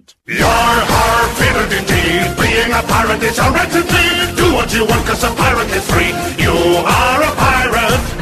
pirate. 0.00 0.14
You're 0.26 0.46
har 0.46 1.28
fitted 1.36 1.78
indeed. 1.78 2.36
Being 2.40 2.72
a 2.72 2.82
pirate 2.82 3.22
is 3.22 3.38
a 3.38 3.50
right 3.50 3.74
indeed. 3.74 4.36
Do 4.36 4.54
what 4.54 4.72
you 4.72 4.86
want 4.86 5.06
cause 5.06 5.24
a 5.24 5.30
pirate 5.34 5.70
is 5.70 5.84
free. 5.90 6.12
You 6.42 6.52
are 6.52 7.22
a 7.22 7.32
pirate. 7.36 8.20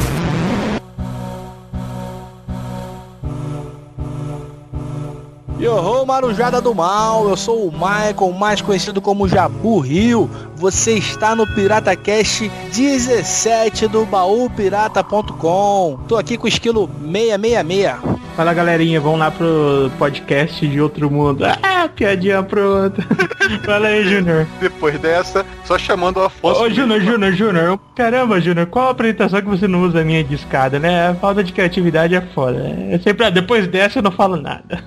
Yoho, 5.58 6.06
Marujada 6.06 6.60
do 6.60 6.72
Mal, 6.72 7.28
eu 7.28 7.36
sou 7.36 7.66
o 7.66 7.72
Michael, 7.72 8.32
mais 8.32 8.62
conhecido 8.62 9.00
como 9.00 9.26
Jabu 9.26 9.80
Rio. 9.80 10.30
Você 10.58 10.94
está 10.94 11.36
no 11.36 11.46
Pirata 11.46 11.94
Cast 11.94 12.50
17 12.72 13.86
do 13.86 14.04
baúpirata.com. 14.04 16.00
Tô 16.08 16.16
aqui 16.16 16.36
com 16.36 16.46
o 16.46 16.48
esquilo 16.48 16.90
666. 17.00 18.18
Fala 18.38 18.54
galerinha, 18.54 19.00
vamos 19.00 19.18
lá 19.18 19.30
pro 19.32 19.90
podcast 19.98 20.66
de 20.66 20.80
outro 20.80 21.10
mundo. 21.10 21.44
Ah, 21.44 21.88
piadinha 21.88 22.40
pronta. 22.40 23.02
Fala 23.66 23.88
aí, 23.88 24.04
Júnior. 24.08 24.46
Depois 24.60 24.96
dessa, 25.00 25.44
só 25.64 25.76
chamando 25.76 26.18
o 26.18 26.24
Afonso. 26.24 26.62
Ô, 26.62 26.70
Júnior, 26.70 27.00
Júnior, 27.00 27.32
Júnior. 27.32 27.80
Caramba, 27.96 28.40
Júnior, 28.40 28.66
qual 28.66 28.86
a 28.86 28.90
apresentação 28.90 29.40
que 29.40 29.48
você 29.48 29.66
não 29.66 29.82
usa 29.82 30.02
a 30.02 30.04
minha 30.04 30.22
discada, 30.22 30.78
né? 30.78 31.08
A 31.08 31.14
falta 31.16 31.42
de 31.42 31.52
criatividade 31.52 32.14
é 32.14 32.20
foda. 32.20 32.76
É 32.90 32.98
sempre, 32.98 33.26
ah, 33.26 33.30
depois 33.30 33.66
dessa 33.66 33.98
eu 33.98 34.02
não 34.04 34.12
falo 34.12 34.36
nada. 34.36 34.84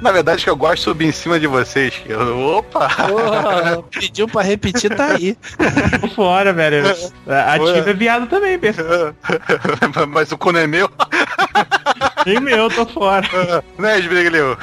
Na 0.00 0.10
verdade, 0.10 0.44
que 0.44 0.48
eu 0.48 0.56
gosto 0.56 0.76
de 0.76 0.82
subir 0.82 1.08
em 1.08 1.12
cima 1.12 1.38
de 1.38 1.46
vocês. 1.46 2.00
Eu, 2.06 2.38
opa! 2.38 2.88
Porra, 2.88 3.82
pediu 3.90 4.26
pra 4.26 4.40
repetir, 4.40 4.94
tá 4.98 5.14
aí. 5.14 5.36
Tô 6.00 6.08
fora, 6.08 6.52
velho. 6.52 6.84
Ativa 7.26 7.90
é 7.90 7.94
viado 7.94 8.26
também, 8.26 8.58
pensa. 8.58 9.14
Mas 10.08 10.32
o 10.32 10.38
Cono 10.38 10.58
é 10.58 10.66
meu. 10.66 10.90
Nem 12.26 12.40
meu, 12.40 12.68
tô 12.68 12.84
fora. 12.86 13.26
né, 13.78 13.98
Esbrigleu? 13.98 14.56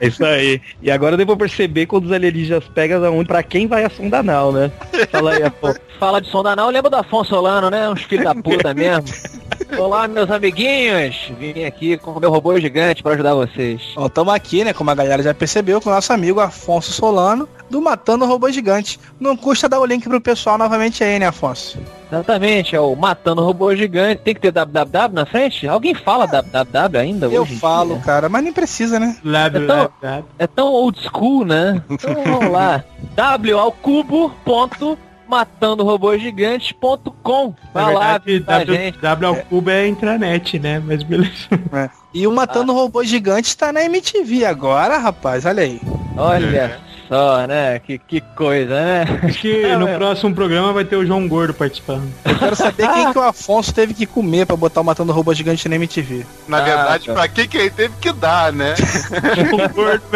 É 0.00 0.06
isso 0.06 0.24
aí. 0.24 0.60
E 0.82 0.90
agora 0.90 1.14
eu 1.14 1.18
devo 1.18 1.36
perceber 1.36 1.86
quando 1.86 2.06
os 2.06 2.12
alienígenas 2.12 2.64
pegam 2.74 3.04
aonde, 3.04 3.28
pra 3.28 3.42
quem 3.42 3.66
vai 3.66 3.84
a 3.84 3.90
sonda 3.90 4.18
anal, 4.18 4.52
né? 4.52 4.70
Fala 5.10 5.34
aí, 5.34 5.42
Afonso. 5.42 5.80
Fala 6.00 6.20
de 6.20 6.28
sonda 6.28 6.50
anal, 6.50 6.70
lembra 6.70 6.90
do 6.90 6.96
Afonso 6.96 7.30
Solano, 7.30 7.70
né? 7.70 7.88
Uns 7.88 8.02
filhos 8.02 8.24
da 8.24 8.34
puta 8.34 8.74
mesmo. 8.74 9.04
Olá, 9.78 10.06
meus 10.08 10.30
amiguinhos. 10.30 11.30
Vim 11.38 11.64
aqui 11.64 11.96
com 11.98 12.12
o 12.12 12.20
meu 12.20 12.30
robô 12.30 12.58
gigante 12.58 13.02
para 13.02 13.14
ajudar 13.14 13.34
vocês. 13.34 13.82
Ó, 13.96 14.08
tamo 14.08 14.30
aqui, 14.30 14.64
né? 14.64 14.72
Como 14.72 14.90
a 14.90 14.94
galera 14.94 15.22
já 15.22 15.34
percebeu, 15.34 15.80
com 15.80 15.90
o 15.90 15.92
nosso 15.92 16.12
amigo 16.12 16.40
Afonso 16.40 16.92
Solano, 16.92 17.48
do 17.68 17.80
Matando 17.82 18.24
o 18.24 18.28
Robô 18.28 18.50
Gigante. 18.50 18.98
Não 19.20 19.36
custa 19.36 19.68
dar 19.68 19.80
o 19.80 19.84
link 19.84 20.08
pro 20.08 20.20
pessoal 20.20 20.56
novamente 20.56 21.02
aí, 21.04 21.18
né, 21.18 21.26
Afonso? 21.26 21.78
Exatamente, 22.10 22.74
é 22.76 22.80
o 22.80 22.94
Matando 22.94 23.42
o 23.42 23.44
Robô 23.44 23.74
Gigante. 23.74 24.22
Tem 24.22 24.34
que 24.34 24.40
ter 24.40 24.52
www 24.52 25.12
na 25.12 25.26
frente? 25.26 25.66
Alguém 25.68 25.94
fala 25.94 26.26
www 26.26 26.98
ainda 27.00 27.26
Eu 27.26 27.44
falo, 27.44 27.94
dia? 27.96 28.04
cara, 28.04 28.28
mas 28.28 28.44
nem 28.44 28.52
precisa, 28.52 28.98
né? 29.00 29.16
Lab, 29.24 29.56
É 29.56 29.66
tão- 29.66 29.76
lab, 29.76 29.92
lab. 30.02 30.24
É 30.38 30.46
tão 30.46 30.68
old 30.68 30.98
school, 31.02 31.44
né? 31.44 31.82
Então 31.90 32.14
vamos 32.24 32.50
lá. 32.52 32.84
w 33.14 33.58
ao 33.58 33.72
cubo 33.72 34.30
ponto 34.44 34.96
matandorobôgigante.com. 35.28 37.54
Na 37.74 37.84
Vai 37.84 37.94
lá, 37.94 38.18
verdade, 38.18 38.66
tá, 38.66 38.72
w, 38.72 38.74
gente. 38.74 38.98
w 38.98 39.26
ao 39.26 39.36
cubo 39.36 39.70
é 39.70 39.86
intranet, 39.86 40.58
né? 40.58 40.82
Mas 40.84 41.02
beleza. 41.02 41.48
É. 41.72 41.88
E 42.14 42.26
o 42.26 42.32
Matando 42.32 42.72
o 42.72 42.74
Robô 42.74 43.04
Gigante 43.04 43.54
tá 43.56 43.72
na 43.72 43.82
MTV 43.84 44.44
agora, 44.46 44.96
rapaz, 44.98 45.44
olha 45.44 45.62
aí. 45.62 45.80
Olha 46.16 46.80
só, 47.08 47.46
né? 47.46 47.78
Que, 47.78 47.98
que 47.98 48.20
coisa, 48.20 48.74
né? 48.74 49.04
Acho 49.22 49.38
que 49.38 49.64
É, 49.64 49.76
no 49.76 49.84
meu. 49.86 49.96
próximo 49.98 50.34
programa 50.34 50.72
vai 50.72 50.84
ter 50.84 50.96
o 50.96 51.04
João 51.06 51.28
Gordo 51.28 51.52
participando. 51.54 52.10
Eu 52.24 52.36
quero 52.38 52.56
saber 52.56 52.88
quem 52.90 53.12
que 53.12 53.18
o 53.18 53.22
Afonso 53.22 53.72
teve 53.74 53.92
que 53.94 54.06
comer 54.06 54.46
pra 54.46 54.56
botar 54.56 54.80
o 54.80 54.84
Matando 54.84 55.12
o 55.12 55.14
Robô 55.14 55.32
Gigante 55.34 55.68
na 55.68 55.76
MTV. 55.76 56.24
Na 56.48 56.58
Ah, 56.58 56.62
verdade, 56.62 57.06
cara. 57.06 57.18
pra 57.18 57.28
que 57.28 57.46
que 57.46 57.58
ele 57.58 57.70
teve 57.70 57.94
que 58.00 58.12
dar, 58.12 58.52
né? 58.52 58.74
João 59.50 59.68
Gordo, 59.68 60.02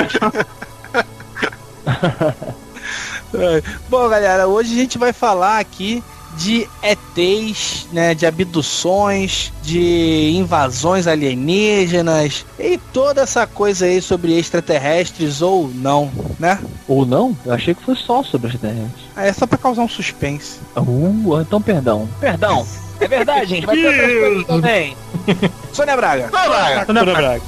É. 3.34 3.62
Bom, 3.88 4.08
galera, 4.08 4.46
hoje 4.48 4.72
a 4.72 4.76
gente 4.76 4.98
vai 4.98 5.12
falar 5.12 5.58
aqui 5.58 6.02
de 6.36 6.68
ETs, 6.82 7.86
né, 7.92 8.14
de 8.14 8.24
abduções, 8.24 9.52
de 9.62 10.32
invasões 10.36 11.06
alienígenas 11.06 12.46
e 12.58 12.78
toda 12.92 13.22
essa 13.22 13.46
coisa 13.46 13.84
aí 13.86 14.00
sobre 14.00 14.38
extraterrestres 14.38 15.42
ou 15.42 15.68
não, 15.74 16.10
né? 16.38 16.58
Ou 16.86 17.04
não? 17.04 17.36
Eu 17.44 17.52
achei 17.52 17.74
que 17.74 17.82
foi 17.84 17.96
só 17.96 18.22
sobre 18.22 18.56
terrenos. 18.58 18.92
Ah, 19.16 19.26
É 19.26 19.32
só 19.32 19.46
pra 19.46 19.58
causar 19.58 19.82
um 19.82 19.88
suspense. 19.88 20.58
Uh, 20.76 21.40
então 21.40 21.60
perdão. 21.60 22.08
Perdão. 22.20 22.66
É 23.00 23.08
verdade, 23.08 23.46
gente. 23.46 23.66
Vai 23.66 23.76
ter 23.76 23.86
outras 23.86 24.10
coisas 24.20 24.46
também. 24.46 24.96
Sônia 25.72 25.96
Braga. 25.96 26.28
Vai 26.30 26.48
lá. 26.48 26.84
Ana 26.86 27.04
Braga. 27.04 27.42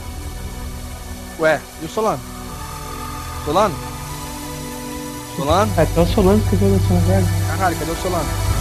Ué, 1.39 1.61
e 1.83 1.87
o 1.87 1.89
Solano? 1.89 2.21
Solano? 3.45 3.75
Solano? 5.37 5.73
É, 5.77 5.87
tá 5.87 6.07
solando 6.07 6.43
que 6.49 6.55
eu 6.55 6.59
vou 6.59 6.69
Ana 6.69 7.01
Braga. 7.07 7.27
Caralho, 7.49 7.77
cadê 7.77 7.91
o 7.91 7.97
Solano? 7.97 8.53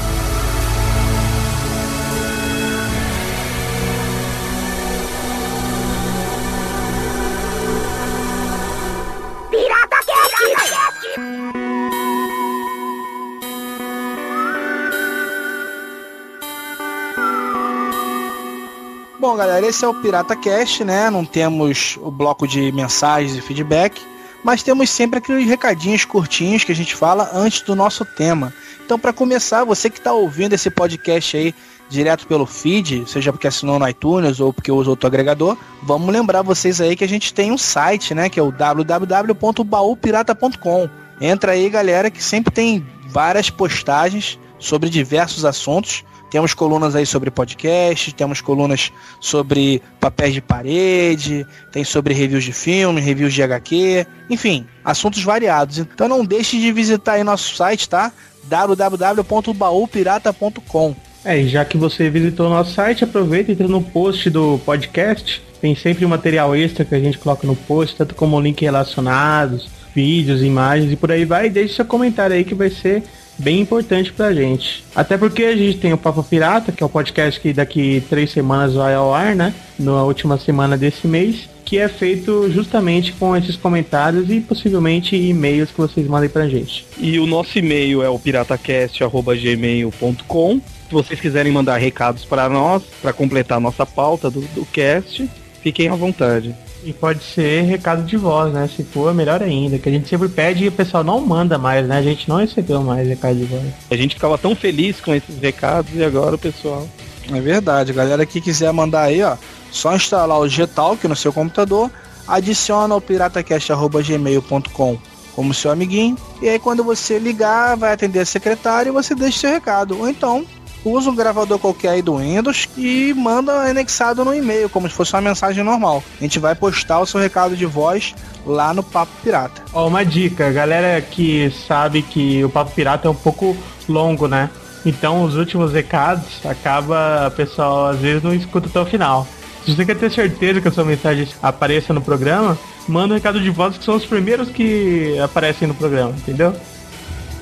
Bom, 19.19 19.35
galera, 19.35 19.67
esse 19.67 19.85
é 19.85 19.87
o 19.87 19.93
Pirata 19.93 20.35
Cast, 20.35 20.83
né? 20.83 21.09
Não 21.11 21.23
temos 21.23 21.97
o 22.01 22.09
bloco 22.09 22.47
de 22.47 22.71
mensagens 22.71 23.35
e 23.35 23.39
feedback, 23.39 24.01
mas 24.43 24.63
temos 24.63 24.89
sempre 24.89 25.19
aqueles 25.19 25.47
recadinhos 25.47 26.05
curtinhos 26.05 26.63
que 26.63 26.71
a 26.71 26.75
gente 26.75 26.95
fala 26.95 27.29
antes 27.33 27.61
do 27.61 27.75
nosso 27.75 28.05
tema. 28.05 28.53
Então, 28.83 28.97
para 28.99 29.13
começar, 29.13 29.63
você 29.63 29.89
que 29.89 29.99
está 29.99 30.13
ouvindo 30.13 30.53
esse 30.53 30.69
podcast 30.69 31.37
aí 31.37 31.55
direto 31.89 32.25
pelo 32.25 32.45
feed, 32.45 33.03
seja 33.07 33.31
porque 33.31 33.47
assinou 33.47 33.77
no 33.77 33.87
iTunes 33.87 34.39
ou 34.39 34.53
porque 34.53 34.71
usa 34.71 34.89
outro 34.89 35.07
agregador, 35.07 35.57
vamos 35.83 36.11
lembrar 36.11 36.41
vocês 36.41 36.79
aí 36.79 36.95
que 36.95 37.03
a 37.03 37.07
gente 37.07 37.33
tem 37.33 37.51
um 37.51 37.57
site, 37.57 38.13
né? 38.13 38.29
Que 38.29 38.39
é 38.39 38.43
o 38.43 38.51
www.baupirata.com. 38.51 40.89
Entra 41.19 41.51
aí, 41.51 41.69
galera, 41.69 42.09
que 42.09 42.23
sempre 42.23 42.53
tem 42.53 42.85
várias 43.07 43.49
postagens 43.49 44.39
sobre 44.57 44.89
diversos 44.89 45.43
assuntos. 45.43 46.05
Temos 46.31 46.53
colunas 46.53 46.95
aí 46.95 47.05
sobre 47.05 47.29
podcast, 47.29 48.13
temos 48.13 48.39
colunas 48.39 48.89
sobre 49.19 49.81
papéis 49.99 50.33
de 50.33 50.39
parede, 50.41 51.45
tem 51.73 51.83
sobre 51.83 52.13
reviews 52.13 52.45
de 52.45 52.53
filme, 52.53 53.01
reviews 53.01 53.33
de 53.33 53.43
HQ, 53.43 54.07
enfim, 54.29 54.65
assuntos 54.83 55.23
variados. 55.23 55.77
Então 55.77 56.07
não 56.07 56.23
deixe 56.23 56.57
de 56.57 56.71
visitar 56.71 57.15
aí 57.15 57.23
nosso 57.23 57.53
site, 57.53 57.89
tá? 57.89 58.13
www.baupirata.com. 58.45 60.95
É, 61.25 61.37
e 61.37 61.49
já 61.49 61.65
que 61.65 61.77
você 61.77 62.09
visitou 62.09 62.49
nosso 62.49 62.73
site, 62.73 63.03
aproveita 63.03 63.51
e 63.51 63.53
entra 63.53 63.67
no 63.67 63.81
post 63.81 64.29
do 64.29 64.57
podcast. 64.65 65.43
Tem 65.59 65.75
sempre 65.75 66.05
material 66.05 66.55
extra 66.55 66.85
que 66.85 66.95
a 66.95 66.99
gente 66.99 67.17
coloca 67.17 67.45
no 67.45 67.57
post, 67.57 67.97
tanto 67.97 68.15
como 68.15 68.39
link 68.39 68.61
relacionados, 68.61 69.69
vídeos, 69.93 70.41
imagens 70.41 70.93
e 70.93 70.95
por 70.95 71.11
aí 71.11 71.25
vai. 71.25 71.49
Deixe 71.49 71.75
seu 71.75 71.83
comentário 71.85 72.33
aí 72.35 72.45
que 72.45 72.55
vai 72.55 72.69
ser 72.69 73.03
bem 73.41 73.61
importante 73.61 74.13
pra 74.13 74.33
gente. 74.33 74.83
Até 74.95 75.17
porque 75.17 75.43
a 75.43 75.55
gente 75.55 75.79
tem 75.79 75.93
o 75.93 75.97
Papo 75.97 76.23
Pirata, 76.23 76.71
que 76.71 76.83
é 76.83 76.85
o 76.85 76.89
podcast 76.89 77.39
que 77.39 77.51
daqui 77.51 78.03
três 78.09 78.31
semanas 78.31 78.75
vai 78.75 78.93
ao 78.93 79.11
ar, 79.13 79.35
né? 79.35 79.53
Na 79.77 80.03
última 80.03 80.37
semana 80.37 80.77
desse 80.77 81.05
mês. 81.07 81.49
Que 81.65 81.77
é 81.77 81.87
feito 81.87 82.51
justamente 82.51 83.13
com 83.13 83.35
esses 83.35 83.55
comentários 83.55 84.29
e 84.29 84.39
possivelmente 84.41 85.15
e-mails 85.15 85.71
que 85.71 85.77
vocês 85.77 86.05
mandem 86.05 86.29
pra 86.29 86.49
gente. 86.49 86.85
E 86.97 87.17
o 87.17 87.25
nosso 87.25 87.57
e-mail 87.57 88.03
é 88.03 88.09
o 88.09 88.19
piratacast.gmail.com. 88.19 90.59
Se 90.59 90.93
vocês 90.93 91.21
quiserem 91.21 91.53
mandar 91.53 91.77
recados 91.77 92.25
para 92.25 92.49
nós, 92.49 92.83
para 93.01 93.13
completar 93.13 93.57
a 93.57 93.61
nossa 93.61 93.85
pauta 93.85 94.29
do, 94.29 94.41
do 94.41 94.65
cast, 94.65 95.29
fiquem 95.63 95.87
à 95.87 95.95
vontade. 95.95 96.53
E 96.83 96.91
pode 96.93 97.23
ser 97.23 97.61
recado 97.61 98.03
de 98.03 98.17
voz, 98.17 98.51
né? 98.51 98.67
Se 98.75 98.83
for, 98.83 99.13
melhor 99.13 99.43
ainda. 99.43 99.77
Que 99.77 99.87
a 99.87 99.91
gente 99.91 100.09
sempre 100.09 100.27
pede 100.27 100.63
e 100.65 100.67
o 100.67 100.71
pessoal 100.71 101.03
não 101.03 101.21
manda 101.21 101.57
mais, 101.57 101.87
né? 101.87 101.97
A 101.97 102.01
gente 102.01 102.27
não 102.27 102.37
recebeu 102.37 102.81
mais 102.81 103.07
recado 103.07 103.35
de 103.35 103.45
voz. 103.45 103.63
A 103.89 103.95
gente 103.95 104.15
ficava 104.15 104.37
tão 104.37 104.55
feliz 104.55 104.99
com 104.99 105.13
esses 105.13 105.37
recados 105.37 105.93
e 105.93 106.03
agora 106.03 106.35
o 106.35 106.39
pessoal. 106.39 106.87
É 107.31 107.39
verdade, 107.39 107.93
galera 107.93 108.25
que 108.25 108.41
quiser 108.41 108.73
mandar 108.73 109.03
aí, 109.03 109.21
ó, 109.21 109.37
só 109.71 109.95
instalar 109.95 110.39
o 110.39 110.47
Gtalk 110.49 111.07
no 111.07 111.15
seu 111.15 111.31
computador, 111.31 111.91
adiciona 112.27 112.95
o 112.95 113.01
piratacast.gmail.com 113.01 114.97
como 115.35 115.53
seu 115.53 115.71
amiguinho, 115.71 116.17
e 116.41 116.49
aí 116.49 116.59
quando 116.59 116.83
você 116.83 117.17
ligar, 117.17 117.77
vai 117.77 117.93
atender 117.93 118.19
a 118.19 118.25
secretária 118.25 118.89
e 118.89 118.91
você 118.91 119.15
deixa 119.15 119.39
seu 119.39 119.51
recado. 119.51 119.97
Ou 119.97 120.09
então, 120.09 120.45
usa 120.83 121.09
um 121.09 121.15
gravador 121.15 121.59
qualquer 121.59 121.89
aí 121.89 122.01
do 122.01 122.17
Windows 122.17 122.67
e 122.77 123.13
manda 123.13 123.69
anexado 123.69 124.25
no 124.25 124.33
e-mail, 124.33 124.69
como 124.69 124.89
se 124.89 124.95
fosse 124.95 125.13
uma 125.13 125.21
mensagem 125.21 125.63
normal. 125.63 126.03
A 126.19 126.23
gente 126.23 126.39
vai 126.39 126.55
postar 126.55 126.99
o 126.99 127.05
seu 127.05 127.19
recado 127.19 127.55
de 127.55 127.65
voz 127.65 128.13
lá 128.45 128.73
no 128.73 128.83
Papo 128.83 129.11
Pirata. 129.23 129.61
Ó, 129.73 129.87
uma 129.87 130.03
dica, 130.03 130.51
galera 130.51 131.01
que 131.01 131.51
sabe 131.67 132.01
que 132.01 132.43
o 132.43 132.49
Papo 132.49 132.71
Pirata 132.71 133.07
é 133.07 133.11
um 133.11 133.15
pouco 133.15 133.55
longo, 133.87 134.27
né? 134.27 134.49
Então 134.85 135.23
os 135.23 135.35
últimos 135.35 135.73
recados 135.73 136.43
acaba, 136.45 137.27
o 137.27 137.31
pessoal 137.31 137.87
às 137.87 137.99
vezes 137.99 138.23
não 138.23 138.33
escuta 138.33 138.67
até 138.67 138.79
o 138.79 138.85
final. 138.85 139.27
Se 139.63 139.75
você 139.75 139.85
quer 139.85 139.95
ter 139.95 140.11
certeza 140.11 140.59
que 140.59 140.67
a 140.67 140.71
sua 140.71 140.83
mensagem 140.83 141.27
apareça 141.41 141.93
no 141.93 142.01
programa, 142.01 142.57
manda 142.87 143.13
um 143.13 143.17
recado 143.17 143.39
de 143.39 143.49
voz 143.51 143.77
que 143.77 143.85
são 143.85 143.95
os 143.95 144.05
primeiros 144.05 144.49
que 144.49 145.19
aparecem 145.19 145.67
no 145.67 145.75
programa, 145.75 146.11
entendeu? 146.11 146.55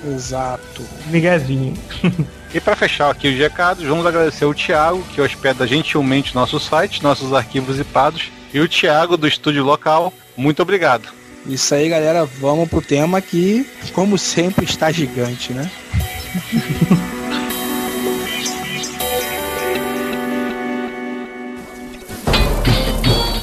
Exato. 0.05 0.83
Miguezinho. 1.07 1.73
E 2.53 2.59
para 2.59 2.75
fechar 2.75 3.11
aqui 3.11 3.27
os 3.27 3.37
recados, 3.37 3.85
vamos 3.85 4.05
agradecer 4.05 4.45
o 4.45 4.53
Thiago, 4.53 5.03
que 5.13 5.21
hospeda 5.21 5.67
gentilmente 5.67 6.33
nosso 6.33 6.59
site, 6.59 7.03
nossos 7.03 7.31
arquivos 7.33 7.75
zipados, 7.75 8.31
e 8.53 8.59
o 8.59 8.67
Thiago 8.67 9.15
do 9.15 9.27
estúdio 9.27 9.63
local. 9.63 10.11
Muito 10.35 10.61
obrigado. 10.61 11.09
Isso 11.45 11.73
aí, 11.73 11.87
galera. 11.87 12.25
Vamos 12.25 12.67
pro 12.67 12.81
tema 12.81 13.21
que, 13.21 13.65
como 13.93 14.17
sempre, 14.17 14.65
está 14.65 14.91
gigante, 14.91 15.53
né? 15.53 15.69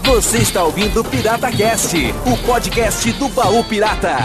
Você 0.05 0.39
está 0.39 0.65
ouvindo 0.65 1.01
o 1.01 1.05
Pirata 1.05 1.51
Cast, 1.53 1.97
o 2.25 2.37
podcast 2.47 3.13
do 3.13 3.29
baú 3.29 3.63
pirata. 3.65 4.17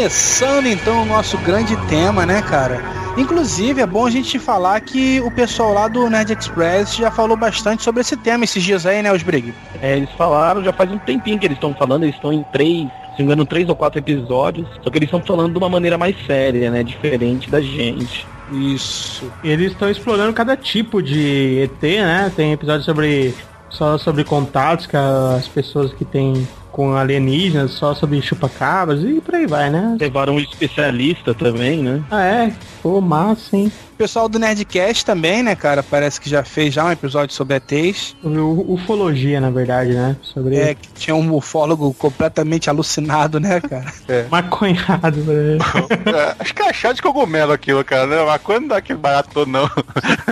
Começando 0.00 0.64
então 0.64 1.02
o 1.02 1.04
nosso 1.04 1.36
grande 1.36 1.76
tema, 1.86 2.24
né, 2.24 2.40
cara? 2.40 2.82
Inclusive, 3.18 3.82
é 3.82 3.86
bom 3.86 4.06
a 4.06 4.10
gente 4.10 4.38
falar 4.38 4.80
que 4.80 5.20
o 5.20 5.30
pessoal 5.30 5.74
lá 5.74 5.88
do 5.88 6.08
Nerd 6.08 6.32
Express 6.32 6.96
já 6.96 7.10
falou 7.10 7.36
bastante 7.36 7.82
sobre 7.82 8.00
esse 8.00 8.16
tema 8.16 8.44
esses 8.44 8.62
dias 8.62 8.86
aí, 8.86 9.02
né, 9.02 9.12
os 9.12 9.22
Brig? 9.22 9.52
É, 9.82 9.98
eles 9.98 10.08
falaram, 10.12 10.64
já 10.64 10.72
faz 10.72 10.90
um 10.90 10.96
tempinho 10.96 11.38
que 11.38 11.46
eles 11.46 11.58
estão 11.58 11.74
falando, 11.74 12.04
eles 12.04 12.14
estão 12.14 12.32
em 12.32 12.42
três, 12.44 12.88
se 12.88 12.88
não 12.88 13.16
me 13.18 13.24
engano, 13.24 13.44
três 13.44 13.68
ou 13.68 13.76
quatro 13.76 13.98
episódios, 13.98 14.66
só 14.82 14.88
que 14.88 14.96
eles 14.96 15.06
estão 15.06 15.20
falando 15.20 15.52
de 15.52 15.58
uma 15.58 15.68
maneira 15.68 15.98
mais 15.98 16.16
séria, 16.26 16.70
né, 16.70 16.82
diferente 16.82 17.50
da 17.50 17.60
gente. 17.60 18.26
Isso. 18.50 19.30
Eles 19.44 19.72
estão 19.72 19.90
explorando 19.90 20.32
cada 20.32 20.56
tipo 20.56 21.02
de 21.02 21.64
ET, 21.64 21.82
né? 21.82 22.32
Tem 22.34 22.52
episódio 22.54 22.86
sobre 22.86 23.34
só 23.68 23.98
sobre 23.98 24.24
contatos 24.24 24.86
que 24.86 24.96
as 24.96 25.46
pessoas 25.46 25.92
que 25.92 26.06
têm 26.06 26.48
com 26.72 26.94
alienígenas, 26.94 27.72
só 27.72 27.94
sobre 27.94 28.20
chupacabras 28.22 29.02
e 29.02 29.20
por 29.20 29.34
aí 29.34 29.46
vai, 29.46 29.70
né? 29.70 29.96
Levaram 30.00 30.34
um 30.34 30.40
especialista 30.40 31.34
também, 31.34 31.82
né? 31.82 32.02
Ah, 32.10 32.22
é? 32.22 32.52
Pô, 32.82 33.00
massa, 33.00 33.56
hein? 33.56 33.72
O 33.94 33.96
pessoal 33.96 34.28
do 34.28 34.38
Nerdcast 34.38 35.04
também, 35.04 35.42
né, 35.42 35.54
cara? 35.54 35.82
Parece 35.82 36.20
que 36.20 36.30
já 36.30 36.42
fez 36.42 36.72
já 36.72 36.84
um 36.84 36.90
episódio 36.90 37.34
sobre 37.34 37.56
ETs. 37.56 38.16
Ufologia, 38.24 39.40
na 39.40 39.50
verdade, 39.50 39.92
né? 39.92 40.16
Sobre 40.22 40.56
É, 40.56 40.74
que 40.74 40.88
tinha 40.94 41.14
um 41.14 41.34
ufólogo 41.34 41.92
completamente 41.94 42.70
alucinado, 42.70 43.38
né, 43.38 43.60
cara? 43.60 43.92
maconhado, 44.30 45.18
né? 45.24 45.58
É, 46.10 46.36
acho 46.38 46.54
que 46.54 46.62
é 46.62 46.72
chá 46.72 46.92
de 46.92 47.02
cogumelo 47.02 47.52
aquilo, 47.52 47.84
cara. 47.84 48.06
Né? 48.06 48.24
Mas 48.24 48.40
quando 48.42 48.68
dá 48.68 48.76
aquele 48.78 48.98
barato 48.98 49.30
todo, 49.32 49.50
não. 49.50 49.70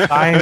Ai, 0.08 0.40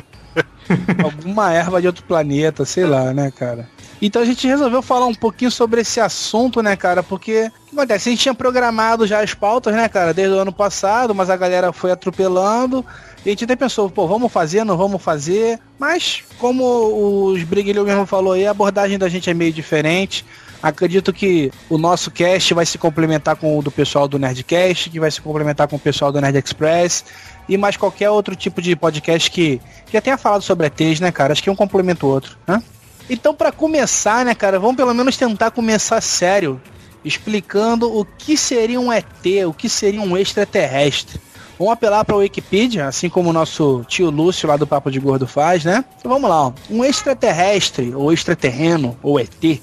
Alguma 1.03 1.53
erva 1.53 1.81
de 1.81 1.87
outro 1.87 2.05
planeta, 2.05 2.65
sei 2.65 2.85
lá, 2.85 3.13
né, 3.13 3.31
cara? 3.31 3.69
Então 4.01 4.21
a 4.21 4.25
gente 4.25 4.47
resolveu 4.47 4.83
falar 4.83 5.07
um 5.07 5.15
pouquinho 5.15 5.51
sobre 5.51 5.81
esse 5.81 6.01
assunto, 6.01 6.63
né, 6.63 6.77
cara? 6.77 7.03
Porque 7.03 7.51
o 7.67 7.71
que 7.71 7.77
acontece? 7.77 8.09
A 8.09 8.13
gente 8.13 8.23
tinha 8.23 8.35
programado 8.35 9.07
já 9.07 9.23
as 9.23 9.33
pautas, 9.33 9.75
né, 9.75 9.89
cara, 9.89 10.13
desde 10.13 10.35
o 10.35 10.39
ano 10.39 10.53
passado, 10.53 11.15
mas 11.15 11.31
a 11.31 11.37
galera 11.37 11.73
foi 11.73 11.91
atropelando. 11.91 12.85
E 13.25 13.29
a 13.29 13.33
gente 13.33 13.45
até 13.45 13.57
pensou, 13.57 13.91
pô, 13.91 14.07
vamos 14.07 14.31
fazer, 14.31 14.65
não 14.65 14.77
vamos 14.77 15.03
fazer. 15.03 15.59
Mas, 15.79 16.23
como 16.39 17.33
os 17.33 17.43
Briguilho 17.43 17.85
mesmo 17.85 18.07
falou 18.07 18.35
aí, 18.35 18.47
a 18.47 18.51
abordagem 18.51 18.99
da 18.99 19.09
gente 19.09 19.29
é 19.29 19.35
meio 19.35 19.53
diferente. 19.53 20.25
Acredito 20.63 21.13
que 21.13 21.51
o 21.69 21.79
nosso 21.79 22.11
cast 22.11 22.55
vai 22.55 22.65
se 22.65 22.79
complementar 22.79 23.37
com 23.37 23.59
o 23.59 23.63
do 23.63 23.71
pessoal 23.71 24.09
do 24.09 24.19
Nerdcast, 24.19 24.91
que 24.91 25.01
vai 25.01 25.11
se 25.11 25.21
complementar 25.21 25.69
com 25.69 25.77
o 25.77 25.79
pessoal 25.79 26.11
do 26.11 26.21
Nerd 26.21 26.39
Express 26.39 27.05
e 27.49 27.57
mais 27.57 27.77
qualquer 27.77 28.11
outro 28.11 28.35
tipo 28.35 28.61
de 28.61 28.75
podcast 28.75 29.31
que 29.31 29.61
já 29.93 30.01
tenha 30.01 30.17
falado 30.17 30.43
sobre 30.43 30.67
ETs, 30.67 31.01
né, 31.01 31.13
cara? 31.13 31.33
Acho 31.33 31.43
que 31.43 31.51
um 31.51 31.57
complementa 31.57 32.07
o 32.07 32.09
outro, 32.09 32.37
né? 32.47 32.63
Então, 33.09 33.35
pra 33.35 33.53
começar, 33.53 34.25
né, 34.25 34.35
cara, 34.35 34.59
vamos 34.59 34.77
pelo 34.77 34.93
menos 34.93 35.17
tentar 35.17 35.51
começar 35.51 36.01
sério, 36.01 36.61
explicando 37.05 37.97
o 37.97 38.05
que 38.05 38.37
seria 38.37 38.81
um 38.81 38.93
ET, 38.93 39.07
o 39.47 39.53
que 39.53 39.69
seria 39.69 40.01
um 40.01 40.17
extraterrestre. 40.17 41.21
Vamos 41.59 41.73
apelar 41.73 42.05
para 42.05 42.17
a 42.17 42.19
Wikipedia, 42.19 42.87
assim 42.87 43.09
como 43.09 43.31
o 43.31 43.33
nosso 43.33 43.85
tio 43.89 44.11
Lúcio 44.11 44.49
lá 44.49 44.57
do 44.57 44.67
Papo 44.67 44.91
de 44.91 45.01
Gordo 45.01 45.27
faz, 45.27 45.65
né? 45.65 45.85
Então 45.99 46.11
vamos 46.11 46.29
lá, 46.29 46.49
ó. 46.49 46.53
Um 46.69 46.85
extraterrestre, 46.85 47.95
ou 47.95 48.13
extraterreno, 48.13 48.99
ou 49.03 49.19
ET, 49.19 49.61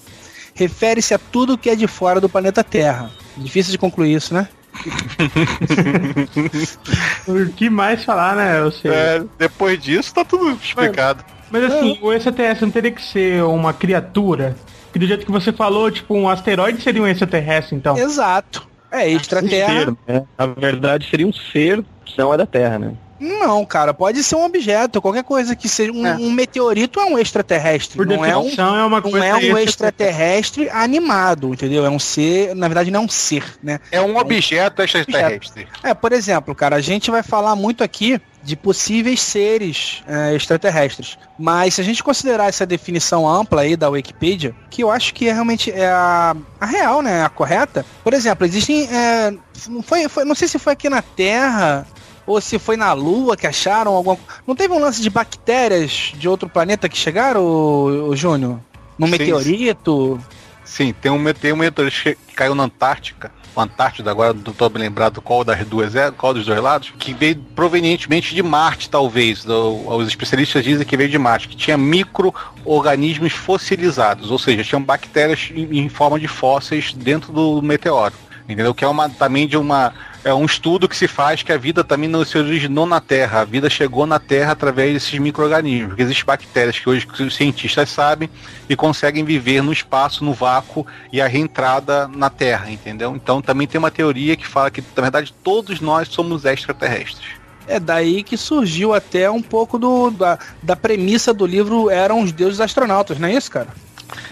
refere-se 0.55 1.13
a 1.13 1.19
tudo 1.19 1.57
que 1.57 1.69
é 1.69 1.75
de 1.75 1.85
fora 1.85 2.19
do 2.19 2.29
planeta 2.29 2.63
Terra. 2.63 3.11
Difícil 3.37 3.71
de 3.71 3.77
concluir 3.77 4.15
isso, 4.15 4.33
né? 4.33 4.47
o 7.27 7.45
que 7.53 7.69
mais 7.69 8.03
falar, 8.03 8.35
né? 8.35 8.59
Eu 8.59 8.71
sei. 8.71 8.89
É, 8.89 9.23
depois 9.37 9.79
disso, 9.79 10.11
tá 10.13 10.25
tudo 10.25 10.51
explicado. 10.51 11.23
Mas 11.53 11.63
assim, 11.71 11.99
o 12.01 12.11
extraterrestre 12.11 12.65
não 12.65 12.71
teria 12.71 12.91
que 12.91 13.01
ser 13.01 13.43
uma 13.43 13.71
criatura? 13.73 14.55
Que 14.91 14.97
do 14.97 15.05
jeito 15.05 15.23
que 15.25 15.31
você 15.31 15.53
falou, 15.53 15.89
tipo, 15.91 16.15
um 16.15 16.27
asteroide 16.27 16.81
seria 16.81 17.01
um 17.01 17.07
extraterrestre, 17.07 17.75
então. 17.75 17.95
Exato. 17.95 18.67
É 18.91 19.05
Um 19.05 19.17
extraterra. 19.17 19.85
ser, 19.85 19.95
né? 20.07 20.23
Na 20.37 20.45
verdade, 20.47 21.07
seria 21.09 21.27
um 21.27 21.33
ser 21.33 21.83
que 22.05 22.17
não 22.17 22.33
é 22.33 22.37
da 22.37 22.45
Terra, 22.47 22.77
né? 22.79 22.93
Não, 23.19 23.63
cara, 23.65 23.93
pode 23.93 24.21
ser 24.23 24.35
um 24.35 24.43
objeto, 24.43 25.01
qualquer 25.01 25.23
coisa 25.23 25.55
que 25.55 25.69
seja. 25.69 25.91
Um, 25.93 26.05
É. 26.05 26.15
um 26.15 26.29
meteorito 26.31 26.99
é 26.99 27.05
um 27.05 27.17
extraterrestre. 27.17 27.95
Por 27.97 28.05
não 28.05 28.25
é 28.25 28.35
um, 28.35 28.49
é, 28.49 28.83
uma 28.85 28.99
não 28.99 29.01
coisa 29.01 29.25
é 29.25 29.33
um 29.35 29.57
extraterrestre. 29.57 29.63
extraterrestre 29.63 30.69
animado, 30.69 31.53
entendeu? 31.53 31.85
É 31.85 31.89
um 31.89 31.99
ser, 31.99 32.53
na 32.55 32.67
verdade, 32.67 32.91
não 32.91 33.01
é 33.01 33.03
um 33.05 33.09
ser, 33.09 33.45
né? 33.63 33.79
É 33.91 34.01
um 34.01 34.17
objeto 34.17 34.81
extraterrestre. 34.81 35.67
É, 35.83 35.93
por 35.93 36.11
exemplo, 36.11 36.53
cara, 36.53 36.75
a 36.75 36.81
gente 36.81 37.09
vai 37.09 37.23
falar 37.23 37.55
muito 37.55 37.83
aqui 37.83 38.19
de 38.43 38.55
possíveis 38.57 39.21
seres 39.21 40.03
é, 40.05 40.35
extraterrestres. 40.35 41.17
Mas 41.39 41.75
se 41.75 41.81
a 41.81 41.83
gente 41.83 42.03
considerar 42.03 42.49
essa 42.49 42.65
definição 42.65 43.27
ampla 43.27 43.61
aí 43.61 43.77
da 43.77 43.89
Wikipedia, 43.89 44.53
que 44.69 44.83
eu 44.83 44.91
acho 44.91 45.13
que 45.13 45.29
é 45.29 45.33
realmente 45.33 45.71
é 45.71 45.87
a, 45.89 46.35
a 46.59 46.65
real, 46.65 47.01
né? 47.01 47.23
A 47.23 47.29
correta. 47.29 47.85
Por 48.03 48.13
exemplo, 48.13 48.45
existem. 48.45 48.87
é, 48.93 49.33
não, 49.69 49.81
foi, 49.81 50.09
foi- 50.09 50.25
não 50.25 50.35
sei 50.35 50.47
se 50.47 50.59
foi 50.59 50.73
aqui 50.73 50.89
na 50.89 51.01
Terra. 51.01 51.87
Ou 52.25 52.39
se 52.39 52.57
foi 52.57 52.77
na 52.77 52.93
Lua 52.93 53.35
que 53.35 53.45
acharam 53.45 53.93
alguma. 53.93 54.17
Não 54.47 54.55
teve 54.55 54.73
um 54.73 54.79
lance 54.79 55.01
de 55.01 55.09
bactérias 55.09 56.13
de 56.15 56.27
outro 56.29 56.47
planeta 56.47 56.87
que 56.87 56.97
chegaram, 56.97 57.41
ô, 57.41 58.07
ô, 58.09 58.15
Júnior? 58.15 58.59
Num 58.97 59.07
Sim, 59.07 59.11
meteorito? 59.11 60.21
Sim, 60.63 60.93
tem 60.93 61.11
um, 61.11 61.33
tem 61.33 61.51
um 61.51 61.57
meteorito 61.57 61.97
que 62.01 62.33
caiu 62.33 62.55
na 62.55 62.63
Antártica. 62.63 63.29
Antártida, 63.61 64.09
agora 64.11 64.33
não 64.33 64.41
tô 64.53 64.69
me 64.69 64.79
lembrado 64.79 65.21
qual 65.21 65.43
das 65.43 65.65
duas 65.65 65.95
é, 65.95 66.09
qual 66.11 66.33
dos 66.33 66.45
dois 66.45 66.61
lados, 66.61 66.93
que 66.97 67.13
veio 67.13 67.35
provenientemente 67.55 68.33
de 68.33 68.41
Marte, 68.41 68.89
talvez. 68.89 69.43
Do- 69.43 69.87
os 69.95 70.07
especialistas 70.07 70.63
dizem 70.63 70.85
que 70.85 70.97
veio 70.97 71.09
de 71.09 71.17
Marte, 71.19 71.47
que 71.47 71.55
tinha 71.55 71.77
micro-organismos 71.77 73.33
fossilizados, 73.33 74.31
ou 74.31 74.39
seja, 74.39 74.63
tinham 74.63 74.81
bactérias 74.81 75.49
em, 75.53 75.79
em 75.79 75.89
forma 75.89 76.19
de 76.19 76.27
fósseis 76.27 76.93
dentro 76.93 77.31
do 77.31 77.61
meteoro. 77.61 78.13
Entendeu? 78.47 78.73
Que 78.73 78.83
é 78.83 78.87
uma 78.87 79.09
também 79.09 79.47
de 79.47 79.55
uma. 79.55 79.93
É 80.23 80.33
um 80.33 80.45
estudo 80.45 80.87
que 80.87 80.95
se 80.95 81.05
faz 81.05 81.43
que 81.43 81.51
a 81.51 81.57
vida 81.57 81.83
também 81.83 82.07
não 82.07 82.23
se 82.23 82.37
originou 82.37 82.85
na 82.85 83.01
Terra. 83.01 83.41
A 83.41 83.45
vida 83.45 83.69
chegou 83.69 84.05
na 84.05 84.19
Terra 84.19 84.53
através 84.53 84.93
desses 84.93 85.19
micro-organismos. 85.19 85.89
Porque 85.89 86.01
existem 86.01 86.25
bactérias 86.25 86.79
que 86.79 86.89
hoje 86.89 87.05
os 87.19 87.35
cientistas 87.35 87.89
sabem 87.89 88.29
e 88.69 88.75
conseguem 88.75 89.25
viver 89.25 89.61
no 89.61 89.73
espaço, 89.73 90.23
no 90.23 90.33
vácuo 90.33 90.87
e 91.11 91.19
a 91.19 91.27
reentrada 91.27 92.07
na 92.07 92.29
Terra, 92.29 92.71
entendeu? 92.71 93.13
Então 93.15 93.41
também 93.41 93.67
tem 93.67 93.77
uma 93.77 93.91
teoria 93.91 94.37
que 94.37 94.47
fala 94.47 94.71
que, 94.71 94.81
na 94.95 95.01
verdade, 95.01 95.33
todos 95.43 95.81
nós 95.81 96.07
somos 96.07 96.45
extraterrestres. 96.45 97.27
É 97.67 97.79
daí 97.79 98.23
que 98.23 98.37
surgiu 98.37 98.93
até 98.93 99.29
um 99.29 99.41
pouco 99.41 99.77
do, 99.77 100.09
da, 100.09 100.39
da 100.61 100.75
premissa 100.75 101.33
do 101.33 101.45
livro 101.45 101.89
Eram 101.89 102.21
os 102.21 102.31
Deuses 102.31 102.61
Astronautas, 102.61 103.19
não 103.19 103.27
é 103.27 103.33
isso, 103.33 103.51
cara? 103.51 103.69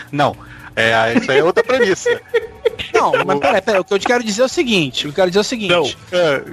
Não, 0.10 0.36
é, 0.76 1.18
isso 1.18 1.32
aí 1.32 1.40
é 1.40 1.44
outra 1.44 1.64
premissa. 1.64 2.10
Não, 2.94 3.12
mas 3.26 3.40
peraí, 3.40 3.62
peraí, 3.62 3.82
o 3.82 3.84
que 3.84 3.94
eu 3.94 4.00
te 4.00 4.08
quero 4.08 4.24
dizer 4.24 4.42
é 4.42 4.46
o 4.46 4.50
seguinte, 4.50 5.02
o 5.02 5.04
que 5.04 5.08
eu 5.10 5.16
quero 5.16 5.30
dizer 5.30 5.40
é 5.40 5.42
o 5.42 5.44
seguinte, 5.44 5.98
É, 6.12 6.44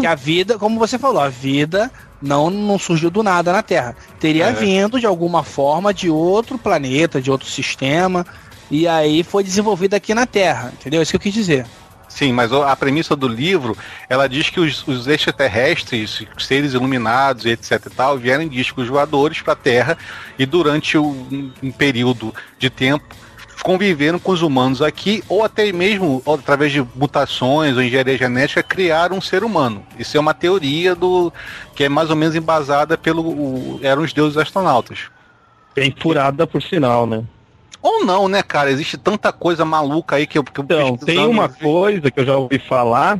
que 0.00 0.06
a 0.06 0.14
vida, 0.14 0.58
como 0.58 0.78
você 0.78 0.98
falou, 0.98 1.20
a 1.20 1.28
vida 1.28 1.90
não, 2.20 2.50
não 2.50 2.78
surgiu 2.78 3.10
do 3.10 3.22
nada 3.22 3.52
na 3.52 3.62
Terra. 3.62 3.96
Teria 4.18 4.46
É. 4.46 4.52
vindo 4.52 4.98
de 5.00 5.06
alguma 5.06 5.42
forma 5.42 5.92
de 5.92 6.10
outro 6.10 6.58
planeta, 6.58 7.20
de 7.20 7.30
outro 7.30 7.48
sistema, 7.48 8.26
e 8.70 8.86
aí 8.88 9.22
foi 9.22 9.44
desenvolvida 9.44 9.96
aqui 9.96 10.14
na 10.14 10.26
Terra, 10.26 10.72
entendeu? 10.78 11.00
É 11.00 11.02
isso 11.02 11.12
que 11.12 11.16
eu 11.16 11.20
quis 11.20 11.34
dizer. 11.34 11.66
Sim, 12.08 12.32
mas 12.32 12.50
a 12.50 12.74
premissa 12.74 13.14
do 13.14 13.28
livro, 13.28 13.76
ela 14.08 14.26
diz 14.26 14.48
que 14.48 14.58
os, 14.58 14.86
os 14.88 15.06
extraterrestres, 15.06 16.24
os 16.34 16.46
seres 16.46 16.72
iluminados 16.72 17.44
e 17.44 17.50
etc 17.50 17.72
e 17.86 17.90
tal, 17.90 18.16
vieram 18.16 18.42
em 18.42 18.48
discos 18.48 18.88
voadores 18.88 19.42
para 19.42 19.52
a 19.52 19.56
Terra 19.56 19.98
e 20.38 20.46
durante 20.46 20.96
um, 20.96 21.52
um 21.62 21.70
período 21.70 22.34
de 22.58 22.70
tempo 22.70 23.04
conviveram 23.62 24.18
com 24.18 24.32
os 24.32 24.42
humanos 24.42 24.80
aqui 24.82 25.22
ou 25.28 25.42
até 25.44 25.72
mesmo 25.72 26.22
através 26.26 26.72
de 26.72 26.84
mutações 26.94 27.76
ou 27.76 27.82
engenharia 27.82 28.16
genética 28.16 28.62
criaram 28.62 29.16
um 29.16 29.20
ser 29.20 29.42
humano. 29.44 29.82
Isso 29.98 30.16
é 30.16 30.20
uma 30.20 30.34
teoria 30.34 30.94
do 30.94 31.32
que 31.74 31.84
é 31.84 31.88
mais 31.88 32.10
ou 32.10 32.16
menos 32.16 32.34
embasada 32.34 32.96
pelo 32.96 33.22
o- 33.22 33.80
eram 33.82 34.02
os 34.02 34.12
deuses 34.12 34.36
astronautas. 34.36 35.00
Bem 35.74 35.94
furada, 35.98 36.46
por 36.46 36.62
sinal, 36.62 37.06
né? 37.06 37.22
Ou 37.82 38.04
não, 38.04 38.28
né, 38.28 38.42
cara? 38.42 38.70
Existe 38.70 38.96
tanta 38.96 39.32
coisa 39.32 39.64
maluca 39.64 40.16
aí 40.16 40.26
que 40.26 40.38
eu. 40.38 40.42
Que 40.44 40.60
Então, 40.60 40.96
tem 40.96 41.18
uma 41.26 41.48
coisa 41.48 42.10
que 42.10 42.18
eu 42.20 42.24
já 42.24 42.36
ouvi 42.36 42.58
falar 42.58 43.18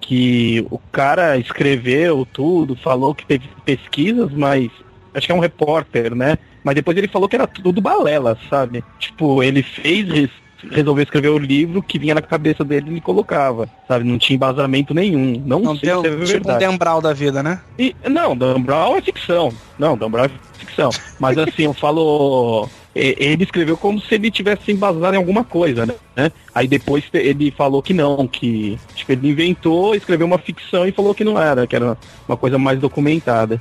que 0.00 0.66
o 0.70 0.78
cara 0.90 1.36
escreveu 1.38 2.26
tudo, 2.32 2.74
falou 2.74 3.14
que 3.14 3.24
teve 3.24 3.48
pesquisas, 3.64 4.32
mas 4.32 4.70
acho 5.14 5.26
que 5.26 5.32
é 5.32 5.34
um 5.34 5.38
repórter, 5.38 6.14
né? 6.14 6.36
Mas 6.64 6.74
depois 6.74 6.96
ele 6.96 7.08
falou 7.08 7.28
que 7.28 7.36
era 7.36 7.46
tudo 7.46 7.80
balela, 7.80 8.36
sabe? 8.48 8.84
Tipo, 8.98 9.42
ele 9.42 9.62
fez, 9.62 10.08
res- 10.08 10.30
resolveu 10.70 11.02
escrever 11.02 11.28
o 11.30 11.38
livro 11.38 11.82
que 11.82 11.98
vinha 11.98 12.14
na 12.14 12.22
cabeça 12.22 12.64
dele 12.64 12.96
e 12.96 13.00
colocava, 13.00 13.68
sabe? 13.88 14.04
Não 14.04 14.16
tinha 14.18 14.36
embasamento 14.36 14.94
nenhum. 14.94 15.42
Não, 15.44 15.58
Não 15.60 15.76
sei 15.76 15.88
deu 15.90 16.02
se 16.02 16.06
é 16.06 16.10
tipo 16.10 16.22
um 16.22 16.26
verdade. 16.26 16.58
Dembral 16.66 17.00
da 17.00 17.12
vida, 17.12 17.42
né? 17.42 17.60
E, 17.78 17.94
não, 18.08 18.36
Dan 18.36 18.60
Brown 18.60 18.96
é 18.96 19.00
ficção. 19.02 19.52
Não, 19.78 19.96
Dan 19.96 20.10
Brown 20.10 20.26
é 20.26 20.30
ficção. 20.58 20.90
Mas 21.18 21.36
assim, 21.38 21.64
eu 21.64 21.72
falo. 21.74 22.68
Ele 22.94 23.42
escreveu 23.42 23.74
como 23.74 23.98
se 24.02 24.14
ele 24.14 24.30
tivesse 24.30 24.70
embasado 24.70 25.14
em 25.14 25.18
alguma 25.18 25.42
coisa, 25.42 25.86
né? 26.14 26.30
Aí 26.54 26.68
depois 26.68 27.02
ele 27.14 27.50
falou 27.50 27.82
que 27.82 27.94
não, 27.94 28.28
que 28.28 28.78
tipo, 28.94 29.12
ele 29.12 29.30
inventou, 29.30 29.94
escreveu 29.94 30.26
uma 30.26 30.36
ficção 30.36 30.86
e 30.86 30.92
falou 30.92 31.14
que 31.14 31.24
não 31.24 31.40
era, 31.40 31.66
que 31.66 31.74
era 31.74 31.96
uma 32.28 32.36
coisa 32.36 32.58
mais 32.58 32.78
documentada. 32.78 33.58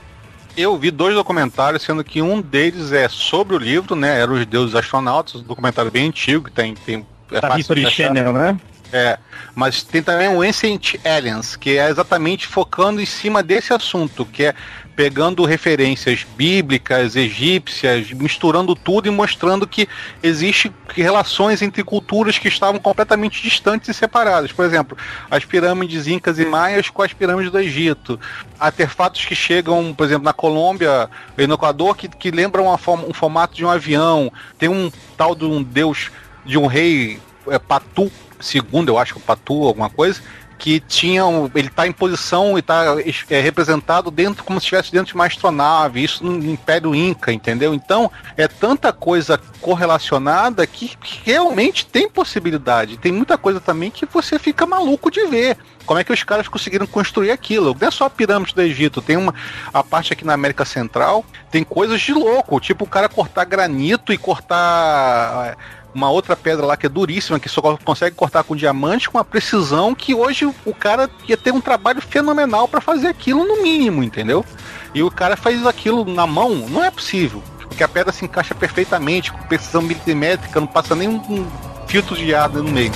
Eu 0.56 0.78
vi 0.78 0.92
dois 0.92 1.16
documentários, 1.16 1.84
sendo 1.84 2.04
que 2.04 2.22
um 2.22 2.42
deles 2.42 2.92
é 2.92 3.08
sobre 3.08 3.56
o 3.56 3.60
livro, 3.60 3.96
né? 3.96 4.20
Era 4.20 4.32
Os 4.32 4.46
Deuses 4.46 4.76
Astronautas, 4.76 5.36
um 5.36 5.44
documentário 5.44 5.90
bem 5.90 6.08
antigo, 6.08 6.46
que 6.46 6.52
tem. 6.52 6.76
tem 6.76 7.06
é 7.32 7.40
de 7.40 7.60
History. 7.60 7.90
Channel, 7.90 8.34
né? 8.34 8.60
É, 8.94 9.18
mas 9.56 9.84
tem 9.84 10.04
também 10.04 10.28
o 10.28 10.42
Ancient 10.42 10.96
Aliens, 11.06 11.56
que 11.56 11.78
é 11.78 11.90
exatamente 11.90 12.46
focando 12.46 13.00
em 13.00 13.06
cima 13.06 13.42
desse 13.42 13.74
assunto, 13.74 14.26
que 14.26 14.44
é 14.44 14.56
pegando 14.96 15.46
referências 15.46 16.26
bíblicas, 16.36 17.16
egípcias, 17.16 18.12
misturando 18.12 18.76
tudo 18.76 19.08
e 19.08 19.12
mostrando 19.12 19.68
que 19.68 19.88
existe 20.22 20.72
relações 20.90 21.62
entre 21.62 21.84
culturas 21.84 22.38
que 22.38 22.48
estavam 22.48 22.80
completamente 22.80 23.42
distantes 23.42 23.90
e 23.90 23.94
separadas. 23.94 24.52
Por 24.52 24.66
exemplo, 24.66 24.98
as 25.30 25.46
pirâmides 25.46 26.08
incas 26.08 26.40
e 26.40 26.46
maias 26.46 26.90
com 26.90 27.02
as 27.02 27.14
pirâmides 27.14 27.52
do 27.52 27.60
Egito. 27.60 28.20
Artefatos 28.60 29.26
que 29.26 29.36
chegam, 29.36 29.94
por 29.94 30.06
exemplo, 30.06 30.26
na 30.26 30.34
Colômbia 30.34 31.10
e 31.38 31.48
no 31.48 31.56
Equador 31.56 31.96
que, 31.96 32.08
que 32.08 32.32
lembram 32.32 32.78
forma- 32.78 33.06
um 33.08 33.14
formato 33.14 33.56
de 33.56 33.66
um 33.66 33.70
avião. 33.70 34.32
Tem 34.58 34.70
um 34.70 34.92
tal 35.18 35.34
de 35.34 35.46
um 35.46 35.64
deus, 35.64 36.12
de 36.46 36.58
um 36.58 36.68
rei 36.68 37.20
é, 37.48 37.58
Patu, 37.58 38.12
segundo, 38.40 38.90
eu 38.90 38.98
acho 38.98 39.20
Patu, 39.20 39.66
alguma 39.66 39.90
coisa, 39.90 40.22
que 40.62 40.80
tinha 40.80 41.26
um, 41.26 41.50
ele 41.56 41.70
está 41.70 41.88
em 41.88 41.92
posição 41.92 42.56
e 42.56 42.60
está 42.60 42.96
é, 43.32 43.40
representado 43.42 44.12
dentro 44.12 44.44
como 44.44 44.60
se 44.60 44.66
estivesse 44.66 44.92
dentro 44.92 45.08
de 45.08 45.16
uma 45.16 45.26
astronave, 45.26 46.04
isso 46.04 46.24
no 46.24 46.52
Império 46.52 46.94
Inca, 46.94 47.34
entendeu? 47.34 47.74
Então 47.74 48.12
é 48.38 48.48
tanta 48.48 48.94
coisa 48.94 49.40
correlacionada 49.60 50.68
que 50.68 50.92
realmente 51.24 51.84
tem 51.84 52.08
possibilidade. 52.08 52.98
Tem 52.98 53.12
muita 53.12 53.40
coisa 53.40 53.60
também 53.60 53.90
que 53.90 54.06
você 54.06 54.38
fica 54.38 54.68
maluco 54.68 55.10
de 55.10 55.26
ver. 55.26 55.58
Como 55.84 56.00
é 56.00 56.04
que 56.04 56.14
os 56.14 56.24
caras 56.24 56.48
conseguiram 56.48 56.86
construir 56.86 57.32
aquilo? 57.32 57.76
Não 57.80 57.88
é 57.88 57.90
só 57.90 58.06
a 58.06 58.10
pirâmide 58.10 58.54
do 58.54 58.62
Egito, 58.62 59.02
tem 59.02 59.18
uma 59.18 59.34
a 59.74 59.84
parte 59.84 60.14
aqui 60.14 60.24
na 60.24 60.34
América 60.34 60.64
Central, 60.64 61.26
tem 61.50 61.64
coisas 61.64 62.00
de 62.00 62.14
louco, 62.14 62.60
tipo 62.60 62.86
o 62.86 62.88
cara 62.88 63.10
cortar 63.10 63.46
granito 63.46 64.14
e 64.14 64.18
cortar 64.18 65.58
uma 65.94 66.10
outra 66.10 66.36
pedra 66.36 66.66
lá 66.66 66.78
que 66.78 66.86
é 66.86 66.90
duríssima, 66.90 67.40
que 67.40 67.50
só 67.50 67.62
consegue 67.78 68.16
cortar 68.16 68.44
com 68.44 68.56
diamante 68.56 69.10
com 69.10 69.18
uma 69.18 69.26
precisão 69.26 69.94
que 69.94 70.14
hoje 70.14 70.46
o 70.66 70.74
cara 70.74 71.10
ia 71.28 71.38
ter 71.38 71.52
um 71.52 71.62
trabalho 71.62 72.02
fenomenal 72.02 72.68
para 72.68 72.82
fazer 72.82 73.08
aquilo 73.08 73.44
no 73.44 73.62
mínimo, 73.62 74.04
entendeu? 74.04 74.46
E 74.94 75.04
o 75.04 75.12
cara 75.12 75.36
faz 75.36 75.66
aquilo 75.66 76.06
na 76.06 76.26
mão, 76.26 76.56
não 76.70 76.84
é 76.84 76.92
possível, 76.92 77.44
porque 77.60 77.84
a 77.84 77.88
pedra 77.88 78.12
se 78.12 78.26
encaixa 78.26 78.56
perfeitamente, 78.56 79.32
com 79.32 79.40
precisão 79.44 79.82
milimétrica, 79.82 80.60
não 80.60 80.68
passa 80.68 80.96
nem 80.96 81.10
um, 81.10 81.48
filtro 81.88 82.16
de 82.16 82.34
ar 82.34 82.50
no 82.50 82.64
meio. 82.64 82.92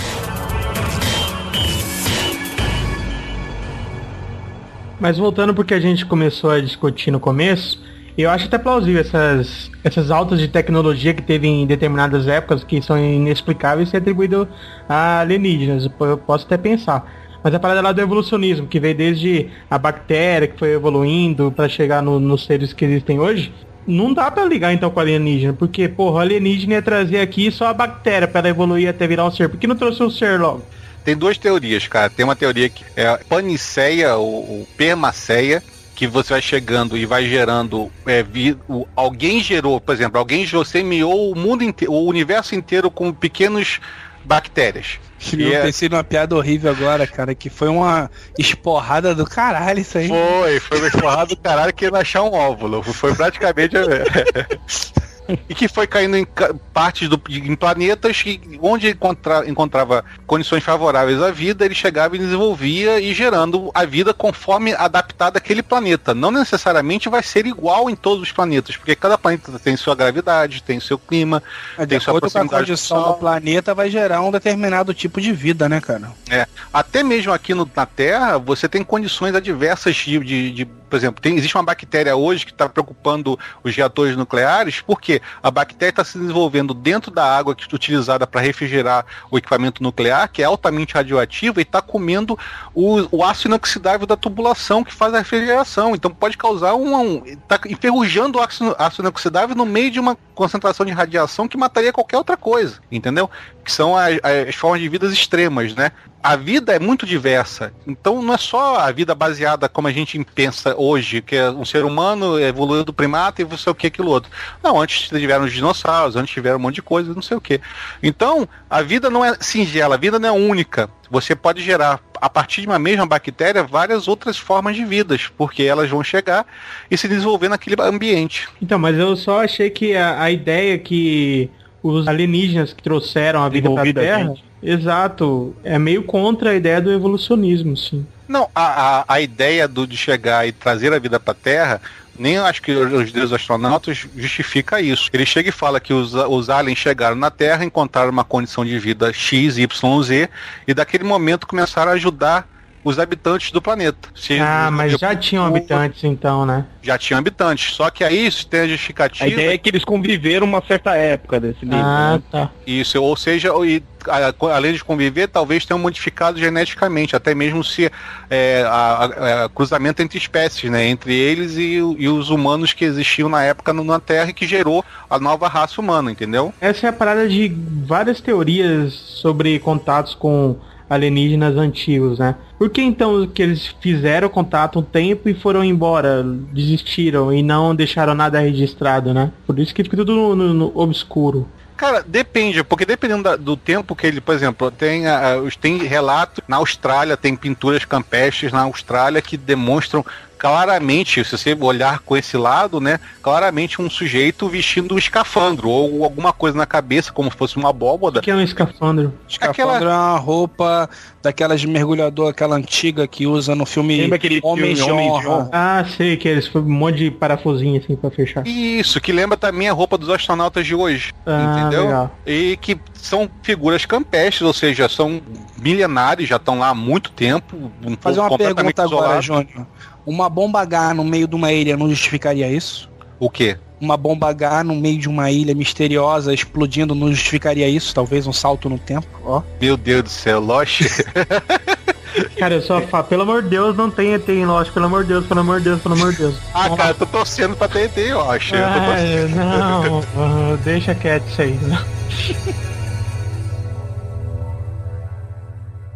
Mas 4.98 5.18
voltando 5.18 5.54
porque 5.54 5.74
a 5.74 5.80
gente 5.80 6.06
começou 6.06 6.50
a 6.50 6.62
discutir 6.62 7.12
no 7.12 7.20
começo, 7.20 7.82
eu 8.24 8.30
acho 8.30 8.46
até 8.46 8.58
plausível 8.58 9.02
essas, 9.02 9.70
essas 9.84 10.10
altas 10.10 10.40
de 10.40 10.48
tecnologia 10.48 11.14
que 11.14 11.22
teve 11.22 11.48
em 11.48 11.66
determinadas 11.66 12.28
épocas 12.28 12.64
que 12.64 12.82
são 12.82 12.98
inexplicáveis 12.98 13.90
ser 13.90 13.98
atribuído 13.98 14.48
a 14.88 15.20
alienígenas. 15.20 15.90
Eu 16.00 16.18
posso 16.18 16.46
até 16.46 16.58
pensar. 16.58 17.12
Mas 17.44 17.54
a 17.54 17.60
parada 17.60 17.82
lá 17.82 17.92
do 17.92 18.02
evolucionismo, 18.02 18.66
que 18.68 18.80
veio 18.80 18.96
desde 18.96 19.50
a 19.70 19.78
bactéria 19.78 20.48
que 20.48 20.58
foi 20.58 20.72
evoluindo 20.74 21.52
para 21.52 21.70
chegar 21.70 22.02
no- 22.02 22.20
nos 22.20 22.46
seres 22.46 22.74
que 22.74 22.86
existem 22.86 23.20
hoje, 23.20 23.54
não 23.86 24.12
dá 24.14 24.32
pra 24.32 24.46
ligar 24.46 24.74
então 24.74 24.90
com 24.90 25.00
alienígena, 25.00 25.54
porque, 25.54 25.88
porra, 25.88 26.22
alienígena 26.22 26.74
ia 26.76 26.82
trazer 26.82 27.20
aqui 27.20 27.52
só 27.52 27.68
a 27.68 27.74
bactéria 27.74 28.28
pra 28.28 28.40
ela 28.40 28.50
evoluir 28.50 28.90
até 28.90 29.06
virar 29.06 29.26
um 29.26 29.32
ser. 29.32 29.48
Por 29.48 29.60
que 29.60 29.68
não 29.68 29.76
trouxe 29.76 30.02
o 30.02 30.10
ser 30.10 30.40
logo? 30.40 30.64
Tem 31.04 31.16
duas 31.16 31.38
teorias, 31.38 31.88
cara. 31.88 32.10
Tem 32.10 32.24
uma 32.26 32.36
teoria 32.36 32.68
que 32.68 32.84
é 32.96 33.06
a 33.08 33.20
paniceia 33.30 34.16
ou, 34.16 34.34
ou 34.34 34.68
permaceia, 34.76 35.62
que 35.96 36.06
você 36.08 36.34
vai 36.34 36.42
chegando 36.42 36.98
e 36.98 37.06
vai 37.06 37.26
gerando. 37.26 37.90
É, 38.06 38.22
vi- 38.22 38.58
o- 38.68 38.86
alguém 38.96 39.42
gerou, 39.42 39.80
por 39.80 39.94
exemplo, 39.96 40.20
alguém 40.20 40.46
gerou, 40.46 40.66
semeou 40.66 41.32
o 41.32 41.36
mundo 41.36 41.64
inteiro, 41.64 41.94
o 41.94 42.06
universo 42.06 42.54
inteiro 42.54 42.92
com 42.92 43.14
pequenos 43.14 43.80
bactérias. 44.24 45.00
Eu 45.32 45.54
é- 45.54 45.62
pensei 45.62 45.88
numa 45.88 46.04
piada 46.04 46.36
horrível 46.36 46.70
agora, 46.70 47.08
cara, 47.08 47.34
que 47.34 47.50
foi 47.50 47.70
uma 47.70 48.12
esporrada 48.38 49.16
do 49.16 49.26
caralho 49.26 49.80
isso 49.80 49.98
aí. 49.98 50.10
Foi, 50.10 50.60
foi 50.60 50.78
uma 50.80 50.88
esforrada 50.88 51.26
do 51.28 51.38
caralho 51.38 51.74
que 51.74 51.86
ia 51.86 51.92
achar 51.96 52.24
um 52.24 52.34
óvulo. 52.34 52.84
Foi 52.84 53.16
praticamente. 53.16 53.76
e 55.50 55.56
que 55.56 55.68
foi 55.68 55.88
caindo 55.88 56.16
em 56.18 56.26
partes 56.74 57.08
do, 57.10 57.22
em 57.30 57.56
planetas 57.56 58.22
que, 58.22 58.60
onde 58.62 58.90
encontra, 58.90 59.48
encontrava 59.50 60.04
condições 60.28 60.64
favoráveis 60.64 61.22
à 61.22 61.32
vida, 61.32 61.66
ele 61.66 61.76
chegava 61.76 62.16
e 62.16 62.20
desenvolvia 62.20 63.00
e 63.00 63.14
gerando 63.14 63.72
a 63.74 63.86
vida 63.86 64.14
conforme 64.14 64.74
adaptada 64.74 65.38
àquele 65.38 65.64
planeta. 65.64 66.14
Não 66.14 66.32
necessariamente 66.32 67.10
vai 67.10 67.24
ser 67.24 67.46
igual 67.46 67.90
em 67.90 67.96
todos 67.96 68.22
os 68.24 68.32
planetas, 68.32 68.78
porque 68.78 68.96
cada 68.96 69.18
planeta 69.18 69.58
tem 69.60 69.76
sua 69.76 69.96
gravidade, 69.96 70.62
tem 70.64 70.80
seu 70.80 70.98
clima, 70.98 71.42
De 71.80 71.88
tem 71.88 72.00
sua 72.00 72.18
a 72.18 72.20
proximidade 72.20 72.64
do 72.66 72.68
condição 72.68 73.02
Sol. 73.04 73.14
do 73.14 73.20
planeta, 73.20 73.74
vai 73.74 73.90
gerar 73.90 74.22
um 74.22 74.32
determinado 74.32 74.94
tipo 74.94 75.20
de 75.22 75.32
vida, 75.32 75.68
né, 75.70 75.82
cara? 75.82 76.12
É, 76.30 76.48
até 76.74 77.04
mesmo 77.04 77.32
aqui 77.34 77.54
no- 77.54 77.70
na 77.76 77.86
Terra, 77.86 78.38
você 78.38 78.68
tem 78.68 78.84
condições 78.84 79.34
adversas 79.36 79.96
de, 79.96 80.20
de- 80.20 80.52
de- 80.52 80.68
por 80.90 80.96
exemplo, 80.96 81.22
tem- 81.22 81.36
existe 81.38 81.56
uma 81.56 81.64
bactéria 81.64 82.16
hoje 82.16 82.46
que 82.46 82.52
está 82.52 82.68
preocupando 82.70 83.38
os 83.64 83.76
reatores 83.76 84.16
nucleares, 84.16 84.82
porque 84.82 85.22
a 85.42 85.52
bactéria 85.52 85.90
está 85.92 86.04
se 86.04 86.18
desenvolvendo 86.18 86.74
dentro 86.74 87.12
da 87.12 87.26
água 87.26 87.56
que 87.56 87.66
utilizada 87.76 88.26
para 88.26 88.42
refrigerar 88.42 89.06
o 89.30 89.38
equipamento 89.38 89.84
nuclear, 89.84 90.30
que 90.32 90.42
é 90.42 90.46
altamente 90.46 90.94
radioativo, 90.94 91.60
e 91.60 91.64
está 91.64 91.82
comendo 91.82 92.38
o, 92.74 93.18
o 93.18 93.24
ácido 93.24 93.50
inoxidável 93.50 94.08
da 94.08 94.16
tubulação 94.16 94.84
que 94.84 94.94
faz 94.94 95.14
a 95.14 95.20
refrigeração. 95.20 95.94
Então 95.94 96.12
pode 96.12 96.38
causar 96.38 96.76
um. 96.76 97.24
está 97.26 97.60
enferrujando 97.68 98.40
o 98.40 98.42
ácido, 98.42 98.76
ácido 98.80 99.04
inoxidável 99.04 99.56
no 99.56 99.66
meio 99.66 99.92
de 99.92 100.00
uma 100.00 100.18
concentração 100.34 100.86
de 100.86 100.92
radiação 100.92 101.48
que 101.48 101.58
mataria 101.58 101.94
qualquer 101.94 102.18
outra 102.18 102.38
coisa, 102.38 102.80
entendeu? 102.92 103.30
Que 103.64 103.72
são 103.72 103.96
as, 103.98 104.20
as 104.48 104.56
formas 104.56 104.82
de 104.82 104.90
vidas 104.90 105.12
extremas, 105.12 105.74
né? 105.74 105.92
A 106.26 106.36
vida 106.36 106.76
é 106.76 106.80
muito 106.80 107.06
diversa. 107.06 107.72
Então 107.86 108.20
não 108.20 108.34
é 108.34 108.38
só 108.38 108.80
a 108.80 108.92
vida 108.92 109.14
baseada 109.14 109.70
como 109.70 109.88
a 109.88 109.92
gente 109.92 110.20
pensa 110.34 110.76
hoje, 110.76 111.22
que 111.22 111.36
é 111.36 111.52
um 111.52 111.64
ser 111.64 111.86
humano 111.86 112.40
evoluiu 112.40 112.84
do 112.84 112.92
primata 112.92 113.44
e 113.44 113.46
não 113.46 113.56
sei 113.56 113.72
o 113.72 113.76
que, 113.76 113.86
aquilo 113.86 114.10
outro. 114.10 114.32
Não, 114.64 114.82
antes 114.82 115.08
tiveram 115.08 115.46
os 115.46 115.54
dinossauros, 115.54 116.16
antes 116.16 116.34
tiveram 116.34 116.58
um 116.58 116.62
monte 116.62 116.76
de 116.76 116.82
coisa, 116.82 117.14
não 117.14 117.22
sei 117.22 117.38
o 117.38 117.42
que. 117.42 117.62
Então, 118.02 118.50
a 118.68 118.82
vida 118.82 119.08
não 119.08 119.24
é 119.24 119.38
singela, 119.40 119.94
a 119.94 120.00
vida 120.00 120.18
não 120.18 120.30
é 120.30 120.32
única. 120.32 120.90
Você 121.12 121.36
pode 121.36 121.62
gerar, 121.62 122.00
a 122.20 122.28
partir 122.28 122.62
de 122.62 122.68
uma 122.68 122.80
mesma 122.80 123.06
bactéria, 123.06 123.62
várias 123.62 124.08
outras 124.08 124.36
formas 124.36 124.76
de 124.76 124.84
vidas, 124.84 125.30
porque 125.38 125.62
elas 125.62 125.92
vão 125.92 126.04
chegar 126.04 126.44
e 126.90 126.98
se 126.98 127.08
desenvolver 127.08 127.50
naquele 127.50 127.80
ambiente. 127.80 128.50
Então, 128.60 128.80
mas 128.80 128.98
eu 128.98 129.16
só 129.16 129.44
achei 129.44 129.70
que 129.70 129.96
a, 129.96 130.24
a 130.24 130.32
ideia 130.32 130.76
que 130.80 131.52
os 131.84 132.08
alienígenas 132.08 132.74
que 132.74 132.82
trouxeram 132.82 133.44
a 133.44 133.50
vida 133.50 133.70
pra 133.70 133.84
Desenvolvida, 133.84 134.02
Terra, 134.02 134.30
gente. 134.30 134.44
Exato, 134.66 135.56
é 135.64 135.78
meio 135.78 136.04
contra 136.04 136.52
a 136.52 136.56
ideia 136.56 136.82
do 136.82 136.92
evolucionismo, 136.92 137.78
sim. 137.78 138.06
Não, 138.28 138.50
a, 138.56 139.00
a, 139.00 139.06
a 139.08 139.22
ideia 139.22 139.68
do, 139.68 139.86
de 139.86 139.96
chegar 139.96 140.48
e 140.48 140.52
trazer 140.52 140.92
a 140.92 141.00
vida 141.00 141.20
para 141.20 141.32
a 141.32 141.36
Terra, 141.36 141.82
nem 142.18 142.38
acho 142.38 142.62
que 142.62 142.72
os 142.72 143.12
deuses 143.12 143.34
astronautas 143.34 144.08
justifica 144.16 144.82
isso. 144.82 145.10
Ele 145.14 145.26
chega 145.26 145.50
e 145.50 145.52
fala 145.52 145.80
que 145.80 145.94
os, 145.94 146.14
os 146.14 146.50
aliens 146.50 146.80
chegaram 146.80 147.16
na 147.16 147.30
Terra, 147.30 147.66
encontraram 147.66 148.12
uma 148.12 148.24
condição 148.24 148.66
de 148.66 148.80
vida 148.80 149.14
X, 149.14 149.58
Y, 149.58 150.04
Z, 150.04 150.30
e 150.68 150.74
daquele 150.74 151.04
momento 151.04 151.46
começaram 151.46 151.92
a 151.92 151.96
ajudar 151.96 152.48
os 152.86 153.00
habitantes 153.00 153.52
do 153.52 153.60
planeta. 153.60 154.08
Se- 154.16 154.40
Ah, 154.40 154.70
mas 154.72 154.92
já 154.94 155.10
tipo, 155.10 155.22
tinham 155.24 155.44
habitantes 155.46 156.04
então, 156.04 156.46
né? 156.46 156.66
Já 156.84 157.00
tinham 157.00 157.18
habitantes. 157.18 157.74
Só 157.74 157.90
que 157.90 158.04
aí 158.04 158.28
isso 158.28 158.46
tem 158.48 158.60
a 158.62 158.68
justificativa. 158.68 159.26
A 159.26 159.28
ideia 159.28 159.56
é 159.56 159.58
que 159.58 159.68
eles 159.70 159.84
conviveram 159.84 160.46
uma 160.46 160.62
certa 160.66 160.96
época 160.96 161.40
desse 161.40 161.66
livro. 161.66 161.80
Ah, 161.84 162.14
né? 162.18 162.24
tá. 162.32 162.52
Isso, 162.68 163.02
ou 163.02 163.18
seja, 163.18 163.50
e, 163.66 163.82
a- 164.08 164.32
além 164.56 164.74
de 164.74 164.84
conviver, 164.84 165.28
talvez 165.28 165.66
tenham 165.66 165.80
modificado 165.80 166.38
geneticamente, 166.40 167.16
até 167.16 167.34
mesmo 167.34 167.64
se 167.64 167.92
é, 168.30 168.64
a- 168.68 168.70
a- 168.70 169.46
a- 169.46 169.50
cruzamento 169.50 170.04
entre 170.04 170.20
espécies, 170.20 170.70
né? 170.70 170.86
Entre 170.88 171.12
eles 171.12 171.58
e, 171.58 171.78
e 171.98 172.08
os 172.08 172.30
humanos 172.30 172.72
que 172.72 172.86
existiam 172.86 173.28
na 173.28 173.42
época 173.44 173.74
no- 173.74 173.84
na 173.84 174.00
Terra 174.00 174.30
e 174.30 174.34
que 174.34 174.46
gerou 174.46 174.86
a 175.10 175.18
nova 175.18 175.48
raça 175.48 175.82
humana, 175.82 176.12
entendeu? 176.12 176.54
Essa 176.62 176.86
é 176.86 176.90
a 176.90 176.94
parada 176.94 177.28
de 177.28 177.52
várias 177.88 178.22
teorias 178.22 178.94
sobre 178.94 179.58
contatos 179.58 180.14
com 180.14 180.56
alienígenas 180.90 181.56
antigos, 181.58 182.20
né? 182.20 182.36
Por 182.58 182.70
que 182.70 182.82
então 182.82 183.26
que 183.28 183.42
eles 183.42 183.76
fizeram 183.82 184.30
contato 184.30 184.80
um 184.80 184.84
tempo 184.84 185.28
e 185.28 185.34
foram 185.34 185.64
embora, 185.64 186.24
desistiram 186.52 187.32
e 187.34 187.42
não 187.44 187.76
deixaram 187.76 188.14
nada 188.16 188.40
registrado, 188.40 189.14
né? 189.14 189.32
Por 189.46 189.58
isso 189.60 189.74
que 189.74 189.84
fica 189.84 189.98
tudo 189.98 190.14
no, 190.16 190.36
no- 190.36 190.54
no 190.54 190.72
obscuro. 190.76 191.48
Cara, 191.78 192.02
depende, 192.08 192.64
porque 192.64 192.86
dependendo 192.86 193.24
da- 193.24 193.36
do 193.36 193.58
tempo 193.58 193.94
que 193.96 194.08
ele, 194.08 194.22
por 194.22 194.34
exemplo, 194.34 194.72
tem, 194.72 195.04
os- 195.46 195.58
tem 195.58 195.78
relato 195.80 196.42
na 196.48 196.56
Austrália, 196.58 197.18
tem 197.18 197.36
pinturas 197.36 197.84
campestres 197.84 198.54
na 198.54 198.62
Austrália 198.62 199.22
que 199.22 199.36
demonstram 199.36 200.06
claramente, 200.50 201.24
se 201.24 201.32
você 201.32 201.58
olhar 201.60 202.00
com 202.00 202.16
esse 202.16 202.38
lado, 202.38 202.80
né, 202.80 203.00
claramente 203.22 203.82
um 203.82 203.90
sujeito 203.90 204.48
vestindo 204.48 204.94
um 204.94 204.98
escafandro 204.98 205.70
ou 205.70 206.04
alguma 206.04 206.32
coisa 206.32 206.56
na 206.58 206.66
cabeça, 206.66 207.12
como 207.12 207.32
se 207.32 207.38
fosse 207.38 207.58
uma 207.58 207.70
abóboda. 207.70 208.20
O 208.20 208.22
que 208.22 208.30
é 208.30 208.36
um 208.36 208.42
escafandro? 208.42 209.12
Escafandro 209.28 209.76
Aquela- 209.76 209.92
é 209.92 209.98
uma 209.98 210.18
roupa 210.20 210.90
daquelas 211.24 211.60
de 211.60 211.68
mergulhador, 211.68 212.30
aquela 212.30 212.56
antiga 212.56 213.08
que 213.08 213.26
usa 213.26 213.56
no 213.56 213.66
filme 213.66 213.98
Lembra 213.98 214.18
aquele 214.18 214.40
Homens 214.44 214.78
de 214.78 214.84
filme 214.84 215.02
Homens 215.02 215.22
de 215.22 215.28
Honra. 215.28 215.50
Ah, 215.52 215.86
sei 215.98 216.16
que 216.16 216.28
eles 216.28 216.48
foi 216.48 216.62
um 216.62 216.70
monte 216.70 216.98
de 216.98 217.12
parafusinho 217.12 217.82
assim 217.82 217.96
pra 217.96 218.12
fechar. 218.12 218.46
Isso, 218.46 219.02
que 219.02 219.12
lembra 219.12 219.36
também 219.36 219.68
a 219.68 219.74
roupa 219.74 219.98
dos 219.98 220.10
astronautas 220.10 220.66
de 220.66 220.76
hoje. 220.76 221.12
Ah, 221.26 221.58
entendeu? 221.62 221.86
legal. 221.86 222.16
E 222.26 222.56
que 222.62 222.78
são 222.94 223.28
figuras 223.42 223.86
campestres, 223.86 224.44
ou 224.44 224.54
seja, 224.54 224.88
são 224.88 225.20
milenares, 225.58 226.30
já 226.30 226.36
estão 226.36 226.60
lá 226.60 226.70
há 226.70 226.76
muito 226.76 227.12
tempo. 227.12 227.72
Um 227.84 227.96
Fazer 228.00 228.20
uma 228.20 228.30
completamente 228.30 228.76
pergunta 228.76 228.96
agora. 229.04 229.22
Júnior. 229.22 229.66
Uma 230.06 230.30
bomba 230.30 230.62
H 230.62 230.94
no 230.94 231.04
meio 231.04 231.28
de 231.28 231.36
uma 231.36 231.52
ilha 231.52 231.76
não 231.76 231.90
justificaria 231.90 232.50
isso? 232.50 232.90
O 233.20 233.30
quê? 233.30 233.58
Uma 233.80 233.98
bomba 233.98 234.30
H 234.30 234.64
no 234.64 234.76
meio 234.76 235.00
de 235.00 235.10
uma 235.10 235.32
ilha 235.32 235.54
misteriosa 235.56 236.34
explodindo 236.34 236.94
não 236.94 237.10
justificaria 237.12 237.68
isso? 237.68 237.94
Talvez 237.94 238.28
um 238.28 238.34
salto 238.34 238.70
no 238.70 238.78
tempo? 238.78 239.08
Ó. 239.24 239.42
Meu 239.60 239.76
Deus 239.76 240.04
do 240.04 240.10
céu, 240.10 240.40
Lost. 240.40 240.82
Cara, 242.38 242.56
eu 242.56 242.62
só 242.62 242.82
falo, 242.82 243.04
pelo 243.06 243.24
amor 243.24 243.44
de 243.44 243.50
Deus, 243.50 243.76
não 243.76 243.90
tem 243.90 244.14
ET 244.14 244.28
em 244.30 244.46
Lost, 244.46 244.72
pelo 244.72 244.86
amor 244.86 245.04
de 245.04 245.10
Deus, 245.10 245.26
pelo 245.26 245.40
amor 245.42 245.58
de 245.58 245.66
Deus, 245.66 245.82
pelo 245.82 245.96
amor 245.96 246.12
de 246.12 246.20
Deus. 246.20 246.36
ah, 246.54 246.70
cara, 246.76 246.90
eu 246.92 246.96
tô 246.96 247.06
torcendo 247.06 247.56
pra 247.56 247.68
TNT, 247.68 248.12
eu 248.12 248.30
acho. 248.30 248.56
Eu 248.56 248.68
tô 248.68 249.36
não, 249.36 250.56
deixa 250.64 250.96
quieto 250.96 251.28
isso 251.28 251.42
aí. 251.42 251.60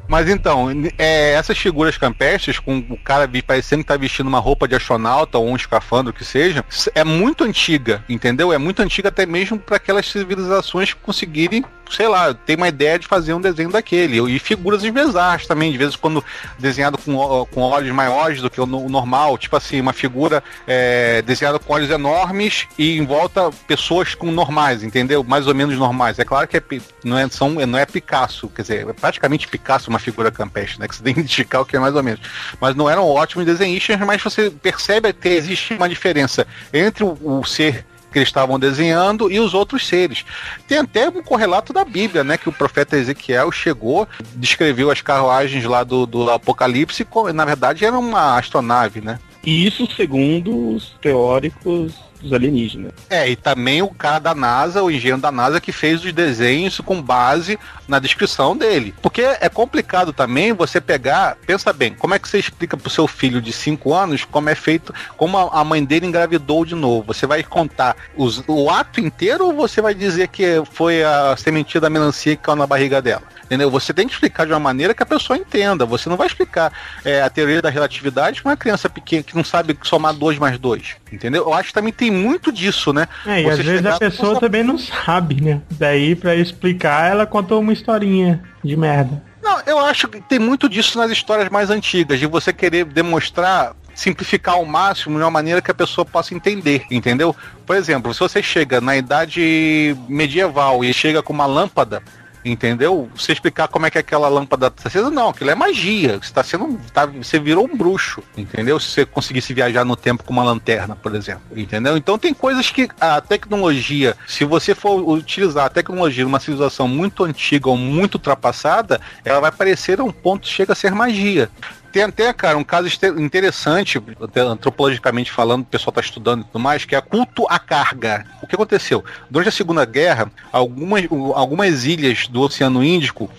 Mas 0.09 0.27
então, 0.27 0.69
é, 0.97 1.33
essas 1.33 1.55
figuras 1.55 1.95
campestres, 1.95 2.57
com 2.57 2.79
o 2.89 2.97
cara 2.97 3.29
parecendo 3.45 3.83
que 3.83 3.87
tá 3.87 3.95
vestindo 3.95 4.25
uma 4.25 4.39
roupa 4.39 4.67
de 4.67 4.73
astronauta 4.75 5.37
ou 5.37 5.47
um 5.47 5.55
escafandro 5.55 6.11
que 6.11 6.25
seja, 6.25 6.65
é 6.95 7.03
muito 7.03 7.43
antiga, 7.43 8.03
entendeu? 8.09 8.51
É 8.51 8.57
muito 8.57 8.81
antiga 8.81 9.09
até 9.09 9.27
mesmo 9.27 9.59
para 9.59 9.77
aquelas 9.77 10.07
civilizações 10.07 10.95
conseguirem, 10.95 11.63
sei 11.89 12.07
lá, 12.07 12.33
ter 12.33 12.55
uma 12.55 12.67
ideia 12.67 12.97
de 12.99 13.07
fazer 13.07 13.33
um 13.33 13.41
desenho 13.41 13.71
daquele. 13.71 14.19
E 14.31 14.39
figuras 14.39 14.83
bizarras 14.83 15.45
também, 15.47 15.71
de 15.71 15.77
vez 15.77 15.93
em 15.93 15.97
quando 15.97 16.23
desenhado 16.57 16.97
com, 16.97 17.45
com 17.51 17.61
olhos 17.61 17.91
maiores 17.91 18.41
do 18.41 18.49
que 18.49 18.59
o 18.61 18.65
no- 18.65 18.85
o 18.85 18.89
normal, 18.89 19.37
tipo 19.37 19.55
assim, 19.55 19.79
uma 19.81 19.93
figura 19.93 20.43
é, 20.67 21.21
desenhada 21.21 21.59
com 21.59 21.73
olhos 21.73 21.89
enormes 21.89 22.67
e 22.77 22.97
em 22.97 23.05
volta 23.05 23.49
pessoas 23.67 24.15
com 24.15 24.31
normais, 24.31 24.83
entendeu? 24.83 25.23
Mais 25.23 25.47
ou 25.47 25.55
menos 25.55 25.77
normais. 25.77 26.19
É 26.19 26.25
claro 26.25 26.47
que 26.47 26.57
é, 26.57 26.63
não, 27.03 27.17
é, 27.17 27.27
são, 27.29 27.49
não 27.49 27.77
é 27.79 27.85
Picasso, 27.85 28.47
quer 28.49 28.61
dizer, 28.61 28.87
é 28.87 28.93
praticamente 28.93 29.47
Picasso 29.47 29.89
uma 29.89 29.99
figura 29.99 30.31
campestre, 30.31 30.79
né? 30.79 30.87
Que 30.87 30.95
você 30.95 31.03
tem 31.03 31.13
que 31.13 31.19
identificar 31.21 31.61
o 31.61 31.65
que 31.65 31.75
é 31.75 31.79
mais 31.79 31.95
ou 31.95 32.03
menos. 32.03 32.21
Mas 32.59 32.75
não 32.75 32.89
eram 32.89 33.05
ótimos 33.05 33.45
desenhistas, 33.45 33.99
mas 33.99 34.21
você 34.21 34.49
percebe 34.49 35.11
que 35.13 35.29
existe 35.29 35.73
uma 35.73 35.89
diferença 35.89 36.45
entre 36.73 37.03
o, 37.03 37.17
o 37.21 37.43
ser 37.45 37.85
que 38.11 38.17
eles 38.19 38.29
estavam 38.29 38.57
desenhando 38.59 39.31
e 39.31 39.39
os 39.39 39.53
outros 39.53 39.85
seres. 39.87 40.25
Tem 40.67 40.79
até 40.79 41.09
um 41.09 41.21
correlato 41.23 41.71
da 41.71 41.85
Bíblia, 41.85 42.23
né? 42.23 42.37
Que 42.37 42.49
o 42.49 42.53
profeta 42.53 42.97
Ezequiel 42.97 43.51
chegou, 43.51 44.07
descreveu 44.35 44.89
as 44.91 45.01
carruagens 45.01 45.63
lá 45.65 45.83
do, 45.83 46.05
do 46.05 46.29
Apocalipse, 46.29 47.05
co- 47.05 47.31
na 47.33 47.45
verdade 47.45 47.85
era 47.85 47.97
uma 47.97 48.37
astronave, 48.37 49.01
né? 49.01 49.19
E 49.45 49.65
isso 49.65 49.87
segundo 49.95 50.75
os 50.75 50.95
teóricos 51.01 51.93
dos 52.21 52.33
alienígenas. 52.33 52.91
É, 53.09 53.29
e 53.29 53.35
também 53.35 53.81
o 53.81 53.89
cara 53.89 54.19
da 54.19 54.35
NASA, 54.35 54.83
o 54.83 54.91
engenheiro 54.91 55.21
da 55.21 55.31
NASA, 55.31 55.61
que 55.61 55.71
fez 55.71 56.03
os 56.03 56.11
desenhos 56.13 56.79
com 56.79 57.01
base 57.01 57.57
na 57.87 57.99
descrição 57.99 58.55
dele. 58.55 58.93
Porque 59.01 59.21
é 59.21 59.49
complicado 59.49 60.11
também 60.13 60.53
você 60.53 60.79
pegar, 60.81 61.37
pensa 61.45 61.71
bem, 61.73 61.93
como 61.93 62.13
é 62.13 62.19
que 62.19 62.27
você 62.27 62.37
explica 62.39 62.77
pro 62.77 62.89
seu 62.89 63.07
filho 63.07 63.41
de 63.41 63.51
5 63.53 63.93
anos 63.93 64.25
como 64.25 64.49
é 64.49 64.55
feito, 64.55 64.93
como 65.17 65.37
a 65.37 65.63
mãe 65.63 65.83
dele 65.83 66.05
engravidou 66.05 66.65
de 66.65 66.75
novo? 66.75 67.07
Você 67.07 67.25
vai 67.25 67.43
contar 67.43 67.95
os- 68.15 68.43
o 68.47 68.69
ato 68.69 68.99
inteiro 68.99 69.45
ou 69.45 69.53
você 69.53 69.81
vai 69.81 69.93
dizer 69.93 70.27
que 70.27 70.61
foi 70.71 71.03
a 71.03 71.35
sementinha 71.37 71.81
da 71.81 71.89
melancia 71.89 72.35
que 72.35 72.43
caiu 72.43 72.55
na 72.55 72.67
barriga 72.67 73.01
dela? 73.01 73.23
Entendeu? 73.45 73.71
Você 73.71 73.93
tem 73.93 74.05
que 74.07 74.13
explicar 74.13 74.45
de 74.45 74.53
uma 74.53 74.59
maneira 74.59 74.93
que 74.93 75.01
a 75.01 75.05
pessoa 75.07 75.35
entenda. 75.37 75.83
Você 75.85 76.07
não 76.07 76.15
vai 76.15 76.27
explicar 76.27 76.71
é, 77.03 77.21
a 77.23 77.29
teoria 77.31 77.61
da 77.63 77.69
relatividade 77.69 78.41
para 78.43 78.51
uma 78.51 78.57
criança 78.57 78.87
pequena 78.87 79.23
que 79.23 79.35
não 79.35 79.43
sabe 79.43 79.75
somar 79.81 80.13
2 80.13 80.37
mais 80.37 80.59
2. 80.59 80.95
Entendeu? 81.11 81.43
Eu 81.45 81.53
acho 81.53 81.69
que 81.69 81.73
também 81.73 81.91
tem 81.91 82.08
muito 82.11 82.51
disso, 82.51 82.91
né? 82.93 83.07
É, 83.25 83.41
e 83.41 83.43
Você 83.43 83.61
às 83.61 83.65
vezes 83.65 83.85
a 83.85 83.97
pessoa 83.97 84.33
com- 84.35 84.39
também 84.39 84.63
não 84.63 84.77
sabe, 84.77 85.41
né? 85.41 85.61
Daí, 85.71 86.15
pra 86.15 86.35
explicar, 86.35 87.09
ela 87.11 87.25
contou 87.25 87.59
uma 87.59 87.73
historinha 87.73 88.41
de 88.63 88.75
merda. 88.77 89.21
Não, 89.41 89.59
eu 89.65 89.79
acho 89.79 90.07
que 90.07 90.19
tem 90.21 90.37
muito 90.39 90.67
disso 90.69 90.97
nas 90.97 91.09
histórias 91.11 91.49
mais 91.49 91.69
antigas, 91.69 92.19
de 92.19 92.25
você 92.25 92.51
querer 92.53 92.85
demonstrar, 92.85 93.73
simplificar 93.95 94.55
ao 94.55 94.65
máximo 94.65 95.17
de 95.17 95.23
uma 95.23 95.31
maneira 95.31 95.61
que 95.61 95.71
a 95.71 95.73
pessoa 95.73 96.05
possa 96.05 96.33
entender, 96.33 96.83
entendeu? 96.91 97.35
Por 97.65 97.75
exemplo, 97.75 98.13
se 98.13 98.19
você 98.19 98.43
chega 98.43 98.79
na 98.81 98.95
idade 98.97 99.95
medieval 100.07 100.83
e 100.83 100.93
chega 100.93 101.21
com 101.23 101.33
uma 101.33 101.45
lâmpada, 101.45 102.01
entendeu? 102.43 103.09
Você 103.15 103.31
explicar 103.31 103.67
como 103.67 103.85
é 103.85 103.91
que 103.91 103.97
aquela 103.97 104.27
lâmpada 104.27 104.69
tá 104.69 104.87
acesa, 104.87 105.09
não, 105.09 105.29
aquilo 105.29 105.49
é 105.49 105.55
magia. 105.55 106.19
Você 106.21 106.33
tá 106.33 106.43
sendo. 106.43 106.79
Tá, 106.93 107.05
você 107.05 107.39
virou 107.39 107.65
um 107.65 107.75
bruxo, 107.75 108.23
entendeu? 108.37 108.79
Se 108.79 108.89
você 108.89 109.05
conseguisse 109.05 109.53
viajar 109.53 109.85
no 109.85 109.95
tempo 109.95 110.23
com 110.23 110.33
uma 110.33 110.43
lanterna, 110.43 110.95
por 110.95 111.15
exemplo. 111.15 111.41
Entendeu? 111.55 111.97
Então 111.97 112.17
tem 112.17 112.33
coisas 112.33 112.69
que 112.69 112.89
a 112.99 113.21
tecnologia, 113.21 114.15
se 114.27 114.45
você 114.45 114.73
for 114.73 115.07
utilizar 115.07 115.65
a 115.65 115.69
tecnologia 115.69 116.23
numa 116.23 116.39
civilização 116.39 116.87
muito 116.87 117.23
antiga 117.23 117.69
ou 117.69 117.77
muito 117.77 118.15
ultrapassada, 118.15 118.99
ela 119.23 119.39
vai 119.39 119.51
parecer 119.51 119.99
a 119.99 120.03
um 120.03 120.11
ponto 120.11 120.47
chega 120.47 120.73
a 120.73 120.75
ser 120.75 120.91
magia. 120.91 121.49
Tem 121.91 122.03
até, 122.03 122.31
cara, 122.33 122.57
um 122.57 122.63
caso 122.63 122.87
interessante, 123.17 124.01
antropologicamente 124.35 125.31
falando, 125.31 125.61
o 125.63 125.65
pessoal 125.65 125.91
está 125.91 126.01
estudando 126.01 126.41
e 126.41 126.43
tudo 126.45 126.59
mais, 126.59 126.85
que 126.85 126.95
é 126.95 127.01
culto 127.01 127.45
à 127.49 127.57
carga. 127.57 128.25
O 128.41 128.47
que 128.47 128.55
aconteceu? 128.55 129.03
Durante 129.29 129.49
a 129.49 129.51
Segunda 129.51 129.85
Guerra, 129.85 130.31
algumas, 130.51 131.03
algumas 131.33 131.85
ilhas 131.85 132.27
do 132.27 132.41
Oceano 132.41 132.83
Índico 132.83 133.29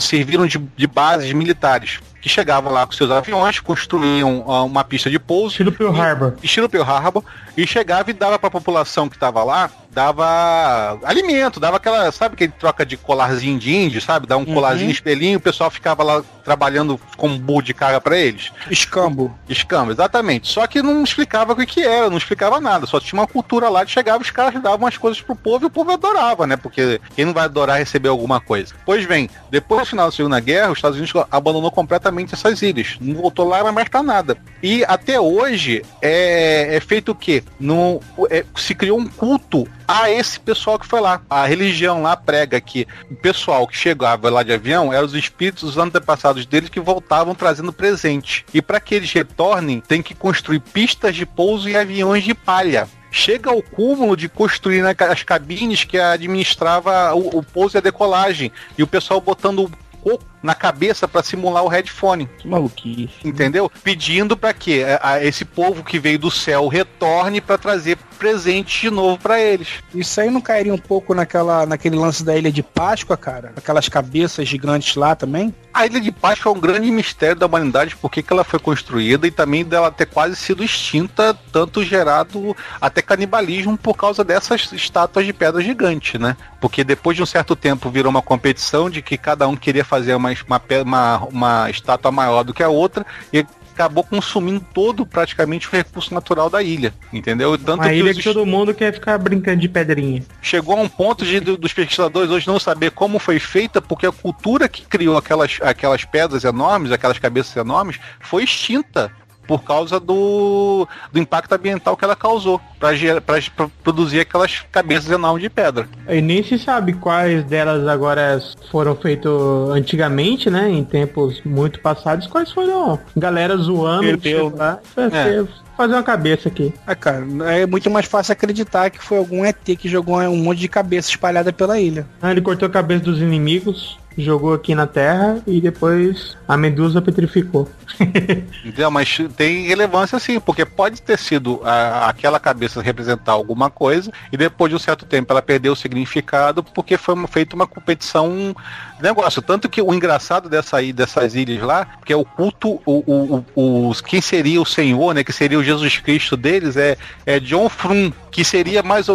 serviram 0.00 0.46
de, 0.46 0.58
de 0.58 0.86
bases 0.86 1.32
militares, 1.32 2.00
que 2.20 2.28
chegavam 2.28 2.72
lá 2.72 2.86
com 2.86 2.92
seus 2.92 3.10
aviões, 3.10 3.60
construíam 3.60 4.44
ah, 4.48 4.62
uma 4.62 4.84
pista 4.84 5.10
de 5.10 5.18
pouso, 5.18 5.48
Estilo 5.48 5.72
Pearl 5.72 6.00
Harbor. 6.00 6.34
estilo 6.42 6.68
Pearl 6.68 6.88
Harbor, 6.88 7.24
e 7.56 7.66
chegava 7.66 8.10
e 8.10 8.14
dava 8.14 8.38
para 8.38 8.48
a 8.48 8.50
população 8.50 9.08
que 9.08 9.16
estava 9.16 9.42
lá, 9.42 9.70
dava 9.92 10.98
alimento, 11.04 11.60
dava 11.60 11.76
aquela, 11.76 12.10
sabe 12.10 12.34
aquele 12.34 12.52
troca 12.52 12.84
de 12.84 12.96
colarzinho 12.96 13.58
de 13.58 13.74
índio, 13.74 14.00
sabe? 14.00 14.26
Dá 14.26 14.36
um 14.36 14.44
colarzinho 14.44 14.90
espelhinho, 14.90 15.38
o 15.38 15.42
pessoal 15.42 15.70
ficava 15.70 16.02
lá 16.02 16.22
trabalhando 16.44 16.98
com 17.16 17.38
burro 17.38 17.62
de 17.62 17.74
carga 17.74 18.00
para 18.00 18.16
eles. 18.16 18.50
Escambo. 18.70 19.36
Escambo, 19.48 19.92
exatamente. 19.92 20.48
Só 20.48 20.66
que 20.66 20.82
não 20.82 21.04
explicava 21.04 21.52
o 21.52 21.56
que, 21.56 21.66
que 21.66 21.82
era, 21.82 22.10
não 22.10 22.16
explicava 22.16 22.60
nada. 22.60 22.86
Só 22.86 22.98
tinha 22.98 23.20
uma 23.20 23.26
cultura 23.26 23.68
lá 23.68 23.84
de 23.84 23.92
chegava, 23.92 24.22
os 24.22 24.30
caras 24.30 24.60
davam 24.60 24.86
as 24.86 24.96
coisas 24.96 25.20
pro 25.20 25.36
povo 25.36 25.66
e 25.66 25.68
o 25.68 25.70
povo 25.70 25.92
adorava, 25.92 26.46
né? 26.46 26.56
Porque 26.56 27.00
quem 27.14 27.24
não 27.24 27.32
vai 27.32 27.44
adorar 27.44 27.78
receber 27.78 28.08
alguma 28.08 28.40
coisa? 28.40 28.74
Pois 28.84 29.06
bem, 29.06 29.28
depois 29.50 29.82
do 29.82 29.86
final 29.86 30.06
da 30.06 30.12
Segunda 30.12 30.40
Guerra, 30.40 30.72
os 30.72 30.78
Estados 30.78 30.96
Unidos 30.96 31.24
abandonou 31.30 31.70
completamente 31.70 32.34
essas 32.34 32.62
ilhas. 32.62 32.96
Não 33.00 33.20
voltou 33.20 33.46
lá 33.46 33.70
mais 33.70 33.88
pra 33.88 34.02
nada. 34.02 34.36
E 34.62 34.84
até 34.86 35.20
hoje 35.20 35.82
é, 36.00 36.76
é 36.76 36.80
feito 36.80 37.12
o 37.12 37.14
quê? 37.14 37.44
No, 37.60 38.00
é, 38.30 38.44
se 38.56 38.74
criou 38.74 38.98
um 38.98 39.06
culto 39.06 39.68
a 39.86 40.10
esse 40.10 40.38
pessoal 40.38 40.78
que 40.78 40.86
foi 40.86 41.00
lá. 41.00 41.20
A 41.28 41.46
religião 41.46 42.02
lá 42.02 42.16
prega 42.16 42.60
que 42.60 42.86
o 43.10 43.14
pessoal 43.14 43.66
que 43.66 43.76
chegava 43.76 44.30
lá 44.30 44.42
de 44.42 44.52
avião 44.52 44.92
eram 44.92 45.06
os 45.06 45.14
espíritos 45.14 45.62
dos 45.64 45.78
antepassados 45.78 46.46
deles 46.46 46.68
que 46.70 46.80
voltavam 46.80 47.34
trazendo 47.34 47.72
presente. 47.72 48.44
E 48.52 48.60
para 48.62 48.80
que 48.80 48.94
eles 48.94 49.12
retornem, 49.12 49.80
tem 49.80 50.02
que 50.02 50.14
construir 50.14 50.60
pistas 50.60 51.14
de 51.14 51.26
pouso 51.26 51.68
e 51.68 51.76
aviões 51.76 52.24
de 52.24 52.34
palha. 52.34 52.88
Chega 53.10 53.50
ao 53.50 53.62
cúmulo 53.62 54.16
de 54.16 54.28
construir 54.28 54.82
né, 54.82 54.94
as 55.10 55.22
cabines 55.22 55.84
que 55.84 55.98
administrava 55.98 57.14
o, 57.14 57.38
o 57.38 57.42
pouso 57.42 57.76
e 57.76 57.78
a 57.78 57.82
decolagem. 57.82 58.50
E 58.78 58.82
o 58.82 58.86
pessoal 58.86 59.20
botando 59.20 59.70
co- 60.00 60.18
na 60.42 60.54
cabeça 60.54 61.06
para 61.06 61.22
simular 61.22 61.62
o 61.64 61.68
headphone. 61.68 62.28
Que 62.38 62.48
maluquice. 62.48 63.10
Entendeu? 63.24 63.70
Pedindo 63.82 64.36
para 64.36 64.52
que 64.52 64.80
é, 64.80 64.98
a- 65.02 65.22
esse 65.24 65.44
povo 65.44 65.84
que 65.84 65.98
veio 65.98 66.18
do 66.18 66.30
céu 66.30 66.68
retorne 66.68 67.40
para 67.40 67.56
trazer 67.58 67.96
presente 68.18 68.82
de 68.82 68.90
novo 68.90 69.18
para 69.18 69.40
eles. 69.40 69.68
Isso 69.94 70.20
aí 70.20 70.30
não 70.30 70.40
cairia 70.40 70.72
um 70.72 70.78
pouco 70.78 71.12
naquela, 71.14 71.66
naquele 71.66 71.96
lance 71.96 72.24
da 72.24 72.36
Ilha 72.36 72.52
de 72.52 72.62
Páscoa, 72.62 73.16
cara? 73.16 73.52
Aquelas 73.56 73.88
cabeças 73.88 74.46
gigantes 74.48 74.94
lá 74.96 75.14
também? 75.16 75.52
A 75.74 75.86
Ilha 75.86 76.00
de 76.00 76.12
Páscoa 76.12 76.52
é 76.52 76.54
um 76.54 76.60
grande 76.60 76.90
mistério 76.90 77.34
da 77.36 77.46
humanidade, 77.46 77.96
por 77.96 78.10
que 78.10 78.22
que 78.22 78.32
ela 78.32 78.44
foi 78.44 78.58
construída 78.60 79.26
e 79.26 79.30
também 79.30 79.64
dela 79.64 79.90
ter 79.90 80.06
quase 80.06 80.36
sido 80.36 80.62
extinta, 80.62 81.36
tanto 81.50 81.82
gerado 81.82 82.54
até 82.80 83.00
canibalismo 83.02 83.76
por 83.76 83.96
causa 83.96 84.22
dessas 84.22 84.70
estátuas 84.72 85.24
de 85.26 85.32
pedra 85.32 85.60
gigante, 85.62 86.18
né? 86.18 86.36
Porque 86.60 86.84
depois 86.84 87.16
de 87.16 87.22
um 87.22 87.26
certo 87.26 87.56
tempo 87.56 87.90
virou 87.90 88.10
uma 88.10 88.22
competição 88.22 88.88
de 88.88 89.02
que 89.02 89.16
cada 89.16 89.48
um 89.48 89.56
queria 89.56 89.84
fazer 89.84 90.14
uma, 90.14 90.31
uma, 90.46 90.60
uma, 90.84 91.18
uma 91.30 91.70
estátua 91.70 92.10
maior 92.10 92.42
do 92.42 92.54
que 92.54 92.62
a 92.62 92.68
outra 92.68 93.04
e 93.32 93.44
acabou 93.74 94.04
consumindo 94.04 94.60
todo 94.74 95.06
praticamente 95.06 95.66
o 95.66 95.70
recurso 95.70 96.12
natural 96.12 96.50
da 96.50 96.62
ilha, 96.62 96.92
entendeu? 97.10 97.56
Tanto 97.56 97.80
Uma 97.82 97.92
ilha 97.94 98.10
os 98.10 98.18
que 98.18 98.22
todo 98.22 98.44
mundo 98.44 98.74
quer 98.74 98.92
ficar 98.92 99.16
brincando 99.16 99.60
de 99.62 99.68
pedrinha. 99.68 100.22
chegou 100.42 100.76
a 100.76 100.80
um 100.82 100.88
ponto 100.88 101.24
de, 101.24 101.40
do- 101.40 101.56
dos 101.56 101.72
pesquisadores 101.72 102.30
hoje 102.30 102.46
não 102.46 102.60
saber 102.60 102.90
como 102.90 103.18
foi 103.18 103.38
feita, 103.38 103.80
porque 103.80 104.04
a 104.06 104.12
cultura 104.12 104.68
que 104.68 104.82
criou 104.84 105.16
aquelas, 105.16 105.58
aquelas 105.62 106.04
pedras 106.04 106.44
enormes, 106.44 106.92
aquelas 106.92 107.18
cabeças 107.18 107.56
enormes, 107.56 107.98
foi 108.20 108.44
extinta 108.44 109.10
por 109.46 109.62
causa 109.62 109.98
do, 109.98 110.86
do 111.12 111.18
impacto 111.18 111.52
ambiental 111.52 111.96
que 111.96 112.04
ela 112.04 112.16
causou 112.16 112.60
para 112.78 113.70
produzir 113.82 114.20
aquelas 114.20 114.64
cabeças 114.72 115.10
enormes 115.10 115.42
de 115.42 115.50
pedra. 115.50 115.88
E 116.08 116.20
nem 116.20 116.42
se 116.42 116.58
sabe 116.58 116.92
quais 116.94 117.44
delas 117.44 117.86
agora 117.86 118.40
foram 118.70 118.96
feitas 118.96 119.32
antigamente, 119.70 120.50
né? 120.50 120.70
Em 120.70 120.84
tempos 120.84 121.40
muito 121.44 121.80
passados, 121.80 122.26
quais 122.26 122.50
foram. 122.50 122.98
Galera 123.16 123.56
zoando, 123.56 124.02
Perdeu. 124.02 124.46
tipo, 124.46 124.58
lá, 124.58 124.78
é. 124.96 125.44
fazer 125.76 125.94
uma 125.94 126.02
cabeça 126.02 126.48
aqui. 126.48 126.72
Ah, 126.86 126.94
cara, 126.94 127.24
é 127.52 127.66
muito 127.66 127.90
mais 127.90 128.06
fácil 128.06 128.32
acreditar 128.32 128.90
que 128.90 129.02
foi 129.02 129.18
algum 129.18 129.44
ET 129.44 129.56
que 129.64 129.88
jogou 129.88 130.18
um 130.20 130.36
monte 130.36 130.58
de 130.58 130.68
cabeça 130.68 131.08
espalhada 131.08 131.52
pela 131.52 131.78
ilha. 131.78 132.06
Ah, 132.20 132.30
ele 132.30 132.40
cortou 132.40 132.66
a 132.66 132.70
cabeça 132.70 133.04
dos 133.04 133.20
inimigos, 133.20 133.98
jogou 134.16 134.52
aqui 134.54 134.74
na 134.74 134.86
terra 134.86 135.40
e 135.46 135.60
depois 135.60 136.36
a 136.46 136.56
medusa 136.56 137.00
petrificou. 137.00 137.68
Entendeu? 138.64 138.90
Mas 138.90 139.18
tem 139.36 139.66
relevância 139.66 140.18
sim, 140.18 140.38
porque 140.40 140.64
pode 140.64 141.00
ter 141.02 141.18
sido 141.18 141.60
a- 141.64 142.08
aquela 142.08 142.38
cabeça 142.40 142.80
representar 142.82 143.32
alguma 143.32 143.70
coisa 143.70 144.10
e 144.32 144.36
depois 144.36 144.70
de 144.70 144.76
um 144.76 144.78
certo 144.78 145.04
tempo 145.04 145.32
ela 145.32 145.42
perdeu 145.42 145.72
o 145.72 145.76
significado 145.76 146.62
porque 146.62 146.96
foi 146.96 147.14
feita 147.26 147.54
uma 147.56 147.66
competição 147.66 148.54
negócio. 149.02 149.42
Tanto 149.42 149.68
que 149.68 149.82
o 149.82 149.92
engraçado 149.92 150.48
dessa, 150.48 150.80
dessas 150.92 151.34
ilhas 151.34 151.62
lá, 151.62 151.86
que 152.04 152.12
é 152.12 152.16
o 152.16 152.24
culto, 152.24 152.80
o, 152.86 153.44
o, 153.54 153.88
os, 153.88 154.00
quem 154.00 154.20
seria 154.20 154.60
o 154.60 154.66
Senhor, 154.66 155.14
né? 155.14 155.24
Que 155.24 155.32
seria 155.32 155.58
o 155.58 155.64
Jesus 155.64 155.98
Cristo 155.98 156.36
deles, 156.36 156.76
é, 156.76 156.96
é 157.26 157.40
John 157.40 157.68
Frum, 157.68 158.12
que 158.30 158.44
seria 158.44 158.82
mais. 158.82 159.06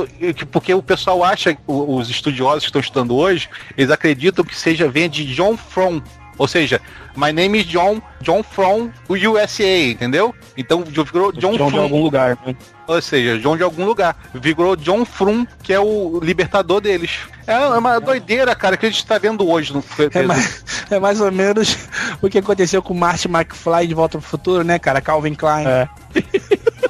Porque 0.51 0.73
o 0.73 0.83
pessoal 0.83 1.23
acha, 1.23 1.57
os 1.65 2.09
estudiosos 2.09 2.63
que 2.63 2.69
estão 2.69 2.81
estudando 2.81 3.15
hoje, 3.15 3.49
eles 3.77 3.89
acreditam 3.89 4.43
que 4.43 4.55
seja 4.55 4.86
venha 4.91 5.09
de 5.09 5.25
John 5.25 5.57
From. 5.57 6.01
Ou 6.37 6.47
seja, 6.47 6.79
my 7.15 7.31
name 7.33 7.59
is 7.59 7.65
John, 7.65 7.99
John 8.21 8.43
from 8.43 8.91
USA, 9.09 9.89
entendeu? 9.89 10.35
Então 10.55 10.83
virou 10.83 11.31
John, 11.31 11.57
John 11.57 11.71
de 11.71 11.77
algum 11.79 12.03
lugar, 12.03 12.37
né? 12.45 12.55
ou 12.87 13.01
seja, 13.01 13.37
John 13.39 13.57
de 13.57 13.63
algum 13.63 13.85
lugar. 13.85 14.15
Virou 14.33 14.75
John 14.75 15.03
Frum, 15.03 15.45
que 15.61 15.73
é 15.73 15.79
o 15.79 16.19
libertador 16.23 16.79
deles. 16.79 17.11
É 17.45 17.57
uma 17.57 17.99
doideira, 17.99 18.55
cara, 18.55 18.77
que 18.77 18.85
a 18.85 18.89
gente 18.89 19.05
tá 19.05 19.17
vendo 19.17 19.47
hoje 19.47 19.73
no 19.73 19.83
É 20.13 20.23
mais, 20.23 20.63
é 20.89 20.99
mais 20.99 21.19
ou 21.19 21.31
menos 21.31 21.77
o 22.21 22.29
que 22.29 22.37
aconteceu 22.37 22.81
com 22.81 22.93
Marty 22.93 23.27
McFly 23.27 23.87
de 23.87 23.93
Volta 23.93 24.17
pro 24.17 24.27
Futuro, 24.27 24.63
né, 24.63 24.79
cara? 24.79 25.01
Calvin 25.01 25.33
Klein. 25.33 25.67
É. 25.67 25.89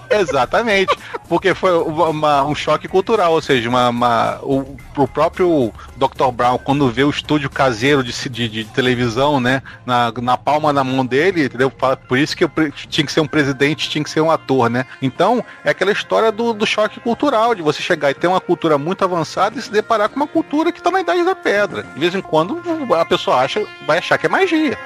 Exatamente, 0.19 0.95
porque 1.27 1.53
foi 1.53 1.71
uma- 1.77 2.43
um 2.45 2.55
choque 2.55 2.87
cultural, 2.87 3.33
ou 3.33 3.41
seja, 3.41 3.67
uma, 3.69 3.89
uma- 3.89 4.39
o, 4.41 4.77
o 4.97 5.07
próprio 5.07 5.73
Dr. 5.95 6.31
Brown, 6.33 6.57
quando 6.57 6.89
vê 6.89 7.03
o 7.03 7.09
estúdio 7.09 7.49
caseiro 7.49 8.03
de, 8.03 8.11
de, 8.29 8.47
de 8.49 8.63
televisão, 8.65 9.39
né, 9.39 9.61
na, 9.85 10.11
na 10.21 10.37
palma 10.37 10.73
da 10.73 10.83
mão 10.83 11.05
dele, 11.05 11.45
entendeu? 11.45 11.69
Por 11.71 12.17
isso 12.17 12.35
que 12.35 12.43
eu 12.43 12.51
tinha 12.89 13.05
que 13.05 13.11
ser 13.11 13.19
um 13.21 13.27
presidente, 13.27 13.89
tinha 13.89 14.03
que 14.03 14.09
ser 14.09 14.21
um 14.21 14.31
ator, 14.31 14.69
né? 14.69 14.85
Então, 15.01 15.43
é 15.63 15.69
aquela 15.69 15.91
história 15.91 16.31
do, 16.31 16.53
do 16.53 16.65
choque 16.65 16.99
cultural, 16.99 17.53
de 17.53 17.61
você 17.61 17.81
chegar 17.81 18.11
e 18.11 18.13
ter 18.13 18.27
uma 18.27 18.41
cultura 18.41 18.77
muito 18.77 19.03
avançada 19.03 19.57
e 19.57 19.61
se 19.61 19.71
deparar 19.71 20.09
com 20.09 20.15
uma 20.15 20.27
cultura 20.27 20.71
que 20.71 20.79
está 20.79 20.89
na 20.91 21.01
idade 21.01 21.23
da 21.23 21.35
pedra. 21.35 21.83
De 21.83 21.99
vez 21.99 22.15
em 22.15 22.21
quando, 22.21 22.61
a 22.97 23.05
pessoa 23.05 23.37
acha, 23.37 23.65
vai 23.85 23.97
achar 23.99 24.17
que 24.17 24.25
é 24.25 24.29
magia. 24.29 24.77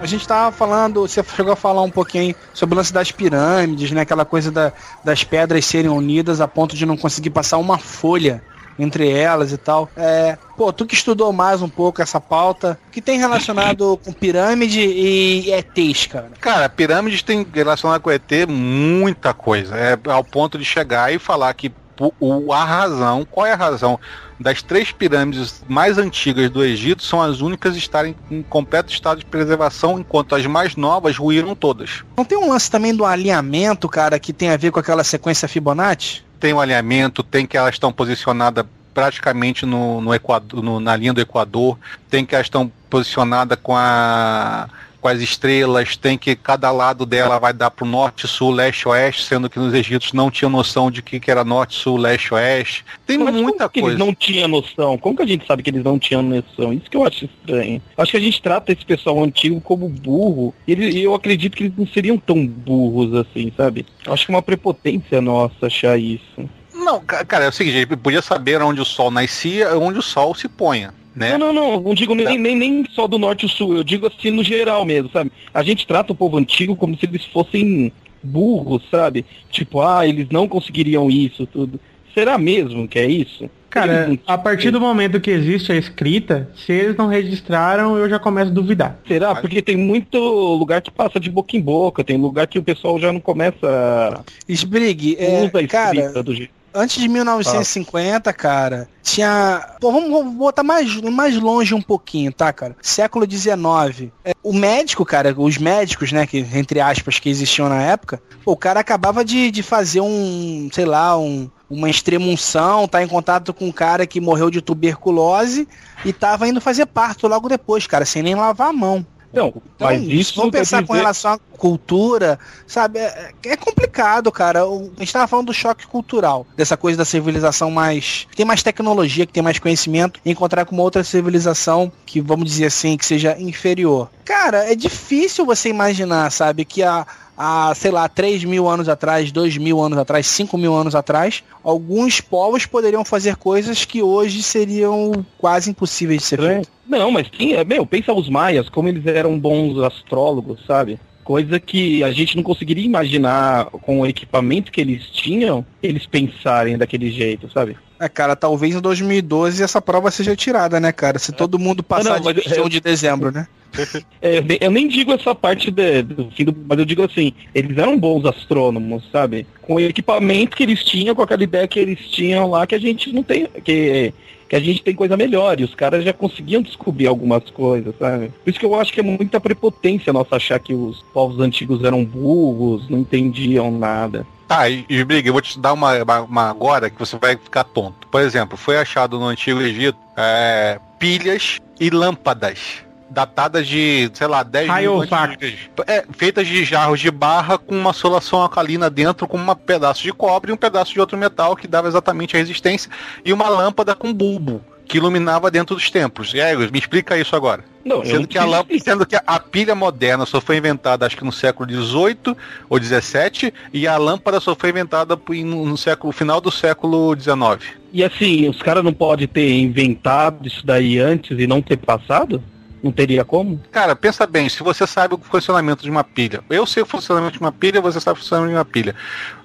A 0.00 0.06
gente 0.06 0.26
tava 0.26 0.50
falando, 0.50 1.02
você 1.02 1.22
chegou 1.36 1.52
a 1.52 1.56
falar 1.56 1.82
um 1.82 1.90
pouquinho 1.90 2.34
sobre 2.54 2.74
o 2.74 2.78
lance 2.78 2.92
das 2.92 3.12
pirâmides, 3.12 3.90
né? 3.90 4.00
Aquela 4.00 4.24
coisa 4.24 4.50
da- 4.50 4.72
das 5.04 5.22
pedras 5.24 5.64
serem 5.66 5.90
unidas 5.90 6.40
a 6.40 6.48
ponto 6.48 6.74
de 6.74 6.86
não 6.86 6.96
conseguir 6.96 7.30
passar 7.30 7.58
uma 7.58 7.76
folha 7.76 8.42
entre 8.78 9.10
elas 9.10 9.52
e 9.52 9.58
tal. 9.58 9.90
É, 9.94 10.38
pô, 10.56 10.72
tu 10.72 10.86
que 10.86 10.94
estudou 10.94 11.30
mais 11.34 11.60
um 11.60 11.68
pouco 11.68 12.00
essa 12.00 12.18
pauta, 12.18 12.78
o 12.88 12.90
que 12.90 13.02
tem 13.02 13.18
relacionado 13.18 13.98
com 14.02 14.10
pirâmide 14.10 14.80
e 14.80 15.52
ETs, 15.52 16.06
cara? 16.06 16.30
Cara, 16.40 16.66
pirâmides 16.70 17.22
tem 17.22 17.46
relacionado 17.52 18.00
com 18.00 18.10
ET 18.10 18.46
muita 18.48 19.34
coisa. 19.34 19.76
É 19.76 19.98
ao 20.10 20.24
ponto 20.24 20.56
de 20.56 20.64
chegar 20.64 21.12
e 21.12 21.18
falar 21.18 21.52
que 21.52 21.70
o- 22.00 22.12
o, 22.46 22.52
a 22.52 22.64
razão, 22.64 23.26
qual 23.30 23.46
é 23.46 23.52
a 23.52 23.56
razão 23.56 24.00
das 24.38 24.62
três 24.62 24.90
pirâmides 24.90 25.62
mais 25.68 25.98
antigas 25.98 26.48
do 26.50 26.64
Egito 26.64 27.02
são 27.04 27.20
as 27.20 27.40
únicas 27.42 27.74
a 27.74 27.78
estarem 27.78 28.16
em 28.30 28.42
completo 28.42 28.90
estado 28.90 29.18
de 29.18 29.26
preservação, 29.26 29.98
enquanto 30.00 30.34
as 30.34 30.46
mais 30.46 30.74
novas 30.76 31.16
ruíram 31.18 31.54
todas. 31.54 32.02
Não 32.16 32.24
tem 32.24 32.38
um 32.38 32.48
lance 32.50 32.70
também 32.70 32.94
do 32.96 33.04
alinhamento, 33.04 33.86
cara, 33.88 34.18
que 34.18 34.32
tem 34.32 34.48
a 34.50 34.56
ver 34.56 34.70
com 34.72 34.80
aquela 34.80 35.04
sequência 35.04 35.46
Fibonacci? 35.46 36.22
Tem 36.40 36.54
o 36.54 36.60
alinhamento, 36.60 37.22
tem 37.22 37.46
que 37.46 37.56
elas 37.56 37.74
estão 37.74 37.92
posicionadas 37.92 38.64
praticamente 38.94 39.64
no, 39.66 40.00
no 40.00 40.14
Equador, 40.14 40.62
no- 40.62 40.80
na 40.80 40.96
linha 40.96 41.12
do 41.12 41.20
Equador, 41.20 41.78
tem 42.08 42.24
que 42.24 42.34
elas 42.34 42.46
estão 42.46 42.72
posicionadas 42.88 43.58
com 43.62 43.76
a 43.76 44.68
com 45.00 45.08
as 45.08 45.20
estrelas, 45.20 45.96
tem 45.96 46.18
que 46.18 46.36
cada 46.36 46.70
lado 46.70 47.06
dela 47.06 47.38
vai 47.38 47.52
dar 47.52 47.70
para 47.70 47.84
o 47.84 47.88
norte, 47.88 48.28
sul, 48.28 48.50
leste, 48.50 48.86
oeste, 48.88 49.24
sendo 49.24 49.48
que 49.48 49.58
nos 49.58 49.72
egípcios 49.72 50.12
não 50.12 50.30
tinham 50.30 50.50
noção 50.50 50.90
de 50.90 51.02
que, 51.02 51.18
que 51.18 51.30
era 51.30 51.44
norte, 51.44 51.74
sul, 51.74 51.96
leste, 51.96 52.34
oeste. 52.34 52.84
Tem 53.06 53.18
Mas 53.18 53.34
muita 53.34 53.58
como 53.58 53.70
que 53.70 53.80
coisa. 53.80 53.96
eles 53.96 54.06
não 54.06 54.14
tinham 54.14 54.48
noção? 54.48 54.98
Como 54.98 55.16
que 55.16 55.22
a 55.22 55.26
gente 55.26 55.46
sabe 55.46 55.62
que 55.62 55.70
eles 55.70 55.82
não 55.82 55.98
tinham 55.98 56.22
noção? 56.22 56.72
Isso 56.72 56.90
que 56.90 56.96
eu 56.96 57.04
acho 57.04 57.24
estranho. 57.24 57.80
Acho 57.96 58.10
que 58.12 58.16
a 58.16 58.20
gente 58.20 58.42
trata 58.42 58.72
esse 58.72 58.84
pessoal 58.84 59.22
antigo 59.22 59.60
como 59.60 59.88
burro. 59.88 60.54
E 60.66 60.72
ele- 60.72 60.90
e 60.90 61.02
eu 61.02 61.14
acredito 61.14 61.56
que 61.56 61.64
eles 61.64 61.76
não 61.76 61.86
seriam 61.86 62.18
tão 62.18 62.46
burros 62.46 63.14
assim, 63.14 63.52
sabe? 63.56 63.86
Acho 64.06 64.26
que 64.26 64.32
é 64.32 64.34
uma 64.34 64.42
prepotência 64.42 65.20
nossa 65.20 65.66
achar 65.66 65.98
isso. 65.98 66.48
Não, 66.74 67.00
ca- 67.00 67.24
cara, 67.24 67.44
é 67.44 67.48
o 67.48 67.52
seguinte, 67.52 67.86
podia 67.96 68.22
saber 68.22 68.62
onde 68.62 68.80
o 68.80 68.84
sol 68.84 69.10
nascia, 69.10 69.76
onde 69.78 69.98
o 69.98 70.02
sol 70.02 70.34
se 70.34 70.48
ponha, 70.48 70.94
né? 71.14 71.36
Não, 71.36 71.52
não, 71.52 71.72
não. 71.72 71.80
Não 71.80 71.94
digo 71.94 72.14
nem, 72.14 72.38
nem, 72.38 72.56
nem 72.56 72.84
só 72.92 73.06
do 73.06 73.18
norte 73.18 73.46
e 73.46 73.48
sul. 73.48 73.76
Eu 73.76 73.84
digo 73.84 74.06
assim 74.06 74.30
no 74.30 74.42
geral 74.42 74.84
mesmo, 74.84 75.10
sabe? 75.10 75.30
A 75.52 75.62
gente 75.62 75.86
trata 75.86 76.12
o 76.12 76.16
povo 76.16 76.36
antigo 76.36 76.76
como 76.76 76.96
se 76.96 77.06
eles 77.06 77.24
fossem 77.26 77.92
burros, 78.22 78.82
sabe? 78.90 79.24
Tipo, 79.50 79.80
ah, 79.80 80.06
eles 80.06 80.28
não 80.30 80.46
conseguiriam 80.48 81.10
isso, 81.10 81.46
tudo. 81.46 81.80
Será 82.14 82.36
mesmo 82.36 82.88
que 82.88 82.98
é 82.98 83.06
isso? 83.06 83.48
Cara, 83.70 84.08
não- 84.08 84.18
a 84.26 84.36
partir 84.36 84.72
do 84.72 84.80
momento 84.80 85.20
que 85.20 85.30
existe 85.30 85.70
a 85.70 85.76
escrita, 85.76 86.50
se 86.56 86.72
eles 86.72 86.96
não 86.96 87.06
registraram, 87.06 87.96
eu 87.96 88.08
já 88.10 88.18
começo 88.18 88.50
a 88.50 88.54
duvidar. 88.54 88.98
Será? 89.06 89.32
Porque 89.34 89.62
tem 89.62 89.76
muito 89.76 90.18
lugar 90.18 90.82
que 90.82 90.90
passa 90.90 91.20
de 91.20 91.30
boca 91.30 91.56
em 91.56 91.60
boca, 91.60 92.02
tem 92.02 92.16
lugar 92.16 92.48
que 92.48 92.58
o 92.58 92.64
pessoal 92.64 92.98
já 92.98 93.12
não 93.12 93.20
começa 93.20 93.56
a 93.64 94.24
Sprig, 94.48 95.16
usa 95.20 95.60
é, 95.60 95.64
a 95.64 95.68
cara, 95.68 95.96
escrita 95.96 96.22
do 96.22 96.34
jeito. 96.34 96.59
Antes 96.74 97.00
de 97.00 97.08
1950, 97.08 98.32
cara, 98.32 98.88
tinha. 99.02 99.76
Pô, 99.80 99.92
vamos 99.92 100.34
botar 100.34 100.62
mais, 100.62 100.94
mais 100.96 101.36
longe 101.36 101.74
um 101.74 101.82
pouquinho, 101.82 102.32
tá, 102.32 102.52
cara? 102.52 102.76
Século 102.80 103.30
XIX. 103.30 104.10
É, 104.24 104.32
o 104.42 104.52
médico, 104.52 105.04
cara, 105.04 105.34
os 105.36 105.58
médicos, 105.58 106.12
né, 106.12 106.26
que, 106.26 106.38
entre 106.54 106.80
aspas, 106.80 107.18
que 107.18 107.28
existiam 107.28 107.68
na 107.68 107.82
época, 107.82 108.22
pô, 108.44 108.52
o 108.52 108.56
cara 108.56 108.80
acabava 108.80 109.24
de, 109.24 109.50
de 109.50 109.62
fazer 109.62 110.00
um, 110.00 110.68
sei 110.72 110.84
lá, 110.84 111.18
um. 111.18 111.50
Uma 111.70 111.88
extremunção, 111.88 112.88
tá 112.88 113.00
em 113.00 113.06
contato 113.06 113.54
com 113.54 113.66
um 113.66 113.70
cara 113.70 114.04
que 114.04 114.20
morreu 114.20 114.50
de 114.50 114.60
tuberculose 114.60 115.68
e 116.04 116.12
tava 116.12 116.48
indo 116.48 116.60
fazer 116.60 116.84
parto 116.84 117.28
logo 117.28 117.48
depois, 117.48 117.86
cara, 117.86 118.04
sem 118.04 118.24
nem 118.24 118.34
lavar 118.34 118.70
a 118.70 118.72
mão. 118.72 119.06
Então, 119.32 119.48
Então, 119.76 119.86
mas 119.88 120.02
isso 120.08 120.34
vamos 120.36 120.50
pensar 120.50 120.78
com 120.78 120.92
dizer- 120.92 120.98
relação 120.98 121.32
à 121.34 121.38
cultura, 121.56 122.38
sabe? 122.66 122.98
É, 122.98 123.30
é 123.44 123.56
complicado, 123.56 124.30
cara. 124.32 124.66
O- 124.66 124.90
A 124.96 125.00
gente 125.00 125.12
tava 125.12 125.28
falando 125.28 125.46
do 125.46 125.54
choque 125.54 125.86
cultural, 125.86 126.46
dessa 126.56 126.76
coisa 126.76 126.98
da 126.98 127.04
civilização 127.04 127.70
mais. 127.70 128.26
que 128.30 128.36
tem 128.36 128.44
mais 128.46 128.62
tecnologia, 128.62 129.24
que 129.26 129.32
tem 129.32 129.42
mais 129.42 129.58
conhecimento, 129.58 130.20
e 130.24 130.30
encontrar 130.30 130.64
com 130.64 130.74
uma 130.74 130.82
outra 130.82 131.04
civilização 131.04 131.92
que, 132.04 132.20
vamos 132.20 132.46
dizer 132.46 132.66
assim, 132.66 132.96
que 132.96 133.06
seja 133.06 133.36
inferior. 133.38 134.10
Cara, 134.24 134.70
é 134.70 134.74
difícil 134.74 135.46
você 135.46 135.68
imaginar, 135.68 136.30
sabe, 136.32 136.64
que 136.64 136.82
a. 136.82 137.06
há, 137.42 137.72
sei 137.74 137.90
lá, 137.90 138.06
3 138.06 138.44
mil 138.44 138.68
anos 138.68 138.86
atrás, 138.86 139.32
2 139.32 139.56
mil 139.56 139.80
anos 139.80 139.96
atrás, 139.96 140.26
5 140.26 140.58
mil 140.58 140.74
anos 140.74 140.94
atrás, 140.94 141.42
alguns 141.64 142.20
povos 142.20 142.66
poderiam 142.66 143.02
fazer 143.02 143.36
coisas 143.36 143.86
que 143.86 144.02
hoje 144.02 144.42
seriam 144.42 145.24
quase 145.38 145.70
impossíveis 145.70 146.20
de 146.20 146.26
ser 146.26 146.40
É. 146.40 146.46
feitas. 146.46 146.68
Não, 146.86 147.10
mas 147.10 147.28
sim, 147.34 147.54
é, 147.54 147.64
meu, 147.64 147.86
pensa 147.86 148.12
os 148.12 148.28
maias, 148.28 148.68
como 148.68 148.88
eles 148.88 149.06
eram 149.06 149.38
bons 149.38 149.78
astrólogos, 149.82 150.60
sabe? 150.66 151.00
Coisa 151.24 151.58
que 151.58 152.02
a 152.04 152.10
gente 152.10 152.36
não 152.36 152.42
conseguiria 152.42 152.84
imaginar 152.84 153.66
com 153.66 154.00
o 154.00 154.06
equipamento 154.06 154.70
que 154.70 154.80
eles 154.80 155.04
tinham, 155.06 155.64
eles 155.82 156.04
pensarem 156.04 156.76
daquele 156.76 157.10
jeito, 157.10 157.50
sabe? 157.52 157.76
É, 157.98 158.08
cara, 158.08 158.34
talvez 158.36 158.74
em 158.74 158.80
2012 158.80 159.62
essa 159.62 159.80
prova 159.80 160.10
seja 160.10 160.34
tirada, 160.36 160.78
né, 160.80 160.90
cara? 160.92 161.18
Se 161.18 161.32
todo 161.32 161.58
mundo 161.58 161.82
passar 161.82 162.10
Ah, 162.10 162.12
não, 162.14 162.20
de 162.20 162.24
mas 162.24 162.34
21 162.44 162.62
eu- 162.64 162.68
de 162.68 162.80
dezembro, 162.80 163.30
né? 163.30 163.46
É, 164.22 164.38
eu 164.38 164.42
nem- 164.44 164.58
eu 164.60 164.70
nem 164.70 164.88
digo 164.88 165.12
essa 165.12 165.34
parte 165.34 165.70
de- 165.70 166.02
do 166.02 166.30
fim 166.32 166.44
do. 166.44 166.54
Mas 166.68 166.78
eu 166.78 166.84
digo 166.84 167.02
assim, 167.02 167.32
eles 167.54 167.76
eram 167.78 167.98
bons 167.98 168.24
astrônomos, 168.26 169.02
sabe? 169.10 169.46
Com 169.62 169.74
o 169.76 169.80
equipamento 169.80 170.56
que 170.56 170.62
eles 170.62 170.84
tinham, 170.84 171.14
com 171.14 171.22
aquela 171.22 171.42
ideia 171.42 171.66
que 171.66 171.78
eles 171.78 171.98
tinham 172.10 172.50
lá, 172.50 172.66
que 172.66 172.74
a 172.74 172.78
gente 172.78 173.12
não 173.12 173.22
tem. 173.22 173.46
Que, 173.64 174.12
que 174.48 174.56
a 174.56 174.60
gente 174.60 174.82
tem 174.82 174.94
coisa 174.94 175.16
melhor. 175.16 175.58
E 175.60 175.64
os 175.64 175.74
caras 175.74 176.04
já 176.04 176.12
conseguiam 176.12 176.60
descobrir 176.60 177.06
algumas 177.06 177.44
coisas, 177.50 177.94
sabe? 177.98 178.32
Por 178.44 178.50
isso 178.50 178.58
que 178.58 178.66
eu 178.66 178.74
acho 178.78 178.92
que 178.92 179.00
é 179.00 179.02
muita 179.02 179.40
prepotência 179.40 180.12
nossa 180.12 180.36
achar 180.36 180.58
que 180.58 180.74
os 180.74 181.00
povos 181.14 181.38
antigos 181.40 181.82
eram 181.84 182.04
burros, 182.04 182.88
não 182.90 182.98
entendiam 182.98 183.70
nada. 183.70 184.26
Tá, 184.48 184.68
e, 184.68 184.84
e 184.88 185.04
Briga, 185.04 185.28
eu 185.28 185.32
vou 185.32 185.40
te 185.40 185.56
dar 185.60 185.72
uma, 185.72 186.02
uma, 186.02 186.20
uma 186.22 186.50
agora 186.50 186.90
que 186.90 186.98
você 186.98 187.16
vai 187.16 187.36
ficar 187.36 187.62
tonto. 187.62 188.08
Por 188.08 188.20
exemplo, 188.20 188.56
foi 188.58 188.76
achado 188.76 189.18
no 189.20 189.26
Antigo 189.26 189.60
Egito 189.62 189.96
é, 190.16 190.80
pilhas 190.98 191.58
e 191.78 191.88
lâmpadas. 191.88 192.82
Datadas 193.10 193.66
de, 193.66 194.10
sei 194.14 194.26
lá, 194.26 194.42
10 194.42 194.68
mil 194.80 195.06
Cristo. 195.36 195.84
é, 195.86 196.04
Feitas 196.12 196.46
de 196.46 196.64
jarros 196.64 197.00
de 197.00 197.10
barra 197.10 197.58
com 197.58 197.74
uma 197.74 197.92
solução 197.92 198.40
alcalina 198.40 198.88
dentro, 198.88 199.26
com 199.26 199.36
um 199.36 199.54
pedaço 199.54 200.02
de 200.02 200.12
cobre 200.12 200.50
e 200.50 200.54
um 200.54 200.56
pedaço 200.56 200.92
de 200.92 201.00
outro 201.00 201.18
metal 201.18 201.56
que 201.56 201.66
dava 201.66 201.88
exatamente 201.88 202.36
a 202.36 202.38
resistência, 202.38 202.90
e 203.24 203.32
uma 203.32 203.48
lâmpada 203.48 203.94
com 203.94 204.12
bulbo 204.12 204.62
que 204.90 204.96
iluminava 204.96 205.52
dentro 205.52 205.76
dos 205.76 205.88
templos. 205.88 206.34
E 206.34 206.40
aí, 206.40 206.56
me 206.56 206.78
explica 206.78 207.16
isso 207.16 207.36
agora. 207.36 207.64
Não, 207.84 208.04
Sendo 208.04 208.26
que, 208.26 208.36
a 208.36 208.44
lâmpada, 208.44 208.78
sendo 208.80 209.06
que 209.06 209.16
a 209.24 209.38
pilha 209.38 209.72
moderna 209.72 210.26
só 210.26 210.40
foi 210.40 210.56
inventada, 210.56 211.06
acho 211.06 211.16
que 211.16 211.24
no 211.24 211.30
século 211.30 211.70
XVIII 211.70 212.36
ou 212.68 212.82
XVII, 212.82 213.52
e 213.72 213.86
a 213.86 213.96
lâmpada 213.96 214.40
só 214.40 214.54
foi 214.54 214.70
inventada 214.70 215.16
no 215.16 215.76
século, 215.76 216.12
final 216.12 216.40
do 216.40 216.50
século 216.50 217.14
XIX. 217.14 217.78
E 217.92 218.02
assim, 218.02 218.48
os 218.48 218.60
caras 218.60 218.82
não 218.82 218.92
podem 218.92 219.28
ter 219.28 219.52
inventado 219.60 220.46
isso 220.46 220.66
daí 220.66 220.98
antes 220.98 221.38
e 221.38 221.46
não 221.46 221.62
ter 221.62 221.76
passado? 221.76 222.42
Não 222.82 222.90
teria 222.90 223.24
como? 223.24 223.60
Cara, 223.70 223.94
pensa 223.94 224.26
bem, 224.26 224.48
se 224.48 224.62
você 224.62 224.86
sabe 224.86 225.14
o 225.14 225.18
funcionamento 225.18 225.82
de 225.82 225.90
uma 225.90 226.02
pilha, 226.02 226.42
eu 226.48 226.64
sei 226.66 226.82
o 226.82 226.86
funcionamento 226.86 227.34
de 227.34 227.40
uma 227.40 227.52
pilha, 227.52 227.80
você 227.80 228.00
sabe 228.00 228.18
o 228.18 228.22
funcionamento 228.22 228.52
de 228.52 228.58
uma 228.58 228.64
pilha. 228.64 228.94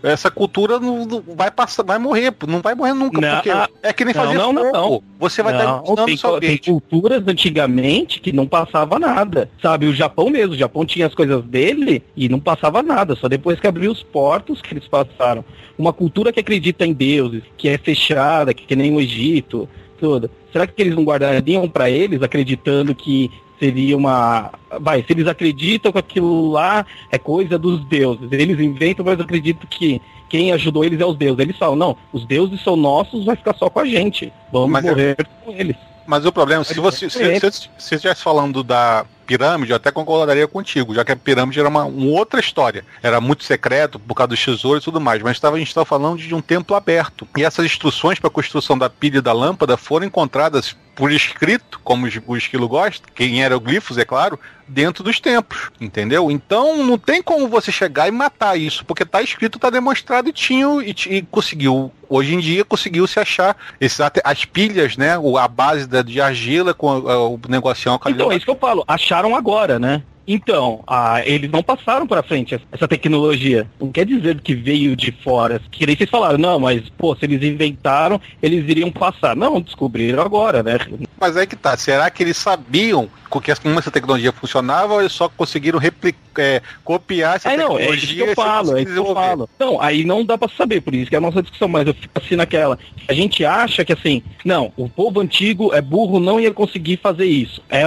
Essa 0.02 0.32
cultura 0.32 0.80
não, 0.80 1.06
não 1.06 1.24
vai 1.36 1.52
passar, 1.52 1.84
vai 1.84 1.98
morrer, 1.98 2.34
não 2.48 2.62
vai 2.62 2.74
morrer 2.76 2.94
nunca, 2.94 3.20
Não, 3.20 3.36
porque 3.36 3.50
é 3.84 3.94
que 3.94 4.06
nem 4.06 4.14
não, 4.14 4.24
fazer 4.24 4.38
não, 4.38 4.54
não, 4.54 4.72
fogo. 4.72 5.04
Você 5.20 5.44
vai 5.44 5.54
estar 5.54 5.66
Não, 5.66 5.84
iluminando 5.84 6.06
tem, 6.06 6.18
seu 6.18 6.40
tem 6.40 6.58
culturas 6.58 7.28
antigamente 7.28 8.22
que 8.22 8.32
não 8.32 8.48
passava 8.48 8.98
nada. 8.98 9.50
Sabe, 9.62 9.88
o 9.88 9.94
Japão 9.94 10.30
mesmo, 10.30 10.54
o 10.54 10.58
Japão 10.58 10.86
tinha 10.86 11.08
as 11.08 11.14
coisas 11.14 11.44
dele 11.44 12.04
e 12.16 12.30
não 12.30 12.40
passava 12.40 12.82
nada, 12.82 13.16
só 13.16 13.28
depois 13.28 13.60
que 13.60 13.68
abriu 13.68 13.92
os 13.92 14.02
portos 14.02 14.62
que 14.62 14.74
eles 14.74 14.88
passaram. 14.88 15.44
Uma 15.78 15.92
cultura 15.92 16.32
que 16.32 16.40
acredita 16.40 16.86
em 16.86 16.94
deuses, 16.94 17.44
que 17.58 17.68
é 17.68 17.78
fechada, 17.78 18.54
que, 18.54 18.66
que 18.66 18.76
nem 18.76 18.96
o 18.96 19.02
Egito, 19.02 19.68
toda. 20.00 20.30
Será 20.56 20.66
que 20.66 20.82
eles 20.82 20.96
não 20.96 21.04
guardariam 21.04 21.68
para 21.68 21.90
eles 21.90 22.24
acreditando 22.24 22.96
que 22.96 23.30
seria 23.60 23.98
uma. 23.98 24.54
Vai, 24.80 25.04
se 25.04 25.12
eles 25.12 25.28
acreditam 25.28 25.92
que 25.92 25.98
aquilo 25.98 26.50
lá 26.50 26.86
é 27.12 27.18
coisa 27.18 27.60
dos 27.60 27.84
deuses, 27.84 28.32
eles 28.32 28.58
inventam, 28.58 29.04
mas 29.04 29.20
eu 29.20 29.26
acredito 29.26 29.68
que 29.68 30.02
quem 30.30 30.54
ajudou 30.54 30.86
eles 30.86 31.02
é 31.02 31.06
os 31.06 31.18
deuses. 31.18 31.40
Eles 31.40 31.58
falam, 31.58 31.76
não, 31.76 31.98
os 32.14 32.26
deuses 32.26 32.64
são 32.64 32.78
nossos, 32.78 33.26
vai 33.26 33.36
ficar 33.36 33.54
só 33.54 33.70
com 33.70 33.82
a 33.82 33.86
gente. 33.86 34.32
Vamos 34.50 34.70
Mas 34.70 34.86
é- 34.86 34.90
morrer 34.92 35.18
com 35.44 35.52
eles. 35.52 35.76
Mas 36.08 36.26
o 36.26 36.32
problema, 36.32 36.64
se 36.64 36.80
você 36.80 37.10
se, 37.10 37.20
se, 37.20 37.52
se, 37.52 37.70
se 37.78 37.96
estivesse 37.96 38.24
falando 38.24 38.64
da 38.64 39.06
pirâmide, 39.26 39.72
eu 39.72 39.78
até 39.78 39.92
concordaria 39.92 40.48
contigo, 40.48 40.94
já 40.94 41.04
que 41.04 41.12
a 41.12 41.16
pirâmide 41.16 41.60
era 41.60 41.70
uma, 41.70 41.84
uma 41.84 42.18
outra 42.18 42.40
história. 42.40 42.86
Era 43.02 43.20
muito 43.20 43.44
secreto 43.44 44.00
por 44.00 44.16
causa 44.16 44.30
dos 44.30 44.44
tesouros 44.44 44.82
e 44.82 44.86
tudo 44.86 45.02
mais, 45.02 45.22
mas 45.22 45.40
tava, 45.40 45.56
a 45.56 45.60
gente 45.60 45.68
estava 45.68 45.86
falando 45.86 46.18
de 46.18 46.34
um 46.34 46.42
templo 46.42 46.76
aberto. 46.76 47.28
E 47.36 47.44
essas 47.44 47.66
instruções 47.66 48.20
para 48.20 48.28
a 48.28 48.32
construção 48.32 48.78
da 48.78 48.90
pilha 48.90 49.18
e 49.18 49.22
da 49.22 49.34
lâmpada 49.34 49.78
foram 49.78 50.06
encontradas 50.06 50.76
por 50.96 51.12
escrito, 51.12 51.80
como 51.84 52.06
os- 52.08 52.20
o 52.26 52.38
esquilo 52.38 52.68
gosta, 52.68 53.06
que 53.14 53.24
em 53.26 53.40
hieroglifos, 53.40 53.98
é 53.98 54.06
claro, 54.06 54.40
dentro 54.68 55.04
dos 55.04 55.20
templos, 55.20 55.70
entendeu? 55.80 56.32
Então 56.32 56.84
não 56.84 56.98
tem 56.98 57.22
como 57.22 57.48
você 57.48 57.72
chegar 57.72 58.08
e 58.08 58.12
matar 58.12 58.58
isso, 58.58 58.84
porque 58.86 59.06
tá 59.06 59.22
escrito, 59.22 59.60
tá 59.60 59.70
demonstrado 59.70 60.30
e 60.30 60.34
tinha 60.34 60.66
e, 60.82 60.96
e 61.18 61.22
conseguiu. 61.24 61.92
Hoje 62.10 62.34
em 62.36 62.40
dia 62.40 62.64
conseguiu 62.66 63.06
se 63.08 63.20
achar 63.20 63.56
esses, 63.80 64.00
as 64.24 64.46
pilhas, 64.46 64.96
né? 64.98 65.18
o- 65.18 65.38
A 65.38 65.48
base 65.48 65.86
da, 65.88 66.02
de 66.02 66.20
argila 66.22 66.74
com 66.74 66.90
a- 66.90 67.28
o 67.28 67.40
negocinho 67.48 67.94
alcalino. 67.94 68.22
Então, 68.22 68.32
é 68.32 68.38
isso 68.38 68.46
que 68.46 68.52
eu 68.52 68.56
falo, 68.58 68.84
acharam 68.88 69.36
agora, 69.36 69.78
né? 69.78 70.02
Então, 70.28 70.84
ah, 70.88 71.22
eles 71.26 71.52
não 71.52 71.62
passaram 71.62 72.08
pra 72.08 72.24
frente 72.24 72.60
essa 72.72 72.88
tecnologia. 72.88 73.68
Não 73.80 73.92
quer 73.92 74.06
dizer 74.06 74.42
que 74.42 74.56
veio 74.56 74.96
de 74.96 75.12
fora. 75.12 75.62
Que 75.72 75.86
nem 75.86 75.96
vocês 75.96 76.10
falaram, 76.10 76.38
não, 76.38 76.60
mas, 76.60 76.90
pô, 76.90 77.16
se 77.16 77.26
eles 77.26 77.44
inventaram, 77.44 78.20
eles 78.42 78.68
iriam 78.68 78.92
passar. 78.92 79.36
Não, 79.36 79.62
descobriram 79.62 80.24
agora, 80.24 80.64
né? 80.64 80.78
Mas 81.20 81.38
aí 81.38 81.46
que 81.46 81.56
tá. 81.56 81.78
Será 81.78 82.10
que 82.10 82.24
eles 82.24 82.38
sabiam 82.38 83.10
como 83.30 83.80
essa 83.80 83.92
tecnologia 83.92 84.32
funcionava 84.32 84.94
ou 84.94 85.02
eles 85.02 85.12
só 85.12 85.28
conseguiram 85.28 85.78
replicar, 85.78 86.20
é, 86.38 86.62
copiar 86.84 87.36
essa 87.36 87.50
Aí 87.50 87.58
não, 87.58 87.76
tecnologia? 87.78 87.92
é 87.92 87.98
isso 87.98 88.14
que 88.14 88.22
eu 88.22 88.36
falo, 88.36 88.78
é 88.78 88.82
isso 88.82 88.94
que 88.94 89.00
eu 89.00 89.14
falo. 89.14 89.50
Não, 89.60 89.82
aí 89.82 90.04
não 90.04 90.24
dá 90.24 90.38
pra 90.38 90.48
saber, 90.50 90.82
por 90.82 90.94
isso 90.94 91.10
que 91.10 91.16
é 91.16 91.18
a 91.18 91.22
nossa 91.22 91.42
discussão, 91.42 91.68
mas 91.68 91.88
eu 91.88 91.94
fico 91.94 92.12
assim 92.16 92.36
naquela. 92.36 92.78
A 93.08 93.14
gente 93.14 93.44
acha 93.44 93.84
que 93.84 93.94
assim, 93.94 94.22
não, 94.44 94.72
o 94.78 94.88
povo 94.90 95.20
antigo 95.20 95.74
é 95.74 95.82
burro, 95.82 96.20
não 96.20 96.40
ia 96.40 96.52
conseguir 96.52 96.98
fazer 96.98 97.26
isso. 97.26 97.62
É, 97.70 97.84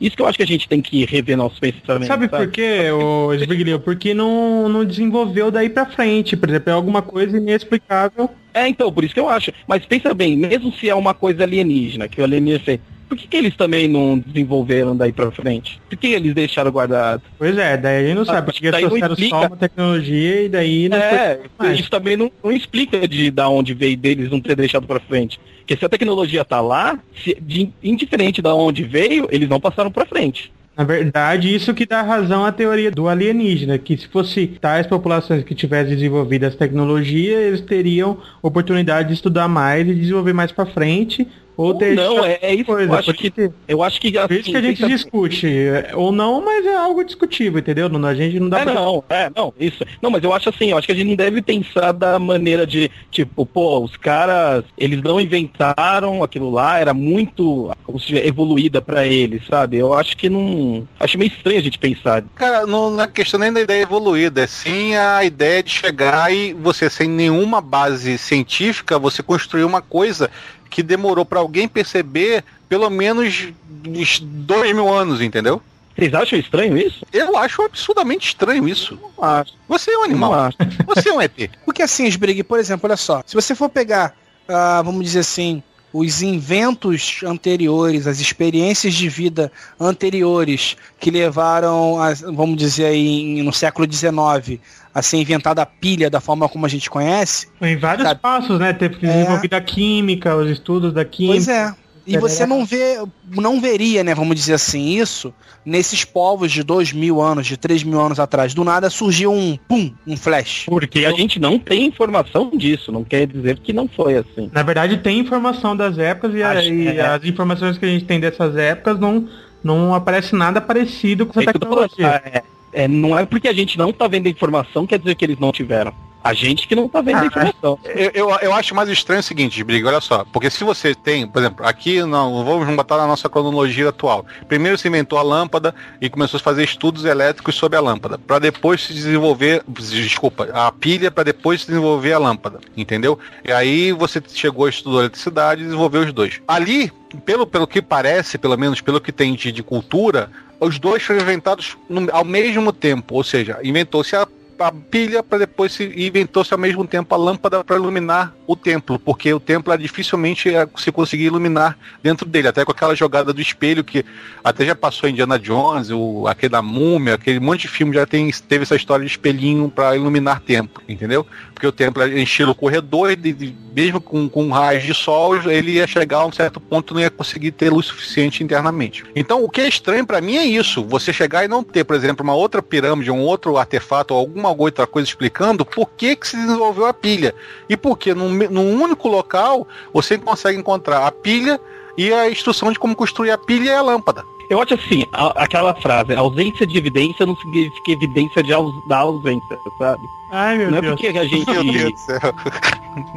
isso 0.00 0.16
que 0.16 0.22
eu 0.22 0.26
acho 0.26 0.36
que 0.36 0.44
a 0.44 0.46
gente 0.46 0.68
tem 0.68 0.80
que 0.80 1.04
rever 1.04 1.36
nossos 1.36 1.58
pensamentos. 1.58 1.81
Sabe 2.06 2.28
por 2.28 2.50
quê, 2.50 2.90
ô 2.90 3.32
Sbriglio? 3.34 3.80
Porque 3.80 4.14
não, 4.14 4.68
não 4.68 4.84
desenvolveu 4.84 5.50
daí 5.50 5.68
pra 5.68 5.86
frente. 5.86 6.36
Por 6.36 6.48
exemplo, 6.48 6.70
é 6.70 6.72
alguma 6.72 7.02
coisa 7.02 7.36
inexplicável. 7.36 8.30
É, 8.54 8.68
então, 8.68 8.92
por 8.92 9.04
isso 9.04 9.14
que 9.14 9.20
eu 9.20 9.28
acho. 9.28 9.52
Mas 9.66 9.84
pensa 9.84 10.14
bem, 10.14 10.36
mesmo 10.36 10.72
se 10.72 10.88
é 10.88 10.94
uma 10.94 11.14
coisa 11.14 11.42
alienígena, 11.42 12.08
que 12.08 12.20
o 12.20 12.24
alienígena 12.24 12.62
fez, 12.64 12.80
por 13.08 13.18
que, 13.18 13.26
que 13.28 13.36
eles 13.36 13.54
também 13.56 13.88
não 13.88 14.18
desenvolveram 14.18 14.96
daí 14.96 15.12
pra 15.12 15.30
frente? 15.30 15.78
Por 15.88 15.98
que 15.98 16.06
eles 16.06 16.34
deixaram 16.34 16.70
guardado? 16.70 17.22
Pois 17.38 17.58
é, 17.58 17.76
daí 17.76 18.04
a 18.04 18.06
gente 18.06 18.14
não 18.14 18.22
Ah, 18.22 18.26
sabe. 18.26 18.52
Porque 18.52 18.70
não 18.70 18.88
trouxeram 18.88 19.16
só 19.28 19.46
uma 19.48 19.56
tecnologia 19.56 20.42
e 20.44 20.48
daí 20.48 20.88
não 20.88 20.96
É, 20.96 21.38
isso 21.74 21.90
também 21.90 22.16
não, 22.16 22.30
não 22.42 22.50
explica 22.50 23.06
de 23.06 23.30
da 23.30 23.48
onde 23.50 23.74
veio 23.74 23.98
deles 23.98 24.30
não 24.30 24.40
ter 24.40 24.56
deixado 24.56 24.86
pra 24.86 24.98
frente. 24.98 25.38
Porque 25.58 25.76
se 25.76 25.84
a 25.84 25.88
tecnologia 25.90 26.42
tá 26.42 26.60
lá, 26.62 26.98
se, 27.22 27.36
de, 27.40 27.70
indiferente 27.82 28.40
da 28.40 28.54
onde 28.54 28.82
veio, 28.82 29.28
eles 29.30 29.48
não 29.48 29.60
passaram 29.60 29.90
pra 29.90 30.06
frente. 30.06 30.50
Na 30.74 30.84
verdade, 30.84 31.54
isso 31.54 31.74
que 31.74 31.84
dá 31.84 32.00
razão 32.00 32.46
à 32.46 32.50
teoria 32.50 32.90
do 32.90 33.06
alienígena, 33.06 33.76
que 33.78 33.94
se 33.96 34.08
fosse 34.08 34.46
tais 34.46 34.86
populações 34.86 35.44
que 35.44 35.54
tivessem 35.54 35.94
desenvolvido 35.94 36.46
essa 36.46 36.56
tecnologia, 36.56 37.38
eles 37.40 37.60
teriam 37.60 38.16
oportunidade 38.40 39.08
de 39.08 39.14
estudar 39.14 39.48
mais 39.48 39.86
e 39.86 39.94
desenvolver 39.94 40.32
mais 40.32 40.50
pra 40.50 40.64
frente, 40.64 41.28
ou 41.56 41.74
Ou 41.74 41.94
não, 41.94 42.24
é, 42.24 42.38
é 42.42 42.54
isso. 42.54 42.64
coisa. 42.64 42.92
eu 42.92 42.94
acho 42.94 43.14
que 43.14 43.32
eu 43.68 43.82
acho 43.82 44.00
que 44.00 44.12
Por 44.12 44.32
isso 44.32 44.50
que 44.50 44.56
a 44.56 44.60
assim, 44.60 44.68
gente 44.68 44.86
discute. 44.86 45.46
é, 45.46 45.90
Ou 45.94 46.10
não, 46.12 46.42
mas 46.44 46.64
é 46.66 46.74
algo 46.74 47.04
discutível, 47.04 47.58
entendeu? 47.58 47.88
Não, 47.88 48.06
a 48.08 48.14
gente 48.14 48.40
não 48.40 48.48
dá 48.48 48.60
É, 48.60 48.64
pra... 48.64 48.74
não, 48.74 49.04
é, 49.08 49.30
não, 49.34 49.52
isso. 49.58 49.84
Não, 50.00 50.10
mas 50.10 50.24
eu 50.24 50.32
acho 50.32 50.48
assim, 50.48 50.70
eu 50.70 50.78
acho 50.78 50.86
que 50.86 50.92
a 50.92 50.96
gente 50.96 51.08
não 51.08 51.16
deve 51.16 51.42
pensar 51.42 51.92
da 51.92 52.18
maneira 52.18 52.66
de, 52.66 52.90
tipo, 53.10 53.44
pô, 53.44 53.80
os 53.80 53.96
caras, 53.96 54.64
eles 54.78 55.02
não 55.02 55.20
inventaram 55.20 56.22
aquilo 56.22 56.50
lá, 56.50 56.78
era 56.78 56.94
muito 56.94 57.70
como 57.84 57.98
se 58.00 58.06
diz, 58.08 58.24
evoluída 58.24 58.80
pra 58.80 59.06
eles, 59.06 59.42
sabe? 59.46 59.76
Eu 59.76 59.92
acho 59.94 60.16
que 60.16 60.28
não. 60.28 60.86
Acho 60.98 61.18
meio 61.18 61.30
estranho 61.30 61.58
a 61.58 61.62
gente 61.62 61.78
pensar. 61.78 62.22
Cara, 62.34 62.66
não, 62.66 62.90
não 62.90 63.04
é 63.04 63.06
questão 63.06 63.38
nem 63.38 63.52
da 63.52 63.60
ideia 63.60 63.82
evoluída, 63.82 64.42
é 64.42 64.46
sim 64.46 64.94
a 64.96 65.24
ideia 65.24 65.62
de 65.62 65.70
chegar 65.70 66.32
e 66.32 66.52
você, 66.54 66.88
sem 66.88 67.08
nenhuma 67.08 67.60
base 67.60 68.16
científica, 68.18 68.98
você 68.98 69.22
construir 69.22 69.64
uma 69.64 69.82
coisa 69.82 70.30
que 70.72 70.82
demorou 70.82 71.24
pra 71.24 71.38
alguém 71.38 71.68
perceber 71.68 72.42
pelo 72.68 72.88
menos 72.88 73.48
uns 73.86 74.18
dois 74.20 74.74
mil 74.74 74.92
anos, 74.92 75.20
entendeu? 75.20 75.60
Vocês 75.94 76.14
acham 76.14 76.38
estranho 76.38 76.78
isso? 76.78 77.04
Eu 77.12 77.36
acho 77.36 77.60
absurdamente 77.62 78.28
estranho 78.28 78.66
isso. 78.66 78.98
Não 79.18 79.22
acho. 79.24 79.52
Você 79.68 79.90
é 79.90 79.98
um 79.98 80.04
animal. 80.04 80.32
Você 80.86 81.10
é 81.10 81.12
um 81.12 81.20
ET. 81.20 81.50
Porque 81.66 81.82
assim, 81.82 82.06
Sbrig, 82.06 82.42
por 82.42 82.58
exemplo, 82.58 82.88
olha 82.88 82.96
só, 82.96 83.22
se 83.26 83.34
você 83.34 83.54
for 83.54 83.68
pegar, 83.68 84.16
ah, 84.48 84.80
vamos 84.82 85.04
dizer 85.04 85.18
assim, 85.20 85.62
os 85.92 86.22
inventos 86.22 87.20
anteriores, 87.22 88.06
as 88.06 88.18
experiências 88.20 88.94
de 88.94 89.06
vida 89.10 89.52
anteriores 89.78 90.76
que 90.98 91.10
levaram, 91.10 92.00
a, 92.00 92.14
vamos 92.14 92.56
dizer 92.56 92.86
aí, 92.86 93.06
em- 93.06 93.42
no 93.42 93.52
século 93.52 93.86
XIX, 93.90 94.58
a 94.94 95.00
ser 95.02 95.16
inventada 95.18 95.62
a 95.62 95.66
pilha 95.66 96.10
da 96.10 96.20
forma 96.20 96.48
como 96.48 96.66
a 96.66 96.68
gente 96.68 96.88
conhece, 96.90 97.48
Em 97.60 97.76
vários 97.76 98.06
Sabe? 98.06 98.20
passos, 98.20 98.58
né? 98.58 98.72
Teve 98.72 98.96
que 98.96 99.06
É. 99.06 99.12
desenvolver 99.12 99.54
a 99.54 99.60
química, 99.60 100.36
os 100.36 100.50
estudos 100.50 100.92
da 100.92 101.04
química. 101.04 101.34
pois 101.34 101.48
é. 101.48 101.74
E 102.04 102.18
você 102.18 102.44
não 102.44 102.64
vê, 102.66 102.98
não 103.30 103.60
veria, 103.60 104.02
né, 104.02 104.12
vamos 104.12 104.34
dizer 104.34 104.54
assim, 104.54 104.88
isso 104.98 105.32
nesses 105.64 106.04
povos 106.04 106.50
de 106.50 106.64
dois 106.64 106.92
mil 106.92 107.20
anos, 107.22 107.46
de 107.46 107.56
três 107.56 107.84
mil 107.84 108.00
anos 108.00 108.18
atrás. 108.18 108.52
Do 108.52 108.64
nada 108.64 108.90
surgiu 108.90 109.32
um 109.32 109.56
pum, 109.68 109.94
um 110.04 110.16
flash. 110.16 110.64
Porque 110.66 111.04
a 111.04 111.12
gente 111.12 111.38
não 111.38 111.60
tem 111.60 111.86
informação 111.86 112.50
disso, 112.56 112.90
não 112.90 113.04
quer 113.04 113.28
dizer 113.28 113.60
que 113.60 113.72
não 113.72 113.86
foi 113.86 114.16
assim. 114.16 114.50
Na 114.52 114.64
verdade, 114.64 114.96
tem 114.98 115.20
informação 115.20 115.76
das 115.76 115.96
épocas 115.96 116.34
e, 116.34 116.42
Acho- 116.42 116.68
e 116.68 116.88
é. 116.88 117.00
as 117.06 117.24
informações 117.24 117.78
que 117.78 117.84
a 117.84 117.88
gente 117.88 118.04
tem 118.04 118.18
dessas 118.18 118.56
épocas 118.56 118.98
não, 118.98 119.28
não 119.62 119.94
aparece 119.94 120.34
nada 120.34 120.60
parecido 120.60 121.24
com 121.24 121.38
essa 121.40 121.50
É 121.50 121.52
tecnologia. 121.52 122.42
É, 122.72 122.84
é, 122.84 122.88
não 122.88 123.18
é 123.18 123.24
porque 123.24 123.48
a 123.48 123.52
gente 123.52 123.78
não 123.78 123.92
tá 123.92 124.08
vendo 124.08 124.26
a 124.26 124.30
informação, 124.30 124.86
quer 124.86 124.98
dizer 124.98 125.14
que 125.14 125.24
eles 125.24 125.38
não 125.38 125.52
tiveram. 125.52 125.92
A 126.24 126.34
gente 126.34 126.68
que 126.68 126.76
não 126.76 126.88
tá 126.88 127.00
vendo 127.00 127.16
Ah, 127.16 127.22
a 127.22 127.26
informação. 127.26 127.78
Eu, 127.84 128.10
eu, 128.14 128.30
eu 128.42 128.52
acho 128.52 128.74
mais 128.76 128.88
estranho 128.88 129.18
o 129.18 129.24
seguinte, 129.24 129.62
Briga, 129.64 129.88
olha 129.88 130.00
só. 130.00 130.24
Porque 130.32 130.50
se 130.50 130.62
você 130.62 130.94
tem, 130.94 131.26
por 131.26 131.40
exemplo, 131.40 131.66
aqui 131.66 132.00
não 132.04 132.44
vamos 132.44 132.76
botar 132.76 132.96
na 132.96 133.08
nossa 133.08 133.28
cronologia 133.28 133.88
atual. 133.88 134.24
Primeiro 134.46 134.78
se 134.78 134.86
inventou 134.86 135.18
a 135.18 135.22
lâmpada 135.22 135.74
e 136.00 136.08
começou 136.08 136.38
a 136.38 136.40
fazer 136.40 136.62
estudos 136.62 137.04
elétricos 137.04 137.56
sobre 137.56 137.76
a 137.76 137.80
lâmpada, 137.80 138.18
para 138.18 138.38
depois 138.38 138.82
se 138.82 138.94
desenvolver, 138.94 139.64
desculpa, 139.66 140.48
a 140.52 140.70
pilha 140.70 141.10
para 141.10 141.24
depois 141.24 141.62
se 141.62 141.66
desenvolver 141.66 142.12
a 142.12 142.18
lâmpada, 142.18 142.60
entendeu? 142.76 143.18
E 143.44 143.50
aí 143.50 143.90
você 143.90 144.22
chegou, 144.32 144.68
estudou 144.68 145.00
eletricidade 145.00 145.62
e 145.62 145.64
desenvolveu 145.64 146.02
os 146.02 146.12
dois. 146.12 146.40
Ali, 146.46 146.92
pelo, 147.26 147.48
pelo 147.48 147.66
que 147.66 147.82
parece, 147.82 148.38
pelo 148.38 148.56
menos 148.56 148.80
pelo 148.80 149.00
que 149.00 149.10
tem 149.10 149.34
de, 149.34 149.50
de 149.50 149.62
cultura, 149.62 150.30
os 150.66 150.78
dois 150.78 151.02
foram 151.02 151.20
inventados 151.20 151.76
no- 151.88 152.08
ao 152.12 152.24
mesmo 152.24 152.72
tempo, 152.72 153.14
ou 153.14 153.24
seja, 153.24 153.58
inventou-se 153.62 154.14
a 154.16 154.26
a 154.58 154.70
pilha 154.70 155.24
para 155.24 155.38
depois 155.38 155.72
se 155.72 155.82
inventou-se 155.96 156.52
ao 156.54 156.58
mesmo 156.60 156.86
tempo 156.86 157.12
a 157.12 157.18
lâmpada 157.18 157.64
para 157.64 157.74
iluminar 157.74 158.32
o 158.46 158.54
templo, 158.54 158.96
porque 158.96 159.32
o 159.34 159.40
templo 159.40 159.76
dificilmente 159.76 160.50
se 160.76 160.92
conseguir 160.92 161.24
iluminar 161.24 161.76
dentro 162.00 162.24
dele, 162.24 162.46
até 162.46 162.64
com 162.64 162.70
aquela 162.70 162.94
jogada 162.94 163.32
do 163.32 163.40
espelho 163.40 163.82
que 163.82 164.04
até 164.44 164.64
já 164.64 164.76
passou 164.76 165.08
Indiana 165.08 165.36
Jones, 165.36 165.90
o, 165.90 166.28
aquele 166.28 166.50
da 166.50 166.62
múmia, 166.62 167.14
aquele 167.14 167.40
monte 167.40 167.62
de 167.62 167.68
filme 167.68 167.92
já 167.94 168.06
tem, 168.06 168.30
teve 168.48 168.62
essa 168.62 168.76
história 168.76 169.04
de 169.04 169.10
espelhinho 169.10 169.68
para 169.68 169.96
iluminar 169.96 170.40
templo, 170.40 170.80
entendeu? 170.88 171.26
Porque 171.62 171.68
o 171.68 171.70
templo 171.70 172.02
é 172.02 172.08
em 172.08 172.24
estilo 172.24 172.56
corredor 172.56 173.12
e 173.12 173.56
mesmo 173.72 174.00
com, 174.00 174.28
com 174.28 174.50
raios 174.50 174.82
de 174.82 174.92
sol, 174.92 175.36
ele 175.48 175.74
ia 175.74 175.86
chegar 175.86 176.18
a 176.18 176.26
um 176.26 176.32
certo 176.32 176.58
ponto 176.58 176.92
não 176.92 177.00
ia 177.00 177.08
conseguir 177.08 177.52
ter 177.52 177.70
luz 177.70 177.86
suficiente 177.86 178.42
internamente. 178.42 179.04
Então, 179.14 179.44
o 179.44 179.48
que 179.48 179.60
é 179.60 179.68
estranho 179.68 180.04
para 180.04 180.20
mim 180.20 180.38
é 180.38 180.44
isso, 180.44 180.84
você 180.84 181.12
chegar 181.12 181.44
e 181.44 181.48
não 181.48 181.62
ter, 181.62 181.84
por 181.84 181.94
exemplo, 181.94 182.24
uma 182.24 182.34
outra 182.34 182.60
pirâmide, 182.60 183.12
um 183.12 183.20
outro 183.20 183.56
artefato 183.58 184.12
ou 184.12 184.18
alguma 184.18 184.50
outra 184.50 184.88
coisa 184.88 185.08
explicando 185.08 185.64
por 185.64 185.88
que, 185.90 186.16
que 186.16 186.26
se 186.26 186.36
desenvolveu 186.36 186.84
a 186.84 186.92
pilha. 186.92 187.32
E 187.68 187.76
por 187.76 187.96
que 187.96 188.12
num, 188.12 188.28
num 188.28 188.82
único 188.82 189.06
local 189.06 189.68
você 189.94 190.18
consegue 190.18 190.58
encontrar 190.58 191.06
a 191.06 191.12
pilha 191.12 191.60
e 191.96 192.12
a 192.12 192.28
instrução 192.28 192.72
de 192.72 192.78
como 192.80 192.96
construir 192.96 193.30
a 193.30 193.38
pilha 193.38 193.70
e 193.70 193.74
a 193.74 193.82
lâmpada. 193.82 194.24
Eu 194.52 194.60
acho 194.60 194.74
assim, 194.74 195.04
a- 195.12 195.32
aquela 195.42 195.74
frase, 195.74 196.14
ausência 196.14 196.66
de 196.66 196.76
evidência 196.76 197.24
não 197.24 197.34
significa 197.36 197.90
evidência 197.90 198.42
de 198.42 198.52
aus- 198.52 198.74
da 198.84 198.98
ausência, 198.98 199.58
sabe? 199.78 200.08
Ai, 200.30 200.56
meu 200.58 200.70
não 200.70 200.78
é 200.78 200.80
Deus. 200.82 200.94
porque 201.00 201.18
a 201.18 201.24
gente. 201.24 201.46
Meu 201.50 201.64
Deus 201.64 201.92
do 201.92 201.98
céu. 201.98 202.20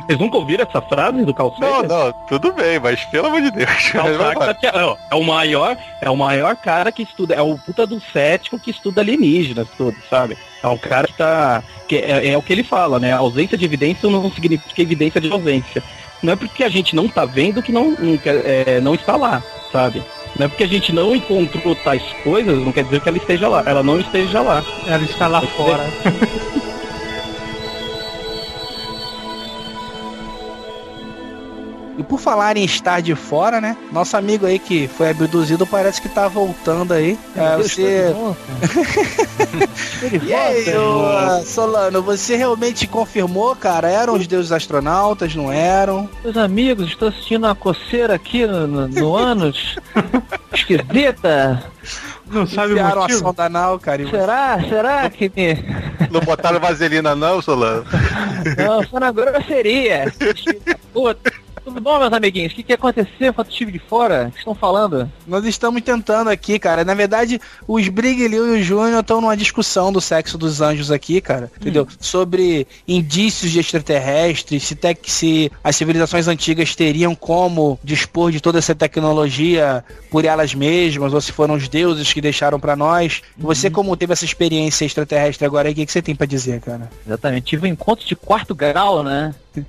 Vocês 0.06 0.20
nunca 0.20 0.38
ouviram 0.38 0.64
essa 0.64 0.82
frase 0.82 1.24
do 1.26 1.34
Carl 1.34 1.54
Não, 1.60 1.76
Sagan? 1.82 1.88
não, 1.88 2.14
tudo 2.28 2.54
bem, 2.54 2.80
mas 2.80 3.04
pelo 3.06 3.28
amor 3.28 3.42
de 3.42 3.52
Deus. 3.52 3.70
É, 4.64 4.84
ó, 4.84 4.96
é 5.12 5.16
o 5.16 5.24
maior, 5.24 5.78
é 6.02 6.10
o 6.10 6.16
maior 6.16 6.56
cara 6.56 6.92
que 6.92 7.04
estuda, 7.04 7.34
é 7.36 7.42
o 7.42 7.58
puta 7.58 7.86
do 7.86 8.02
cético 8.12 8.60
que 8.60 8.72
estuda 8.72 9.02
alienígenas, 9.02 9.68
tudo, 9.78 9.96
sabe? 10.10 10.38
É 10.64 10.68
o 10.68 10.78
cara 10.78 11.08
que 11.08 11.14
tá. 11.18 11.64
Que 11.88 11.98
é, 11.98 12.30
é 12.30 12.38
o 12.38 12.42
que 12.42 12.52
ele 12.54 12.64
fala, 12.64 13.00
né? 13.00 13.12
A 13.14 13.18
ausência 13.18 13.58
de 13.58 13.64
evidência 13.66 14.10
não 14.10 14.32
significa 14.32 14.82
evidência 14.82 15.20
de 15.22 15.32
ausência. 15.32 15.84
Não 16.24 16.34
é 16.34 16.36
porque 16.36 16.64
a 16.64 16.70
gente 16.70 16.96
não 16.96 17.08
tá 17.08 17.24
vendo 17.26 17.62
que 17.62 17.72
não, 17.72 17.92
não, 17.92 18.20
é, 18.26 18.80
não 18.82 18.96
está 18.96 19.16
lá, 19.16 19.44
sabe? 19.72 20.02
Não 20.38 20.46
é 20.46 20.50
porque 20.50 20.64
a 20.64 20.68
gente 20.68 20.92
não 20.92 21.16
encontrou 21.16 21.76
tais 21.76 22.04
coisas, 22.24 22.60
não 22.60 22.72
quer 22.72 22.84
dizer 22.84 23.00
que 23.00 23.10
ela 23.10 23.18
esteja 23.18 23.48
lá. 23.48 23.64
Ela 23.66 23.82
não 23.84 24.00
esteja 24.00 24.42
lá. 24.42 24.64
Ela 24.86 25.04
está 25.04 25.28
lá 25.28 25.42
fora. 25.42 25.84
E 31.98 32.04
por 32.04 32.20
falar 32.20 32.58
em 32.58 32.66
estar 32.66 33.02
de 33.02 33.16
fora, 33.16 33.62
né? 33.62 33.78
Nosso 33.92 34.18
amigo 34.18 34.46
aí 34.46 34.60
que 34.60 34.88
foi 34.88 35.12
abduzido 35.12 35.66
parece 35.66 36.02
que 36.02 36.10
tá 36.10 36.28
voltando 36.28 36.94
aí. 36.94 37.18
É, 37.36 37.56
você. 37.58 38.14
E 40.24 40.34
aí, 40.34 40.66
Solano, 41.46 42.02
você 42.02 42.36
realmente 42.36 42.86
confirmou, 42.88 43.56
cara? 43.56 43.90
Eram 43.90 44.14
os 44.16 44.28
deuses 44.28 44.52
astronautas, 44.52 45.34
não 45.36 45.52
eram? 45.52 46.10
Meus 46.24 46.38
amigos, 46.38 46.90
estou 46.90 47.12
sentindo 47.12 47.48
uma 47.48 47.56
coceira 47.56 48.14
aqui 48.14 48.46
no, 48.46 48.68
no, 48.68 48.88
no 48.88 49.16
ânus. 49.16 49.76
Esquisita. 50.54 51.64
Não 52.28 52.46
sabe 52.48 52.74
o 52.74 52.74
Enfiaram 52.74 52.98
a 52.98 53.02
motivo? 53.04 53.20
sonda 53.20 53.46
anal, 53.46 53.80
cara. 53.80 54.04
você- 54.04 54.12
Será? 54.12 54.60
Será 54.68 55.10
que 55.10 55.32
me... 55.36 55.54
Não 56.12 56.22
botaram 56.22 56.60
vaselina 56.60 57.16
não, 57.16 57.42
Solano? 57.42 57.86
Não, 58.58 58.84
foi 58.84 59.00
na 59.00 59.12
grosseria. 59.12 60.12
Puta. 60.94 61.32
Tudo 61.66 61.82
bom, 61.82 61.98
meus 61.98 62.14
amiguinhos? 62.14 62.54
O 62.54 62.56
que, 62.56 62.62
que 62.62 62.74
aconteceu 62.74 63.34
com 63.34 63.42
o 63.42 63.46
time 63.46 63.72
de 63.72 63.80
fora? 63.80 64.28
O 64.28 64.32
que 64.32 64.38
estão 64.38 64.54
falando? 64.54 65.12
Nós 65.26 65.44
estamos 65.46 65.82
tentando 65.82 66.30
aqui, 66.30 66.60
cara. 66.60 66.86
Na 66.86 66.94
verdade, 66.94 67.42
os 67.68 67.88
Briglio 67.90 68.56
e 68.56 68.60
o 68.60 68.64
Júnior 68.64 69.00
estão 69.02 69.20
numa 69.20 69.36
discussão 69.36 69.92
do 69.92 70.00
sexo 70.00 70.38
dos 70.38 70.62
anjos 70.62 70.92
aqui, 70.92 71.20
cara. 71.20 71.52
Entendeu? 71.60 71.88
Sobre 72.00 72.68
indícios 72.88 73.52
de 73.52 73.60
extraterrestres, 73.60 74.62
se, 74.64 74.76
tec- 74.76 75.10
se 75.10 75.52
as 75.64 75.76
civilizações 75.76 76.28
antigas 76.28 76.76
teriam 76.76 77.16
como 77.16 77.80
dispor 77.84 78.32
de 78.32 78.40
toda 78.40 78.60
essa 78.60 78.76
tecnologia 78.76 79.84
por 80.12 80.24
elas 80.24 80.54
mesmas, 80.54 81.14
ou 81.16 81.20
se 81.20 81.32
foram 81.32 81.56
os 81.56 81.68
deuses 81.68 82.14
que 82.14 82.22
deixaram 82.22 82.60
pra 82.60 82.76
nós. 82.76 83.24
Você, 83.36 83.72
como 83.72 83.98
teve 83.98 84.14
essa 84.14 84.24
experiência 84.24 84.86
extraterrestre 84.86 85.44
agora, 85.48 85.68
aí, 85.68 85.74
o 85.74 85.76
que, 85.76 85.86
que 85.88 85.92
você 85.92 86.02
tem 86.02 86.16
pra 86.16 86.28
dizer, 86.28 86.62
cara? 86.62 86.92
Exatamente, 87.08 87.46
tive 87.48 87.68
um 87.68 87.72
encontro 87.72 88.06
de 88.06 88.16
quarto 88.16 88.54
grau, 88.54 89.02
né? 89.04 89.34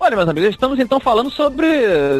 Olha, 0.00 0.16
meus 0.16 0.28
amigos, 0.28 0.50
estamos 0.50 0.78
então 0.78 0.98
falando 0.98 1.27
sobre 1.30 1.66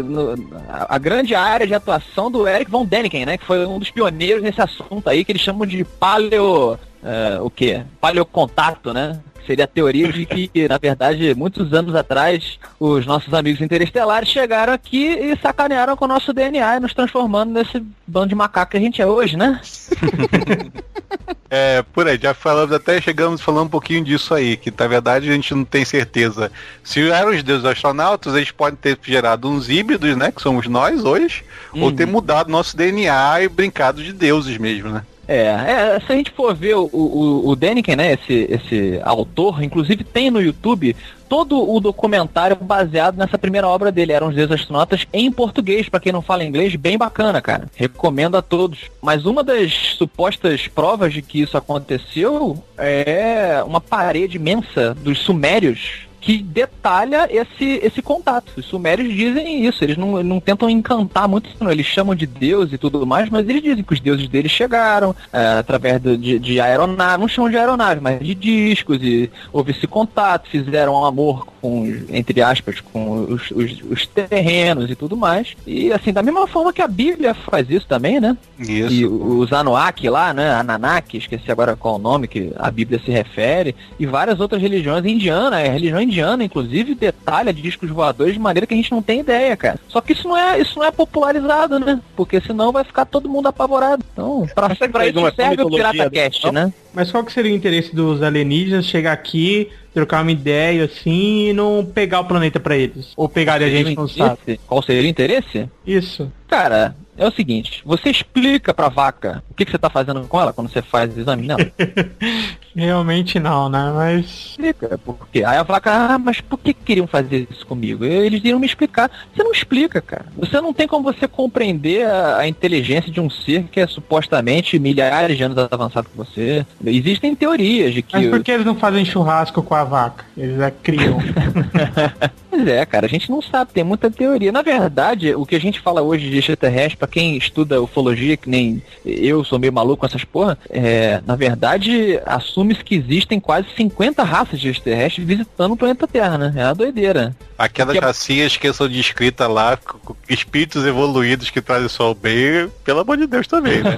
no, 0.04 0.32
a, 0.68 0.94
a 0.94 0.98
grande 0.98 1.34
área 1.34 1.66
de 1.66 1.74
atuação 1.74 2.30
do 2.30 2.46
Eric 2.46 2.70
von 2.70 2.84
Däniken, 2.84 3.26
né? 3.26 3.38
Que 3.38 3.44
foi 3.44 3.64
um 3.66 3.78
dos 3.78 3.90
pioneiros 3.90 4.42
nesse 4.42 4.60
assunto 4.60 5.08
aí, 5.08 5.24
que 5.24 5.32
eles 5.32 5.42
chamam 5.42 5.66
de 5.66 5.84
paleo... 5.84 6.78
eh, 7.02 7.38
o 7.40 7.50
quê? 7.50 7.82
Paleocontato, 8.00 8.92
né? 8.92 9.20
Que 9.40 9.46
Seria 9.46 9.64
a 9.64 9.68
teoria 9.68 10.12
de 10.12 10.26
que, 10.26 10.50
na 10.68 10.78
verdade, 10.78 11.34
muitos 11.34 11.72
anos 11.72 11.94
atrás, 11.94 12.58
os 12.78 13.06
nossos 13.06 13.32
amigos 13.32 13.60
interestelares 13.60 14.28
chegaram 14.28 14.72
aqui 14.72 15.06
e 15.06 15.36
sacanearam 15.38 15.96
com 15.96 16.04
o 16.04 16.08
nosso 16.08 16.32
DNA 16.32 16.76
e 16.76 16.80
nos 16.80 16.94
transformando 16.94 17.52
nesse 17.52 17.82
bando 18.06 18.28
de 18.28 18.34
macaco 18.34 18.72
que 18.72 18.76
a 18.76 18.80
gente 18.80 19.00
é 19.00 19.06
hoje, 19.06 19.36
né? 19.36 19.60
É, 21.50 21.82
por 21.94 22.06
aí, 22.06 22.18
já 22.20 22.34
falamos, 22.34 22.74
até 22.74 23.00
chegamos 23.00 23.40
falando 23.40 23.68
um 23.68 23.70
pouquinho 23.70 24.04
disso 24.04 24.34
aí, 24.34 24.54
que 24.54 24.70
na 24.70 24.86
verdade 24.86 25.30
a 25.30 25.32
gente 25.32 25.54
não 25.54 25.64
tem 25.64 25.82
certeza. 25.82 26.52
Se 26.84 27.08
eram 27.10 27.30
os 27.30 27.42
deuses 27.42 27.64
astronautas, 27.64 28.34
eles 28.34 28.50
podem 28.50 28.76
ter 28.76 28.98
gerado 29.02 29.48
uns 29.48 29.70
híbridos, 29.70 30.14
né? 30.14 30.30
Que 30.30 30.42
somos 30.42 30.66
nós 30.66 31.02
hoje, 31.02 31.42
ou 31.72 31.90
ter 31.90 32.06
mudado 32.06 32.50
nosso 32.50 32.76
DNA 32.76 33.44
e 33.44 33.48
brincado 33.48 34.02
de 34.02 34.12
deuses 34.12 34.58
mesmo, 34.58 34.90
né? 34.90 35.02
É, 35.28 35.42
é, 35.42 36.00
se 36.00 36.10
a 36.10 36.16
gente 36.16 36.30
for 36.30 36.54
ver 36.54 36.74
o, 36.74 36.88
o, 36.90 37.50
o 37.50 37.54
Däniken, 37.54 37.96
né, 37.96 38.14
esse, 38.14 38.46
esse 38.48 39.00
autor, 39.04 39.62
inclusive 39.62 40.02
tem 40.02 40.30
no 40.30 40.40
YouTube 40.40 40.96
todo 41.28 41.70
o 41.70 41.78
documentário 41.78 42.56
baseado 42.56 43.18
nessa 43.18 43.36
primeira 43.36 43.68
obra 43.68 43.92
dele, 43.92 44.12
Eram 44.12 44.28
os 44.28 44.34
Deuses 44.34 44.54
Astronautas, 44.54 45.06
em 45.12 45.30
português, 45.30 45.86
pra 45.86 46.00
quem 46.00 46.10
não 46.10 46.22
fala 46.22 46.42
inglês, 46.42 46.74
bem 46.74 46.96
bacana, 46.96 47.42
cara. 47.42 47.68
Recomendo 47.76 48.38
a 48.38 48.42
todos. 48.42 48.90
Mas 49.02 49.26
uma 49.26 49.44
das 49.44 49.70
supostas 49.98 50.66
provas 50.66 51.12
de 51.12 51.20
que 51.20 51.42
isso 51.42 51.58
aconteceu 51.58 52.64
é 52.78 53.62
uma 53.66 53.82
parede 53.82 54.38
imensa 54.38 54.94
dos 54.94 55.18
sumérios 55.18 56.07
que 56.20 56.38
detalha 56.38 57.28
esse, 57.30 57.80
esse 57.82 58.02
contato. 58.02 58.52
Os 58.56 58.64
sumérios 58.66 59.12
dizem 59.14 59.64
isso, 59.66 59.84
eles 59.84 59.96
não, 59.96 60.22
não 60.22 60.40
tentam 60.40 60.68
encantar 60.68 61.28
muito, 61.28 61.48
não. 61.60 61.70
eles 61.70 61.86
chamam 61.86 62.14
de 62.14 62.26
Deus 62.26 62.72
e 62.72 62.78
tudo 62.78 63.06
mais, 63.06 63.28
mas 63.30 63.48
eles 63.48 63.62
dizem 63.62 63.82
que 63.84 63.92
os 63.92 64.00
deuses 64.00 64.28
deles 64.28 64.50
chegaram 64.50 65.14
é, 65.32 65.58
através 65.58 66.00
do- 66.00 66.16
de, 66.18 66.38
de 66.38 66.60
aeronave, 66.60 67.20
não 67.20 67.28
chamam 67.28 67.50
de 67.50 67.56
aeronave, 67.56 68.00
mas 68.00 68.20
de 68.20 68.34
discos, 68.34 68.98
e 69.02 69.30
houve 69.52 69.70
esse 69.72 69.86
contato, 69.86 70.48
fizeram 70.48 70.94
um 70.94 71.04
amor 71.04 71.46
com, 71.60 71.86
entre 72.10 72.42
aspas, 72.42 72.80
com 72.80 73.20
os, 73.22 73.50
os, 73.50 73.82
os 73.90 74.06
terrenos 74.06 74.90
e 74.90 74.94
tudo 74.94 75.16
mais. 75.16 75.54
E 75.66 75.92
assim, 75.92 76.12
da 76.12 76.22
mesma 76.22 76.46
forma 76.46 76.72
que 76.72 76.82
a 76.82 76.88
Bíblia 76.88 77.34
faz 77.34 77.68
isso 77.70 77.86
também, 77.86 78.20
né? 78.20 78.36
Isso. 78.58 78.92
E 78.92 79.06
os 79.06 79.52
Anuaki 79.52 80.08
lá, 80.08 80.32
né? 80.34 80.50
Anunnaki, 80.52 81.18
esqueci 81.18 81.50
agora 81.50 81.76
qual 81.76 81.96
o 81.96 81.98
nome 81.98 82.26
que 82.28 82.52
a 82.58 82.70
Bíblia 82.70 83.00
se 83.04 83.10
refere, 83.10 83.74
e 83.98 84.06
várias 84.06 84.40
outras 84.40 84.60
religiões 84.60 85.04
indianas, 85.04 85.52
a 85.60 85.72
religião 85.72 86.00
indiana, 86.08 86.42
inclusive, 86.42 86.94
detalha 86.94 87.52
discos 87.52 87.90
voadores 87.90 88.34
de 88.34 88.40
maneira 88.40 88.66
que 88.66 88.74
a 88.74 88.76
gente 88.76 88.90
não 88.90 89.02
tem 89.02 89.20
ideia, 89.20 89.56
cara. 89.56 89.78
Só 89.88 90.00
que 90.00 90.12
isso 90.12 90.26
não 90.26 90.36
é, 90.36 90.60
isso 90.60 90.78
não 90.78 90.84
é 90.84 90.90
popularizado, 90.90 91.78
né? 91.78 92.00
Porque 92.16 92.40
senão 92.40 92.72
vai 92.72 92.84
ficar 92.84 93.04
todo 93.04 93.28
mundo 93.28 93.46
apavorado. 93.48 94.04
Então, 94.12 94.46
pra, 94.54 94.68
Mas 94.68 94.78
pra 94.78 95.06
isso 95.06 95.34
serve 95.36 95.62
o 95.62 95.70
Pirata 95.70 96.10
Cast, 96.10 96.46
não? 96.46 96.52
né? 96.52 96.72
Mas 96.92 97.10
qual 97.10 97.24
que 97.24 97.32
seria 97.32 97.52
o 97.52 97.54
interesse 97.54 97.94
dos 97.94 98.22
alienígenas 98.22 98.86
chegar 98.86 99.12
aqui, 99.12 99.70
trocar 99.94 100.22
uma 100.22 100.32
ideia 100.32 100.84
assim 100.84 101.50
e 101.50 101.52
não 101.52 101.84
pegar 101.84 102.20
o 102.20 102.24
planeta 102.24 102.58
pra 102.58 102.76
eles? 102.76 103.12
Ou 103.16 103.28
pegar 103.28 103.62
a 103.62 103.68
gente, 103.68 103.94
não 103.94 104.08
sabe? 104.08 104.58
Qual 104.66 104.82
seria 104.82 105.02
o 105.02 105.06
interesse? 105.06 105.68
Isso. 105.86 106.30
Cara, 106.48 106.96
é 107.18 107.26
o 107.26 107.32
seguinte, 107.32 107.82
você 107.84 108.10
explica 108.10 108.72
pra 108.72 108.88
vaca 108.88 109.42
o 109.50 109.54
que, 109.54 109.64
que 109.64 109.70
você 109.70 109.78
tá 109.78 109.90
fazendo 109.90 110.22
com 110.28 110.40
ela 110.40 110.52
quando 110.52 110.70
você 110.70 110.80
faz 110.80 111.14
o 111.14 111.20
exame 111.20 111.46
nela. 111.46 111.70
Realmente 112.74 113.40
não, 113.40 113.68
né? 113.68 113.92
Mas. 113.92 114.24
explica, 114.50 114.96
por 114.98 115.28
quê? 115.32 115.42
Aí 115.44 115.58
a 115.58 115.64
vaca, 115.64 115.90
ah, 115.92 116.18
mas 116.18 116.40
por 116.40 116.58
que 116.58 116.72
queriam 116.72 117.08
fazer 117.08 117.48
isso 117.50 117.66
comigo? 117.66 118.04
Eles 118.04 118.38
iriam 118.38 118.60
me 118.60 118.66
explicar. 118.66 119.10
Você 119.34 119.42
não 119.42 119.50
explica, 119.50 120.00
cara. 120.00 120.26
Você 120.36 120.60
não 120.60 120.72
tem 120.72 120.86
como 120.86 121.02
você 121.02 121.26
compreender 121.26 122.06
a, 122.06 122.38
a 122.38 122.48
inteligência 122.48 123.10
de 123.10 123.20
um 123.20 123.28
ser 123.28 123.64
que 123.64 123.80
é 123.80 123.86
supostamente 123.86 124.78
milhares 124.78 125.36
de 125.36 125.42
anos 125.42 125.58
avançado 125.70 126.08
que 126.08 126.16
você. 126.16 126.64
Existem 126.84 127.34
teorias 127.34 127.94
de 127.94 128.02
que. 128.02 128.16
Mas 128.16 128.30
por 128.30 128.44
que 128.44 128.52
eles 128.52 128.66
não 128.66 128.76
fazem 128.76 129.04
churrasco 129.04 129.60
com 129.60 129.74
a 129.74 129.82
vaca? 129.82 130.24
Eles 130.36 130.60
a 130.60 130.70
criam. 130.70 131.18
Pois 132.58 132.66
é, 132.68 132.84
cara, 132.84 133.06
a 133.06 133.08
gente 133.08 133.30
não 133.30 133.40
sabe, 133.40 133.72
tem 133.72 133.84
muita 133.84 134.10
teoria. 134.10 134.50
Na 134.50 134.62
verdade, 134.62 135.32
o 135.32 135.46
que 135.46 135.54
a 135.54 135.60
gente 135.60 135.78
fala 135.78 136.02
hoje 136.02 136.28
de 136.28 136.38
extraterrestre, 136.38 136.96
pra 136.96 137.06
quem 137.06 137.36
estuda 137.36 137.80
ufologia, 137.80 138.36
que 138.36 138.50
nem 138.50 138.82
eu 139.06 139.44
sou 139.44 139.60
meio 139.60 139.72
maluco 139.72 139.98
com 140.00 140.06
essas 140.06 140.24
porra, 140.24 140.58
é, 140.68 141.20
na 141.24 141.36
verdade, 141.36 142.20
assume-se 142.26 142.82
que 142.82 142.96
existem 142.96 143.38
quase 143.38 143.68
50 143.76 144.24
raças 144.24 144.58
de 144.58 144.70
extraterrestres 144.70 145.24
visitando 145.24 145.70
o 145.72 145.76
planeta 145.76 146.08
Terra, 146.08 146.36
né? 146.36 146.52
É 146.56 146.64
uma 146.64 146.74
doideira. 146.74 147.32
Aquelas 147.56 147.92
Que 147.92 147.98
é- 147.98 148.04
racinhas 148.04 148.56
que 148.56 148.72
são 148.72 148.88
descritas 148.88 149.48
lá, 149.48 149.76
com 149.76 150.16
espíritos 150.28 150.84
evoluídos 150.84 151.50
que 151.50 151.60
trazem 151.60 151.88
só 151.88 152.10
o 152.10 152.14
bem, 152.14 152.68
pelo 152.84 152.98
amor 153.00 153.16
de 153.18 153.28
Deus 153.28 153.46
também, 153.46 153.82
né? 153.84 153.96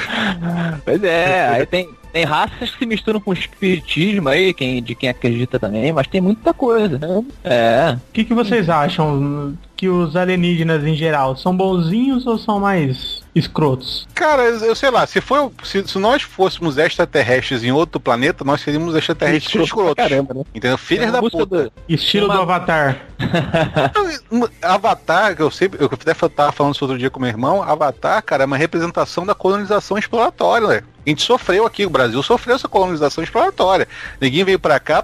Pois 0.86 1.04
é, 1.04 1.48
aí 1.48 1.66
tem, 1.66 1.86
tem 2.12 2.24
raças 2.24 2.70
que 2.70 2.78
se 2.78 2.86
misturam 2.86 3.20
com 3.20 3.32
espiritismo 3.32 4.28
aí, 4.28 4.52
quem, 4.54 4.82
de 4.82 4.94
quem 4.94 5.08
acredita 5.08 5.58
também, 5.58 5.92
mas 5.92 6.06
tem 6.06 6.20
muita 6.20 6.52
coisa. 6.52 6.98
né? 6.98 7.24
É. 7.44 7.96
O 7.96 8.12
que, 8.12 8.24
que 8.24 8.34
vocês 8.34 8.68
acham 8.68 9.54
que 9.76 9.88
os 9.88 10.14
alienígenas 10.14 10.84
em 10.84 10.94
geral 10.94 11.36
são 11.36 11.56
bonzinhos 11.56 12.26
ou 12.26 12.36
são 12.38 12.60
mais 12.60 13.22
escrotos? 13.34 14.06
Cara, 14.14 14.42
eu 14.42 14.74
sei 14.74 14.90
lá, 14.90 15.06
se, 15.06 15.20
for, 15.20 15.50
se, 15.62 15.86
se 15.86 15.98
nós 15.98 16.22
fôssemos 16.22 16.76
extraterrestres 16.76 17.64
em 17.64 17.72
outro 17.72 17.98
planeta, 17.98 18.44
nós 18.44 18.60
seríamos 18.60 18.94
extraterrestres 18.94 19.46
Escroto 19.46 19.64
escrotos. 19.66 19.94
caramba, 20.04 20.34
né? 20.34 20.42
Entendeu? 20.54 20.76
Filhas 20.76 21.06
Na 21.06 21.12
da 21.12 21.20
puta. 21.20 21.46
do- 21.46 21.72
Estilo 21.88 22.26
Uma- 22.26 22.34
do 22.36 22.42
Avatar. 22.42 23.00
Avatar, 24.62 25.36
que 25.36 25.42
eu 25.42 25.50
sempre, 25.50 25.78
eu 25.82 25.86
até 25.92 26.14
tava 26.28 26.52
falando 26.52 26.74
isso 26.74 26.84
outro 26.84 26.98
dia 26.98 27.10
com 27.10 27.20
meu 27.20 27.28
irmão, 27.28 27.62
Avatar, 27.62 28.22
cara, 28.22 28.42
é 28.44 28.46
uma 28.46 28.56
representação 28.56 29.24
da 29.24 29.34
colonização 29.34 29.96
exploratória, 29.98 30.66
né? 30.68 30.82
A 31.06 31.08
gente 31.10 31.22
sofreu 31.22 31.66
aqui, 31.66 31.86
o 31.86 31.90
Brasil 31.90 32.22
sofreu 32.22 32.54
essa 32.56 32.68
colonização 32.68 33.24
exploratória. 33.24 33.88
Ninguém 34.20 34.44
veio 34.44 34.58
pra 34.58 34.78
cá 34.78 35.02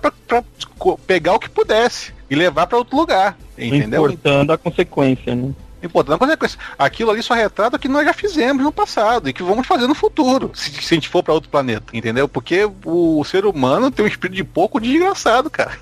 co- 0.78 0.98
pegar 0.98 1.34
o 1.34 1.38
que 1.38 1.48
pudesse 1.48 2.12
e 2.28 2.34
levar 2.34 2.66
pra 2.66 2.78
outro 2.78 2.96
lugar, 2.96 3.36
entendeu? 3.56 4.02
Importando 4.14 4.52
a 4.52 4.58
consequência, 4.58 5.34
né? 5.34 5.52
Importante 5.82 6.18
consequência. 6.18 6.58
Aquilo 6.78 7.10
ali 7.10 7.22
só 7.22 7.34
retrata 7.34 7.76
o 7.76 7.78
que 7.78 7.88
nós 7.88 8.04
já 8.04 8.12
fizemos 8.12 8.62
no 8.62 8.72
passado 8.72 9.28
e 9.28 9.32
que 9.32 9.42
vamos 9.42 9.66
fazer 9.66 9.86
no 9.86 9.94
futuro, 9.94 10.50
se, 10.54 10.70
se 10.70 10.94
a 10.94 10.96
gente 10.96 11.08
for 11.08 11.22
pra 11.22 11.34
outro 11.34 11.50
planeta, 11.50 11.84
entendeu? 11.92 12.28
Porque 12.28 12.68
o, 12.84 13.24
ser 13.24 13.44
humano 13.44 13.90
tem 13.90 14.04
um 14.04 14.08
espírito 14.08 14.36
de 14.36 14.44
pouco 14.44 14.80
desgraçado, 14.80 15.50
cara. 15.50 15.72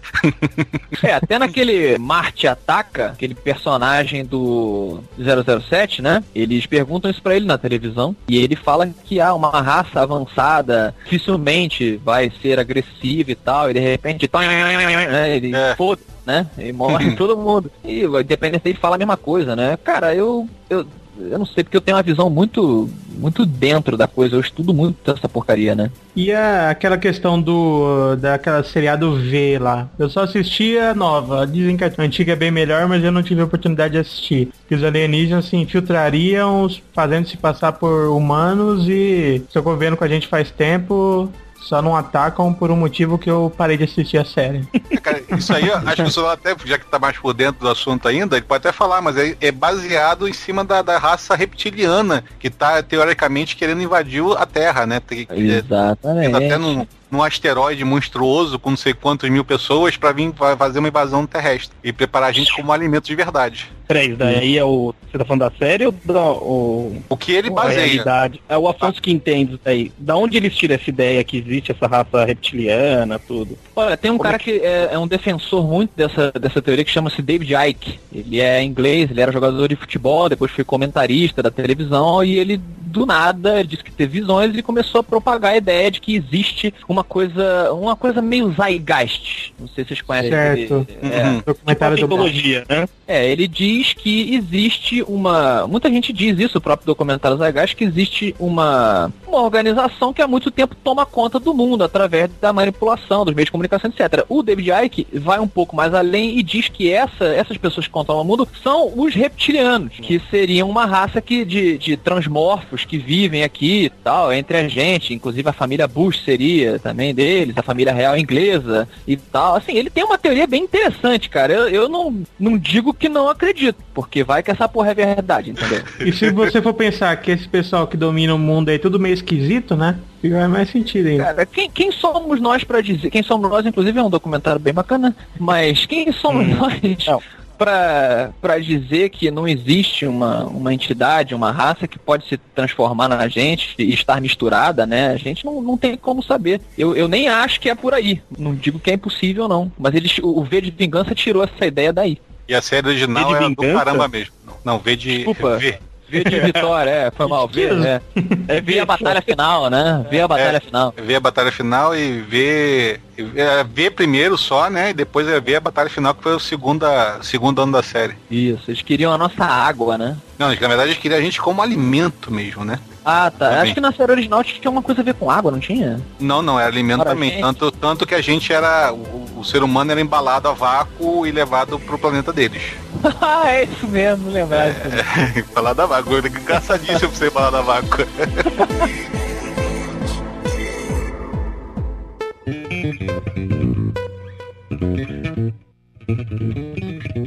É, 1.02 1.12
até 1.14 1.38
naquele 1.38 1.98
Marte 1.98 2.46
Ataca, 2.46 3.08
aquele 3.08 3.34
personagem 3.34 4.24
do 4.24 5.02
007, 5.18 6.00
né? 6.02 6.22
Eles 6.34 6.66
perguntam 6.66 7.10
isso 7.10 7.22
pra 7.22 7.34
ele 7.36 7.46
na 7.46 7.58
televisão 7.58 8.16
e 8.28 8.38
ele 8.38 8.56
fala 8.56 8.88
que 9.04 9.20
há 9.20 9.34
uma 9.34 9.60
raça 9.60 10.00
avançada 10.00 10.94
dificilmente 11.04 12.00
vai 12.04 12.32
ser 12.42 12.58
agressiva 12.58 13.30
e 13.30 13.34
tal, 13.34 13.70
e 13.70 13.74
de 13.74 13.80
repente, 13.80 14.30
né, 14.32 15.36
ele 15.36 15.54
É. 15.54 15.74
foda, 15.76 16.00
né? 16.26 16.46
E 16.58 16.72
morre 16.72 17.12
todo 17.16 17.36
mundo. 17.36 17.70
E 17.84 18.04
independente 18.04 18.64
dele 18.64 18.78
fala 18.78 18.96
a 18.96 18.98
mesma 18.98 19.16
coisa, 19.16 19.54
né? 19.54 19.76
Cara, 19.82 20.14
eu, 20.14 20.48
eu 20.68 20.86
eu 21.18 21.38
não 21.38 21.46
sei 21.46 21.62
porque 21.62 21.76
eu 21.76 21.80
tenho 21.80 21.96
uma 21.96 22.02
visão 22.02 22.28
muito 22.28 22.88
muito 23.16 23.46
dentro 23.46 23.96
da 23.96 24.08
coisa, 24.08 24.34
eu 24.34 24.40
estudo 24.40 24.74
muito 24.74 25.08
essa 25.08 25.28
porcaria, 25.28 25.74
né? 25.74 25.90
E 26.16 26.32
a, 26.32 26.70
aquela 26.70 26.98
questão 26.98 27.40
do 27.40 28.16
daquela 28.16 28.64
seriado 28.64 29.14
V 29.16 29.58
lá. 29.60 29.88
Eu 29.98 30.10
só 30.10 30.24
assisti 30.24 30.76
a 30.76 30.94
nova. 30.94 31.46
Dizem 31.46 31.76
que 31.76 31.84
a 31.84 31.92
antiga 31.98 32.32
é 32.32 32.36
bem 32.36 32.50
melhor, 32.50 32.88
mas 32.88 33.04
eu 33.04 33.12
não 33.12 33.22
tive 33.22 33.40
a 33.40 33.44
oportunidade 33.44 33.92
de 33.92 34.00
assistir. 34.00 34.48
Que 34.68 34.74
os 34.74 34.82
alienígenas 34.82 35.44
se 35.46 35.56
infiltrariam 35.56 36.68
fazendo 36.92 37.28
se 37.28 37.36
passar 37.36 37.72
por 37.72 38.08
humanos 38.08 38.88
e 38.88 39.42
seu 39.50 39.62
governo 39.62 39.96
com 39.96 40.04
a 40.04 40.08
gente 40.08 40.26
faz 40.26 40.50
tempo. 40.50 41.30
Só 41.64 41.80
não 41.80 41.96
atacam 41.96 42.52
por 42.52 42.70
um 42.70 42.76
motivo 42.76 43.18
que 43.18 43.30
eu 43.30 43.50
parei 43.56 43.78
de 43.78 43.84
assistir 43.84 44.18
a 44.18 44.24
série. 44.24 44.66
Cara, 45.02 45.22
isso 45.36 45.52
aí, 45.54 45.70
ó, 45.70 45.78
acho 45.78 45.96
que 45.96 46.02
o 46.02 46.10
senhor 46.10 46.28
até, 46.28 46.54
já 46.64 46.78
que 46.78 46.84
tá 46.84 46.98
mais 46.98 47.16
por 47.16 47.32
dentro 47.32 47.62
do 47.62 47.70
assunto 47.70 48.06
ainda, 48.06 48.36
ele 48.36 48.44
pode 48.44 48.66
até 48.66 48.70
falar, 48.70 49.00
mas 49.00 49.16
é, 49.16 49.34
é 49.40 49.50
baseado 49.50 50.28
em 50.28 50.32
cima 50.34 50.62
da, 50.62 50.82
da 50.82 50.98
raça 50.98 51.34
reptiliana, 51.34 52.22
que 52.38 52.50
tá 52.50 52.82
teoricamente 52.82 53.56
querendo 53.56 53.82
invadir 53.82 54.22
a 54.36 54.44
Terra, 54.44 54.86
né? 54.86 55.00
Tem, 55.00 55.26
é, 55.30 55.34
Exatamente. 55.34 56.34
até 56.34 56.58
num, 56.58 56.86
num 57.10 57.22
asteroide 57.22 57.84
monstruoso 57.84 58.58
com 58.58 58.70
não 58.70 58.76
sei 58.76 58.92
quantos 58.94 59.28
mil 59.30 59.44
pessoas 59.44 59.96
pra 59.96 60.12
vir 60.12 60.32
fa- 60.34 60.56
fazer 60.56 60.78
uma 60.78 60.88
invasão 60.88 61.26
terrestre 61.26 61.76
e 61.82 61.92
preparar 61.92 62.30
a 62.30 62.32
gente 62.32 62.54
como 62.54 62.72
alimento 62.72 63.06
de 63.06 63.14
verdade. 63.14 63.70
Peraí, 63.86 64.08
isso 64.08 64.16
daí 64.16 64.56
é 64.56 64.64
o. 64.64 64.94
Você 65.12 65.18
tá 65.18 65.24
falando 65.26 65.40
da 65.40 65.52
série 65.58 65.84
ou 65.86 65.94
da 66.04 66.32
o, 66.32 67.02
O 67.08 67.16
que 67.18 67.32
ele 67.32 67.50
baseia? 67.50 67.84
realidade? 67.84 68.40
É 68.48 68.56
o 68.56 68.66
Afonso 68.66 69.00
que 69.00 69.12
entende 69.12 69.52
isso 69.52 69.60
daí. 69.62 69.92
Da 69.98 70.16
onde 70.16 70.38
eles 70.38 70.56
tiram 70.56 70.74
essa 70.74 70.88
ideia 70.88 71.22
que 71.22 71.36
existe 71.36 71.70
essa 71.70 71.86
raça 71.86 72.24
reptiliana, 72.24 73.18
tudo? 73.18 73.58
Olha, 73.76 73.94
tem 73.96 74.10
um 74.10 74.14
Como 74.16 74.24
cara 74.24 74.36
é 74.36 74.38
que 74.38 74.50
é, 74.52 74.88
é 74.92 74.98
um 74.98 75.06
defensor 75.06 75.66
muito 75.66 75.90
dessa, 75.94 76.32
dessa 76.32 76.62
teoria 76.62 76.82
que 76.84 76.90
chama-se 76.90 77.20
David 77.20 77.52
Icke. 77.54 78.00
Ele 78.12 78.40
é 78.40 78.62
inglês, 78.62 79.10
ele 79.10 79.20
era 79.20 79.30
jogador 79.30 79.68
de 79.68 79.76
futebol, 79.76 80.30
depois 80.30 80.50
foi 80.50 80.64
comentarista 80.64 81.42
da 81.42 81.50
televisão 81.50 82.24
e 82.24 82.38
ele, 82.38 82.56
do 82.56 83.04
nada, 83.04 83.60
ele 83.60 83.68
disse 83.68 83.84
que 83.84 83.92
teve 83.92 84.20
visões 84.20 84.56
e 84.56 84.62
começou 84.62 85.00
a 85.00 85.04
propagar 85.04 85.52
a 85.52 85.56
ideia 85.58 85.90
de 85.90 86.00
que 86.00 86.16
existe 86.16 86.72
uma 86.94 87.04
coisa, 87.04 87.72
uma 87.72 87.96
coisa 87.96 88.22
meio 88.22 88.52
zeitgeist. 88.52 89.52
Não 89.58 89.68
sei 89.68 89.84
se 89.84 89.88
vocês 89.88 90.02
conhecem. 90.02 90.30
Certo. 90.30 90.86
ele- 91.02 91.12
é, 91.14 91.24
Uhum. 91.24 91.42
Documentário 91.44 91.96
Tipo 91.96 92.06
a 92.06 92.08
do 92.08 92.22
mitologia, 92.24 92.64
né? 92.68 92.88
é, 93.06 93.28
ele 93.30 93.46
diz 93.48 93.92
que 93.92 94.34
existe 94.34 95.02
uma. 95.06 95.66
Muita 95.66 95.88
gente 95.90 96.12
diz 96.12 96.38
isso, 96.38 96.58
o 96.58 96.60
próprio 96.60 96.86
documentário 96.86 97.36
Zeitgeist, 97.36 97.76
que 97.76 97.84
existe 97.84 98.34
uma, 98.38 99.12
uma 99.26 99.42
organização 99.42 100.12
que 100.12 100.22
há 100.22 100.26
muito 100.28 100.50
tempo 100.50 100.74
toma 100.82 101.04
conta 101.04 101.38
do 101.38 101.52
mundo 101.52 101.84
através 101.84 102.30
da 102.40 102.52
manipulação, 102.52 103.24
dos 103.24 103.34
meios 103.34 103.46
de 103.46 103.52
comunicação, 103.52 103.90
etc. 103.90 104.24
O 104.28 104.42
David 104.42 104.70
Icke 104.84 105.06
vai 105.14 105.38
um 105.40 105.48
pouco 105.48 105.74
mais 105.76 105.92
além 105.94 106.38
e 106.38 106.42
diz 106.42 106.68
que 106.68 106.90
essa, 106.90 107.24
essas 107.24 107.56
pessoas 107.56 107.86
que 107.86 107.92
controlam 107.92 108.22
o 108.24 108.26
mundo 108.26 108.48
são 108.62 108.92
os 108.96 109.14
reptilianos, 109.14 109.92
que 110.00 110.20
seriam 110.30 110.68
uma 110.70 110.86
raça 110.86 111.20
que, 111.20 111.44
de, 111.44 111.76
de 111.78 111.96
transmorfos 111.96 112.84
que 112.84 112.98
vivem 112.98 113.42
aqui 113.42 113.84
e 113.86 113.90
tal, 113.90 114.32
entre 114.32 114.56
a 114.56 114.68
gente, 114.68 115.12
inclusive 115.14 115.48
a 115.48 115.52
família 115.52 115.86
Bush 115.88 116.22
seria 116.24 116.78
também 116.84 117.14
deles, 117.14 117.56
a 117.56 117.62
família 117.62 117.94
real 117.94 118.14
inglesa 118.16 118.86
e 119.08 119.16
tal. 119.16 119.56
Assim, 119.56 119.72
ele 119.72 119.88
tem 119.88 120.04
uma 120.04 120.18
teoria 120.18 120.46
bem 120.46 120.64
interessante, 120.64 121.30
cara. 121.30 121.50
Eu, 121.50 121.68
eu 121.68 121.88
não, 121.88 122.22
não 122.38 122.58
digo 122.58 122.92
que 122.92 123.08
não 123.08 123.26
acredito, 123.26 123.78
porque 123.94 124.22
vai 124.22 124.42
que 124.42 124.50
essa 124.50 124.68
porra 124.68 124.90
é 124.90 124.94
verdade, 124.94 125.50
entendeu? 125.50 125.82
E 125.98 126.12
se 126.12 126.30
você 126.30 126.60
for 126.60 126.74
pensar 126.74 127.16
que 127.16 127.30
esse 127.30 127.48
pessoal 127.48 127.86
que 127.86 127.96
domina 127.96 128.34
o 128.34 128.38
mundo 128.38 128.68
aí 128.68 128.74
é 128.74 128.78
tudo 128.78 129.00
meio 129.00 129.14
esquisito, 129.14 129.74
né? 129.74 129.98
Fica 130.20 130.46
mais 130.46 130.68
sentido 130.68 131.08
ainda. 131.08 131.24
Cara, 131.24 131.46
quem, 131.46 131.70
quem 131.70 131.90
somos 131.90 132.38
nós 132.38 132.62
pra 132.62 132.82
dizer? 132.82 133.10
Quem 133.10 133.22
somos 133.22 133.48
nós, 133.48 133.64
inclusive, 133.64 133.98
é 133.98 134.02
um 134.02 134.10
documentário 134.10 134.60
bem 134.60 134.74
bacana, 134.74 135.16
mas 135.40 135.86
quem 135.86 136.12
somos 136.12 136.46
nós 136.48 136.80
Não. 137.06 137.22
Pra, 137.56 138.30
pra 138.40 138.58
dizer 138.58 139.10
que 139.10 139.30
não 139.30 139.46
existe 139.46 140.06
uma, 140.06 140.44
uma 140.44 140.72
entidade, 140.72 141.34
uma 141.34 141.50
raça 141.50 141.88
que 141.88 141.98
pode 141.98 142.28
se 142.28 142.36
transformar 142.36 143.08
na 143.08 143.28
gente 143.28 143.74
e 143.78 143.92
estar 143.92 144.20
misturada, 144.20 144.86
né? 144.86 145.08
A 145.08 145.16
gente 145.16 145.44
não, 145.44 145.60
não 145.62 145.76
tem 145.76 145.96
como 145.96 146.22
saber. 146.22 146.60
Eu, 146.76 146.94
eu 146.96 147.08
nem 147.08 147.28
acho 147.28 147.60
que 147.60 147.70
é 147.70 147.74
por 147.74 147.94
aí. 147.94 148.20
Não 148.36 148.54
digo 148.54 148.78
que 148.78 148.90
é 148.90 148.94
impossível, 148.94 149.48
não. 149.48 149.70
Mas 149.78 149.94
eles, 149.94 150.18
o, 150.22 150.42
V 150.42 150.60
de 150.60 150.70
Vingança 150.70 151.14
tirou 151.14 151.44
essa 151.44 151.66
ideia 151.66 151.92
daí. 151.92 152.18
E 152.48 152.54
a 152.54 152.60
série 152.60 152.88
original 152.88 153.24
V 153.24 153.30
de 153.30 153.36
é 153.36 153.40
do 153.40 153.48
vingança? 153.48 153.84
caramba 153.84 154.08
mesmo. 154.08 154.34
Não, 154.64 154.78
V 154.78 154.96
de. 154.96 155.16
Desculpa. 155.16 155.56
V. 155.56 155.78
V 156.14 156.24
de 156.24 156.40
Vitória, 156.40 156.90
é, 156.90 157.10
foi 157.10 157.26
mal. 157.26 157.48
V, 157.48 157.62
é. 157.64 158.00
É 158.48 158.60
ver 158.60 158.80
a 158.80 158.86
batalha 158.86 159.20
final, 159.22 159.68
né? 159.68 160.06
Ver 160.10 160.20
a 160.20 160.28
batalha 160.28 160.56
É. 160.56 160.60
final. 160.60 160.94
Ver 160.96 161.14
a 161.16 161.20
batalha 161.20 161.50
final 161.52 161.96
e 161.96 162.20
ver. 162.20 163.00
É, 163.36 163.64
ver 163.64 163.90
primeiro 163.90 164.36
só, 164.36 164.68
né? 164.70 164.90
E 164.90 164.94
depois 164.94 165.26
é 165.28 165.40
ver 165.40 165.56
a 165.56 165.60
batalha 165.60 165.88
final, 165.90 166.14
que 166.14 166.22
foi 166.22 166.34
o 166.34 166.40
segunda, 166.40 167.18
segundo 167.22 167.62
ano 167.62 167.72
da 167.72 167.82
série. 167.82 168.14
Isso, 168.30 168.70
eles 168.70 168.82
queriam 168.82 169.12
a 169.12 169.18
nossa 169.18 169.44
água, 169.44 169.96
né? 169.98 170.16
Não, 170.38 170.48
na 170.48 170.54
verdade 170.54 170.90
eles 170.90 170.98
queriam 170.98 171.18
a 171.18 171.22
gente 171.22 171.40
como 171.40 171.62
alimento 171.62 172.32
mesmo, 172.32 172.64
né? 172.64 172.78
Ah, 173.04 173.30
tá. 173.30 173.50
Também. 173.50 173.62
Acho 173.62 173.74
que 173.74 173.80
na 173.80 173.92
série 173.92 174.12
original 174.12 174.42
tinha 174.42 174.70
uma 174.70 174.82
coisa 174.82 175.02
a 175.02 175.04
ver 175.04 175.14
com 175.14 175.30
água, 175.30 175.50
não 175.50 175.60
tinha? 175.60 176.00
Não, 176.18 176.40
não, 176.40 176.58
era 176.58 176.68
alimento 176.68 177.00
Para 177.00 177.10
também. 177.10 177.40
Tanto, 177.40 177.70
tanto 177.70 178.06
que 178.06 178.14
a 178.14 178.22
gente 178.22 178.52
era. 178.52 178.92
O, 178.92 179.40
o 179.40 179.44
ser 179.44 179.62
humano 179.62 179.90
era 179.90 180.00
embalado 180.00 180.48
a 180.48 180.52
vácuo 180.52 181.26
e 181.26 181.30
levado 181.30 181.78
pro 181.78 181.98
planeta 181.98 182.32
deles. 182.32 182.62
ah, 183.20 183.50
é 183.50 183.64
isso 183.64 183.86
mesmo, 183.86 184.30
lembrar 184.30 184.66
mesmo. 184.66 185.44
embalado 185.50 185.82
a 185.82 185.86
vácuo. 185.86 186.18
Engraçadíssimo 186.18 187.10
pra 187.10 187.18
ser 187.18 187.30
embalado 187.30 187.56
a 187.58 187.62
vácuo. 187.62 188.06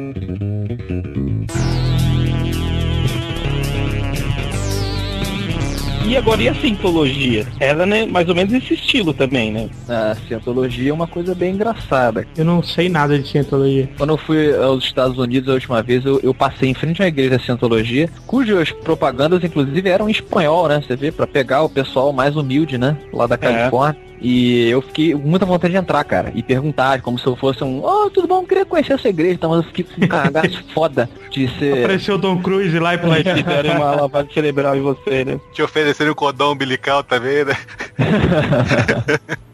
E 6.11 6.17
agora, 6.17 6.43
e 6.43 6.49
a 6.49 6.53
cientologia? 6.53 7.47
Ela, 7.57 7.85
né, 7.85 8.05
mais 8.05 8.27
ou 8.27 8.35
menos 8.35 8.51
esse 8.51 8.73
estilo 8.73 9.13
também, 9.13 9.49
né? 9.49 9.69
A 9.87 10.13
cientologia 10.27 10.89
é 10.89 10.93
uma 10.93 11.07
coisa 11.07 11.33
bem 11.33 11.53
engraçada. 11.53 12.27
Eu 12.35 12.43
não 12.43 12.61
sei 12.61 12.89
nada 12.89 13.17
de 13.17 13.25
cientologia. 13.25 13.89
Quando 13.97 14.09
eu 14.09 14.17
fui 14.17 14.53
aos 14.53 14.83
Estados 14.83 15.17
Unidos 15.17 15.47
a 15.47 15.53
última 15.53 15.81
vez, 15.81 16.05
eu, 16.05 16.19
eu 16.21 16.33
passei 16.33 16.67
em 16.67 16.73
frente 16.73 17.01
a 17.01 17.05
uma 17.05 17.07
igreja 17.07 17.37
de 17.37 17.45
Cientologia, 17.45 18.09
cujas 18.27 18.73
propagandas, 18.73 19.41
inclusive, 19.41 19.87
eram 19.87 20.09
em 20.09 20.11
espanhol, 20.11 20.67
né? 20.67 20.83
Você 20.85 20.97
vê, 20.97 21.13
pra 21.13 21.25
pegar 21.25 21.63
o 21.63 21.69
pessoal 21.69 22.11
mais 22.11 22.35
humilde, 22.35 22.77
né? 22.77 22.97
Lá 23.13 23.25
da 23.25 23.37
Califórnia. 23.37 24.10
E 24.21 24.69
eu 24.69 24.81
fiquei 24.83 25.13
com 25.13 25.27
muita 25.27 25.45
vontade 25.45 25.73
de 25.73 25.79
entrar, 25.79 26.03
cara, 26.03 26.31
e 26.35 26.43
perguntar, 26.43 27.01
como 27.01 27.17
se 27.17 27.25
eu 27.25 27.35
fosse 27.35 27.63
um, 27.63 27.83
oh, 27.83 28.09
tudo 28.11 28.27
bom, 28.27 28.45
queria 28.45 28.63
conhecer 28.65 28.93
essa 28.93 29.09
igreja, 29.09 29.33
então, 29.33 29.49
mas 29.49 29.59
eu 29.59 29.63
fiquei 29.63 29.83
com 29.83 30.05
um 30.05 30.07
cagaço 30.07 30.63
foda 30.73 31.09
de 31.31 31.47
ser. 31.57 31.83
Apareceu 31.83 32.15
o 32.15 32.19
Tom 32.19 32.39
Cruise 32.39 32.77
lá 32.77 32.93
e 32.93 32.97
Mas 32.97 33.23
falou 33.23 33.35
fizeram 33.35 33.75
uma 33.77 33.91
lavagem 34.01 34.31
cerebral 34.31 34.75
em 34.75 34.81
você, 34.81 35.25
né? 35.25 35.39
Te 35.51 35.63
ofereceram 35.63 36.11
um 36.11 36.15
cordão 36.15 36.51
umbilical 36.51 37.03
também, 37.03 37.43
né? 37.45 37.57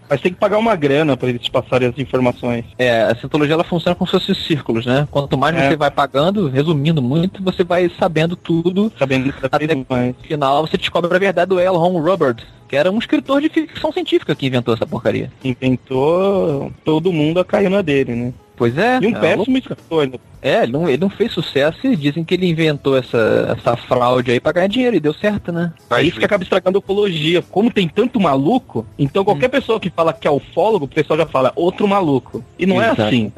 Mas 0.09 0.21
tem 0.21 0.31
que 0.31 0.39
pagar 0.39 0.57
uma 0.57 0.75
grana 0.75 1.17
pra 1.17 1.27
eles 1.27 1.41
te 1.41 1.51
passarem 1.51 1.89
as 1.89 1.97
informações. 1.97 2.63
É, 2.77 3.03
a 3.03 3.15
cientologia 3.15 3.53
ela 3.53 3.63
funciona 3.63 3.95
como 3.95 4.09
se 4.09 4.17
fossem 4.17 4.35
círculos, 4.35 4.85
né? 4.85 5.07
Quanto 5.11 5.37
mais 5.37 5.55
É. 5.55 5.69
você 5.69 5.75
vai 5.75 5.91
pagando, 5.91 6.47
resumindo 6.47 7.01
muito, 7.01 7.43
você 7.43 7.63
vai 7.63 7.91
sabendo 7.99 8.35
tudo. 8.35 8.91
Sabendo 8.97 9.31
cada 9.33 9.57
Até 9.57 9.67
vez 9.67 9.85
mais. 9.89 10.15
No 10.15 10.23
final 10.23 10.65
você 10.65 10.77
descobre 10.77 11.13
a 11.13 11.19
verdade 11.19 11.49
do 11.49 11.59
L. 11.59 11.75
Ron 11.77 11.97
Hubbard, 11.99 12.45
que 12.67 12.75
era 12.75 12.91
um 12.91 12.97
escritor 12.97 13.41
de 13.41 13.49
ficção 13.49 13.91
científica 13.91 14.35
que 14.35 14.45
inventou 14.45 14.73
essa 14.73 14.85
porcaria. 14.85 15.31
Inventou, 15.43 16.71
todo 16.83 17.13
mundo 17.13 17.43
caiu 17.45 17.69
na 17.69 17.81
dele, 17.81 18.13
né? 18.13 18.33
Pois 18.55 18.77
é. 18.77 18.99
E 19.01 19.07
um 19.07 19.15
é, 19.15 19.19
péssimo 19.19 19.57
escritor. 19.57 20.09
É, 20.41 20.63
ele 20.63 20.71
não, 20.71 20.87
ele 20.87 20.97
não 20.99 21.09
fez 21.09 21.31
sucesso 21.31 21.87
e 21.87 21.95
dizem 21.95 22.23
que 22.23 22.33
ele 22.35 22.47
inventou 22.47 22.95
essa, 22.97 23.55
essa 23.57 23.75
fraude 23.75 24.31
aí 24.31 24.39
pra 24.39 24.51
ganhar 24.51 24.67
dinheiro 24.67 24.95
e 24.95 24.99
deu 24.99 25.13
certo, 25.13 25.51
né? 25.51 25.73
Vai, 25.89 26.03
É 26.03 26.05
isso 26.05 26.19
que 26.19 26.25
acaba 26.25 26.43
estragando 26.43 26.77
a 26.77 26.79
ufologia. 26.79 27.41
Como 27.41 27.71
tem 27.71 27.87
tanto 27.87 28.19
maluco, 28.19 28.85
então 28.99 29.23
qualquer 29.25 29.49
pessoa 29.49 29.79
que 29.79 29.89
fala 29.89 30.13
que 30.13 30.27
é 30.27 30.31
ufólogo, 30.31 30.85
o 30.85 30.87
pessoal 30.87 31.17
já 31.17 31.25
fala 31.25 31.51
outro 31.55 31.87
maluco. 31.87 32.43
E 32.57 32.65
não 32.65 32.81
é 32.81 32.85
Exato. 32.85 33.01
assim. 33.03 33.31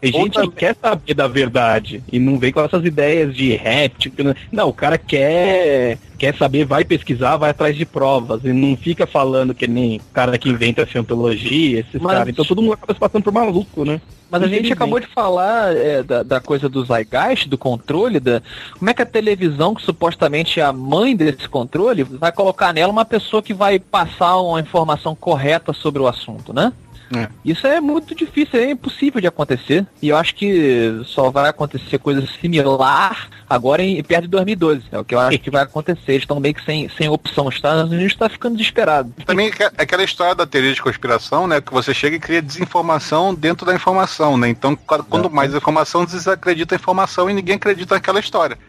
Tem 0.00 0.12
gente 0.12 0.38
Outra- 0.38 0.42
que 0.42 0.50
quer 0.56 0.76
saber 0.80 1.14
da 1.14 1.28
verdade 1.28 2.02
e 2.10 2.18
não 2.18 2.38
vem 2.38 2.52
com 2.52 2.60
essas 2.60 2.84
ideias 2.84 3.34
de 3.34 3.54
réptil. 3.54 4.12
não- 4.50 4.68
o 4.68 4.72
cara 4.72 4.96
quer 4.98 5.98
quer 6.18 6.34
saber, 6.34 6.64
vai 6.64 6.82
pesquisar, 6.82 7.36
vai 7.36 7.50
atrás 7.50 7.76
de 7.76 7.84
provas 7.84 8.42
e 8.42 8.50
não 8.50 8.74
fica 8.74 9.06
falando 9.06 9.54
que 9.54 9.66
nem 9.68 9.98
o 9.98 10.12
cara 10.14 10.38
que 10.38 10.48
inventa 10.48 10.82
a 10.82 10.86
cientologia, 10.86 11.80
esses 11.80 12.00
Mas- 12.00 12.12
caras. 12.14 12.28
Então 12.30 12.42
todo 12.44 12.62
mundo 12.62 12.72
acaba 12.72 12.94
se 12.94 12.98
passando 13.00 13.22
por 13.24 13.32
maluco, 13.34 13.84
né? 13.84 14.00
Mas 14.30 14.42
a 14.42 14.48
gente 14.48 14.72
acabou 14.72 14.98
de 14.98 15.06
falar 15.06 15.76
é, 15.76 16.02
da, 16.02 16.22
da 16.22 16.40
coisa 16.46 16.68
do 16.68 16.84
Zeitgeist, 16.84 17.48
do 17.48 17.58
controle, 17.58 18.20
da 18.20 18.40
como 18.78 18.90
é 18.90 18.94
que 18.94 19.02
a 19.02 19.06
televisão, 19.06 19.74
que 19.74 19.82
supostamente 19.82 20.60
é 20.60 20.62
a 20.62 20.72
mãe 20.72 21.14
desse 21.14 21.48
controle, 21.48 22.04
vai 22.04 22.32
colocar 22.32 22.72
nela 22.72 22.92
uma 22.92 23.04
pessoa 23.04 23.42
que 23.42 23.52
vai 23.52 23.78
passar 23.78 24.36
uma 24.38 24.60
informação 24.60 25.14
correta 25.14 25.72
sobre 25.72 26.00
o 26.00 26.06
assunto, 26.06 26.52
né? 26.52 26.72
É. 27.14 27.28
Isso 27.44 27.66
é 27.66 27.80
muito 27.80 28.14
difícil, 28.14 28.58
é 28.60 28.70
impossível 28.70 29.20
de 29.20 29.26
acontecer. 29.26 29.86
E 30.02 30.08
eu 30.08 30.16
acho 30.16 30.34
que 30.34 31.00
só 31.04 31.30
vai 31.30 31.48
acontecer 31.48 31.98
coisa 31.98 32.26
similar 32.40 33.28
agora 33.48 33.82
em 33.82 34.02
perto 34.02 34.22
de 34.22 34.28
2012. 34.30 34.82
É 34.90 34.98
o 34.98 35.04
que 35.04 35.14
eu 35.14 35.20
acho 35.20 35.38
que 35.38 35.50
vai 35.50 35.62
acontecer. 35.62 36.12
Eles 36.12 36.22
estão 36.22 36.40
meio 36.40 36.54
que 36.54 36.64
sem, 36.64 36.88
sem 36.88 37.08
opção. 37.08 37.46
Os 37.46 37.54
Estados 37.54 37.90
Unidos 37.90 38.12
está 38.12 38.28
ficando 38.28 38.56
desesperado. 38.56 39.12
Também 39.24 39.50
aquela 39.78 40.02
história 40.02 40.34
da 40.34 40.46
teoria 40.46 40.74
de 40.74 40.82
conspiração, 40.82 41.46
né? 41.46 41.60
Que 41.60 41.72
você 41.72 41.94
chega 41.94 42.16
e 42.16 42.20
cria 42.20 42.42
desinformação 42.42 43.34
dentro 43.34 43.64
da 43.64 43.74
informação, 43.74 44.36
né? 44.36 44.48
Então, 44.48 44.74
qua- 44.74 45.02
quando 45.04 45.30
mais 45.30 45.54
informação, 45.54 46.04
desacredita 46.04 46.74
a 46.74 46.76
informação 46.76 47.30
e 47.30 47.34
ninguém 47.34 47.56
acredita 47.56 47.94
naquela 47.94 48.18
história. 48.20 48.58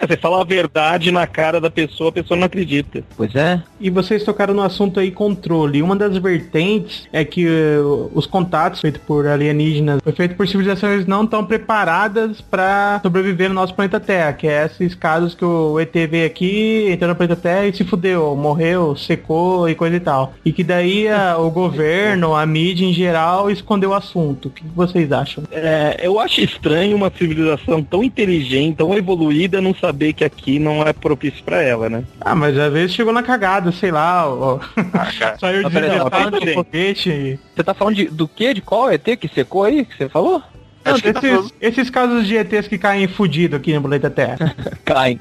Você 0.00 0.16
fala 0.16 0.40
a 0.40 0.44
verdade 0.44 1.10
na 1.10 1.26
cara 1.26 1.60
da 1.60 1.70
pessoa, 1.70 2.08
a 2.10 2.12
pessoa 2.12 2.36
não 2.38 2.46
acredita. 2.46 3.04
Pois 3.16 3.34
é. 3.34 3.62
E 3.78 3.90
vocês 3.90 4.24
tocaram 4.24 4.54
no 4.54 4.62
assunto 4.62 4.98
aí 4.98 5.10
controle. 5.10 5.82
Uma 5.82 5.94
das 5.94 6.16
vertentes 6.16 6.89
é 7.12 7.24
que 7.24 7.46
eh, 7.46 7.78
os 8.14 8.26
contatos 8.26 8.80
feitos 8.80 9.00
por 9.06 9.26
alienígenas 9.26 10.00
foi 10.02 10.12
feito 10.12 10.34
por 10.34 10.46
civilizações 10.48 11.06
não 11.06 11.26
tão 11.26 11.44
preparadas 11.44 12.40
para 12.40 13.00
sobreviver 13.02 13.48
no 13.48 13.54
nosso 13.54 13.74
planeta 13.74 13.98
Terra, 14.00 14.32
que 14.32 14.46
é 14.46 14.66
esses 14.66 14.94
casos 14.94 15.34
que 15.34 15.44
o 15.44 15.78
ET 15.80 15.92
veio 16.08 16.26
aqui, 16.26 16.88
entrou 16.90 17.08
no 17.10 17.16
planeta 17.16 17.40
Terra 17.40 17.66
e 17.66 17.72
se 17.74 17.84
fudeu, 17.84 18.34
morreu, 18.36 18.94
secou 18.96 19.68
e 19.68 19.74
coisa 19.74 19.96
e 19.96 20.00
tal. 20.00 20.32
E 20.44 20.52
que 20.52 20.62
daí 20.64 21.08
a- 21.08 21.36
o 21.38 21.50
governo, 21.50 22.34
a 22.34 22.44
mídia 22.46 22.84
em 22.86 22.92
geral 22.92 23.50
escondeu 23.50 23.90
o 23.90 23.94
assunto. 23.94 24.48
O 24.48 24.50
que 24.50 24.62
vocês 24.74 25.10
acham? 25.12 25.44
É, 25.52 25.98
eu 26.02 26.18
acho 26.18 26.40
estranho 26.40 26.96
uma 26.96 27.10
civilização 27.16 27.82
tão 27.82 28.02
inteligente, 28.02 28.76
tão 28.76 28.94
evoluída, 28.96 29.60
não 29.60 29.74
saber 29.74 30.12
que 30.12 30.24
aqui 30.24 30.58
não 30.58 30.82
é 30.82 30.92
propício 30.92 31.42
pra 31.44 31.62
ela, 31.62 31.88
né? 31.88 32.04
Ah, 32.20 32.34
mas 32.34 32.58
às 32.58 32.72
vezes 32.72 32.94
chegou 32.94 33.12
na 33.12 33.22
cagada, 33.22 33.72
sei 33.72 33.90
lá, 33.90 34.28
ó. 34.28 34.58
saiu 35.38 35.62
Mas 35.64 35.72
peraí, 35.72 35.98
Você 37.54 37.62
tá 37.64 37.74
falando 37.74 37.96
de, 37.96 38.06
do 38.06 38.26
que? 38.26 38.54
De 38.54 38.60
qual 38.60 38.90
ET 38.90 39.04
que 39.18 39.28
secou 39.28 39.64
aí? 39.64 39.84
Que 39.84 39.96
você 39.96 40.08
falou? 40.08 40.42
Não, 40.84 40.94
Acho 40.94 41.02
que 41.02 41.12
tá 41.12 41.18
esses, 41.20 41.30
falando- 41.30 41.52
esses 41.60 41.90
casos 41.90 42.26
de 42.26 42.36
ETs 42.36 42.66
que 42.68 42.78
caem 42.78 43.06
fudido 43.06 43.56
aqui 43.56 43.74
no 43.74 43.80
planeta 43.82 44.08
Terra. 44.10 44.54
Caem. 44.84 45.18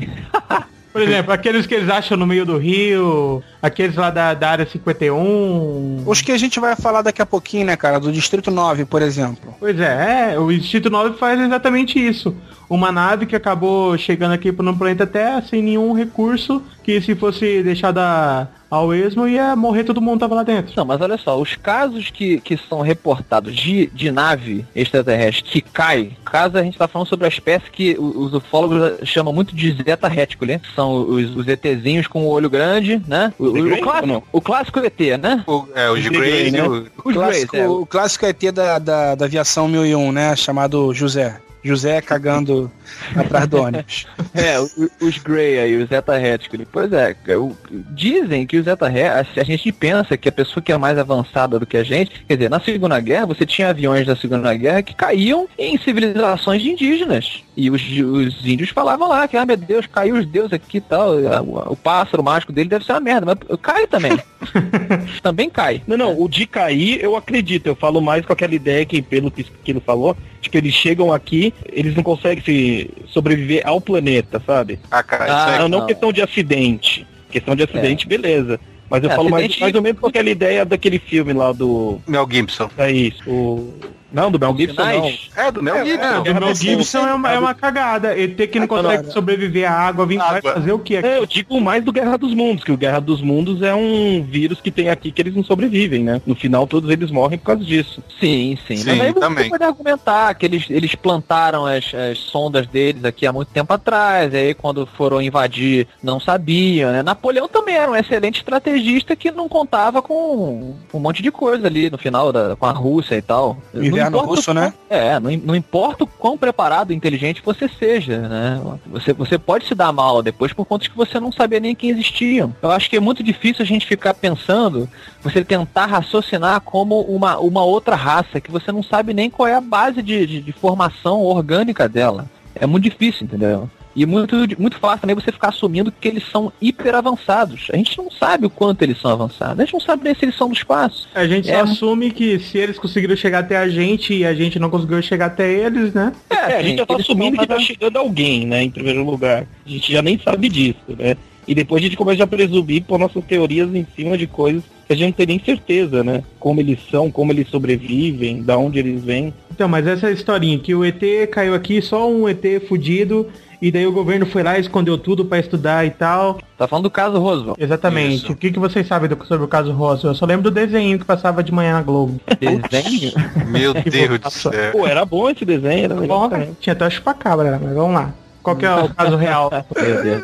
Por 0.92 1.02
exemplo, 1.02 1.32
aqueles 1.32 1.68
que 1.68 1.76
eles 1.76 1.90
acham 1.90 2.18
no 2.18 2.26
meio 2.26 2.46
do 2.46 2.58
rio, 2.58 3.44
aqueles 3.62 3.96
lá 3.96 4.10
da, 4.10 4.34
da 4.34 4.50
área 4.50 4.66
51. 4.66 6.04
Os 6.06 6.22
que 6.22 6.32
a 6.32 6.38
gente 6.38 6.60
vai 6.60 6.76
falar 6.76 7.02
daqui 7.02 7.22
a 7.22 7.26
pouquinho, 7.26 7.66
né, 7.66 7.76
cara? 7.76 8.00
Do 8.00 8.12
Distrito 8.12 8.52
9, 8.52 8.86
por 8.86 9.02
exemplo. 9.02 9.56
Pois 9.60 9.80
é, 9.80 10.34
é, 10.34 10.40
o 10.40 10.52
Instituto 10.52 10.92
9 10.92 11.18
faz 11.18 11.40
exatamente 11.40 12.00
isso. 12.00 12.36
Uma 12.70 12.92
nave 12.92 13.26
que 13.26 13.36
acabou 13.36 13.98
chegando 13.98 14.34
aqui 14.34 14.52
no 14.52 14.78
planeta 14.78 15.08
Terra 15.08 15.42
sem 15.42 15.62
nenhum 15.62 15.94
recurso, 15.94 16.62
que 16.84 17.02
se 17.02 17.16
fosse 17.16 17.64
deixada 17.64 18.48
ao 18.70 18.94
esmo 18.94 19.28
ia 19.28 19.56
morrer 19.56 19.84
todo 19.84 20.02
mundo 20.02 20.16
que 20.16 20.20
tava 20.20 20.36
lá 20.36 20.44
dentro. 20.44 20.74
Não, 20.78 20.86
mas 20.86 21.02
olha 21.02 21.18
só, 21.18 21.40
os 21.40 21.56
casos 21.56 22.10
que, 22.12 22.40
que 22.40 22.58
são 22.58 22.82
reportados 22.82 23.56
de, 23.56 23.88
de 23.88 24.12
nave 24.12 24.66
extraterrestre 24.76 25.44
que 25.44 25.62
cai, 25.62 26.12
caso 26.24 26.58
a 26.58 26.64
gente 26.64 26.78
tá 26.78 26.88
falando 26.88 27.08
sobre 27.08 27.26
a 27.26 27.30
espécie 27.30 27.72
que 27.72 27.96
os 27.98 28.34
ufólogos 28.34 29.08
chamam 29.08 29.34
muito 29.34 29.56
de 29.56 29.72
Zeta 29.72 30.08
Reticuli, 30.08 30.62
são 30.76 30.94
os, 31.10 31.36
os 31.36 31.48
ETzinhos 31.48 32.08
com 32.08 32.24
o 32.24 32.30
olho 32.30 32.50
grande, 32.50 33.02
né? 33.08 33.34
O, 33.40 33.49
o- 33.52 33.74
o 33.74 33.80
clássico, 33.82 34.24
o 34.32 34.42
clássico 34.42 34.80
ET, 34.80 35.00
né? 35.18 35.44
O, 35.48 35.66
é, 35.76 35.90
os 35.92 36.00
Os 36.00 36.08
Grey, 36.08 36.52
né? 36.52 36.64
o- 36.64 36.86
clássico, 37.14 37.52
Greys, 37.52 37.66
é. 37.66 37.68
o 37.68 37.86
clássico 37.86 38.26
ET 38.26 38.52
da, 38.52 38.80
da, 38.80 39.16
da 39.16 39.26
aviação 39.26 39.68
1001, 39.68 40.12
né? 40.12 40.36
Chamado 40.36 40.94
José. 40.94 41.40
José 41.64 42.02
cagando 42.02 42.72
atrás 43.16 43.48
do 43.48 43.62
ônibus. 43.62 44.06
É, 44.34 44.60
o- 44.60 44.70
os 45.02 45.18
Grey 45.18 45.60
aí, 45.60 45.76
os 45.82 45.90
Zeta 45.90 46.16
Reticuli. 46.18 46.66
Pois 46.72 46.92
é, 46.94 47.16
o- 47.36 47.56
dizem 47.92 48.46
que 48.46 48.58
o 48.58 48.64
Zeta 48.64 48.88
Reticuli, 48.88 49.40
a 49.42 49.44
gente 49.44 49.72
pensa 49.72 50.16
que 50.18 50.30
a 50.30 50.32
pessoa 50.32 50.62
que 50.64 50.72
é 50.72 50.78
mais 50.78 50.98
avançada 50.98 51.60
do 51.60 51.66
que 51.66 51.76
a 51.78 51.84
gente, 51.84 52.24
quer 52.28 52.36
dizer, 52.36 52.50
na 52.50 52.60
Segunda 52.60 53.00
Guerra 53.00 53.26
você 53.26 53.46
tinha 53.46 53.70
aviões 53.70 54.06
da 54.06 54.16
Segunda 54.16 54.54
Guerra 54.54 54.84
que 54.84 54.94
caíam 54.94 55.48
em 55.58 55.78
civilizações 55.78 56.62
de 56.62 56.70
indígenas. 56.72 57.44
E 57.58 57.70
os, 57.70 57.82
os 57.82 58.46
índios 58.46 58.70
falavam 58.70 59.10
lá 59.10 59.28
que, 59.28 59.36
ah, 59.36 59.46
meu 59.46 59.58
Deus, 59.58 59.86
caiu 59.88 60.16
os 60.16 60.26
deuses 60.26 60.54
aqui 60.54 60.78
e 60.78 60.82
tal, 60.82 61.16
o, 61.16 61.74
o 61.74 61.76
pássaro 61.76 62.24
mágico 62.24 62.54
dele 62.54 62.70
deve 62.70 62.86
ser 62.86 62.94
uma 62.94 63.02
merda, 63.02 63.26
mas 63.26 63.60
cai 63.62 63.86
também. 63.88 64.18
também 65.22 65.50
cai. 65.50 65.82
Não, 65.88 65.98
não, 65.98 66.20
o 66.22 66.28
de 66.28 66.46
cair 66.46 67.02
eu 67.04 67.16
acredito. 67.16 67.68
Eu 67.68 67.76
falo 67.76 68.02
mais 68.02 68.26
com 68.26 68.34
aquela 68.34 68.56
ideia 68.56 68.86
que, 68.86 69.02
pelo 69.02 69.30
que 69.32 69.44
que 69.44 69.72
ele 69.72 69.80
falou, 69.80 70.16
de 70.42 70.50
que 70.50 70.58
eles 70.58 70.74
chegam 70.74 71.12
aqui, 71.14 71.54
eles 71.72 71.96
não 71.96 72.04
conseguem 72.04 72.44
se 72.44 72.90
sobreviver 73.08 73.62
ao 73.68 73.80
planeta, 73.82 74.42
sabe? 74.46 74.80
Ah, 74.90 75.04
cara, 75.04 75.26
Ah, 75.28 75.56
é- 75.56 75.60
não, 75.60 75.68
não 75.70 75.86
questão 75.86 76.12
de 76.12 76.22
acidente. 76.22 77.06
Questão 77.30 77.56
de 77.56 77.64
acidente, 77.64 78.08
beleza. 78.08 78.60
Mas 78.90 79.04
eu 79.04 79.12
É, 79.12 79.16
falo 79.16 79.30
mais, 79.30 79.56
mais 79.60 79.76
ou 79.76 79.82
menos 79.84 80.00
com 80.02 80.08
aquela 80.08 80.30
ideia 80.30 80.66
daquele 80.66 80.98
filme 80.98 81.32
lá 81.32 81.52
do. 81.52 82.02
Mel 82.08 82.28
Gibson. 82.30 82.70
É 82.76 82.92
isso. 82.92 83.22
O 83.30 83.74
Não, 84.12 84.32
do 84.32 84.40
Mel 84.40 84.56
Gibson 84.58 84.82
não. 84.84 85.14
É, 85.36 85.52
do 85.52 85.62
Mel 85.64 85.76
É, 85.76 85.86
Gibson. 85.86 86.04
é, 86.06 86.18
O 86.20 86.24
Guerra 86.24 86.40
Mel 86.40 86.50
dos 86.50 86.60
Gibson 86.60 87.08
é 87.08 87.14
uma, 87.14 87.32
é 87.32 87.40
uma 87.40 87.54
cagada. 87.54 88.20
ET 88.20 88.36
que 88.52 88.60
não 88.60 88.68
consegue 88.68 89.12
sobreviver 89.12 89.70
à 89.72 89.74
água, 89.74 90.06
vem 90.06 90.18
vai 90.18 90.38
Água. 90.38 90.54
fazer 90.54 90.72
o 90.72 90.80
quê? 90.80 90.96
É, 91.04 91.18
eu 91.18 91.26
digo 91.26 91.60
mais 91.62 91.84
do 91.84 91.92
Guerra 91.92 92.18
dos 92.18 92.34
Mundos, 92.34 92.64
que 92.64 92.72
o 92.72 92.78
Guerra 92.78 93.00
dos 93.00 93.22
Mundos 93.22 93.62
é 93.62 93.74
um 93.76 94.24
vírus 94.24 94.60
que 94.62 94.72
tem 94.72 94.90
aqui 94.90 95.12
que 95.12 95.22
eles 95.22 95.36
não 95.36 95.44
sobrevivem, 95.44 96.04
né? 96.04 96.22
No 96.26 96.36
final 96.36 96.66
todos 96.68 96.90
eles 96.90 97.12
morrem 97.12 97.38
por 97.38 97.46
causa 97.46 97.64
disso. 97.64 98.04
Sim, 98.20 98.58
sim. 98.68 98.78
Sim, 98.78 98.90
Mas 98.90 99.02
aí 99.02 99.14
você 99.14 99.20
também. 99.20 99.50
pode 99.50 99.64
argumentar 99.64 100.34
que 100.36 100.46
eles, 100.46 100.66
eles 100.70 100.96
plantaram 100.96 101.66
as, 101.66 101.94
as 101.94 102.18
sondas 102.18 102.66
deles 102.68 103.04
aqui 103.06 103.26
há 103.26 103.32
muito 103.34 103.50
tempo 103.50 103.72
atrás, 103.74 104.34
aí 104.34 104.54
quando 104.54 104.86
foram 104.86 105.22
invadir 105.22 105.88
não 106.02 106.20
sabiam, 106.20 106.92
né? 106.92 107.04
Napoleão 107.04 107.48
também 107.48 107.76
era 107.76 107.92
um 107.92 107.96
excelente 107.96 108.38
estrategista 108.40 109.16
que 109.16 109.32
não 109.32 109.48
contava 109.48 110.02
com 110.02 110.76
um 110.94 111.00
monte 111.00 111.22
de 111.22 111.32
coisa 111.32 111.68
ali 111.68 111.90
no 111.90 111.98
final, 111.98 112.32
da, 112.32 112.56
com 112.56 112.66
a 112.66 112.72
Rússia 112.72 113.16
e 113.16 113.22
tal. 113.22 113.58
Inverno 114.00 114.20
russo, 114.20 114.54
né? 114.54 114.74
É, 114.90 115.20
não, 115.20 115.32
não 115.32 115.56
importa 115.56 116.04
o 116.04 116.08
quão 116.08 116.38
preparado 116.38 116.92
e 116.92 116.96
inteligente 116.96 117.42
você 117.44 117.68
seja, 117.68 118.18
né? 118.28 118.62
Você, 118.88 119.14
você 119.14 119.38
pode 119.38 119.66
se 119.66 119.76
dar 119.76 119.92
mal 119.92 120.22
depois 120.22 120.54
por 120.54 120.66
conta 120.66 120.90
que 120.90 120.96
você 120.96 121.20
não 121.20 121.32
sabia 121.32 121.60
nem 121.60 121.76
quem 121.76 121.90
existiam. 121.90 122.54
Eu 122.62 122.72
acho 122.72 122.90
que 122.90 122.98
é 122.98 123.00
muito 123.00 123.24
difícil 123.24 123.64
a 123.64 123.66
gente 123.66 123.86
ficar 123.86 124.14
pensando, 124.14 124.90
você 125.22 125.44
tentar 125.44 125.86
raciocinar 125.86 126.62
como 126.62 127.02
uma, 127.02 127.38
uma 127.40 127.64
outra 127.64 127.96
raça, 127.96 128.42
que 128.42 128.52
você 128.52 128.72
não 128.72 128.84
sabe 128.84 129.14
nem 129.14 129.30
qual 129.30 129.48
é 129.48 129.56
a 129.56 129.62
base 129.62 130.02
de, 130.02 130.26
de, 130.26 130.42
de 130.42 130.52
formação 130.52 131.22
orgânica 131.22 131.88
dela. 131.88 132.26
É 132.56 132.66
muito 132.66 132.84
difícil, 132.84 133.26
entendeu? 133.26 133.70
E 134.00 134.06
muito, 134.06 134.34
muito 134.58 134.78
fácil 134.80 135.02
também 135.02 135.14
você 135.14 135.30
ficar 135.30 135.50
assumindo 135.50 135.92
que 135.92 136.08
eles 136.08 136.24
são 136.32 136.54
hiper 136.62 136.96
avançados. 136.96 137.68
A 137.74 137.76
gente 137.76 137.98
não 137.98 138.10
sabe 138.10 138.46
o 138.46 138.50
quanto 138.50 138.82
eles 138.82 138.98
são 138.98 139.12
avançados. 139.12 139.60
A 139.60 139.64
gente 139.66 139.74
não 139.74 139.82
sabe 139.82 140.06
nem 140.06 140.16
se 140.16 140.24
eles 140.24 140.38
são 140.38 140.48
do 140.48 140.54
espaço. 140.54 141.10
A 141.14 141.28
gente 141.28 141.48
só 141.48 141.54
É. 141.54 141.60
assume 141.60 142.10
que 142.10 142.40
se 142.40 142.58
eles 142.58 142.80
conseguiram 142.80 143.14
chegar 143.18 143.40
até 143.40 143.58
a 143.58 143.68
gente 143.68 144.14
e 144.14 144.26
a 144.26 144.34
gente 144.34 144.58
não 144.58 144.70
conseguiu 144.70 145.02
chegar 145.02 145.26
até 145.26 145.52
eles, 145.52 145.94
né? 145.94 146.14
É, 146.30 146.36
a 146.56 146.62
gente 146.64 146.78
já 146.78 146.86
tá 146.86 146.96
assumindo 146.96 147.38
que 147.38 147.46
tá 147.46 147.60
chegando 147.60 147.98
alguém, 147.98 148.48
né, 148.48 148.64
em 148.64 148.72
primeiro 148.72 149.04
lugar. 149.04 149.46
A 149.66 149.70
gente 149.70 149.92
já 149.92 150.02
nem 150.02 150.18
sabe 150.18 150.48
disso, 150.48 150.96
né? 150.98 151.18
E 151.46 151.54
depois 151.54 151.82
a 151.82 151.86
gente 151.86 151.98
começa 151.98 152.24
a 152.24 152.28
presumir 152.28 152.84
por 152.84 152.98
nossas 152.98 153.26
teorias 153.26 153.74
em 153.76 153.86
cima 153.98 154.18
de 154.18 154.28
coisas 154.28 154.64
que 154.88 154.94
a 154.94 154.96
gente 154.96 155.08
não 155.08 155.12
tem 155.12 155.26
nem 155.28 155.40
certeza, 155.44 156.06
né? 156.06 156.24
Como 156.40 156.62
eles 156.62 156.80
são, 156.90 157.12
como 157.12 157.34
eles 157.34 157.50
sobrevivem, 157.50 158.42
da 158.42 158.58
onde 158.58 158.80
eles 158.80 159.04
vêm. 159.04 159.34
Então, 159.52 159.68
mas 159.68 159.86
essa 159.86 160.10
historinha 160.10 160.58
que 160.58 160.74
o 160.74 160.86
ET 160.86 161.02
caiu 161.32 161.54
aqui, 161.54 161.82
só 161.82 162.10
um 162.10 162.30
ET 162.30 162.44
fudido, 162.68 163.28
e 163.62 163.72
daí 163.72 163.86
o 163.86 163.92
governo 163.92 164.26
foi 164.26 164.42
lá 164.44 164.58
e 164.58 164.62
escondeu 164.62 164.98
tudo 164.98 165.26
pra 165.26 165.40
estudar 165.40 165.86
e 165.86 165.90
tal. 165.92 166.40
Tá 166.58 166.68
falando 166.68 166.84
do 166.84 166.90
caso 166.92 167.18
Roosevelt. 167.20 167.58
Exatamente. 167.60 168.16
Isso. 168.24 168.32
O 168.32 168.36
que, 168.36 168.52
que 168.52 168.60
vocês 168.60 168.88
sabem 168.88 169.10
do- 169.10 169.26
sobre 169.26 169.46
o 169.46 169.48
caso 169.48 169.72
Roswell? 169.72 170.12
Eu 170.12 170.16
só 170.16 170.26
lembro 170.26 170.44
do 170.44 170.52
desenho 170.52 170.98
que 171.00 171.06
passava 171.06 171.44
de 171.44 171.52
manhã 171.52 171.74
na 171.74 171.82
Globo. 171.82 172.20
Desenho? 172.40 173.12
Meu 173.48 173.74
Deus 173.84 174.20
do 174.20 174.30
céu. 174.30 174.52
Pô, 174.72 174.88
era 174.88 175.04
bom 175.06 175.30
esse 175.30 175.44
desenho, 175.46 175.86
era 175.86 175.96
legal 175.96 176.30
Bom, 176.30 176.48
tinha 176.60 176.74
até 176.74 176.90
chupacabra, 176.90 177.52
né? 177.52 177.60
mas 177.64 177.74
vamos 177.76 177.94
lá. 177.94 178.14
Qual 178.42 178.56
que 178.56 178.66
é 178.66 178.74
o 178.74 178.94
caso 178.94 179.16
real? 179.16 179.52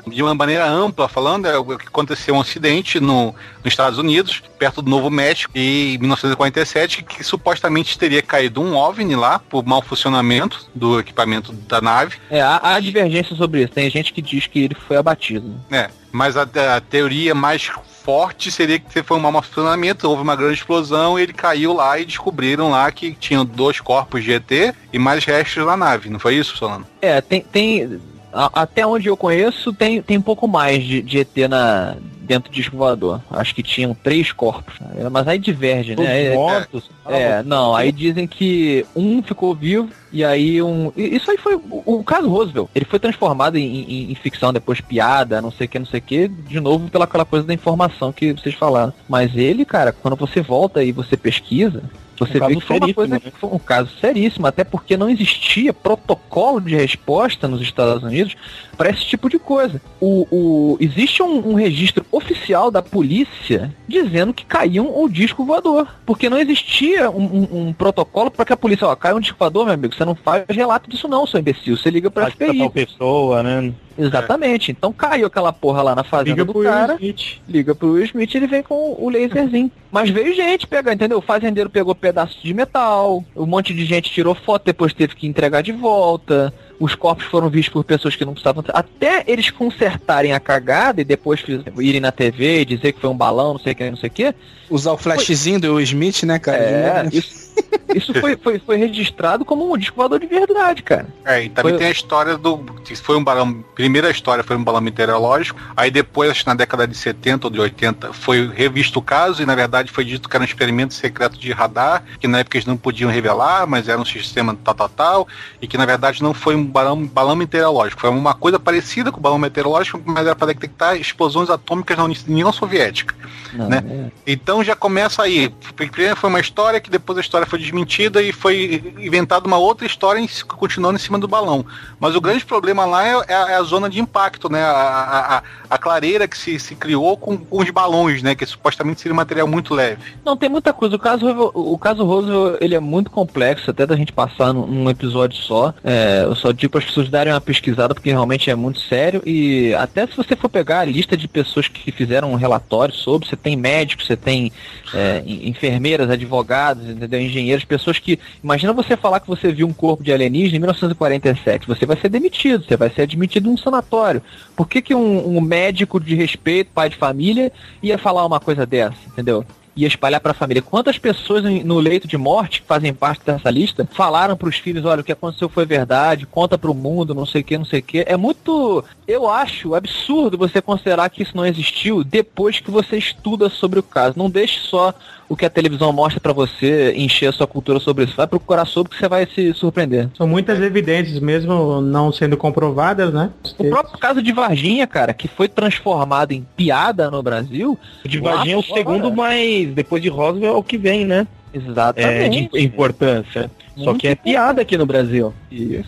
De 0.07 0.21
uma 0.21 0.33
maneira 0.33 0.67
ampla 0.67 1.07
falando, 1.07 1.47
é 1.47 1.57
o 1.57 1.77
que 1.77 1.87
aconteceu 1.87 2.35
um 2.35 2.41
acidente 2.41 2.99
no, 2.99 3.35
nos 3.63 3.73
Estados 3.73 3.99
Unidos, 3.99 4.41
perto 4.57 4.81
do 4.81 4.89
Novo 4.89 5.09
México, 5.09 5.51
em 5.55 5.97
1947, 5.97 7.03
que 7.03 7.23
supostamente 7.23 7.97
teria 7.97 8.21
caído 8.21 8.61
um 8.61 8.75
OVNI 8.75 9.15
lá, 9.15 9.39
por 9.39 9.65
mau 9.65 9.81
funcionamento 9.81 10.69
do 10.73 10.99
equipamento 10.99 11.51
da 11.51 11.81
nave. 11.81 12.17
É, 12.29 12.41
há, 12.41 12.59
há 12.75 12.79
divergência 12.79 13.35
sobre 13.35 13.63
isso. 13.63 13.73
Tem 13.73 13.89
gente 13.89 14.13
que 14.13 14.21
diz 14.21 14.47
que 14.47 14.63
ele 14.63 14.75
foi 14.75 14.97
abatido. 14.97 15.55
É, 15.71 15.89
mas 16.15 16.37
a, 16.37 16.43
a 16.43 16.79
teoria 16.79 17.35
mais 17.35 17.69
forte 18.03 18.49
seria 18.49 18.79
que 18.79 19.03
foi 19.03 19.17
um 19.17 19.19
mau 19.19 19.41
funcionamento, 19.41 20.07
houve 20.09 20.21
uma 20.21 20.35
grande 20.35 20.53
explosão, 20.53 21.19
ele 21.19 21.33
caiu 21.33 21.73
lá 21.73 21.99
e 21.99 22.05
descobriram 22.05 22.69
lá 22.69 22.89
que 22.89 23.13
tinham 23.13 23.43
dois 23.43 23.81
corpos 23.81 24.23
de 24.23 24.31
ET 24.31 24.73
e 24.93 24.97
mais 24.97 25.25
restos 25.25 25.65
na 25.65 25.75
nave, 25.75 26.09
não 26.09 26.17
foi 26.17 26.35
isso, 26.35 26.55
Solano? 26.55 26.87
É, 27.01 27.19
tem. 27.19 27.41
tem 27.41 27.99
a- 28.35 28.61
até 28.63 28.85
onde 28.85 29.07
eu 29.07 29.15
conheço, 29.17 29.71
tem, 29.73 30.01
tem 30.01 30.17
um 30.17 30.21
pouco 30.21 30.47
mais 30.47 30.83
de, 30.83 31.01
de 31.01 31.19
ET 31.19 31.35
na, 31.49 31.95
dentro 32.21 32.51
do 32.51 32.53
disco 32.55 32.75
voador. 32.75 33.21
Acho 33.31 33.55
que 33.55 33.63
tinham 33.63 33.93
três 33.95 34.31
corpos. 34.31 34.75
É, 34.97 35.07
Mas 35.09 35.27
aí 35.27 35.39
diverge, 35.39 35.95
Todos 35.95 36.09
né? 36.11 36.23
É, 36.25 36.33
mortos. 36.35 36.89
É, 37.07 37.43
não, 37.43 37.75
aí 37.75 37.91
dizem 37.91 38.27
que 38.27 38.85
um 38.95 39.21
ficou 39.23 39.53
vivo 39.55 39.89
e 40.11 40.23
aí 40.23 40.61
um. 40.61 40.91
Isso 40.97 41.29
aí 41.31 41.37
foi 41.37 41.55
o, 41.55 41.83
o 41.85 42.03
caso 42.03 42.27
Roosevelt. 42.27 42.67
Ele 42.75 42.85
foi 42.85 42.99
transformado 42.99 43.57
em, 43.57 43.63
em- 43.83 44.11
em 44.11 44.15
ficção, 44.15 44.51
depois 44.51 44.81
piada, 44.81 45.41
não 45.41 45.51
sei 45.51 45.65
o 45.65 45.69
que, 45.69 45.79
não 45.79 45.85
sei 45.85 45.99
o 45.99 46.03
que, 46.03 46.27
de 46.27 46.59
novo 46.59 46.89
pela 46.89 47.05
aquela 47.05 47.25
coisa 47.25 47.45
da 47.45 47.53
informação 47.53 48.11
que 48.11 48.33
vocês 48.33 48.55
falaram. 48.55 48.91
Mas 49.07 49.35
ele, 49.35 49.63
cara, 49.65 49.91
quando 49.93 50.15
você 50.17 50.41
volta 50.41 50.83
e 50.83 50.91
você 50.91 51.15
pesquisa. 51.15 51.83
Você 52.17 52.37
Um 52.41 52.47
vê 52.47 52.55
que 52.55 52.61
foi 52.61 52.77
uma 52.77 52.93
coisa 52.93 53.13
né? 53.15 53.19
que 53.19 53.31
foi 53.31 53.49
um 53.51 53.59
caso 53.59 53.89
seríssimo, 53.99 54.47
até 54.47 54.63
porque 54.63 54.95
não 54.95 55.09
existia 55.09 55.73
protocolo 55.73 56.61
de 56.61 56.75
resposta 56.75 57.47
nos 57.47 57.61
Estados 57.61 58.03
Unidos 58.03 58.35
para 58.77 58.89
esse 58.89 59.05
tipo 59.05 59.29
de 59.29 59.37
coisa. 59.37 59.81
O, 59.99 60.27
o- 60.31 60.77
existe 60.79 61.21
um, 61.21 61.51
um 61.51 61.53
registro 61.55 62.05
oficial 62.11 62.71
da 62.71 62.81
polícia 62.81 63.73
dizendo 63.87 64.33
que 64.33 64.45
caiu 64.45 64.85
um 65.01 65.07
disco 65.09 65.43
voador, 65.45 65.87
porque 66.05 66.29
não 66.29 66.37
existia 66.39 67.09
um, 67.09 67.73
protocolo 67.73 68.31
para 68.31 68.45
que 68.45 68.53
a 68.53 68.57
polícia, 68.57 68.87
ó, 68.87 68.95
caiu 68.95 69.17
um 69.17 69.19
disco 69.21 69.37
voador, 69.37 69.65
meu 69.65 69.73
amigo, 69.73 69.93
você 69.93 70.05
não 70.05 70.15
faz 70.15 70.45
relato 70.49 70.89
disso 70.89 71.07
não, 71.07 71.27
seu 71.27 71.39
imbecil, 71.39 71.75
você 71.77 71.89
liga 71.89 72.09
para 72.09 72.25
Pode 72.25 72.37
pra 72.37 72.47
tal 72.47 72.55
FBI. 72.55 72.69
pessoa, 72.85 73.43
né? 73.43 73.73
Exatamente. 73.97 74.71
Então 74.71 74.91
caiu 74.91 75.27
aquela 75.27 75.53
porra 75.53 75.81
lá 75.81 75.95
na 75.95 76.03
fazenda 76.03 76.31
Liga 76.31 76.45
do 76.45 76.51
pro 76.51 76.61
Will 76.61 76.69
cara 76.69 76.93
Smith. 76.95 77.41
liga 77.47 77.75
pro 77.75 77.91
Will 77.93 78.05
Smith 78.05 78.33
e 78.33 78.37
ele 78.37 78.47
vem 78.47 78.63
com 78.63 78.95
o 78.99 79.09
laserzinho. 79.09 79.71
Mas 79.91 80.09
veio 80.09 80.33
gente 80.35 80.67
pegar, 80.67 80.93
entendeu? 80.93 81.19
O 81.19 81.21
fazendeiro 81.21 81.69
pegou 81.69 81.95
pedaços 81.95 82.41
de 82.41 82.53
metal, 82.53 83.23
um 83.35 83.45
monte 83.45 83.73
de 83.73 83.85
gente 83.85 84.11
tirou 84.11 84.35
foto, 84.35 84.65
depois 84.65 84.93
teve 84.93 85.15
que 85.15 85.27
entregar 85.27 85.61
de 85.61 85.71
volta. 85.71 86.53
Os 86.79 86.93
corpos 86.95 87.25
foram 87.25 87.49
vistos 87.49 87.71
por 87.73 87.83
pessoas 87.83 88.15
que 88.15 88.25
não 88.25 88.33
precisavam. 88.33 88.63
Até 88.73 89.23
eles 89.27 89.49
consertarem 89.49 90.33
a 90.33 90.39
cagada 90.39 91.01
e 91.01 91.03
depois 91.03 91.43
irem 91.79 92.01
na 92.01 92.11
TV 92.11 92.61
e 92.61 92.65
dizer 92.65 92.93
que 92.93 92.99
foi 92.99 93.09
um 93.09 93.17
balão, 93.17 93.53
não 93.53 93.59
sei 93.59 93.73
o 93.73 93.75
que, 93.75 93.89
não 93.89 93.97
sei 93.97 94.09
o 94.09 94.11
que. 94.13 94.35
Usar 94.69 94.91
o 94.91 94.97
flashzinho 94.97 95.59
do 95.59 95.75
Will 95.75 95.81
Smith, 95.81 96.23
né, 96.23 96.39
cara? 96.39 96.57
É, 96.57 97.09
isso, 97.13 97.45
isso 97.93 98.13
foi, 98.15 98.35
foi, 98.35 98.59
foi 98.59 98.77
registrado 98.77 99.45
como 99.45 99.71
um 99.71 99.77
disco 99.77 99.95
de 100.19 100.25
verdade, 100.25 100.83
cara. 100.83 101.07
É, 101.23 101.43
e 101.43 101.49
também 101.49 101.71
Foi- 101.71 101.79
tem 101.79 101.87
a 101.87 101.91
história 101.91 102.37
do. 102.37 102.57
que 102.83 102.95
Foi 102.95 103.15
um 103.15 103.23
balão. 103.23 103.63
Primeira 103.73 104.09
história 104.09 104.43
foi 104.43 104.55
um 104.55 104.63
balão 104.63 104.81
meteorológico. 104.81 105.59
Aí 105.77 105.89
depois, 105.91 106.29
acho 106.31 106.41
que 106.41 106.47
na 106.47 106.55
década 106.55 106.87
de 106.87 106.95
70 106.95 107.47
ou 107.47 107.51
de 107.51 107.59
80, 107.59 108.11
foi 108.11 108.49
revisto 108.49 108.99
o 108.99 109.01
caso 109.01 109.41
e 109.41 109.45
na 109.45 109.55
verdade 109.55 109.91
foi 109.91 110.03
dito 110.03 110.27
que 110.27 110.35
era 110.35 110.43
um 110.43 110.45
experimento 110.45 110.93
secreto 110.93 111.37
de 111.37 111.51
radar, 111.51 112.03
que 112.19 112.27
na 112.27 112.39
época 112.39 112.57
eles 112.57 112.65
não 112.65 112.75
podiam 112.75 113.09
revelar, 113.09 113.67
mas 113.67 113.87
era 113.87 113.99
um 113.99 114.05
sistema 114.05 114.57
tal, 114.63 114.73
tal, 114.73 114.89
tal, 114.89 115.27
e 115.61 115.67
que 115.67 115.77
na 115.77 115.85
verdade 115.85 116.21
não 116.21 116.33
foi 116.33 116.55
um 116.55 116.64
balão, 116.65 117.05
balão 117.05 117.35
meteorológico. 117.35 118.01
Foi 118.01 118.09
uma 118.09 118.33
coisa 118.33 118.59
parecida 118.59 119.11
com 119.11 119.19
o 119.19 119.21
balão 119.21 119.37
meteorológico, 119.37 120.01
mas 120.05 120.25
era 120.25 120.35
para 120.35 120.47
detectar 120.47 120.95
explosões 120.95 121.49
atômicas 121.49 121.97
na 121.97 122.03
União 122.03 122.51
Soviética. 122.51 123.15
Não, 123.53 123.69
Né? 123.69 123.83
é. 123.87 124.11
Então 124.33 124.63
já 124.63 124.75
começa 124.75 125.23
aí. 125.23 125.49
Primeiro 125.75 126.15
foi 126.15 126.29
uma 126.29 126.39
história 126.39 126.79
que 126.81 126.89
depois 126.89 127.17
a 127.17 127.21
história 127.21 127.47
foi 127.47 127.59
desmentida 127.59 128.21
e 128.21 128.31
foi 128.33 128.93
inventada 128.99 129.47
uma 129.47 129.57
outra 129.57 129.85
história 129.87 130.19
em- 130.19 130.27
continuando 130.47 130.95
em 130.97 131.01
cima 131.01 131.17
do 131.17 131.27
balão. 131.27 131.65
Mas 131.99 132.15
o 132.15 132.21
grande 132.21 132.45
problema 132.45 132.85
lá 132.85 133.05
é, 133.07 133.11
é 133.27 133.33
a, 133.35 133.51
é 133.51 133.55
a 133.55 133.63
zona 133.63 133.89
de 133.89 133.99
impacto, 133.99 134.49
né? 134.51 134.61
A, 134.63 134.71
a, 134.71 135.43
a- 135.69 135.77
clareira 135.77 136.27
que 136.27 136.37
se, 136.37 136.59
se 136.59 136.75
criou 136.75 137.15
com, 137.15 137.37
com 137.37 137.59
os 137.61 137.69
balões, 137.69 138.21
né? 138.23 138.33
Que 138.35 138.45
supostamente 138.45 138.99
seria 139.01 139.13
um 139.13 139.17
material 139.17 139.47
muito 139.47 139.73
leve. 139.73 140.01
Não, 140.25 140.35
tem 140.35 140.49
muita 140.49 140.73
coisa. 140.73 140.95
O 140.95 140.99
caso, 140.99 141.51
o 141.53 141.77
caso 141.77 142.03
Roosevelt, 142.03 142.57
ele 142.59 142.75
é 142.75 142.79
muito 142.79 143.09
complexo, 143.11 143.69
até 143.71 143.85
da 143.85 143.95
gente 143.95 144.11
passar 144.11 144.51
num, 144.53 144.65
num 144.65 144.89
episódio 144.89 145.37
só. 145.37 145.73
É, 145.83 146.27
só 146.35 146.51
digo 146.55 146.71
para 146.71 146.79
as 146.79 146.85
pessoas 146.85 147.09
darem 147.09 147.31
uma 147.33 147.41
pesquisada, 147.41 147.93
porque 147.93 148.09
realmente 148.09 148.49
é 148.49 148.55
muito 148.55 148.79
sério. 148.79 149.21
E 149.25 149.73
até 149.75 150.07
se 150.07 150.15
você 150.15 150.35
for 150.35 150.49
pegar 150.49 150.79
a 150.79 150.85
lista 150.85 151.15
de 151.15 151.27
pessoas 151.27 151.67
que 151.67 151.91
fizeram 151.91 152.31
um 152.31 152.35
relatório 152.35 152.93
sobre, 152.93 153.27
você 153.27 153.35
tem 153.35 153.55
médicos, 153.55 154.07
você 154.07 154.15
tem 154.15 154.51
é, 154.93 155.23
en- 155.25 155.49
enfermeiras, 155.49 156.09
advogados, 156.09 156.89
entendeu? 156.89 157.19
engenheiros, 157.21 157.65
pessoas 157.65 157.99
que. 157.99 158.19
Imagina 158.43 158.73
você 158.73 158.95
falar 158.97 159.19
que 159.19 159.27
você 159.27 159.51
viu 159.51 159.67
um 159.67 159.73
corpo 159.73 160.03
de 160.03 160.11
alienígena 160.11 160.57
em 160.57 160.59
1947. 160.59 161.67
Você 161.67 161.85
vai 161.85 161.97
ser 161.97 162.09
demitido, 162.09 162.65
você 162.65 162.77
vai 162.77 162.89
ser 162.89 163.03
admitido 163.03 163.49
num 163.49 163.57
sanatório. 163.57 164.21
Por 164.55 164.67
que, 164.67 164.81
que 164.81 164.95
um, 164.95 165.37
um 165.37 165.41
médico 165.41 165.99
de 165.99 166.15
respeito, 166.15 166.71
pai 166.73 166.89
de 166.89 166.95
família, 166.95 167.51
ia 167.83 167.97
falar 167.97 168.25
uma 168.25 168.39
coisa 168.39 168.65
dessa, 168.65 168.95
entendeu? 169.07 169.45
Ia 169.75 169.87
espalhar 169.87 170.21
para 170.21 170.31
a 170.31 170.35
família. 170.35 170.61
Quantas 170.61 170.97
pessoas 170.97 171.43
no 171.43 171.79
leito 171.79 172.07
de 172.07 172.17
morte, 172.17 172.61
que 172.61 172.67
fazem 172.67 172.93
parte 172.93 173.25
dessa 173.25 173.49
lista, 173.49 173.87
falaram 173.91 174.37
para 174.37 174.47
os 174.47 174.57
filhos, 174.57 174.85
olha, 174.85 175.01
o 175.01 175.03
que 175.03 175.11
aconteceu 175.11 175.49
foi 175.49 175.65
verdade, 175.65 176.25
conta 176.25 176.57
para 176.57 176.71
o 176.71 176.73
mundo, 176.73 177.13
não 177.13 177.25
sei 177.25 177.41
o 177.41 177.43
que, 177.43 177.57
não 177.57 177.65
sei 177.65 177.79
o 177.79 177.83
que. 177.83 178.05
É 178.07 178.15
muito, 178.15 178.83
eu 179.07 179.29
acho 179.29 179.75
absurdo 179.75 180.37
você 180.37 180.61
considerar 180.61 181.09
que 181.09 181.23
isso 181.23 181.35
não 181.35 181.45
existiu 181.45 182.03
depois 182.03 182.59
que 182.59 182.71
você 182.71 182.97
estuda 182.97 183.49
sobre 183.49 183.79
o 183.79 183.83
caso. 183.83 184.17
Não 184.17 184.29
deixe 184.29 184.59
só 184.59 184.93
o 185.27 185.35
que 185.35 185.45
a 185.45 185.49
televisão 185.49 185.91
mostra 185.91 186.19
para 186.19 186.33
você 186.33 186.93
encher 186.95 187.27
a 187.27 187.31
sua 187.31 187.47
cultura 187.47 187.79
sobre 187.79 188.05
isso. 188.05 188.15
Vai 188.15 188.27
procurar 188.27 188.65
sobre 188.65 188.91
que 188.91 188.97
você 188.97 189.07
vai 189.07 189.25
se 189.25 189.53
surpreender. 189.53 190.09
São 190.15 190.27
muitas 190.27 190.59
evidências, 190.61 191.19
mesmo 191.19 191.81
não 191.81 192.11
sendo 192.11 192.37
comprovadas, 192.37 193.13
né? 193.13 193.31
O 193.57 193.69
próprio 193.69 193.97
caso 193.97 194.21
de 194.21 194.31
Varginha, 194.31 194.85
cara, 194.85 195.13
que 195.13 195.27
foi 195.27 195.47
transformado 195.47 196.31
em 196.31 196.45
piada 196.55 197.09
no 197.09 197.21
Brasil. 197.23 197.77
O 198.03 198.07
de 198.07 198.19
Varginha 198.19 198.55
é 198.55 198.57
o 198.57 198.63
segundo 198.63 199.11
mais, 199.11 199.73
depois 199.73 200.01
de 200.01 200.09
Roswell, 200.09 200.53
é 200.53 200.57
o 200.57 200.63
que 200.63 200.77
vem, 200.77 201.05
né? 201.05 201.27
É, 201.53 201.59
de 201.59 201.69
Exatamente. 201.69 202.49
importância. 202.63 203.49
Só 203.77 203.93
que 203.93 204.07
é 204.07 204.15
piada 204.15 204.61
aqui 204.61 204.77
no 204.77 204.85
Brasil. 204.85 205.33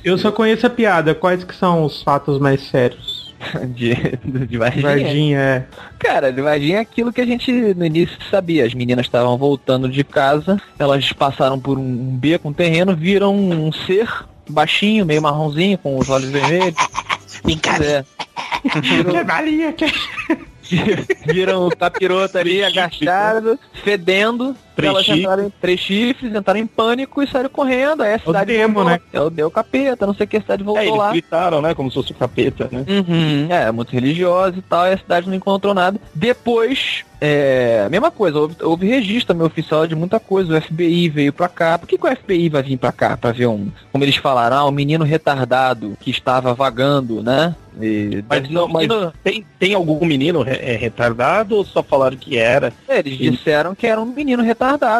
Eu 0.04 0.18
só 0.18 0.32
conheço 0.32 0.66
a 0.66 0.70
piada. 0.70 1.16
Quais 1.16 1.44
que 1.44 1.56
são 1.56 1.84
os 1.84 2.02
fatos 2.02 2.40
mais 2.40 2.62
sérios? 2.62 3.17
de, 3.74 3.94
de 4.46 4.58
Varginha. 4.58 4.84
Varginha, 4.84 5.40
é. 5.40 5.66
Cara, 6.00 6.32
de 6.32 6.42
Varginha 6.42 6.78
é 6.78 6.82
aquilo 6.82 7.14
que 7.14 7.22
a 7.22 7.26
gente 7.26 7.52
no 7.52 7.86
início 7.86 8.18
sabia. 8.30 8.66
As 8.66 8.74
meninas 8.74 9.06
estavam 9.06 9.38
voltando 9.38 9.90
de 9.90 10.04
casa, 10.04 10.62
elas 10.78 11.12
passaram 11.14 11.60
por 11.60 11.78
um, 11.78 12.18
beco, 12.18 12.50
um 12.50 12.54
terreno, 12.54 12.96
viram 12.96 13.36
um 13.36 13.72
ser 13.72 14.10
baixinho, 14.50 15.06
meio 15.06 15.22
marronzinho, 15.22 15.78
com 15.78 15.98
os 15.98 16.10
olhos 16.10 16.30
vermelhos. 16.30 16.76
É. 17.82 18.04
Que 18.82 19.24
balinha, 19.24 19.74
que... 19.74 19.86
Viram 21.26 21.68
o 21.68 21.76
capiroto 21.76 22.38
ali 22.38 22.62
agachado, 22.62 23.58
fedendo. 23.86 24.56
Três 24.78 24.94
elas 24.94 25.04
chifres. 25.06 25.22
entraram 25.24 25.44
em 25.46 25.54
três 25.60 25.80
chifres, 25.80 26.34
entraram 26.36 26.60
em 26.60 26.68
pânico 26.68 27.22
e 27.22 27.28
saíram 27.28 27.50
correndo. 27.50 28.04
Aí 28.04 28.14
a 28.14 28.20
cidade 28.20 28.54
demo, 28.54 28.76
voltou. 28.76 28.92
né? 28.92 29.00
É 29.12 29.20
o 29.22 29.30
deu 29.30 29.52
capeta, 29.52 30.08
não 30.08 30.14
sei 30.14 30.26
o 30.26 30.30
que, 30.30 30.38
a 30.38 30.42
cidade 30.42 30.64
voltou 30.64 30.82
É, 30.84 30.86
eles 30.88 30.98
lá. 30.98 31.12
gritaram, 31.12 31.62
né? 31.62 31.74
Como 31.74 31.90
se 31.90 31.96
fosse 31.96 32.12
o 32.12 32.16
capeta, 32.16 32.70
né? 32.72 32.86
Uhum, 32.88 33.48
é, 33.50 33.72
muito 33.72 33.92
religiosa 33.92 34.58
e 34.58 34.62
tal, 34.62 34.86
e 34.88 34.94
a 34.94 34.98
cidade 34.98 35.28
não 35.28 35.36
encontrou 35.36 35.74
nada. 35.74 36.00
Depois, 36.14 37.04
é, 37.20 37.88
mesma 37.90 38.12
coisa, 38.12 38.38
houve, 38.40 38.56
houve 38.62 38.88
registro 38.88 39.34
também 39.34 39.46
oficial 39.48 39.88
de 39.88 39.96
muita 39.96 40.20
coisa. 40.20 40.56
O 40.58 40.62
FBI 40.62 41.10
veio 41.10 41.34
pra 41.34 41.50
cá. 41.50 41.78
Por 41.78 41.88
que, 41.88 41.98
que 41.98 42.06
o 42.08 42.16
FBI 42.16 42.48
vai 42.50 42.62
vir 42.62 42.78
pra 42.78 42.92
cá 42.92 43.18
pra 43.18 43.32
ver 43.32 43.48
um, 43.48 43.70
como 43.92 44.04
eles 44.04 44.16
falaram, 44.18 44.58
ah, 44.58 44.66
um 44.68 44.72
menino 44.72 45.04
retardado 45.04 45.98
que 46.00 46.12
estava 46.12 46.54
vagando, 46.54 47.24
né? 47.24 47.56
E 47.80 48.24
Mas, 48.28 48.50
não, 48.50 48.68
mas 48.68 48.88
menino- 48.88 49.14
tem, 49.24 49.46
tem 49.60 49.74
algum 49.76 50.04
menino 50.04 50.42
re- 50.42 50.60
é, 50.60 50.76
retardado 50.76 51.56
ou 51.56 51.64
só 51.64 51.84
falaram 51.84 52.18
que 52.18 52.36
era? 52.36 52.74
É, 52.88 52.98
Eles 53.00 53.18
disseram 53.20 53.76
que 53.76 53.86
era 53.86 54.02
um 54.02 54.06
menino 54.06 54.42
retardado, 54.42 54.58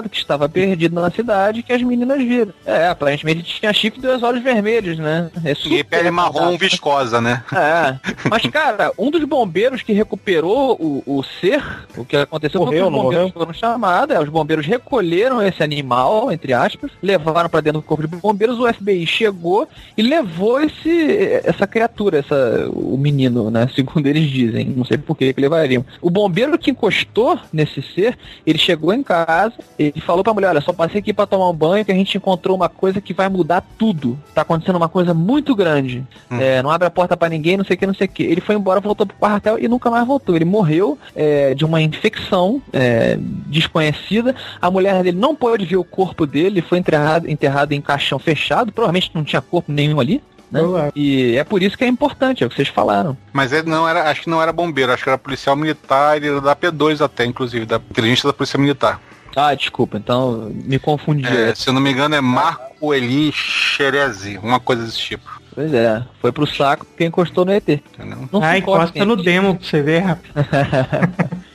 que 0.10 0.18
estava 0.18 0.48
perdido 0.48 1.00
na 1.00 1.10
cidade, 1.12 1.62
que 1.64 1.74
as 1.74 1.82
meninas 1.82 2.18
viram. 2.20 2.54
É, 2.66 2.88
aparentemente 2.88 3.44
tinha 3.44 3.74
chifre 3.74 4.00
e 4.00 4.02
dois 4.02 4.24
olhos 4.24 4.42
vermelhos, 4.44 4.98
né? 4.98 5.30
É 5.44 5.52
E 5.52 5.84
pele 5.84 6.10
marrom 6.12 6.32
retardado. 6.34 6.58
viscosa, 6.58 7.22
né? 7.22 7.44
É. 7.54 7.98
Mas, 8.30 8.44
cara, 8.48 8.92
um 8.98 9.12
dos 9.12 9.24
bombeiros 9.24 9.82
que 9.82 9.94
recuperou 9.94 10.74
o, 10.80 11.04
o 11.06 11.24
ser, 11.24 11.64
o 11.98 12.06
que 12.06 12.16
aconteceu 12.18 12.62
foi 12.62 12.76
que 12.76 12.82
Morreu, 12.82 12.88
os 12.88 12.92
não 12.92 13.04
bombeiros 13.04 13.26
morreu? 13.34 13.34
foram 13.46 13.54
chamados, 13.54 14.16
é, 14.16 14.20
os 14.20 14.30
bombeiros 14.30 14.66
recolheram 14.66 15.42
esse 15.42 15.62
animal, 15.64 16.32
entre 16.32 16.54
aspas, 16.54 16.92
levaram 17.02 17.50
pra 17.50 17.62
dentro 17.62 17.82
do 17.82 17.86
corpo 17.86 18.08
de 18.08 18.16
bombeiros, 18.16 18.60
o 18.60 18.72
FBI 18.74 19.06
chegou 19.06 19.68
e 19.98 20.02
levou 20.02 20.62
esse, 20.62 21.42
essa 21.44 21.66
criatura, 21.68 22.20
essa, 22.20 22.70
o 22.72 22.98
menino, 22.98 23.50
né? 23.52 23.68
Segundo 23.76 24.06
eles 24.08 24.30
dizem. 24.30 24.66
Não 24.76 24.86
sei 24.86 24.98
por 24.98 25.16
que 25.16 25.34
que 25.34 25.42
levariam. 25.42 25.86
O 26.02 26.10
bombeiro 26.10 26.58
que 26.58 26.72
encostou 26.72 27.40
nesse 27.52 27.82
ser, 27.82 28.18
ele 28.46 28.58
chegou 28.58 28.94
em 28.94 29.04
casa 29.04 29.54
e 29.78 30.00
falou 30.02 30.24
pra 30.24 30.34
mulher, 30.34 30.50
olha, 30.50 30.62
só 30.62 30.74
passei 30.74 31.00
aqui 31.00 31.14
pra 31.14 31.28
tomar 31.28 31.50
um 31.50 31.54
banho 31.54 31.86
que 31.86 31.92
a 31.92 31.96
gente 31.96 32.18
encontrou 32.18 32.56
uma 32.56 32.70
coisa 32.70 33.00
que 33.00 33.14
vai 33.14 33.30
mudar 33.30 33.64
tudo. 33.78 34.18
Tá 34.34 34.42
acontecendo 34.42 34.76
uma 34.76 34.90
coisa 34.90 35.14
muito 35.14 35.56
grande. 35.56 36.04
É, 36.30 36.62
não 36.64 36.72
abre 36.72 36.88
a 36.88 36.92
porta 36.92 37.16
pra 37.16 37.30
ninguém, 37.30 37.58
não 37.58 37.66
sei 37.66 37.76
o 37.76 37.80
que, 37.80 37.88
não 37.88 37.94
sei 37.94 38.06
o 38.06 38.10
que. 38.10 38.24
Ele 38.24 38.42
foi 38.42 38.56
embora, 38.56 38.80
voltou 38.80 39.06
pro 39.06 39.16
quartel 39.18 39.60
e 39.60 39.68
nunca 39.68 39.90
mais 39.90 40.06
voltou. 40.06 40.36
Ele 40.36 40.46
morreu 40.46 40.98
é, 41.16 41.54
de 41.54 41.64
uma 41.64 41.82
infecção 41.82 42.62
é, 42.74 43.18
desconhecida. 43.20 44.36
A 44.62 44.72
mulher 44.72 45.04
dele 45.04 45.18
não 45.18 45.36
pôde 45.36 45.66
ver 45.66 45.78
o 45.78 45.84
corpo 45.84 46.26
dele, 46.26 46.62
foi 46.62 46.80
enterrado, 46.80 47.30
enterrado 47.30 47.74
em 47.74 47.82
caixão 47.82 48.18
fechado. 48.18 48.72
Provavelmente 48.72 49.12
não 49.14 49.24
tinha 49.24 49.42
corpo 49.42 49.72
nenhum 49.72 50.00
ali. 50.00 50.22
Né? 50.52 50.62
Provável. 50.62 50.92
E 50.96 51.36
é 51.36 51.44
por 51.44 51.62
isso 51.62 51.78
que 51.78 51.84
é 51.84 51.88
importante, 51.88 52.44
é 52.44 52.48
o 52.48 52.50
que 52.50 52.56
vocês 52.56 52.70
falaram. 52.70 53.18
Mas 53.34 53.52
ele 53.52 53.70
não 53.70 53.88
era, 53.88 54.10
acho 54.10 54.22
que 54.22 54.30
não 54.30 54.42
era 54.42 54.54
bombeiro, 54.54 54.92
acho 54.92 55.04
que 55.04 55.10
era 55.10 55.18
policial 55.18 55.56
militar, 55.56 56.18
ele 56.18 56.30
era 56.30 56.42
da 56.42 56.56
P2 56.56 57.04
até, 57.04 57.26
inclusive, 57.26 57.66
da 57.66 57.76
inteligência 57.76 58.28
da 58.28 58.34
polícia 58.34 58.58
militar. 58.58 59.02
Ah, 59.40 59.54
desculpa, 59.54 59.98
então 59.98 60.52
me 60.66 60.80
confundi. 60.80 61.28
É, 61.28 61.54
se 61.54 61.70
eu 61.70 61.74
não 61.74 61.80
me 61.80 61.92
engano 61.92 62.16
é 62.16 62.22
Marco 62.22 62.92
Eli 62.92 63.32
Xerezi, 63.32 64.40
uma 64.42 64.60
coisa 64.60 64.84
desse 64.84 64.98
tipo. 64.98 65.30
Pois 65.54 65.72
é, 65.72 66.04
foi 66.20 66.32
pro 66.32 66.48
saco 66.48 66.86
porque 66.86 67.06
encostou 67.06 67.46
no 67.46 67.52
ET. 67.52 67.70
Entendeu? 67.70 68.28
Não 68.32 68.42
Ah, 68.42 68.58
encosta 68.58 69.06
no 69.06 69.16
demo 69.16 69.56
pra 69.56 69.68
você 69.68 69.82
ver 69.84 70.00
rápido. 70.00 70.34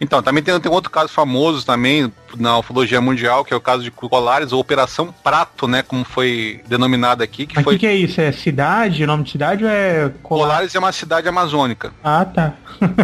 Então, 0.00 0.22
também 0.22 0.42
tem, 0.42 0.58
tem 0.60 0.70
outro 0.70 0.90
caso 0.90 1.08
famoso 1.08 1.64
também 1.64 2.12
na 2.38 2.58
ufologia 2.58 3.00
mundial, 3.00 3.44
que 3.44 3.52
é 3.52 3.56
o 3.56 3.60
caso 3.60 3.82
de 3.82 3.90
Colares, 3.90 4.52
ou 4.52 4.60
Operação 4.60 5.12
Prato, 5.22 5.66
né, 5.68 5.82
como 5.82 6.04
foi 6.04 6.60
denominada 6.66 7.22
aqui, 7.24 7.46
que 7.46 7.54
Mas 7.56 7.62
o 7.62 7.64
foi 7.64 7.74
que, 7.74 7.80
que 7.80 7.86
é 7.86 7.94
isso? 7.94 8.20
É 8.20 8.32
cidade? 8.32 9.02
O 9.04 9.06
nome 9.06 9.24
de 9.24 9.30
cidade 9.30 9.64
ou 9.64 9.70
é 9.70 10.10
colar? 10.22 10.44
Colares 10.46 10.74
é 10.74 10.78
uma 10.78 10.92
cidade 10.92 11.28
amazônica, 11.28 11.92
Ah, 12.02 12.24
tá. 12.24 12.54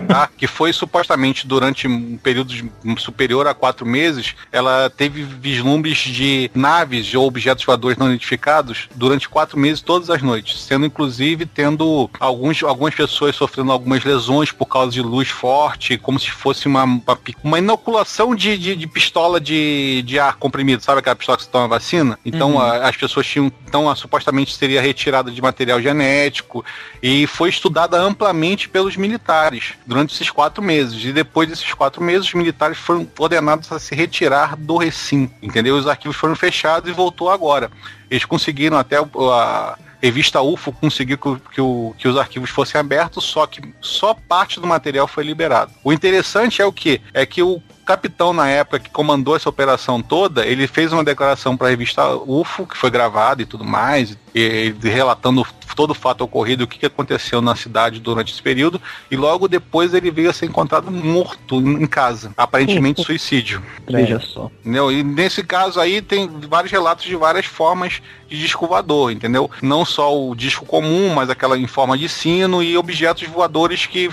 tá? 0.08 0.28
que 0.36 0.46
foi 0.46 0.72
supostamente 0.72 1.46
durante 1.46 1.86
um 1.86 2.16
período 2.16 2.52
de- 2.54 2.70
superior 2.98 3.46
a 3.46 3.54
quatro 3.54 3.86
meses, 3.86 4.34
ela 4.50 4.90
teve 4.90 5.22
vislumbres 5.22 5.98
de 5.98 6.50
naves 6.54 7.14
ou 7.14 7.26
objetos 7.26 7.64
voadores 7.64 7.96
não 7.98 8.08
identificados 8.08 8.88
durante 8.94 9.28
quatro 9.28 9.58
meses, 9.58 9.80
todas 9.80 10.10
as 10.10 10.22
noites, 10.22 10.60
sendo 10.62 10.86
inclusive 10.86 11.46
tendo 11.46 12.10
alguns, 12.18 12.62
algumas 12.62 12.94
pessoas 12.94 13.36
sofrendo 13.36 13.72
algumas 13.72 14.04
lesões 14.04 14.50
por 14.52 14.66
causa 14.66 14.90
de 14.92 15.02
luz 15.02 15.28
forte, 15.28 15.96
como 15.98 16.18
se 16.18 16.30
fosse 16.30 16.66
uma, 16.66 16.84
uma, 16.84 17.02
uma 17.42 17.58
inoculação 17.58 18.34
de, 18.34 18.56
de, 18.58 18.76
de 18.76 18.86
pistola 19.20 19.40
de, 19.40 20.02
de 20.06 20.18
ar 20.18 20.36
comprimido, 20.36 20.82
sabe 20.82 21.00
aquela 21.00 21.14
pistola 21.14 21.36
que 21.36 21.44
você 21.44 21.50
toma 21.50 21.68
vacina? 21.68 22.18
Então 22.24 22.58
a- 22.58 22.88
as 22.88 22.96
pessoas 22.96 23.26
tinham, 23.26 23.52
então 23.68 23.88
a, 23.90 23.94
supostamente 23.94 24.56
seria 24.56 24.80
retirada 24.80 25.30
de 25.30 25.42
material 25.42 25.80
genético 25.80 26.64
e 27.02 27.26
foi 27.26 27.50
estudada 27.50 27.98
amplamente 28.00 28.66
pelos 28.68 28.96
militares 28.96 29.74
durante 29.86 30.14
esses 30.14 30.30
quatro 30.30 30.62
meses. 30.62 31.04
E 31.04 31.12
depois 31.12 31.48
desses 31.48 31.72
quatro 31.74 32.02
meses, 32.02 32.28
os 32.28 32.34
militares 32.34 32.78
foram 32.78 33.06
ordenados 33.18 33.70
a 33.70 33.78
se 33.78 33.94
retirar 33.94 34.56
do 34.56 34.76
recinto, 34.78 35.34
entendeu? 35.42 35.76
Os 35.76 35.86
arquivos 35.86 36.16
foram 36.16 36.34
fechados 36.34 36.88
e 36.88 36.92
voltou 36.92 37.28
agora. 37.30 37.70
Eles 38.10 38.24
conseguiram 38.24 38.78
até 38.78 38.98
o- 39.00 39.30
a 39.30 39.76
revista 40.02 40.40
UFO 40.40 40.72
conseguiu 40.72 41.18
que, 41.18 41.36
que 41.54 41.60
o- 41.60 41.94
que 41.98 42.08
os 42.08 42.16
arquivos 42.16 42.48
fossem 42.48 42.80
abertos, 42.80 43.22
só 43.24 43.46
que 43.46 43.60
só 43.82 44.14
parte 44.14 44.58
do 44.58 44.66
material 44.66 45.06
foi 45.06 45.22
liberado. 45.24 45.72
O 45.84 45.92
interessante 45.92 46.62
é 46.62 46.64
o 46.64 46.72
que? 46.72 47.02
É 47.12 47.26
que 47.26 47.42
o 47.42 47.60
capitão 47.84 48.32
na 48.32 48.48
época 48.48 48.78
que 48.78 48.90
comandou 48.90 49.36
essa 49.36 49.48
operação 49.48 50.00
toda, 50.00 50.46
ele 50.46 50.66
fez 50.66 50.92
uma 50.92 51.04
declaração 51.04 51.56
para 51.56 51.66
a 51.66 51.70
revista 51.70 52.14
UFO, 52.14 52.66
que 52.66 52.76
foi 52.76 52.90
gravada 52.90 53.42
e 53.42 53.46
tudo 53.46 53.64
mais, 53.64 54.16
e, 54.34 54.74
e 54.82 54.88
relatando 54.88 55.44
todo 55.74 55.90
o 55.90 55.94
fato 55.94 56.22
ocorrido, 56.22 56.64
o 56.64 56.66
que 56.66 56.78
que 56.78 56.86
aconteceu 56.86 57.40
na 57.40 57.56
cidade 57.56 58.00
durante 58.00 58.32
esse 58.32 58.42
período, 58.42 58.80
e 59.10 59.16
logo 59.16 59.48
depois 59.48 59.94
ele 59.94 60.10
veio 60.10 60.30
a 60.30 60.32
ser 60.32 60.46
encontrado 60.46 60.90
morto 60.90 61.56
em 61.56 61.86
casa, 61.86 62.32
aparentemente 62.36 63.02
suicídio. 63.04 63.62
Veja 63.88 64.20
só. 64.20 64.50
Entendeu? 64.60 64.92
E 64.92 65.02
nesse 65.02 65.42
caso 65.42 65.80
aí 65.80 66.02
tem 66.02 66.28
vários 66.48 66.70
relatos 66.70 67.04
de 67.04 67.16
várias 67.16 67.46
formas 67.46 68.02
de 68.28 68.38
disco 68.38 68.66
voador, 68.66 69.10
entendeu? 69.10 69.50
Não 69.62 69.84
só 69.84 70.16
o 70.16 70.34
disco 70.34 70.66
comum, 70.66 71.14
mas 71.14 71.30
aquela 71.30 71.58
em 71.58 71.66
forma 71.66 71.96
de 71.96 72.08
sino 72.08 72.62
e 72.62 72.76
objetos 72.76 73.26
voadores 73.28 73.86
que 73.86 74.10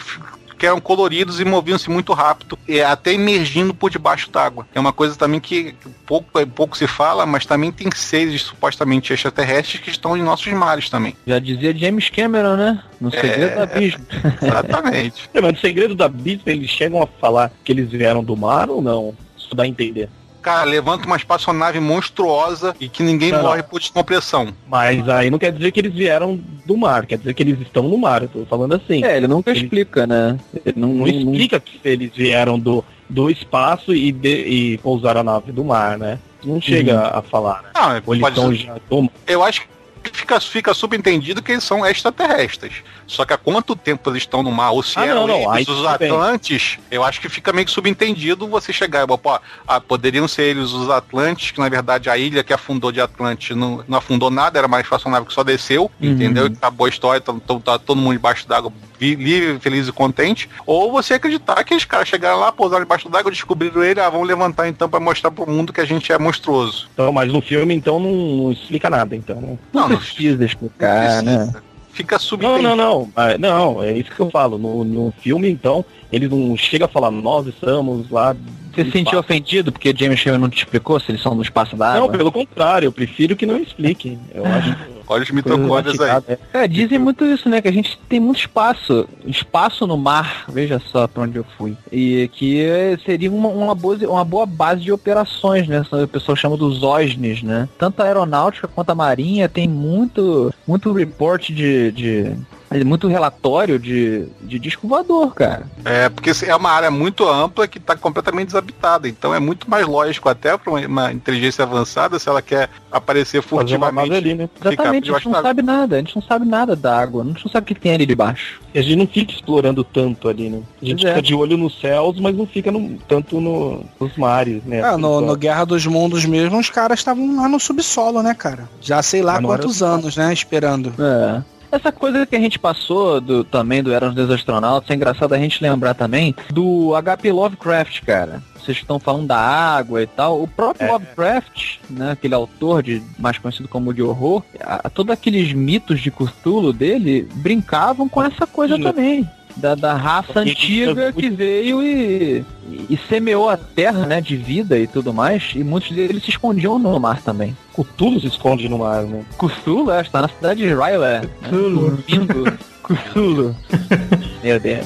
f- 0.57 0.59
que 0.59 0.65
eram 0.65 0.79
coloridos 0.81 1.39
e 1.39 1.45
moviam-se 1.45 1.89
muito 1.89 2.13
rápido, 2.13 2.57
e 2.67 2.81
até 2.81 3.13
emergindo 3.13 3.73
por 3.73 3.89
debaixo 3.89 4.29
d'água. 4.31 4.67
É 4.73 4.79
uma 4.79 4.91
coisa 4.91 5.15
também 5.15 5.39
que 5.39 5.75
pouco, 6.05 6.45
pouco 6.47 6.77
se 6.77 6.87
fala, 6.87 7.25
mas 7.25 7.45
também 7.45 7.71
tem 7.71 7.87
seres 7.95 8.41
supostamente 8.41 9.13
extraterrestres 9.13 9.81
que 9.81 9.89
estão 9.89 10.17
em 10.17 10.21
nossos 10.23 10.51
mares 10.53 10.89
também. 10.89 11.15
Já 11.25 11.39
dizia 11.39 11.75
James 11.77 12.09
Cameron, 12.09 12.55
né? 12.55 12.83
No 12.99 13.11
segredo 13.11 13.55
da 13.55 13.63
abismo. 13.63 14.05
Exatamente. 14.41 15.29
É, 15.33 15.41
mas 15.41 15.53
no 15.53 15.59
segredo 15.59 15.95
da 15.95 16.07
Bispa 16.07 16.51
eles 16.51 16.69
chegam 16.69 17.01
a 17.01 17.07
falar 17.07 17.51
que 17.63 17.71
eles 17.71 17.89
vieram 17.89 18.23
do 18.23 18.35
mar 18.35 18.69
ou 18.69 18.81
não? 18.81 19.15
Isso 19.37 19.53
dá 19.55 19.63
a 19.63 19.67
entender. 19.67 20.09
Cara, 20.47 20.63
levanta 20.63 21.05
uma 21.05 21.17
espaçonave 21.17 21.79
monstruosa 21.79 22.75
e 22.79 22.87
que 22.87 23.03
ninguém 23.03 23.31
Não, 23.31 23.39
não. 23.39 23.45
morre 23.49 23.63
por 23.63 23.79
descompressão. 23.79 24.47
Mas 24.67 25.07
aí 25.09 25.29
não 25.29 25.37
quer 25.37 25.51
dizer 25.51 25.71
que 25.71 25.79
eles 25.79 25.93
vieram 25.93 26.39
do 26.65 26.77
mar, 26.77 27.05
quer 27.05 27.17
dizer 27.17 27.33
que 27.33 27.43
eles 27.43 27.59
estão 27.61 27.83
no 27.83 27.97
mar, 27.97 28.21
eu 28.23 28.29
tô 28.29 28.45
falando 28.45 28.73
assim. 28.75 29.03
É, 29.03 29.17
ele 29.17 29.27
nunca 29.27 29.51
Ele- 29.51 29.61
explica, 29.63 30.07
né? 30.07 30.37
Ele 30.65 30.79
não, 30.79 30.87
Não 30.89 30.95
não- 30.99 31.07
explica 31.07 31.59
que 31.59 31.79
eles 31.83 32.11
vieram 32.15 32.57
do, 32.57 32.83
do 33.09 33.29
espaço 33.29 33.93
e, 33.93 34.11
de, 34.11 34.29
e 34.47 34.77
pousaram 34.77 35.21
a 35.21 35.23
nave 35.23 35.51
do 35.51 35.63
mar, 35.65 35.97
né? 35.97 36.17
Não 36.43 36.61
chega 36.61 37.07
a 37.07 37.21
falar, 37.21 37.63
né? 37.63 37.69
Não, 37.75 38.01
Ou 38.05 38.15
eles 38.15 38.21
pode 38.21 38.55
já 38.55 38.75
do 38.89 39.09
eu 39.27 39.43
acho 39.43 39.61
que 39.61 39.67
fica, 40.07 40.39
fica 40.39 40.73
subentendido 40.73 41.41
que 41.41 41.51
eles 41.51 41.63
são 41.63 41.85
extraterrestres. 41.85 42.83
Só 43.05 43.23
que 43.25 43.33
há 43.33 43.37
quanto 43.37 43.75
tempo 43.75 44.09
eles 44.09 44.23
estão 44.23 44.43
no 44.43 44.51
mar, 44.51 44.71
ou 44.71 44.83
se 44.83 44.99
Ah, 44.99 45.05
eram 45.05 45.25
não, 45.27 45.43
não, 45.43 45.55
eles, 45.55 45.67
os. 45.67 45.85
Atlantes, 45.85 46.77
eu 46.91 47.03
acho 47.03 47.21
que 47.21 47.29
fica 47.29 47.53
meio 47.53 47.65
que 47.65 47.71
subentendido 47.71 48.47
você 48.47 48.73
chegar 48.73 49.03
e 49.03 49.17
pô, 49.17 49.39
ah, 49.67 49.79
poderiam 49.81 50.27
ser 50.27 50.43
eles 50.43 50.71
os 50.71 50.89
Atlantes, 50.89 51.51
que 51.51 51.59
na 51.59 51.69
verdade 51.69 52.09
a 52.09 52.17
ilha 52.17 52.43
que 52.43 52.51
afundou 52.53 52.91
de 52.91 52.99
Atlante 52.99 53.53
não, 53.53 53.83
não 53.87 53.97
afundou 53.97 54.29
nada, 54.29 54.57
era 54.57 54.67
uma 54.67 54.81
espaçonave 54.81 55.25
que 55.25 55.33
só 55.33 55.43
desceu, 55.43 55.89
Uhum. 56.01 56.11
entendeu? 56.11 56.45
Acabou 56.47 56.85
a 56.85 56.89
história, 56.89 57.19
então 57.19 57.39
então 57.43 57.59
tá 57.59 57.79
todo 57.79 57.97
mundo 57.99 58.15
embaixo 58.15 58.47
d'água, 58.47 58.71
livre, 58.99 59.59
feliz 59.59 59.87
e 59.87 59.91
contente. 59.91 60.49
Ou 60.65 60.91
você 60.91 61.15
acreditar 61.15 61.63
que 61.63 61.75
os 61.75 61.85
caras 61.85 62.07
chegaram 62.07 62.39
lá, 62.39 62.51
pousaram 62.51 62.83
embaixo 62.83 63.09
d'água, 63.09 63.31
descobriram 63.31 63.83
ele, 63.83 63.99
ah, 63.99 64.09
vamos 64.09 64.27
levantar 64.27 64.67
então 64.67 64.89
pra 64.89 64.99
mostrar 64.99 65.31
pro 65.31 65.49
mundo 65.49 65.71
que 65.73 65.81
a 65.81 65.85
gente 65.85 66.11
é 66.11 66.17
monstruoso. 66.17 66.89
Então, 66.93 67.11
mas 67.11 67.31
no 67.31 67.41
filme, 67.41 67.73
então, 67.73 67.99
não, 67.99 68.11
não 68.11 68.51
explica 68.51 68.89
nada, 68.89 69.15
então. 69.15 69.59
não 69.73 69.89
não 69.89 69.97
precisa 69.97 70.43
explicar, 70.43 71.21
né? 71.23 71.35
precisa. 71.37 71.63
Fica 71.93 72.15
Não, 72.15 72.19
subentendido. 72.21 72.63
não, 72.63 72.75
não. 72.75 73.11
Mas, 73.15 73.39
Não, 73.39 73.83
é 73.83 73.91
isso 73.91 74.11
que 74.11 74.19
eu 74.19 74.29
falo. 74.29 74.59
No, 74.59 74.83
no 74.83 75.11
filme, 75.19 75.49
então, 75.49 75.83
eles 76.11 76.29
não 76.29 76.55
chegam 76.55 76.85
a 76.85 76.89
falar, 76.89 77.09
nós 77.09 77.47
estamos 77.47 78.09
lá 78.11 78.35
Você 78.77 78.85
se 78.85 78.91
sentiu 78.91 79.19
ofendido 79.19 79.71
porque 79.71 79.93
James 79.97 80.23
Cameron 80.23 80.41
não 80.41 80.49
te 80.49 80.59
explicou 80.59 80.99
se 80.99 81.11
eles 81.11 81.21
são 81.21 81.33
no 81.33 81.41
espaço 81.41 81.75
da 81.75 81.93
água? 81.93 82.01
Não, 82.01 82.09
pelo 82.09 82.31
contrário, 82.31 82.87
eu 82.87 82.91
prefiro 82.91 83.35
que 83.35 83.45
não 83.45 83.57
expliquem. 83.57 84.19
Eu 84.33 84.45
acho. 84.47 84.75
Olha 85.07 85.23
os 85.23 85.31
mitocôndrias 85.31 85.99
aí. 85.99 86.37
É. 86.53 86.67
Dizem 86.67 86.99
muito 86.99 87.25
isso, 87.25 87.47
né? 87.49 87.61
Que 87.61 87.67
a 87.67 87.71
gente 87.71 87.97
tem 88.09 88.19
muito 88.19 88.39
espaço. 88.39 89.07
Espaço 89.25 89.87
no 89.87 89.97
mar, 89.97 90.45
veja 90.49 90.79
só 90.79 91.07
pra 91.07 91.23
onde 91.23 91.37
eu 91.37 91.45
fui. 91.57 91.75
E 91.91 92.29
que 92.33 92.67
seria 93.05 93.31
uma, 93.31 93.47
uma, 93.47 93.73
boa, 93.73 93.97
uma 94.07 94.25
boa 94.25 94.45
base 94.45 94.81
de 94.81 94.91
operações, 94.91 95.67
né? 95.67 95.83
O 95.91 96.07
pessoal 96.07 96.35
chama 96.35 96.57
dos 96.57 96.83
OSNIs, 96.83 97.41
né? 97.41 97.69
Tanto 97.79 98.01
a 98.01 98.05
aeronáutica 98.05 98.67
quanto 98.67 98.89
a 98.89 98.95
marinha 98.95 99.47
tem 99.47 99.67
muito, 99.67 100.53
muito 100.67 100.91
report 100.91 101.49
de. 101.51 101.91
de 101.91 102.35
muito 102.83 103.07
relatório 103.07 103.79
de, 103.79 104.25
de 104.41 104.59
disco 104.59 104.87
voador, 104.87 105.33
cara. 105.33 105.65
É, 105.85 106.09
porque 106.09 106.31
é 106.45 106.55
uma 106.55 106.69
área 106.69 106.91
muito 106.91 107.27
ampla 107.27 107.67
que 107.67 107.77
está 107.77 107.95
completamente 107.95 108.47
desabitada. 108.47 109.07
Então 109.07 109.33
é 109.33 109.39
muito 109.39 109.69
mais 109.69 109.87
lógico 109.87 110.27
até 110.29 110.57
para 110.57 110.71
uma, 110.71 110.85
uma 110.85 111.13
inteligência 111.13 111.63
avançada, 111.63 112.19
se 112.19 112.27
ela 112.27 112.41
quer 112.41 112.69
aparecer 112.91 113.41
furtivamente. 113.41 114.13
ali, 114.13 114.33
né? 114.33 114.49
Exatamente, 114.59 115.09
a 115.11 115.13
gente 115.17 115.29
não 115.29 115.41
sabe 115.41 115.61
nada, 115.61 115.95
a 115.95 115.99
gente 115.99 116.15
não 116.15 116.21
sabe 116.21 116.45
nada 116.45 116.75
da 116.75 116.97
água, 116.99 117.23
a 117.23 117.25
gente 117.27 117.45
não 117.45 117.51
sabe 117.51 117.63
o 117.63 117.67
que 117.75 117.79
tem 117.81 117.93
ali 117.93 118.05
debaixo. 118.05 118.59
E 118.73 118.79
a 118.79 118.81
gente 118.81 118.95
não 118.97 119.07
fica 119.07 119.31
explorando 119.33 119.83
tanto 119.83 120.27
ali, 120.27 120.49
né? 120.49 120.61
A 120.81 120.85
gente 120.85 121.01
Pois 121.01 121.05
é. 121.05 121.15
fica 121.15 121.21
de 121.21 121.33
olho 121.35 121.57
nos 121.57 121.79
céus, 121.79 122.19
mas 122.19 122.35
não 122.35 122.45
fica 122.45 122.71
no- 122.71 122.97
tanto 123.07 123.39
no- 123.39 123.83
nos 123.99 124.15
mares, 124.17 124.63
né? 124.65 124.81
Ah, 124.83 124.97
no, 124.97 125.21
no 125.21 125.35
Guerra 125.35 125.65
dos 125.65 125.85
Mundos 125.85 126.25
mesmo, 126.25 126.59
os 126.59 126.69
caras 126.69 126.99
estavam 126.99 127.35
lá 127.37 127.47
no 127.47 127.59
subsolo, 127.59 128.21
né, 128.21 128.33
cara? 128.33 128.69
Já 128.81 129.01
sei 129.01 129.21
lá 129.21 129.33
Mas 129.33 129.41
não 129.43 129.53
era 129.53 129.61
quantos 129.63 129.81
anos, 129.81 130.17
né, 130.17 130.33
esperando. 130.33 130.93
É. 130.99 131.41
Essa 131.71 131.91
coisa 131.91 132.25
que 132.25 132.35
a 132.35 132.39
gente 132.39 132.57
passou 132.57 133.19
do, 133.19 133.43
também 133.43 133.83
do 133.83 133.91
Eram 133.91 134.13
dos 134.13 134.29
Astronautas, 134.29 134.89
é 134.89 134.93
engraçado 134.93 135.33
a 135.33 135.37
gente 135.37 135.61
lembrar 135.61 135.93
também 135.93 136.33
do 136.49 136.93
HP 137.01 137.31
Lovecraft, 137.31 138.03
cara. 138.03 138.41
Vocês 138.55 138.77
estão 138.77 138.99
falando 138.99 139.27
da 139.27 139.37
água 139.37 140.01
e 140.01 140.07
tal. 140.07 140.41
O 140.41 140.47
próprio 140.47 140.87
É. 140.87 140.91
Lovecraft, 140.91 141.77
né, 141.89 142.11
aquele 142.11 142.33
autor 142.33 142.83
de 142.83 143.01
mais 143.17 143.37
conhecido 143.37 143.67
como 143.67 143.93
de 143.93 144.01
horror, 144.01 144.43
a, 144.61 144.89
todos 144.89 145.11
aqueles 145.11 145.53
mitos 145.53 146.01
de 146.01 146.11
Cthulhu 146.11 146.73
dele 146.73 147.27
brincavam 147.35 148.09
com 148.09 148.21
essa 148.23 148.45
coisa 148.45 148.75
Sim. 148.75 148.83
também. 148.83 149.29
Da, 149.57 149.75
da 149.75 149.95
raça 149.95 150.39
antiga 150.39 151.11
que 151.11 151.29
veio 151.29 151.81
e, 151.81 152.45
e 152.89 152.97
semeou 153.09 153.49
a 153.49 153.57
terra, 153.57 154.05
né, 154.05 154.21
de 154.21 154.37
vida 154.37 154.77
e 154.77 154.85
tudo 154.85 155.13
mais, 155.13 155.51
e 155.55 155.63
muitos 155.63 155.91
deles 155.91 156.23
se 156.23 156.29
escondiam 156.29 156.77
no 156.77 156.99
mar 156.99 157.21
também. 157.21 157.57
Cthulhu 157.73 158.19
se 158.19 158.27
esconde 158.27 158.69
no 158.69 158.79
mar, 158.79 159.03
né? 159.03 159.23
Cthulhu, 159.37 159.91
é, 159.91 160.01
está 160.01 160.21
na 160.21 160.27
cidade 160.27 160.61
de 160.61 160.69
Rylé. 160.69 161.21
Cthulhu. 161.43 161.97
Dormindo. 162.07 162.57
Cthulhu. 162.83 163.55
Meu 164.43 164.59
Deus. 164.59 164.85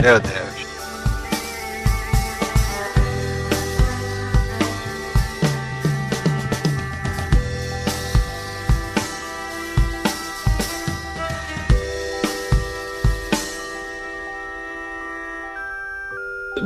Meu 0.00 0.20
Deus. 0.20 0.59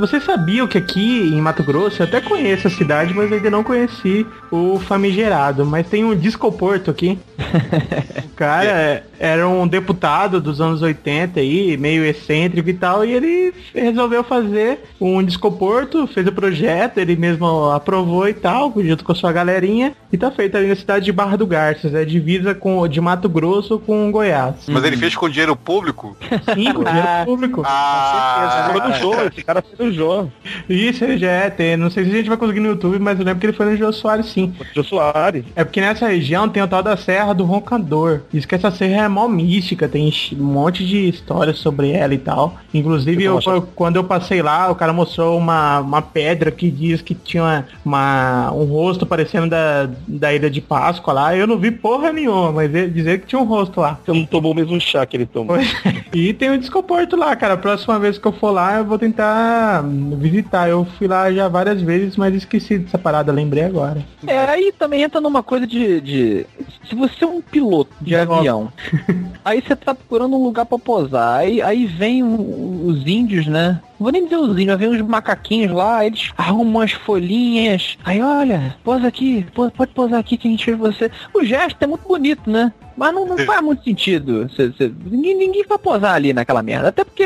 Vocês 0.07 0.23
sabiam 0.25 0.67
que 0.67 0.77
aqui 0.77 1.23
em 1.33 1.41
Mato 1.41 1.63
Grosso, 1.63 2.03
eu 2.03 2.07
até 2.07 2.21
conheço 2.21 2.67
a 2.67 2.71
cidade, 2.71 3.15
mas 3.15 3.33
ainda 3.33 3.51
não 3.51 3.65
conheci 3.65 4.27
o 4.51 4.79
famigerado. 4.79 5.65
Mas 5.65 5.87
tem 5.89 6.05
um 6.05 6.15
discoporto 6.15 6.91
aqui. 6.91 7.19
O 8.35 8.37
cara 8.37 8.65
é- 8.65 9.03
era 9.21 9.49
um 9.49 9.65
deputado 9.65 10.41
dos 10.41 10.61
anos 10.61 10.83
80 10.83 11.39
aí, 11.39 11.77
meio 11.77 12.05
excêntrico 12.05 12.69
e 12.69 12.75
tal, 12.75 13.05
e 13.05 13.13
ele 13.13 13.55
resolveu 13.73 14.25
fazer 14.25 14.81
um 15.01 15.23
discoporto, 15.23 16.05
fez 16.09 16.27
o 16.27 16.33
projeto, 16.33 16.99
ele 16.99 17.15
mesmo 17.15 17.71
aprovou 17.71 18.29
e 18.29 18.35
tal, 18.35 18.75
junto 18.77 19.05
com 19.05 19.13
a 19.13 19.15
sua 19.15 19.31
galerinha, 19.31 19.93
e 20.13 20.19
tá 20.19 20.33
feito 20.33 20.57
ali 20.57 20.67
na 20.67 20.75
cidade 20.75 21.05
de 21.05 21.13
Barra 21.13 21.37
do 21.37 21.47
Garças, 21.47 21.95
é 21.95 22.05
divisa 22.05 22.57
com, 22.57 22.89
de 22.89 23.01
Mato 23.01 23.29
Grosso 23.29 23.79
com 23.79 24.11
Goiás. 24.11 24.57
Mas 24.67 24.83
ele 24.83 24.97
fez 24.97 25.15
com 25.15 25.29
dinheiro 25.29 25.55
público? 25.55 26.17
Sim, 26.53 26.73
com 26.75 26.83
dinheiro 26.83 27.09
Ah. 27.09 27.23
público. 27.25 27.63
Ah, 27.65 28.69
Foi 28.73 28.81
no 28.81 28.95
Jô, 28.95 29.15
esse 29.33 29.45
cara 29.45 29.63
foi 29.63 29.87
no 29.87 29.93
Jô. 29.95 30.27
Isso, 30.69 31.05
ele 31.05 31.19
já 31.19 31.31
é, 31.31 31.51
tem. 31.51 31.77
Não 31.77 31.91
sei 31.91 32.05
se 32.05 32.11
a 32.11 32.15
gente 32.15 32.29
vai 32.29 32.37
conseguir 32.37 32.61
no 32.61 32.69
YouTube, 32.69 32.99
mas 32.99 33.19
eu 33.19 33.25
lembro 33.25 33.41
que 33.41 33.47
ele 33.47 33.53
foi 33.53 33.67
no 33.67 33.77
Jô 33.77 33.93
Soares 33.93 34.27
sim. 34.27 34.53
Jô 34.75 34.83
Soares. 34.83 35.45
É 35.55 35.65
porque 35.65 35.81
nessa 35.81 36.09
região 36.09 36.49
tem 36.49 36.63
o 36.63 36.69
tal 36.69 36.83
da 36.83 36.97
Serra 36.97 37.33
do 37.33 37.45
Roncador. 37.45 38.23
Diz 38.33 38.45
que 38.45 38.55
essa 38.55 38.71
serra 38.71 39.05
é 39.05 39.09
mó 39.09 39.29
mística, 39.29 39.89
tem 39.89 40.13
um 40.33 40.45
monte 40.45 40.85
de 40.85 41.09
histórias 41.09 41.59
sobre 41.59 41.91
ela 41.91 42.15
e 42.15 42.19
tal. 42.19 42.57
Inclusive, 42.73 43.23
eu, 43.25 43.41
quando 43.75 43.97
eu 43.97 44.05
passei 44.05 44.43
lá, 44.43 44.71
o 44.71 44.75
cara 44.75 44.93
mostrou 44.93 45.39
uma, 45.39 45.81
uma 45.81 46.03
pedra 46.03 46.51
que 46.51 46.71
diz 46.71 47.01
que 47.01 47.15
tinha 47.15 47.67
uma, 47.85 48.53
um 48.53 48.65
rosto 48.65 49.07
parecendo 49.07 49.49
da, 49.49 49.89
da 50.07 50.33
Ilha 50.35 50.51
de 50.51 50.61
Páscoa 50.61 51.13
lá. 51.13 51.37
Eu 51.37 51.47
não 51.47 51.59
vi 51.59 51.71
porra 51.71 52.13
nenhuma, 52.13 52.53
mas 52.53 52.75
ele 52.75 52.91
dizer 52.91 53.21
que 53.21 53.27
tinha 53.27 53.41
um 53.41 53.45
rosto 53.45 53.81
lá. 53.81 53.99
Você 54.05 54.13
não 54.13 54.25
tomou 54.27 54.53
o 54.53 54.55
mesmo 54.55 54.81
chá 54.81 55.05
que 55.07 55.17
ele 55.17 55.27
tomou. 55.27 55.57
É. 55.57 55.65
E 56.13 56.33
tem 56.33 56.51
o 56.51 56.59
Discoporto 56.59 57.17
lá, 57.17 57.35
cara. 57.37 57.55
A 57.55 57.59
próxima 57.59 57.99
vez 57.99 58.19
que 58.19 58.27
eu 58.27 58.33
for 58.33 58.51
lá, 58.51 58.79
eu 58.79 58.85
vou 58.85 58.99
tentar 58.99 59.74
visitar. 59.83 60.69
Eu 60.69 60.85
fui 60.85 61.07
lá 61.07 61.33
já 61.33 61.49
várias 61.49 61.81
vezes, 61.83 62.17
mas 62.17 62.35
esqueci 62.35 62.79
dessa 62.79 62.99
parada, 62.99 63.33
lembrei 63.33 63.65
agora. 63.65 64.05
É, 64.27 64.39
aí 64.39 64.73
também 64.79 65.03
entra 65.03 65.21
numa 65.21 65.43
coisa 65.43 65.67
de. 65.67 66.01
de- 66.01 66.47
se 66.89 66.95
você 66.95 67.25
é 67.25 67.27
um 67.27 67.41
piloto 67.41 67.93
de 68.01 68.15
avião, 68.15 68.71
aí 69.45 69.63
você 69.63 69.75
tá 69.75 69.95
procurando 69.95 70.37
um 70.37 70.43
lugar 70.45 70.67
pra 70.67 70.79
posar, 70.79 71.39
aí, 71.39 71.63
aí 71.63 71.87
vem 71.87 72.23
os 72.23 73.07
índios, 73.07 73.47
né? 73.47 73.81
Vou 73.99 74.11
nem 74.11 74.25
dizer 74.25 74.37
os 74.37 74.59
índios, 74.59 74.79
vem 74.79 74.89
uns 74.89 75.01
macaquinhos 75.03 75.73
lá, 75.73 76.05
eles 76.05 76.31
arrumam 76.37 76.81
umas 76.81 76.93
folhinhas. 76.93 77.97
Aí 78.05 78.21
olha, 78.21 78.77
posa 78.85 79.07
aqui, 79.07 79.47
po- 79.55 79.71
pode 79.71 79.93
posar 79.93 80.19
aqui 80.21 80.37
que 80.37 80.49
a 80.49 80.51
gente 80.51 80.67
vê 80.71 80.77
você. 80.77 81.11
O 81.33 81.45
gesto 81.45 81.77
é 81.83 81.87
muito 81.87 82.07
bonito, 82.07 82.51
né? 82.51 82.73
Mas 82.97 83.13
não, 83.13 83.27
não 83.27 83.39
faz 83.39 83.61
muito 83.61 83.83
sentido. 83.83 84.49
Cê- 84.55 84.73
cê- 84.79 84.93
ninguém, 85.07 85.37
ninguém 85.37 85.65
vai 85.69 85.79
posar 85.79 86.15
ali 86.15 86.33
naquela 86.33 86.63
merda. 86.63 86.89
Até 86.89 87.05
porque 87.05 87.25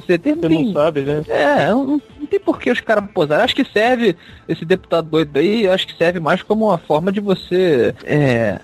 você 0.00 0.16
tem, 0.18 0.34
Você 0.34 0.48
não 0.48 0.72
sabe, 0.72 1.02
né? 1.02 1.22
é, 1.28 1.66
não, 1.70 2.00
não 2.18 2.26
tem 2.26 2.40
por 2.40 2.58
que 2.58 2.70
os 2.70 2.80
caras 2.80 3.04
posarem. 3.12 3.44
Acho 3.44 3.54
que 3.56 3.64
serve, 3.64 4.16
esse 4.48 4.64
deputado 4.64 5.08
doido 5.10 5.36
aí, 5.38 5.68
acho 5.68 5.86
que 5.86 5.96
serve 5.96 6.20
mais 6.20 6.42
como 6.42 6.66
uma 6.66 6.78
forma 6.78 7.10
de 7.12 7.20
você. 7.20 7.94
É, 8.04 8.60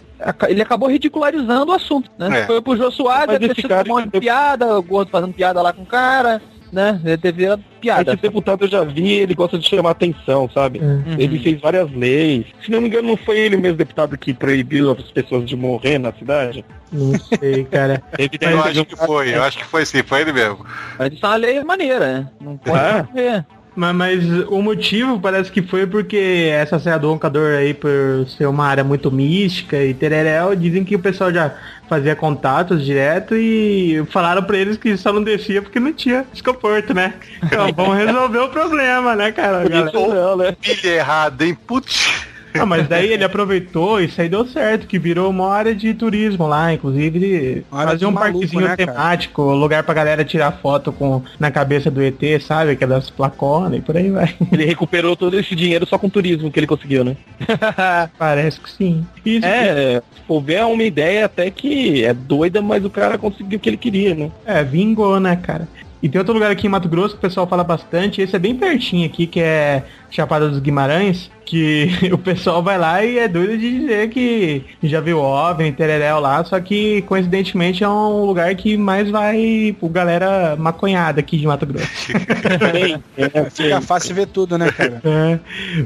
ele 0.49 0.63
acabou 0.63 0.89
ridicularizando 0.89 1.71
o 1.73 1.75
assunto, 1.75 2.11
né? 2.19 2.41
É. 2.41 2.47
Foi 2.47 2.61
pro 2.63 2.77
Jô 2.77 2.91
Soares, 2.91 3.39
ter 3.39 3.45
esse 3.47 3.55
sido 3.63 3.69
cara- 3.69 3.91
um 3.91 3.95
monte 3.97 4.11
de 4.11 4.21
piada, 4.21 4.79
o 4.79 4.83
gordo 4.83 5.11
fazendo 5.11 5.33
piada 5.35 5.61
lá 5.63 5.73
com 5.73 5.83
o 5.83 5.87
cara, 5.87 6.41
né? 6.73 7.01
Ele 7.05 7.17
teve 7.19 7.45
piada. 7.81 8.13
Esse 8.13 8.23
deputado 8.23 8.65
eu 8.65 8.69
já 8.69 8.83
vi, 8.83 9.13
ele 9.13 9.35
gosta 9.35 9.59
de 9.59 9.69
chamar 9.69 9.91
atenção, 9.91 10.49
sabe? 10.53 10.79
Uhum. 10.81 11.17
Ele 11.19 11.39
fez 11.39 11.61
várias 11.61 11.91
leis. 11.93 12.47
Se 12.65 12.71
não 12.71 12.81
me 12.81 12.89
engano, 12.89 13.09
não 13.09 13.17
foi 13.17 13.39
ele 13.39 13.57
mesmo 13.57 13.77
deputado 13.79 14.17
que 14.19 14.33
proibiu 14.35 14.91
as 14.93 15.03
pessoas 15.13 15.45
de 15.49 15.55
morrer 15.57 15.99
na 15.99 16.13
cidade? 16.13 16.65
Não 16.93 17.19
sei, 17.19 17.65
cara. 17.65 18.03
Eu 18.41 18.63
acho 18.63 18.85
que 18.85 18.97
foi, 18.97 19.35
eu 19.35 19.43
acho 19.43 19.59
que 19.59 19.65
foi 19.65 19.85
sim, 19.87 20.03
foi 20.03 20.23
ele 20.23 20.33
mesmo. 20.33 20.65
Mas 20.99 21.13
isso 21.13 21.25
é 21.25 21.29
uma 21.29 21.37
lei 21.37 21.63
maneira, 21.65 22.01
né? 22.01 22.29
Não 22.41 22.57
pode 22.57 22.79
É? 22.79 23.03
morrer. 23.03 23.47
Mas, 23.77 23.95
mas 23.95 24.25
o 24.49 24.63
motivo 24.63 25.21
parece 25.21 25.53
que 25.53 25.61
foi 25.61 25.87
porque 25.87 26.49
essa 26.51 26.79
Serra 26.79 26.99
do 26.99 27.11
Roncador 27.11 27.59
aí, 27.59 27.75
por 27.75 28.27
ser 28.27 28.47
uma 28.47 28.67
área 28.67 28.83
muito 28.83 29.13
mística 29.13 29.77
e 29.85 29.93
tereréu, 29.93 30.57
dizem 30.57 30.83
que 30.83 30.97
o 30.97 30.99
pessoal 30.99 31.31
já 31.33 31.55
fazia 31.89 32.17
contatos 32.17 32.85
direto 32.85 33.37
e 33.37 34.03
falaram 34.11 34.43
pra 34.43 34.57
eles 34.57 34.77
que 34.77 34.97
só 34.97 35.13
não 35.13 35.23
descia 35.23 35.61
porque 35.61 35.79
não 35.79 35.93
tinha 35.93 36.25
escoporto, 36.33 36.95
né? 36.95 37.15
Então 37.43 37.73
vamos 37.77 37.97
resolver 37.99 38.39
o 38.39 38.49
problema, 38.49 39.15
né, 39.15 39.31
cara? 39.31 39.69
Galera? 39.69 39.93
Não, 39.93 40.37
né? 40.37 40.57
Pilha 40.61 40.95
errada, 40.95 41.45
hein? 41.45 41.57
Putz. 41.67 42.27
Ah, 42.61 42.67
mas 42.67 42.89
daí 42.89 43.13
ele 43.13 43.25
aproveitou 43.25 44.01
e 44.01 44.07
isso 44.07 44.21
aí 44.21 44.29
deu 44.29 44.47
certo, 44.47 44.87
que 44.87 44.99
virou 44.99 45.31
uma 45.31 45.53
área 45.53 45.75
de 45.75 45.93
turismo 45.95 46.47
lá, 46.47 46.73
inclusive 46.73 47.65
de 47.99 48.07
um 48.07 48.11
maluco, 48.11 48.41
parquezinho 48.41 48.63
né, 48.63 48.77
cara? 48.77 48.93
temático, 48.93 49.43
lugar 49.43 49.83
pra 49.83 49.95
galera 49.95 50.25
tirar 50.25 50.53
foto 50.53 50.93
com 50.93 51.23
na 51.39 51.51
cabeça 51.51 51.91
do 51.91 52.03
ET, 52.03 52.21
sabe? 52.41 52.73
Aquelas 52.73 53.11
placonas 53.11 53.79
e 53.79 53.83
por 53.83 53.97
aí 53.97 54.11
vai. 54.11 54.35
Ele 54.53 54.65
recuperou 54.65 55.17
todo 55.17 55.39
esse 55.39 55.55
dinheiro 55.55 55.87
só 55.87 55.99
com 55.99 56.09
turismo 56.09 56.51
que 56.51 56.59
ele 56.59 56.67
conseguiu, 56.67 57.05
né? 57.05 57.17
Parece 58.19 58.61
que 58.61 58.71
sim. 58.71 59.07
Isso, 59.25 59.47
É, 59.47 60.03
se 60.15 60.23
for 60.27 60.41
ver, 60.41 60.55
é 60.55 60.65
uma 60.65 60.83
ideia 60.83 61.27
até 61.27 61.51
que 61.51 62.05
é 62.05 62.13
doida, 62.15 62.63
mas 62.63 62.85
o 62.85 62.91
cara 62.91 63.19
conseguiu 63.19 63.59
o 63.59 63.61
que 63.61 63.69
ele 63.69 63.77
queria, 63.77 64.15
né? 64.15 64.31
É, 64.45 64.63
vingou, 64.63 65.19
né, 65.21 65.37
cara? 65.37 65.69
E 66.03 66.09
tem 66.09 66.19
outro 66.19 66.35
lugar 66.35 66.51
aqui 66.51 66.67
em 66.67 66.71
Mato 66.71 66.89
Grosso 66.89 67.15
que 67.15 67.19
o 67.19 67.21
pessoal 67.21 67.47
fala 67.47 67.65
bastante, 67.65 68.21
esse 68.21 68.37
é 68.37 68.39
bem 68.39 68.55
pertinho 68.55 69.07
aqui, 69.07 69.27
que 69.27 69.41
é 69.41 69.83
Chapada 70.17 70.49
dos 70.49 70.59
Guimarães, 70.61 71.31
que 71.45 71.91
o 72.11 72.17
pessoal 72.17 72.63
vai 72.63 72.79
lá 72.79 73.05
e 73.05 73.19
é 73.19 73.29
doido 73.29 73.59
de 73.59 73.81
dizer 73.81 74.09
que 74.09 74.65
já 74.83 74.99
viu 75.01 75.19
OVNI, 75.19 75.73
Tereréu 75.73 76.19
lá, 76.21 76.43
só 76.43 76.59
que 76.59 77.03
coincidentemente 77.03 77.85
é 77.85 77.89
um 77.89 78.25
lugar 78.25 78.55
que 78.55 78.79
mais 78.79 79.11
vai 79.11 79.77
pro 79.79 79.91
galera 79.91 80.57
maconhada 80.59 81.21
aqui 81.21 81.37
de 81.37 81.47
Mato 81.47 81.67
Grosso. 81.67 81.87
Fica 83.53 83.81
fácil 83.81 84.15
ver 84.15 84.27
tudo, 84.29 84.57
né, 84.59 84.71
cara? 84.73 85.01
É, 85.07 85.39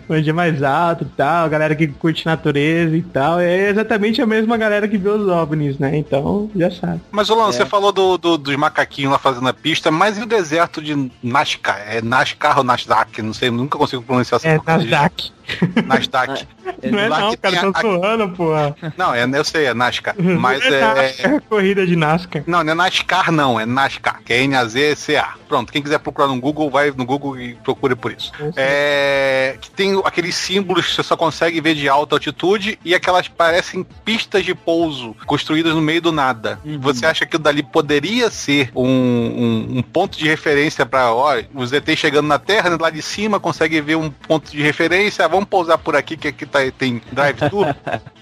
onde 0.08 0.30
é 0.30 0.32
mais 0.32 0.62
alto 0.62 1.04
e 1.04 1.16
tal, 1.16 1.48
galera 1.48 1.74
que 1.74 1.86
curte 1.88 2.24
natureza 2.26 2.96
e 2.96 3.02
tal. 3.02 3.40
É 3.40 3.68
exatamente 3.70 4.20
a 4.22 4.26
mesma 4.26 4.56
galera 4.56 4.86
que 4.86 4.96
vê 4.98 5.08
os 5.08 5.26
OVNIs, 5.26 5.78
né? 5.78 5.96
Então, 5.96 6.50
já 6.54 6.70
sabe. 6.70 7.00
Mas, 7.10 7.28
Rolando, 7.28 7.52
você 7.52 7.64
falou 7.66 7.90
do, 7.92 8.16
do- 8.18 8.38
dos 8.38 8.56
macaquinhos 8.56 9.12
lá 9.12 9.18
fazendo 9.18 9.48
a 9.48 9.52
pista, 9.52 9.90
mas 9.90 10.18
e 10.18 10.22
o 10.22 10.26
deserto 10.26 10.80
de 10.82 11.10
Nazca? 11.22 11.72
É 11.72 12.00
Nascar 12.02 12.58
ou 12.58 12.64
Nasdaq? 12.64 13.20
Não 13.22 13.32
sei, 13.32 13.50
nunca 13.50 13.78
consigo 13.78 14.02
pronunciar 14.02 14.19
essa 14.20 14.36
É. 14.46 14.60
Nasdaq. 14.64 15.32
Nasdaq. 15.86 16.46
Não 16.82 16.98
é 16.98 17.08
não, 17.08 17.36
cara, 17.36 17.72
tô 17.72 17.78
a- 17.78 17.80
zoando, 17.80 18.28
porra. 18.30 18.76
Não, 18.96 19.14
é, 19.14 19.24
eu 19.24 19.44
sei, 19.44 19.66
é 19.66 19.74
Nascar. 19.74 20.14
Mas 20.18 20.62
é, 20.64 20.80
é. 20.80 21.14
É 21.36 21.40
corrida 21.40 21.86
de 21.86 21.96
NASCAR. 21.96 22.42
Não, 22.46 22.62
não 22.64 22.72
é 22.72 22.74
NASCAR 22.74 23.30
não, 23.32 23.58
é 23.60 23.66
NASCAR, 23.66 24.20
que 24.24 24.32
é 24.32 24.42
N-A-Z-C-A. 24.44 25.34
Pronto, 25.48 25.72
quem 25.72 25.82
quiser 25.82 25.98
procurar 25.98 26.28
no 26.28 26.40
Google, 26.40 26.70
vai 26.70 26.90
no 26.90 27.04
Google 27.04 27.38
e 27.40 27.54
procure 27.56 27.94
por 27.96 28.12
isso. 28.12 28.32
É, 28.56 29.56
que 29.60 29.70
tem 29.70 30.00
aqueles 30.04 30.34
símbolos 30.34 30.86
que 30.86 30.94
você 30.94 31.02
só 31.02 31.16
consegue 31.16 31.60
ver 31.60 31.74
de 31.74 31.88
alta 31.88 32.14
altitude 32.14 32.78
e 32.84 32.94
aquelas 32.94 33.26
parecem 33.28 33.84
pistas 34.04 34.44
de 34.44 34.54
pouso 34.54 35.16
construídas 35.26 35.74
no 35.74 35.80
meio 35.82 36.00
do 36.00 36.12
nada. 36.12 36.58
Você 36.80 37.04
acha 37.06 37.26
que 37.26 37.36
dali 37.36 37.62
poderia 37.62 38.30
ser 38.30 38.70
um, 38.74 38.86
um- 38.86 39.78
um 39.78 39.82
ponto 39.82 40.16
de 40.16 40.26
referência 40.28 40.86
para, 40.86 41.12
ó, 41.12 41.34
os 41.54 41.72
ET 41.72 41.88
chegando 41.96 42.26
na 42.28 42.38
Terra, 42.38 42.70
né, 42.70 42.76
lá 42.80 42.90
de 42.90 43.02
cima 43.02 43.40
consegue 43.40 43.80
ver 43.80 43.96
um 43.96 44.10
ponto 44.10 44.50
de 44.50 44.62
referência, 44.62 45.26
vamos 45.28 45.39
pousar 45.46 45.78
por 45.78 45.96
aqui 45.96 46.16
que 46.16 46.28
aqui 46.28 46.46
tá, 46.46 46.58
tem 46.76 47.00
drive-thru? 47.12 47.64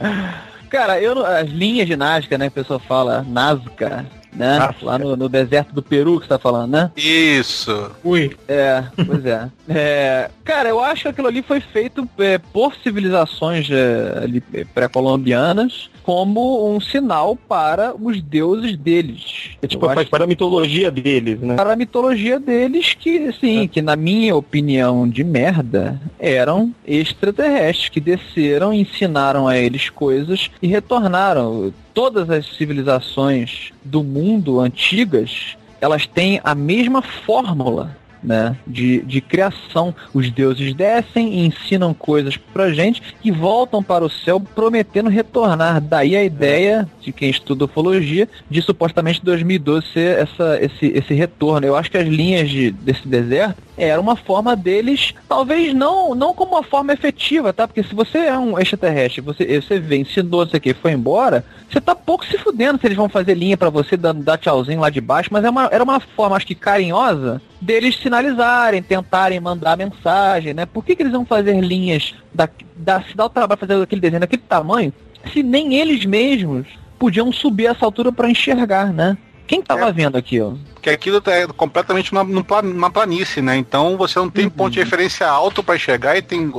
Cara, 0.70 1.00
eu 1.00 1.24
as 1.24 1.48
linhas 1.48 1.86
de 1.86 1.96
Nazca, 1.96 2.36
né? 2.36 2.50
Que 2.50 2.58
a 2.58 2.62
pessoa 2.62 2.78
fala 2.78 3.24
Nazca, 3.26 4.06
né? 4.32 4.74
Lá 4.82 4.98
no, 4.98 5.16
no 5.16 5.28
deserto 5.28 5.74
do 5.74 5.82
Peru 5.82 6.20
que 6.20 6.26
você 6.26 6.28
tá 6.28 6.38
falando, 6.38 6.72
né? 6.72 6.90
Isso. 6.96 7.90
Ui. 8.04 8.36
É, 8.46 8.84
pois 9.06 9.24
é. 9.24 9.48
É, 9.68 10.30
Cara, 10.48 10.70
eu 10.70 10.80
acho 10.80 11.02
que 11.02 11.08
aquilo 11.08 11.28
ali 11.28 11.42
foi 11.42 11.60
feito 11.60 12.08
é, 12.18 12.38
por 12.38 12.74
civilizações 12.76 13.68
é, 13.70 14.24
é, 14.54 14.64
pré-colombianas 14.64 15.90
como 16.02 16.74
um 16.74 16.80
sinal 16.80 17.36
para 17.36 17.94
os 17.94 18.22
deuses 18.22 18.78
deles. 18.78 19.50
É, 19.60 19.66
tipo, 19.66 19.84
Eu 19.84 19.94
faz 19.94 20.08
para 20.08 20.24
a 20.24 20.26
mitologia 20.26 20.90
deles, 20.90 21.38
né? 21.40 21.54
para 21.54 21.74
a 21.74 21.76
mitologia 21.76 22.40
deles 22.40 22.94
que, 22.94 23.30
sim, 23.34 23.68
que 23.68 23.82
na 23.82 23.94
minha 23.94 24.34
opinião 24.34 25.06
de 25.06 25.22
merda, 25.22 26.00
eram 26.18 26.74
extraterrestres 26.86 27.90
que 27.90 28.00
desceram, 28.00 28.72
ensinaram 28.72 29.46
a 29.46 29.58
eles 29.58 29.90
coisas 29.90 30.50
e 30.62 30.66
retornaram. 30.66 31.74
Todas 31.92 32.30
as 32.30 32.46
civilizações 32.56 33.70
do 33.84 34.02
mundo 34.02 34.60
antigas, 34.60 35.58
elas 35.78 36.06
têm 36.06 36.40
a 36.42 36.54
mesma 36.54 37.02
fórmula. 37.02 37.94
Né, 38.22 38.56
de, 38.66 39.00
de 39.02 39.20
criação. 39.20 39.94
Os 40.12 40.30
deuses 40.30 40.74
descem 40.74 41.34
e 41.34 41.46
ensinam 41.46 41.94
coisas 41.94 42.36
pra 42.36 42.72
gente 42.72 43.02
e 43.22 43.30
voltam 43.30 43.82
para 43.82 44.04
o 44.04 44.10
céu 44.10 44.40
prometendo 44.40 45.08
retornar. 45.08 45.80
Daí 45.80 46.16
a 46.16 46.24
ideia 46.24 46.88
de 47.00 47.12
quem 47.12 47.30
estuda 47.30 47.66
ufologia 47.66 48.28
de 48.50 48.60
supostamente 48.60 49.24
2012 49.24 49.86
ser 49.92 50.18
essa, 50.18 50.58
esse, 50.60 50.86
esse 50.86 51.14
retorno. 51.14 51.66
Eu 51.66 51.76
acho 51.76 51.90
que 51.90 51.98
as 51.98 52.06
linhas 52.06 52.48
de, 52.48 52.70
desse 52.70 53.06
deserto 53.06 53.62
era 53.76 54.00
uma 54.00 54.16
forma 54.16 54.56
deles, 54.56 55.14
talvez 55.28 55.72
não, 55.72 56.14
não 56.14 56.34
como 56.34 56.56
uma 56.56 56.62
forma 56.64 56.92
efetiva, 56.92 57.52
tá? 57.52 57.66
Porque 57.66 57.82
se 57.82 57.94
você 57.94 58.18
é 58.18 58.36
um 58.36 58.58
extraterrestre, 58.58 59.20
você, 59.20 59.60
você 59.60 59.78
vê, 59.78 59.98
ensinou 59.98 60.42
isso 60.42 60.56
aqui, 60.56 60.74
foi 60.74 60.92
embora, 60.92 61.44
você 61.70 61.80
tá 61.80 61.94
pouco 61.94 62.26
se 62.26 62.36
fudendo 62.38 62.80
se 62.80 62.86
eles 62.86 62.96
vão 62.96 63.08
fazer 63.08 63.34
linha 63.34 63.56
pra 63.56 63.70
você, 63.70 63.96
dando 63.96 64.22
dar 64.22 64.36
tchauzinho 64.36 64.80
lá 64.80 64.90
de 64.90 65.00
baixo, 65.00 65.30
mas 65.32 65.44
é 65.44 65.50
uma, 65.50 65.68
era 65.70 65.84
uma 65.84 66.00
forma, 66.00 66.36
acho 66.36 66.46
que 66.46 66.56
carinhosa, 66.56 67.40
deles 67.60 67.96
sinalizarem, 67.96 68.82
tentarem 68.82 69.40
mandar 69.40 69.76
mensagem, 69.76 70.54
né? 70.54 70.66
Por 70.66 70.84
que, 70.84 70.94
que 70.94 71.02
eles 71.02 71.12
vão 71.12 71.24
fazer 71.24 71.60
linhas, 71.60 72.14
da, 72.32 72.48
da, 72.76 73.02
se 73.02 73.16
dá 73.16 73.24
o 73.26 73.30
trabalho 73.30 73.58
fazer 73.60 73.80
aquele 73.82 74.00
desenho 74.00 74.20
daquele 74.20 74.42
tamanho, 74.42 74.92
se 75.32 75.42
nem 75.42 75.74
eles 75.74 76.04
mesmos 76.04 76.66
podiam 76.98 77.32
subir 77.32 77.66
essa 77.66 77.84
altura 77.84 78.12
pra 78.12 78.30
enxergar, 78.30 78.92
né? 78.92 79.16
Quem 79.46 79.62
tava 79.62 79.88
É. 79.88 79.92
vendo 79.92 80.16
aquilo? 80.16 80.58
Que 80.88 80.94
aquilo 80.94 81.22
é 81.26 81.46
completamente 81.46 82.12
uma, 82.12 82.24
numa 82.62 82.90
planície, 82.90 83.42
né? 83.42 83.56
Então 83.56 83.96
você 83.96 84.18
não 84.18 84.30
tem 84.30 84.48
ponto 84.48 84.72
de 84.72 84.80
referência 84.80 85.26
alto 85.26 85.62
para 85.62 85.78
chegar 85.78 86.16
e 86.16 86.22
tem, 86.22 86.50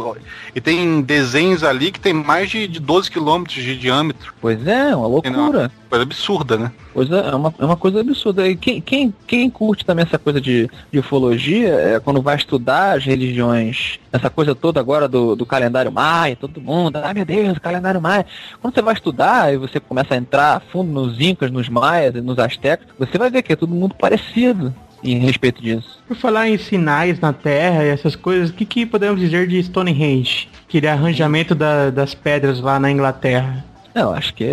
e 0.56 0.62
tem 0.62 1.02
desenhos 1.02 1.64
ali 1.64 1.92
que 1.92 2.00
tem 2.00 2.14
mais 2.14 2.50
de, 2.50 2.68
de 2.68 2.80
12 2.80 3.10
quilômetros 3.10 3.56
de 3.56 3.78
diâmetro. 3.78 4.34
Pois 4.40 4.66
é, 4.68 4.96
uma 4.96 5.08
loucura. 5.08 5.72
Coisa 5.90 6.04
absurda, 6.04 6.56
né? 6.56 6.72
Coisa, 6.94 7.18
é, 7.18 7.36
uma, 7.36 7.54
é 7.58 7.66
uma 7.66 7.76
coisa 7.76 8.02
absurda. 8.02 8.48
E 8.48 8.56
quem, 8.56 8.80
quem, 8.80 9.14
quem 9.26 9.50
curte 9.50 9.84
também 9.84 10.06
essa 10.06 10.20
coisa 10.20 10.40
de, 10.40 10.70
de 10.92 11.00
ufologia, 11.00 11.70
é 11.70 12.00
quando 12.00 12.22
vai 12.22 12.36
estudar 12.36 12.98
as 12.98 13.04
religiões, 13.04 14.00
essa 14.12 14.30
coisa 14.30 14.54
toda 14.54 14.80
agora 14.80 15.08
do, 15.08 15.36
do 15.36 15.46
calendário 15.46 15.92
maia, 15.92 16.36
todo 16.36 16.62
mundo, 16.62 16.98
ai 16.98 17.14
meu 17.14 17.26
Deus, 17.26 17.58
calendário 17.58 18.00
maia. 18.00 18.26
Quando 18.62 18.76
você 18.76 18.82
vai 18.84 18.94
estudar 18.94 19.52
e 19.52 19.58
você 19.58 19.80
começa 19.80 20.14
a 20.14 20.18
entrar 20.18 20.58
a 20.58 20.60
fundo 20.60 20.92
nos 20.92 21.20
incas, 21.20 21.50
nos 21.50 21.68
maias 21.70 22.14
e 22.14 22.22
nos 22.22 22.38
astecas, 22.38 22.88
você 22.98 23.18
vai 23.18 23.32
ver 23.32 23.42
que 23.42 23.54
é 23.54 23.56
todo 23.56 23.74
mundo 23.74 23.96
parecido 24.20 24.74
em 25.04 25.18
respeito 25.20 25.62
disso. 25.62 26.00
Por 26.08 26.18
falar 26.18 26.50
em 26.50 26.58
sinais 26.58 27.20
na 27.20 27.32
Terra 27.32 27.86
e 27.86 27.88
essas 27.90 28.16
coisas, 28.16 28.50
o 28.50 28.54
que, 28.54 28.66
que 28.66 28.86
podemos 28.86 29.20
dizer 29.20 29.48
de 29.48 29.62
Stonehenge? 29.64 30.50
Aquele 30.68 30.88
arranjamento 30.88 31.56
da- 31.56 31.90
das 31.90 32.14
pedras 32.14 32.60
lá 32.60 32.80
na 32.80 32.92
Inglaterra. 32.92 33.66
Não, 33.96 34.14
acho 34.14 34.34
que 34.34 34.44
é, 34.44 34.48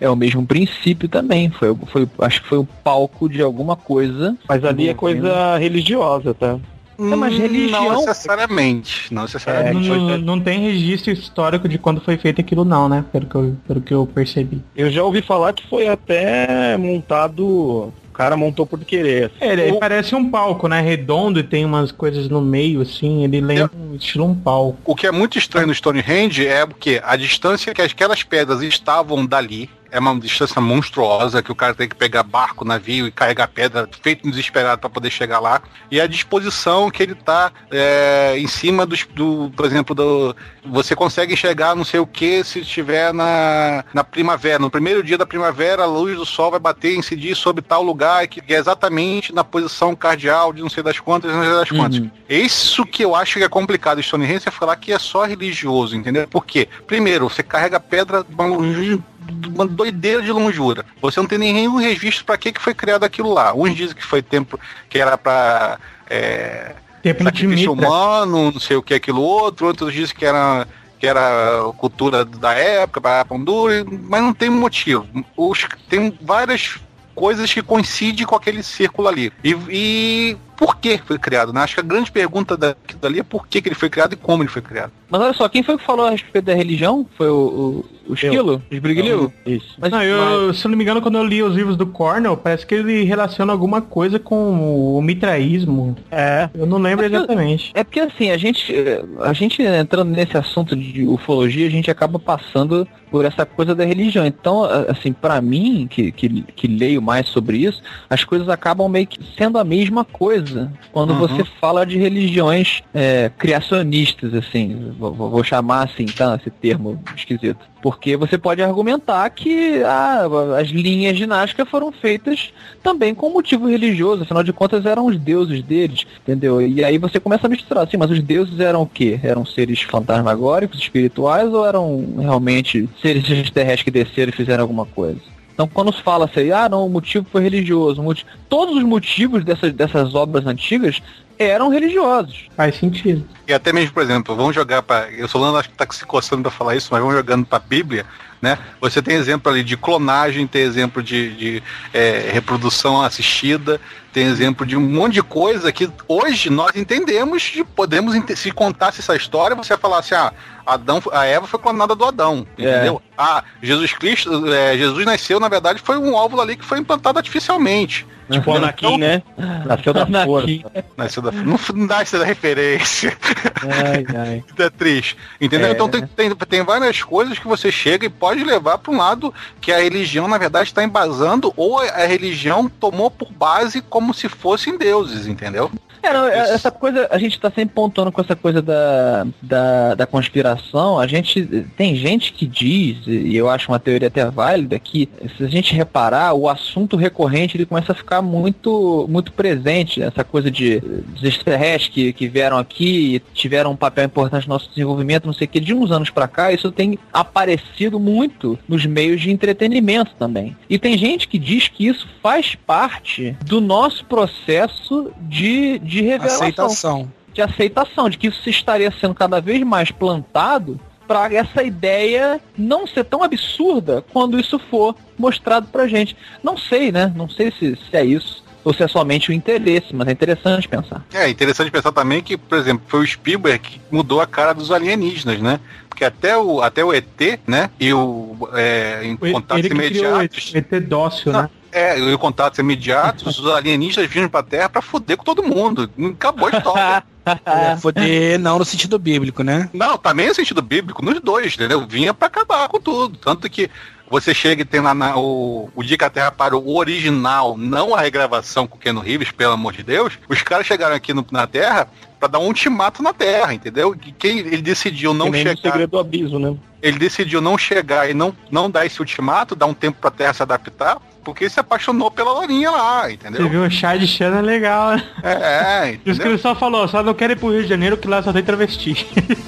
é, 0.00 0.04
é 0.06 0.10
o 0.10 0.16
mesmo 0.16 0.44
princípio 0.44 1.08
também. 1.08 1.50
Foi, 1.50 1.74
foi, 1.86 2.08
acho 2.20 2.42
que 2.42 2.48
foi 2.48 2.58
o 2.58 2.64
palco 2.82 3.28
de 3.28 3.40
alguma 3.42 3.76
coisa. 3.76 4.36
Mas 4.48 4.64
ali 4.64 4.88
é 4.88 4.94
coisa 4.94 5.56
religiosa, 5.58 6.34
tá? 6.34 6.58
É, 6.98 7.02
mas 7.14 7.36
religião- 7.38 7.84
Não 7.92 8.00
necessariamente. 8.06 9.12
Não 9.14 9.22
É, 9.22 9.24
necessariamente. 9.26 9.88
não, 9.88 10.18
não 10.18 10.40
tem 10.40 10.60
registro 10.60 11.12
histórico 11.12 11.68
de 11.68 11.76
quando 11.78 12.00
foi 12.00 12.16
feito 12.16 12.40
aquilo 12.40 12.64
não, 12.64 12.88
né? 12.88 13.04
Pelo 13.12 13.26
que 13.26 13.34
eu, 13.34 13.56
pelo 13.68 13.80
que 13.82 13.92
eu 13.94 14.06
percebi. 14.06 14.62
Eu 14.74 14.90
já 14.90 15.02
ouvi 15.04 15.20
falar 15.20 15.52
que 15.52 15.66
foi 15.68 15.86
até 15.88 16.76
montado. 16.78 17.92
O 18.16 18.18
cara 18.18 18.34
montou 18.34 18.64
por 18.66 18.82
querer. 18.82 19.26
assim. 19.26 19.34
É, 19.40 19.52
ele 19.52 19.72
O- 19.72 19.78
parece 19.78 20.14
um 20.14 20.30
palco, 20.30 20.66
né? 20.68 20.80
Redondo 20.80 21.38
e 21.38 21.42
tem 21.42 21.66
umas 21.66 21.92
coisas 21.92 22.30
no 22.30 22.40
meio, 22.40 22.80
assim. 22.80 23.22
Ele 23.24 23.42
lembra 23.42 23.70
um 23.78 23.94
estilo 23.94 24.24
um 24.24 24.34
palco. 24.34 24.78
O 24.86 24.94
que 24.96 25.06
é 25.06 25.12
muito 25.12 25.36
estranho 25.36 25.66
no 25.66 25.74
Stonehenge 25.74 26.46
é 26.46 26.64
porque 26.64 26.98
a 27.04 27.14
distância 27.14 27.74
que 27.74 27.82
aquelas 27.82 28.22
pedras 28.22 28.62
estavam 28.62 29.26
dali 29.26 29.68
é 29.90 29.98
uma 29.98 30.18
distância 30.18 30.60
monstruosa, 30.60 31.42
que 31.42 31.52
o 31.52 31.54
cara 31.54 31.74
tem 31.74 31.88
que 31.88 31.94
pegar 31.94 32.22
barco, 32.22 32.64
navio 32.64 33.06
e 33.06 33.10
carregar 33.12 33.48
pedra, 33.48 33.88
feito 34.02 34.28
desesperado 34.28 34.80
para 34.80 34.90
poder 34.90 35.10
chegar 35.10 35.38
lá. 35.38 35.62
E 35.90 36.00
a 36.00 36.06
disposição 36.06 36.90
que 36.90 37.02
ele 37.02 37.14
tá 37.14 37.52
é, 37.70 38.34
em 38.36 38.46
cima 38.46 38.84
dos, 38.84 39.06
do, 39.14 39.50
por 39.56 39.64
exemplo, 39.64 39.94
do, 39.94 40.36
você 40.64 40.94
consegue 40.94 41.32
enxergar 41.34 41.74
não 41.74 41.84
sei 41.84 42.00
o 42.00 42.06
que 42.06 42.42
se 42.44 42.60
estiver 42.60 43.12
na, 43.12 43.84
na 43.92 44.04
primavera. 44.04 44.58
No 44.58 44.70
primeiro 44.70 45.02
dia 45.02 45.18
da 45.18 45.26
primavera, 45.26 45.82
a 45.84 45.86
luz 45.86 46.16
do 46.16 46.26
sol 46.26 46.50
vai 46.50 46.60
bater 46.60 46.92
e 46.94 46.98
incidir 46.98 47.36
sobre 47.36 47.62
tal 47.62 47.82
lugar, 47.82 48.26
que 48.26 48.42
é 48.52 48.58
exatamente 48.58 49.34
na 49.34 49.44
posição 49.44 49.94
cardial 49.94 50.52
de 50.52 50.62
não 50.62 50.68
sei 50.68 50.82
das 50.82 50.98
quantas, 50.98 51.32
não 51.32 51.42
sei 51.42 51.52
das 51.52 51.70
quantas. 51.70 51.98
Uhum. 51.98 52.10
Isso 52.28 52.84
que 52.84 53.04
eu 53.04 53.14
acho 53.14 53.38
que 53.38 53.44
é 53.44 53.48
complicado 53.48 54.02
Stonehenge 54.02 54.48
é 54.48 54.50
falar 54.50 54.76
que 54.76 54.92
é 54.92 54.98
só 54.98 55.24
religioso, 55.24 55.96
entendeu? 55.96 56.26
Por 56.28 56.44
quê? 56.44 56.68
Primeiro, 56.86 57.28
você 57.28 57.42
carrega 57.42 57.78
pedra 57.78 58.24
de 58.24 58.34
uma, 58.34 58.46
longe- 58.46 59.00
uma 59.48 59.66
doideira 59.66 60.22
de 60.22 60.32
longura. 60.32 60.84
Você 61.00 61.20
não 61.20 61.26
tem 61.26 61.38
nenhum 61.38 61.76
registro 61.76 62.24
para 62.24 62.36
que, 62.36 62.52
que 62.52 62.60
foi 62.60 62.74
criado 62.74 63.04
aquilo 63.04 63.32
lá. 63.32 63.54
Uns 63.54 63.74
dizem 63.74 63.96
que 63.96 64.04
foi 64.04 64.22
tempo 64.22 64.58
que 64.88 64.98
era 64.98 65.16
para 65.16 65.78
é, 66.08 66.74
Templo 67.02 67.24
sacrifício 67.24 67.72
humano, 67.72 68.50
não 68.50 68.60
sei 68.60 68.76
o 68.76 68.82
que, 68.82 68.94
aquilo 68.94 69.22
outro. 69.22 69.66
Outros 69.66 69.92
dizem 69.92 70.16
que 70.16 70.24
era 70.24 70.66
que 70.98 71.06
era 71.06 71.72
cultura 71.76 72.24
da 72.24 72.54
época, 72.54 73.00
para 73.00 73.24
Pandura, 73.24 73.84
mas 73.84 74.22
não 74.22 74.32
tem 74.32 74.48
motivo. 74.48 75.06
Os, 75.36 75.66
tem 75.90 76.16
várias 76.22 76.78
coisas 77.14 77.52
que 77.52 77.62
coincidem 77.62 78.26
com 78.26 78.34
aquele 78.34 78.62
círculo 78.62 79.06
ali. 79.06 79.32
E, 79.44 79.56
e 79.68 80.36
por 80.56 80.76
que 80.76 80.98
foi 80.98 81.18
criado? 81.18 81.52
Né? 81.52 81.60
Acho 81.60 81.74
que 81.74 81.80
a 81.80 81.84
grande 81.84 82.10
pergunta 82.10 82.56
da- 82.56 82.74
dali 83.00 83.20
é 83.20 83.22
por 83.22 83.46
que, 83.46 83.60
que 83.60 83.68
ele 83.68 83.74
foi 83.74 83.88
criado 83.90 84.12
e 84.14 84.16
como 84.16 84.42
ele 84.42 84.50
foi 84.50 84.62
criado. 84.62 84.92
Mas 85.08 85.20
olha 85.20 85.32
só, 85.32 85.48
quem 85.48 85.62
foi 85.62 85.76
que 85.78 85.84
falou 85.84 86.06
a 86.06 86.10
respeito 86.10 86.46
da 86.46 86.54
religião? 86.54 87.06
Foi 87.16 87.28
o, 87.28 87.84
o, 88.06 88.10
o 88.10 88.14
Esquilo? 88.14 88.60
O 88.70 88.74
Esbriguilho? 88.74 89.32
Isso. 89.46 89.76
Mas, 89.78 89.90
Não, 89.90 90.02
eu, 90.02 90.52
se 90.52 90.66
eu 90.66 90.70
não 90.70 90.76
me 90.76 90.82
engano, 90.82 91.00
quando 91.00 91.16
eu 91.18 91.24
li 91.24 91.42
os 91.42 91.54
livros 91.54 91.76
do 91.76 91.86
Cornell, 91.86 92.36
parece 92.36 92.66
que 92.66 92.74
ele 92.74 93.04
relaciona 93.04 93.52
alguma 93.52 93.80
coisa 93.80 94.18
com 94.18 94.96
o 94.96 95.00
mitraísmo. 95.02 95.96
É. 96.10 96.48
Eu 96.54 96.66
não 96.66 96.78
lembro 96.78 97.04
É 97.04 97.08
que 97.08 97.14
eu- 97.14 97.18
exatamente. 97.20 97.70
É 97.74 97.84
porque 97.84 98.00
assim, 98.00 98.30
a 98.30 98.36
gente, 98.36 98.74
eh, 98.74 99.04
a 99.20 99.32
gente 99.32 99.62
entrando 99.62 100.10
nesse 100.10 100.36
assunto 100.36 100.74
de 100.74 101.04
ufologia, 101.06 101.66
a 101.66 101.70
gente 101.70 101.90
acaba 101.90 102.18
passando 102.18 102.86
por 103.10 103.24
essa 103.24 103.46
coisa 103.46 103.74
da 103.74 103.84
religião. 103.84 104.26
Então, 104.26 104.64
assim, 104.88 105.12
pra 105.12 105.40
mim, 105.40 105.86
que, 105.88 106.10
que, 106.10 106.42
que 106.54 106.66
leio 106.66 107.00
mais 107.00 107.28
sobre 107.28 107.58
isso, 107.58 107.80
as 108.10 108.24
coisas 108.24 108.48
acabam 108.48 108.88
meio 108.88 109.06
que 109.06 109.18
sendo 109.36 109.58
a 109.58 109.64
mesma 109.64 110.04
coisa. 110.04 110.45
Religiosa 110.46 110.72
quando 110.92 111.10
Uhum. 111.10 111.18
você 111.18 111.44
fala 111.60 111.84
de 111.84 111.98
religiões 111.98 112.82
é, 112.94 113.30
criacionistas, 113.36 114.32
assim, 114.34 114.92
vou, 114.98 115.12
vou- 115.12 115.44
chamar 115.44 115.84
assim, 115.84 116.06
tá? 116.06 116.36
Esse 116.40 116.50
termo 116.50 117.00
esquisito. 117.16 117.58
Porque 117.82 118.16
você 118.16 118.36
pode 118.36 118.60
argumentar 118.62 119.28
que 119.30 119.82
ah, 119.84 120.22
as 120.58 120.68
linhas 120.68 121.16
ginásticas 121.16 121.68
foram 121.68 121.92
feitas 121.92 122.52
também 122.82 123.14
com 123.14 123.30
motivo 123.30 123.68
religioso, 123.68 124.22
afinal 124.22 124.42
de 124.42 124.52
contas 124.52 124.84
eram 124.86 125.06
os 125.06 125.16
deuses 125.18 125.62
deles, 125.62 126.04
entendeu? 126.22 126.60
E 126.60 126.82
aí 126.82 126.98
você 126.98 127.20
começa 127.20 127.46
a 127.46 127.50
misturar 127.50 127.84
assim, 127.84 127.96
mas 127.96 128.10
os 128.10 128.20
deuses 128.20 128.58
eram 128.58 128.82
o 128.82 128.86
quê? 128.86 129.20
Eram 129.22 129.44
seres 129.46 129.82
fantasmagóricos, 129.82 130.80
espirituais, 130.80 131.52
ou 131.52 131.64
eram 131.64 132.14
realmente 132.18 132.88
seres 133.00 133.22
extraterrestres 133.30 133.82
que 133.84 133.90
desceram 133.90 134.30
e 134.30 134.36
fizeram 134.36 134.62
alguma 134.62 134.86
coisa? 134.86 135.20
Então, 135.56 135.66
quando 135.66 135.90
se 135.90 136.02
fala 136.02 136.26
assim, 136.26 136.50
ah, 136.50 136.68
não, 136.68 136.84
o 136.84 136.90
motivo 136.90 137.26
foi 137.32 137.42
religioso, 137.42 138.02
motivo... 138.02 138.28
todos 138.46 138.76
os 138.76 138.82
motivos 138.82 139.42
dessas, 139.42 139.72
dessas 139.72 140.14
obras 140.14 140.46
antigas 140.46 141.00
eram 141.38 141.68
religiosos. 141.68 142.46
Faz 142.56 142.76
sentido. 142.76 143.24
E 143.46 143.52
até 143.52 143.72
mesmo, 143.72 143.92
por 143.92 144.02
exemplo, 144.02 144.34
vamos 144.34 144.54
jogar 144.54 144.82
para. 144.82 145.10
Eu 145.10 145.28
Solano 145.28 145.56
acho 145.56 145.68
que 145.70 145.76
tá 145.76 145.86
se 145.90 146.04
coçando 146.04 146.42
para 146.42 146.50
falar 146.50 146.74
isso, 146.76 146.88
mas 146.90 147.00
vamos 147.00 147.14
jogando 147.16 147.46
para 147.46 147.58
a 147.58 147.60
Bíblia, 147.60 148.04
né? 148.42 148.58
Você 148.80 149.00
tem 149.00 149.14
exemplo 149.14 149.50
ali 149.50 149.62
de 149.62 149.76
clonagem, 149.76 150.46
tem 150.46 150.62
exemplo 150.62 151.02
de, 151.02 151.34
de, 151.36 151.62
é, 151.94 152.30
reprodução 152.32 153.00
assistida, 153.02 153.80
tem 154.12 154.26
exemplo 154.26 154.66
de 154.66 154.76
um 154.76 154.80
monte 154.80 155.14
de 155.14 155.22
coisa 155.22 155.70
que 155.70 155.88
hoje 156.08 156.50
nós 156.50 156.74
entendemos 156.74 157.52
e 157.54 157.62
podemos 157.62 158.14
se 158.36 158.50
contasse 158.50 159.00
essa 159.00 159.14
história, 159.14 159.54
você 159.54 159.74
ia 159.74 159.78
falar 159.78 159.98
assim, 159.98 160.14
ah, 160.14 160.32
Adão, 160.66 161.00
a 161.12 161.24
Eva 161.24 161.46
foi 161.46 161.60
clonada 161.60 161.94
do 161.94 162.04
Adão, 162.04 162.46
É. 162.58 162.62
entendeu? 162.62 163.00
Ah, 163.16 163.44
Jesus 163.62 163.92
Cristo, 163.92 164.52
é, 164.52 164.76
Jesus 164.76 165.04
nasceu, 165.06 165.38
na 165.38 165.48
verdade, 165.48 165.80
foi 165.80 165.96
um 165.96 166.14
óvulo 166.14 166.42
ali 166.42 166.56
que 166.56 166.64
foi 166.64 166.78
implantado 166.78 167.18
artificialmente. 167.18 168.06
Tipo 168.30 168.50
o 168.50 168.56
Anakin, 168.56 168.98
né? 168.98 169.22
Nasceu 169.64 169.92
da 169.92 170.06
força. 170.06 170.48
Anakin. 170.48 170.64
Nasceu 170.96 171.22
da, 171.22 171.32
não, 171.32 171.58
não 171.74 171.86
dá 171.86 172.00
essa 172.00 172.24
referência. 172.24 173.16
Ai, 173.62 174.04
ai. 174.16 174.44
é 174.58 174.70
triste. 174.70 175.16
Entendeu? 175.40 175.68
É. 175.68 175.72
Então 175.72 175.88
tem, 175.88 176.06
tem, 176.06 176.34
tem 176.34 176.64
várias 176.64 177.02
coisas 177.02 177.38
que 177.38 177.46
você 177.46 177.70
chega 177.70 178.06
e 178.06 178.10
pode 178.10 178.42
levar 178.42 178.78
para 178.78 178.92
um 178.92 178.96
lado 178.96 179.32
que 179.60 179.70
a 179.70 179.78
religião, 179.78 180.26
na 180.26 180.38
verdade, 180.38 180.68
está 180.68 180.82
embasando, 180.82 181.52
ou 181.56 181.78
a 181.80 182.06
religião 182.06 182.68
tomou 182.68 183.10
por 183.10 183.30
base 183.30 183.80
como 183.80 184.12
se 184.12 184.28
fossem 184.28 184.76
deuses, 184.76 185.26
entendeu? 185.26 185.70
É, 186.06 186.38
é- 186.38 186.54
essa 186.54 186.70
coisa, 186.70 187.08
a 187.10 187.18
gente 187.18 187.38
tá 187.38 187.50
sempre 187.50 187.74
pontuando 187.74 188.12
com 188.12 188.20
essa 188.20 188.36
coisa 188.36 188.62
da, 188.62 189.26
da, 189.42 189.94
da 189.94 190.06
conspiração. 190.06 190.98
A 190.98 191.06
gente 191.06 191.44
tem 191.76 191.94
gente 191.96 192.32
que 192.32 192.46
diz, 192.46 193.06
e 193.06 193.34
eu 193.34 193.48
acho 193.48 193.70
uma 193.70 193.78
teoria 193.78 194.08
até 194.08 194.24
válida, 194.30 194.78
que 194.78 195.08
se 195.36 195.44
a 195.44 195.48
gente 195.48 195.74
reparar, 195.74 196.34
o 196.34 196.48
assunto 196.48 196.96
recorrente 196.96 197.56
ele 197.56 197.66
começa 197.66 197.92
a 197.92 197.94
ficar 197.94 198.22
muito, 198.22 199.06
muito 199.08 199.32
presente. 199.32 200.02
Essa 200.02 200.24
coisa 200.24 200.50
de 200.50 200.80
dos 200.80 201.22
extraterrestres 201.22 201.88
que, 201.88 202.12
que 202.12 202.28
vieram 202.28 202.58
aqui 202.58 203.16
e 203.16 203.22
tiveram 203.34 203.72
um 203.72 203.76
papel 203.76 204.04
importante 204.04 204.46
no 204.46 204.54
nosso 204.54 204.68
desenvolvimento, 204.68 205.26
não 205.26 205.32
sei 205.32 205.46
o 205.46 205.50
que, 205.50 205.60
de 205.60 205.74
uns 205.74 205.90
anos 205.90 206.10
pra 206.10 206.28
cá, 206.28 206.52
isso 206.52 206.70
tem 206.70 206.98
aparecido 207.12 207.98
muito 207.98 208.58
nos 208.68 208.84
meios 208.86 209.20
de 209.20 209.30
entretenimento 209.30 210.12
também. 210.18 210.56
E 210.68 210.78
tem 210.78 210.96
gente 210.96 211.28
que 211.28 211.38
diz 211.38 211.68
que 211.68 211.86
isso 211.86 212.06
faz 212.22 212.54
parte 212.54 213.36
do 213.44 213.60
nosso 213.60 214.04
processo 214.04 215.10
de, 215.20 215.78
de 215.78 215.95
revelação 216.02 216.46
Aceitação. 216.46 217.12
de 217.32 217.42
aceitação, 217.42 218.10
de 218.10 218.18
que 218.18 218.28
isso 218.28 218.48
estaria 218.48 218.90
sendo 218.90 219.14
cada 219.14 219.40
vez 219.40 219.62
mais 219.62 219.90
plantado 219.90 220.80
para 221.06 221.32
essa 221.32 221.62
ideia 221.62 222.40
não 222.56 222.86
ser 222.86 223.04
tão 223.04 223.22
absurda 223.22 224.04
quando 224.12 224.38
isso 224.38 224.58
for 224.58 224.94
mostrado 225.18 225.68
pra 225.68 225.86
gente. 225.86 226.16
Não 226.42 226.56
sei, 226.56 226.90
né? 226.90 227.12
Não 227.14 227.28
sei 227.28 227.52
se, 227.52 227.76
se 227.76 227.96
é 227.96 228.04
isso 228.04 228.44
ou 228.66 228.74
se 228.74 228.82
é 228.82 228.88
somente 228.88 229.30
o 229.30 229.32
interesse, 229.32 229.94
mas 229.94 230.08
é 230.08 230.10
interessante 230.10 230.66
pensar. 230.66 231.06
É 231.14 231.28
interessante 231.28 231.70
pensar 231.70 231.92
também 231.92 232.20
que, 232.20 232.36
por 232.36 232.58
exemplo, 232.58 232.84
foi 232.88 233.04
o 233.04 233.06
Spielberg 233.06 233.60
que 233.60 233.80
mudou 233.92 234.20
a 234.20 234.26
cara 234.26 234.52
dos 234.52 234.72
alienígenas, 234.72 235.40
né? 235.40 235.60
Porque 235.88 236.04
até 236.04 236.36
o, 236.36 236.60
até 236.60 236.84
o 236.84 236.92
ET, 236.92 237.38
né? 237.46 237.70
E 237.78 237.92
o 237.92 238.36
é, 238.54 239.02
em 239.04 239.16
Ele 239.22 239.32
contatos 239.32 239.62
que 239.62 239.68
criou 239.68 240.16
o. 240.16 240.20
ET 240.20 240.80
dócil, 240.82 241.32
Não, 241.32 241.42
né? 241.42 241.50
É, 241.76 241.98
e 241.98 242.16
contatos 242.18 242.58
imediatos, 242.58 243.38
os 243.38 243.46
alienistas 243.46 244.06
vinham 244.08 244.28
pra 244.28 244.42
Terra 244.42 244.68
pra 244.68 244.80
foder 244.80 245.16
com 245.18 245.24
todo 245.24 245.42
mundo. 245.42 245.90
Acabou 246.14 246.48
a 246.48 246.56
história. 246.56 247.04
É, 247.44 247.76
foder 247.78 248.38
não 248.38 248.56
no 248.60 248.64
sentido 248.64 249.00
bíblico, 249.00 249.42
né? 249.42 249.68
Não, 249.72 249.98
também 249.98 250.28
no 250.28 250.34
sentido 250.36 250.62
bíblico, 250.62 251.04
nos 251.04 251.18
dois, 251.20 251.54
entendeu? 251.54 251.84
Vinha 251.84 252.14
pra 252.14 252.28
acabar 252.28 252.68
com 252.68 252.80
tudo. 252.80 253.18
Tanto 253.18 253.50
que 253.50 253.68
você 254.08 254.32
chega 254.32 254.62
e 254.62 254.64
tem 254.64 254.78
lá 254.80 254.94
na- 254.94 255.16
o, 255.16 255.68
o 255.74 255.82
dia 255.82 255.98
que 255.98 256.04
a 256.04 256.08
Terra 256.08 256.30
parou, 256.30 256.62
o 256.64 256.76
original, 256.78 257.56
não 257.58 257.96
a 257.96 258.00
regravação 258.00 258.64
com 258.68 258.76
o 258.76 258.78
Keanu 258.78 259.00
Reeves, 259.00 259.32
pelo 259.32 259.54
amor 259.54 259.72
de 259.72 259.82
Deus, 259.82 260.16
os 260.28 260.40
caras 260.42 260.68
chegaram 260.68 260.94
aqui 260.94 261.12
no- 261.12 261.26
na 261.32 261.48
Terra 261.48 261.88
pra 262.20 262.28
dar 262.28 262.38
um 262.38 262.46
ultimato 262.46 263.02
na 263.02 263.12
Terra, 263.12 263.52
entendeu? 263.52 263.92
Quem 264.16 264.38
ele 264.38 264.62
decidiu 264.62 265.12
não 265.12 265.32
que 265.32 265.38
chegar, 265.38 265.56
segredo 265.60 265.90
do 265.90 265.98
abismo, 265.98 266.38
né? 266.38 266.56
ele 266.80 266.96
decidiu 266.96 267.40
não 267.40 267.58
chegar 267.58 268.08
e 268.08 268.14
não, 268.14 268.32
não 268.52 268.70
dar 268.70 268.86
esse 268.86 269.00
ultimato, 269.00 269.56
dar 269.56 269.66
um 269.66 269.74
tempo 269.74 269.98
pra 270.00 270.12
Terra 270.12 270.32
se 270.32 270.44
adaptar, 270.44 270.98
porque 271.26 271.50
se 271.50 271.58
apaixonou 271.58 272.08
pela 272.08 272.30
Lourinha 272.30 272.70
lá, 272.70 273.02
Você 273.06 273.14
entendeu? 273.14 273.48
viu 273.50 273.62
o 273.64 273.68
chá 273.70 273.96
de 273.96 274.06
Xana 274.06 274.40
legal, 274.40 274.92
né? 274.92 275.02
É, 275.24 275.32
é, 275.32 275.98
E 276.06 276.08
os 276.12 276.20
ele 276.20 276.38
só 276.38 276.54
falou, 276.54 276.86
só 276.86 277.02
não 277.02 277.14
quero 277.14 277.32
ir 277.32 277.36
pro 277.36 277.50
Rio 277.50 277.64
de 277.64 277.68
Janeiro 277.68 277.96
que 277.96 278.06
lá 278.06 278.22
só 278.22 278.32
tem 278.32 278.44
travesti. 278.44 278.94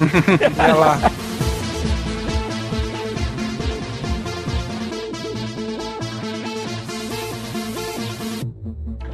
Olha 0.59 0.75
lá. 0.75 0.99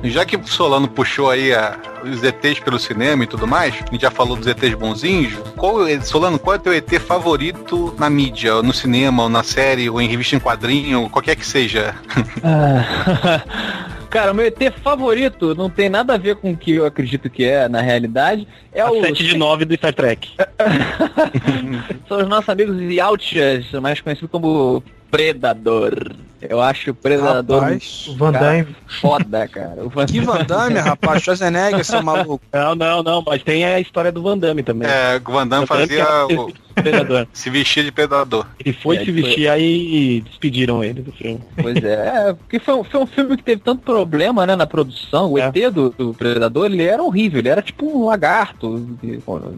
Já 0.05 0.25
que 0.25 0.35
o 0.35 0.47
Solano 0.47 0.87
puxou 0.87 1.29
aí 1.29 1.53
a- 1.53 1.77
os 2.03 2.23
ETs 2.23 2.59
pelo 2.59 2.77
cinema 2.79 3.23
e 3.23 3.27
tudo 3.27 3.47
mais, 3.47 3.73
a 3.73 3.91
gente 3.91 4.01
já 4.01 4.11
falou 4.11 4.35
dos 4.37 4.47
ETs 4.47 4.73
bonzinhos, 4.75 5.33
qual, 5.55 5.77
Solano, 6.03 6.37
qual 6.37 6.55
é 6.55 6.59
o 6.59 6.61
teu 6.61 6.73
ET 6.73 6.99
favorito 6.99 7.93
na 7.97 8.09
mídia, 8.09 8.55
ou 8.55 8.63
no 8.63 8.73
cinema, 8.73 9.23
ou 9.23 9.29
na 9.29 9.43
série, 9.43 9.89
ou 9.89 9.99
em 10.01 10.07
revista 10.07 10.35
em 10.35 10.39
quadrinho, 10.39 11.09
qualquer 11.09 11.35
que 11.35 11.45
seja? 11.45 11.95
Cara, 14.09 14.31
o 14.31 14.35
meu 14.35 14.45
ET 14.45 14.57
favorito 14.81 15.53
não 15.55 15.69
tem 15.69 15.89
nada 15.89 16.13
a 16.13 16.17
ver 16.17 16.37
com 16.37 16.51
o 16.51 16.55
que 16.57 16.71
eu 16.71 16.85
acredito 16.85 17.29
que 17.29 17.43
é 17.43 17.67
na 17.67 17.81
realidade. 17.81 18.47
É 18.71 18.79
a 18.79 18.89
o 18.89 19.01
7 19.01 19.23
de 19.25 19.37
9 19.37 19.65
do 19.65 19.75
Star 19.75 19.93
Trek. 19.93 20.29
São 22.07 22.19
os 22.19 22.27
nossos 22.29 22.47
amigos 22.47 22.79
Yautias, 22.79 23.65
mais 23.81 23.99
conhecido 23.99 24.29
como 24.29 24.81
Predador. 25.11 26.13
Eu 26.49 26.61
acho 26.61 26.91
o 26.91 26.93
Predador 26.93 27.61
Rapaz, 27.61 28.05
O 28.09 28.15
Van 28.17 28.31
Damme. 28.31 28.67
foda, 29.01 29.47
cara. 29.47 29.83
O 29.83 29.89
Van 29.89 30.05
que 30.05 30.19
Van 30.19 30.43
Damme, 30.43 30.79
rapaz. 30.79 31.23
Schwarzenegger, 31.23 31.83
seu 31.83 32.01
maluco. 32.03 32.41
Não, 32.53 32.73
não, 32.75 33.03
não, 33.03 33.23
mas 33.25 33.43
tem 33.43 33.63
a 33.65 33.79
história 33.79 34.11
do 34.11 34.21
Van 34.21 34.37
Damme 34.37 34.63
também. 34.63 34.87
É, 34.89 35.21
o 35.25 35.31
Van 35.31 35.47
Damme 35.47 35.65
fazia 35.67 36.01
é 36.03 36.23
o- 36.33 36.51
Predador. 36.75 37.25
se 37.31 37.49
vestir 37.49 37.85
de 37.85 37.91
predador. 37.91 38.45
Ele 38.59 38.73
foi 38.73 38.97
É, 38.97 39.05
se 39.05 39.09
vestir 39.11 39.47
aí 39.47 40.17
e 40.17 40.21
despediram 40.21 40.83
ele 40.83 41.01
do 41.01 41.11
filme. 41.13 41.39
Pois 41.61 41.81
é, 41.81 42.29
é, 42.29 42.33
porque 42.33 42.59
foi, 42.59 42.73
um- 42.75 42.83
foi 42.83 42.99
um 43.01 43.05
filme 43.07 43.37
que 43.37 43.43
teve 43.43 43.61
tanto 43.61 43.81
problema, 43.81 44.45
né, 44.45 44.55
na 44.57 44.67
produção. 44.67 45.31
O 45.31 45.39
É. 45.39 45.47
ET 45.47 45.69
do, 45.71 45.89
do 45.91 46.13
Predador, 46.13 46.65
ele 46.65 46.83
era 46.83 47.01
horrível, 47.01 47.39
ele 47.39 47.47
era 47.47 47.61
tipo 47.61 47.85
um 47.85 48.05
lagarto, 48.05 48.69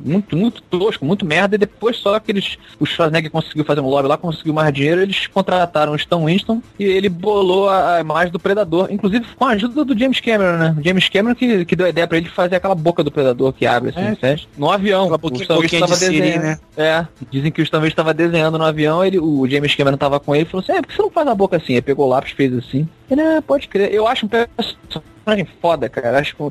muito, 0.06 0.36
muito 0.38 0.62
tosco, 0.64 1.04
muito 1.06 1.26
merda, 1.26 1.56
e 1.56 1.58
depois 1.58 1.98
só 1.98 2.20
que 2.20 2.32
eles, 2.32 2.58
o 2.80 2.86
Schwarzenegger 2.86 3.32
conseguiu 3.32 3.66
fazer 3.66 3.82
um 3.82 3.88
lobby 3.90 4.08
lá, 4.08 4.18
conseguiu 4.18 4.54
mais 4.54 4.72
dinheiro, 4.72 5.02
eles 5.02 5.26
contrataram 5.28 5.94
o 5.94 5.96
Stan 5.96 6.24
Winston 6.24 6.62
e 6.80 6.84
ele 6.84 7.10
bolou 7.10 7.70
a, 7.70 8.00
imagem 8.00 8.32
do 8.32 8.40
Predador, 8.40 8.88
inclusive 8.92 9.26
com 9.36 9.46
a 9.46 9.52
ajuda 9.52 9.84
do 9.84 9.98
James 9.98 10.20
Cameron, 10.20 10.58
né? 10.58 10.76
O 10.80 10.84
James 10.84 11.10
Cameron 11.10 11.36
que, 11.36 11.66
que 11.66 11.76
deu 11.76 11.86
a 11.86 11.90
ideia 11.90 12.08
pra 12.08 12.18
ele 12.18 12.30
fazer 12.30 12.56
aquela 12.56 12.76
boca 12.76 13.04
do 13.04 13.12
Predador 13.12 13.52
que 13.54 13.66
abre 13.66 13.90
assim, 13.90 14.18
É. 14.22 14.36
no 14.58 14.70
avião. 14.72 15.08
O 15.10 15.16
Stan 15.16 15.28
Winston 15.32 15.56
boquinha 15.56 15.82
tava 15.82 15.94
de 15.94 16.00
siri, 16.00 16.22
desenhando. 16.22 16.44
né? 16.44 16.60
É, 16.78 17.06
dizem 17.32 17.52
que 17.52 17.62
o 17.62 17.64
Stan 17.64 17.86
estava 17.88 18.14
desenhando 18.14 18.58
no 18.58 18.64
avião, 18.66 19.04
ele, 19.04 19.18
o 19.20 19.48
James 19.48 19.74
Cameron 19.76 19.98
tava 19.98 20.20
com 20.20 20.36
ele 20.36 20.44
e 20.46 20.48
falou 20.48 20.64
assim, 20.64 20.74
é, 20.74 20.82
por 20.82 20.88
que 20.88 20.96
você 20.96 21.02
não 21.02 21.10
faz 21.12 21.28
a 21.28 21.36
boca 21.36 21.58
assim? 21.58 21.76
Aí 21.76 21.82
pegou 21.82 22.06
o 22.06 22.10
lápis, 22.10 22.32
fez 22.34 22.54
assim. 22.56 22.88
Ele, 23.10 23.22
ah, 23.22 23.42
pode 23.46 23.68
crer. 23.68 23.92
Eu 23.94 24.08
acho 24.08 24.26
um 24.26 24.30
personagem 24.30 25.48
foda, 25.62 25.90
cara. 25.90 26.20
Acho 26.20 26.36
que 26.36 26.42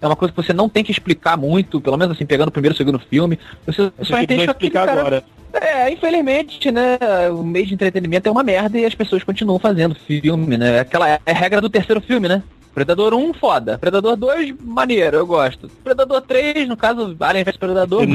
é 0.00 0.06
uma 0.06 0.16
coisa 0.16 0.32
que 0.32 0.42
você 0.42 0.52
não 0.52 0.68
tem 0.68 0.82
que 0.84 0.90
explicar 0.92 1.36
muito, 1.36 1.80
pelo 1.80 1.96
menos 1.96 2.14
assim, 2.16 2.26
pegando 2.26 2.48
o 2.48 2.52
primeiro 2.52 2.74
e 2.74 2.76
o 2.76 2.78
segundo 2.78 2.98
filme. 2.98 3.38
Você 3.66 3.90
Você 3.98 4.04
só 4.04 4.16
tem 4.16 4.26
que 4.26 4.34
entende 4.34 4.44
que 4.44 4.50
aquele 4.50 4.66
explicar 4.68 4.86
cara- 4.86 5.00
agora. 5.00 5.24
É, 5.60 5.90
infelizmente, 5.90 6.70
né, 6.70 6.98
o 7.30 7.42
meio 7.42 7.66
de 7.66 7.74
entretenimento 7.74 8.28
é 8.28 8.32
uma 8.32 8.42
merda 8.42 8.78
e 8.78 8.84
as 8.84 8.94
pessoas 8.94 9.22
continuam 9.22 9.58
fazendo 9.58 9.94
filme, 9.94 10.56
né? 10.56 10.80
Aquela 10.80 11.08
é 11.08 11.20
a 11.26 11.32
regra 11.32 11.60
do 11.60 11.70
terceiro 11.70 12.00
filme, 12.00 12.28
né? 12.28 12.42
Predador 12.74 13.14
1, 13.14 13.32
foda. 13.34 13.78
Predador 13.78 14.16
2, 14.16 14.54
maneiro, 14.62 15.16
eu 15.16 15.26
gosto. 15.26 15.66
Predador 15.82 16.20
3, 16.20 16.68
no 16.68 16.76
caso, 16.76 17.16
Alien 17.18 17.44
vs 17.44 17.56
Predador. 17.56 18.06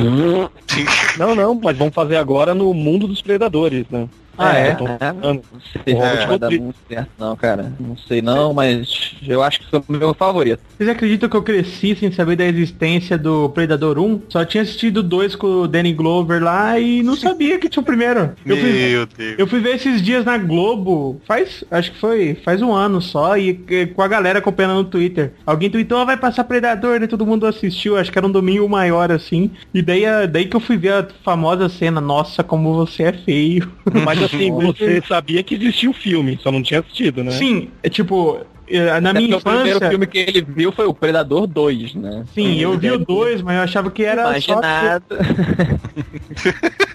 Não, 1.17 1.35
não, 1.35 1.55
mas 1.55 1.75
vamos 1.75 1.95
fazer 1.95 2.17
agora 2.17 2.53
no 2.53 2.71
mundo 2.71 3.07
dos 3.07 3.23
predadores, 3.23 3.85
né? 3.89 4.07
Ah, 4.41 4.57
é? 4.57 4.71
eu 4.71 4.75
tô 4.77 4.85
falando. 4.87 5.23
Não 5.23 5.61
sei 5.83 5.93
se 5.95 6.01
É. 6.01 6.25
vai 6.27 6.39
dar 6.39 6.49
muito 6.51 6.75
certo, 6.87 7.09
não, 7.19 7.35
cara. 7.35 7.71
Não 7.79 7.97
sei 7.97 8.21
não, 8.21 8.53
mas 8.53 9.13
eu 9.27 9.41
acho 9.43 9.59
que 9.59 9.69
foi 9.69 9.79
o 9.79 9.91
meu 9.91 10.13
favorito. 10.13 10.59
Vocês 10.77 10.89
acreditam 10.89 11.29
que 11.29 11.35
eu 11.37 11.43
cresci 11.43 11.95
sem 11.95 12.11
saber 12.11 12.35
da 12.35 12.45
existência 12.45 13.17
do 13.17 13.49
Predador 13.49 13.97
1? 13.99 14.21
Só 14.29 14.43
tinha 14.45 14.63
assistido 14.63 15.01
2 15.03 15.35
com 15.35 15.47
o 15.47 15.67
Danny 15.67 15.93
Glover 15.93 16.41
lá 16.43 16.79
e 16.79 17.03
não 17.03 17.15
sabia 17.15 17.59
que 17.59 17.69
tinha 17.69 17.81
o 17.81 17.85
primeiro. 17.85 18.31
Eu 18.45 18.57
fui, 18.57 18.71
Meu 18.71 19.05
Deus. 19.05 19.35
eu 19.37 19.47
fui 19.47 19.59
ver 19.59 19.75
esses 19.75 20.01
dias 20.01 20.25
na 20.25 20.37
Globo, 20.37 21.21
faz, 21.27 21.63
acho 21.71 21.91
que 21.91 21.97
foi, 21.99 22.35
faz 22.43 22.61
um 22.61 22.73
ano 22.73 23.01
só, 23.01 23.37
e, 23.37 23.59
e 23.69 23.85
com 23.87 24.01
a 24.01 24.07
galera 24.07 24.39
acompanhando 24.39 24.75
no 24.75 24.83
Twitter. 24.85 25.33
Alguém 25.45 25.69
tweetou, 25.69 25.97
"Ah, 25.99 26.05
vai 26.05 26.17
passar 26.17 26.43
Predador, 26.43 26.99
né? 26.99 27.07
Todo 27.07 27.25
mundo 27.25 27.45
assistiu, 27.45 27.97
acho 27.97 28.11
que 28.11 28.17
era 28.17 28.27
um 28.27 28.31
domingo 28.31 28.67
maior 28.67 29.11
assim. 29.11 29.51
E 29.73 29.81
daí, 29.81 30.03
daí 30.29 30.45
que 30.45 30.55
eu 30.55 30.59
fui 30.59 30.77
ver 30.77 30.93
a 30.93 31.07
famosa 31.23 31.69
cena, 31.69 32.01
nossa, 32.01 32.43
como 32.43 32.73
você 32.73 33.03
é 33.03 33.13
feio. 33.13 33.71
Mas 34.05 34.19
assim, 34.35 34.51
você 34.51 35.01
sabia 35.07 35.43
que 35.43 35.55
existia 35.55 35.89
o 35.89 35.93
filme, 35.93 36.39
só 36.41 36.51
não 36.51 36.61
tinha 36.61 36.79
assistido, 36.79 37.23
né? 37.23 37.31
Sim, 37.31 37.69
é 37.83 37.89
tipo, 37.89 38.39
eh, 38.67 38.99
na 38.99 39.13
minha 39.13 39.37
porque 39.37 39.49
o 39.49 39.51
primeiro 39.51 39.77
infância... 39.77 39.89
filme 39.89 40.07
que 40.07 40.17
ele 40.19 40.41
viu 40.41 40.71
foi 40.71 40.85
o 40.85 40.93
Predador 40.93 41.45
2, 41.47 41.95
né? 41.95 42.23
Sim, 42.33 42.59
eu 42.59 42.77
vi 42.77 42.91
o 42.91 42.97
2, 42.97 43.41
mas 43.41 43.57
eu 43.57 43.63
achava 43.63 43.91
que 43.91 44.03
era 44.03 44.23
só, 44.23 44.29
Imaginado. 44.29 45.05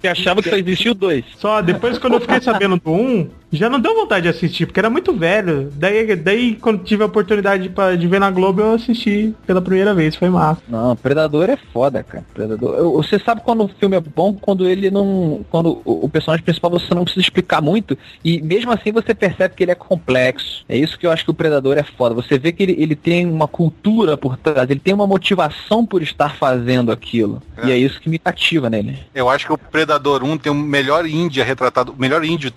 Você 0.00 0.08
achava 0.08 0.42
que 0.42 0.48
só 0.50 0.56
existia 0.56 0.92
o 0.92 0.94
dois. 0.94 1.24
só. 1.38 1.60
Depois, 1.60 1.98
quando 1.98 2.14
eu 2.14 2.20
fiquei 2.20 2.40
sabendo 2.40 2.76
do 2.76 2.90
1, 2.92 3.28
já 3.52 3.68
não 3.68 3.80
deu 3.80 3.94
vontade 3.94 4.22
de 4.24 4.28
assistir, 4.28 4.66
porque 4.66 4.78
era 4.78 4.88
muito 4.90 5.12
velho. 5.12 5.70
Daí, 5.74 6.14
daí 6.14 6.54
quando 6.54 6.84
tive 6.84 7.02
a 7.02 7.06
oportunidade 7.06 7.68
pra, 7.70 7.96
de 7.96 8.06
ver 8.06 8.20
na 8.20 8.30
Globo, 8.30 8.60
eu 8.60 8.74
assisti 8.74 9.34
pela 9.46 9.60
primeira 9.62 9.92
vez, 9.94 10.14
foi 10.14 10.28
massa. 10.28 10.60
Não, 10.68 10.94
Predador 10.94 11.48
é 11.50 11.56
foda, 11.72 12.02
cara. 12.02 12.24
Predador. 12.34 12.74
eu- 12.76 12.92
Você 12.92 13.18
sabe 13.18 13.40
quando 13.44 13.64
o 13.64 13.68
filme 13.68 13.96
é 13.96 14.00
bom, 14.00 14.34
quando 14.34 14.68
ele 14.68 14.90
não. 14.90 15.44
Quando 15.50 15.80
o 15.84 15.98
o 15.98 16.08
personagem 16.08 16.44
principal 16.44 16.70
você 16.70 16.94
não 16.94 17.02
precisa 17.04 17.22
explicar 17.24 17.60
muito. 17.60 17.98
E 18.24 18.40
mesmo 18.40 18.70
assim 18.70 18.92
você 18.92 19.12
percebe 19.14 19.54
que 19.54 19.64
ele 19.64 19.72
é 19.72 19.74
complexo. 19.74 20.64
É 20.68 20.76
isso 20.76 20.96
que 20.98 21.06
eu 21.06 21.10
acho 21.10 21.24
que 21.24 21.30
o 21.30 21.34
Predador 21.34 21.76
é 21.76 21.82
foda. 21.82 22.14
Você 22.14 22.38
vê 22.38 22.52
que 22.52 22.62
ele, 22.62 22.76
ele 22.78 22.94
tem 22.94 23.26
uma 23.26 23.48
cultura 23.48 24.16
por 24.16 24.36
trás, 24.36 24.70
ele 24.70 24.78
tem 24.80 24.94
uma 24.94 25.06
motivação 25.06 25.84
por 25.84 26.00
estar 26.02 26.36
fazendo 26.36 26.92
aquilo. 26.92 27.42
É. 27.56 27.66
E 27.66 27.72
é 27.72 27.76
isso 27.76 28.00
que 28.00 28.08
me 28.08 28.18
cativa 28.18 28.70
nele. 28.70 28.96
Eu 29.14 29.28
acho 29.28 29.46
que 29.46 29.52
o 29.52 29.58
Predador 29.58 29.87
1 29.96 30.38
tem 30.38 30.52
o 30.52 30.54
melhor 30.54 31.06
índio 31.06 31.44
retratado, 31.44 31.92
o 31.92 32.00
melhor 32.00 32.24
índio 32.24 32.52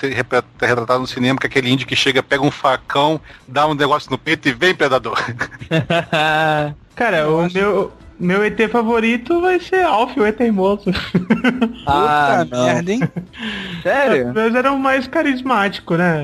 retratado 0.60 1.00
no 1.00 1.08
cinema, 1.08 1.40
que 1.40 1.48
é 1.48 1.50
aquele 1.50 1.72
índio 1.72 1.88
que 1.88 1.96
chega, 1.96 2.22
pega 2.22 2.44
um 2.44 2.52
facão, 2.52 3.20
dá 3.48 3.68
um 3.68 3.74
negócio 3.74 4.12
no 4.12 4.18
peito 4.18 4.50
e 4.50 4.54
vem, 4.54 4.76
Predador. 4.76 5.18
Cara, 6.96 7.30
o 7.30 7.50
meu, 7.52 7.92
meu 8.22 8.44
ET 8.44 8.60
favorito 8.70 9.42
vai 9.42 9.60
ser 9.60 9.84
Alf, 9.84 10.16
o 10.18 10.26
ET 10.26 10.38
teimoso. 10.38 10.86
ah, 11.86 12.44
Puta 12.44 12.56
não. 12.56 12.66
merda, 12.66 12.92
hein? 12.92 13.02
Sério? 13.82 14.32
Mas 14.34 14.56
era 14.56 14.72
o 14.72 14.80
mais 14.80 15.08
carismático, 15.08 15.96
né? 15.96 16.24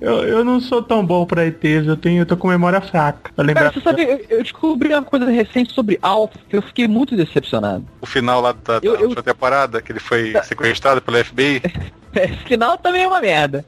Eu, 0.00 0.22
eu 0.24 0.44
não 0.44 0.60
sou 0.60 0.82
tão 0.82 1.04
bom 1.04 1.26
pra 1.26 1.46
ETs, 1.46 1.86
eu, 1.86 1.96
tenho, 1.96 2.22
eu 2.22 2.26
tô 2.26 2.36
com 2.36 2.48
memória 2.48 2.80
fraca. 2.80 3.30
Pra 3.34 3.44
lembrar. 3.44 3.64
Cara, 3.64 3.74
você 3.74 3.80
sabe, 3.80 4.02
eu, 4.04 4.24
eu 4.38 4.42
descobri 4.42 4.88
uma 4.92 5.02
coisa 5.02 5.26
recente 5.30 5.72
sobre 5.74 5.98
Alf, 6.00 6.32
que 6.48 6.56
eu 6.56 6.62
fiquei 6.62 6.86
muito 6.88 7.16
decepcionado. 7.16 7.84
O 8.00 8.06
final 8.06 8.40
lá 8.40 8.52
da, 8.52 8.78
da 8.78 8.86
Eu- 8.86 8.94
eu- 8.94 9.02
última 9.02 9.22
temporada, 9.22 9.82
que 9.82 9.92
ele 9.92 10.00
foi 10.00 10.32
sequestrado 10.44 11.00
pela 11.02 11.22
FBI. 11.22 11.60
Esse 12.14 12.36
final 12.46 12.78
também 12.78 13.02
é 13.02 13.06
uma 13.06 13.20
merda. 13.20 13.64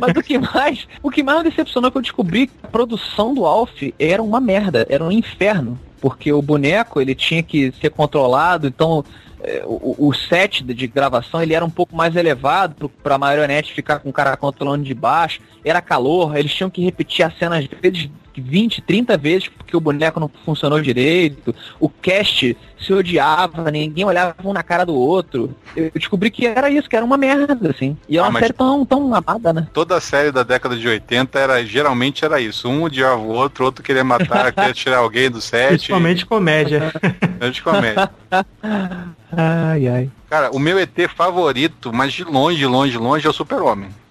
Mas 0.00 0.16
o 0.16 0.22
que 0.22 0.38
mais, 0.38 0.88
o 1.02 1.10
que 1.10 1.22
mais 1.22 1.42
me 1.42 1.50
decepcionou 1.50 1.88
é 1.88 1.90
que 1.90 1.98
eu 1.98 2.02
descobri 2.02 2.46
que 2.46 2.52
a 2.62 2.66
produção 2.68 3.34
do 3.34 3.44
Alf 3.44 3.70
era 3.98 4.22
uma 4.22 4.40
merda, 4.40 4.86
era 4.88 5.04
um 5.04 5.12
inferno. 5.12 5.78
Porque 6.02 6.32
o 6.32 6.42
boneco, 6.42 7.00
ele 7.00 7.14
tinha 7.14 7.42
que 7.44 7.72
ser 7.80 7.90
controlado, 7.90 8.66
então 8.66 9.04
é, 9.40 9.62
o, 9.64 10.08
set 10.12 10.64
de, 10.64 10.74
gravação 10.88 11.40
ele 11.40 11.54
era 11.54 11.64
um 11.64 11.70
pouco 11.70 11.94
mais 11.94 12.16
elevado 12.16 12.74
pro- 12.74 12.88
pra 12.88 13.16
marionete 13.16 13.72
ficar 13.72 14.00
com 14.00 14.10
o 14.10 14.12
cara 14.12 14.36
controlando 14.36 14.82
de 14.84 14.92
baixo. 14.94 15.40
Era 15.64 15.80
calor, 15.80 16.36
eles 16.36 16.52
tinham 16.52 16.68
que 16.68 16.82
repetir 16.82 17.24
a 17.24 17.30
cena 17.30 17.56
às 17.58 17.66
vezes 17.80 18.10
20, 18.40 18.80
30 18.82 19.16
vezes 19.16 19.48
porque 19.48 19.76
o 19.76 19.80
boneco 19.80 20.18
não 20.18 20.30
funcionou 20.44 20.80
direito. 20.80 21.54
O 21.78 21.88
cast 21.88 22.56
se 22.78 22.92
odiava, 22.92 23.70
ninguém 23.70 24.04
olhava 24.04 24.34
um 24.44 24.52
na 24.52 24.62
cara 24.62 24.84
do 24.84 24.94
outro. 24.94 25.54
Eu 25.76 25.90
descobri 25.94 26.30
que 26.30 26.46
era 26.46 26.68
isso, 26.70 26.88
que 26.88 26.96
era 26.96 27.04
uma 27.04 27.16
merda, 27.16 27.56
assim. 27.68 27.96
E 28.08 28.16
é 28.16 28.20
Ah, 28.20 28.28
uma 28.28 28.40
série 28.40 28.52
tão, 28.52 28.84
tão 28.84 29.14
amada, 29.14 29.52
né? 29.52 29.68
Toda 29.72 29.96
a 29.96 30.00
série 30.00 30.32
da 30.32 30.42
década 30.42 30.76
de 30.76 30.86
80 30.88 31.38
era, 31.38 31.64
geralmente 31.64 32.24
era 32.24 32.40
isso. 32.40 32.68
Um 32.68 32.82
odiava 32.82 33.20
o 33.20 33.28
outro, 33.28 33.64
outro 33.64 33.82
queria 33.82 34.04
matar, 34.04 34.50
queria 34.52 34.72
tirar 34.72 34.98
alguém 34.98 35.30
do 35.30 35.40
set. 35.40 35.68
Principalmente 35.68 36.26
comédia. 36.26 36.92
Gente 37.40 37.62
comédia. 37.62 38.10
ai, 39.32 39.88
ai. 39.88 40.10
Cara, 40.28 40.50
o 40.50 40.58
meu 40.58 40.78
ET 40.78 40.96
favorito, 41.14 41.92
mas 41.92 42.12
de 42.12 42.24
longe, 42.24 42.64
longe, 42.66 42.96
longe, 42.96 43.26
é 43.26 43.30
o 43.30 43.34
Super-Homem. 43.34 43.90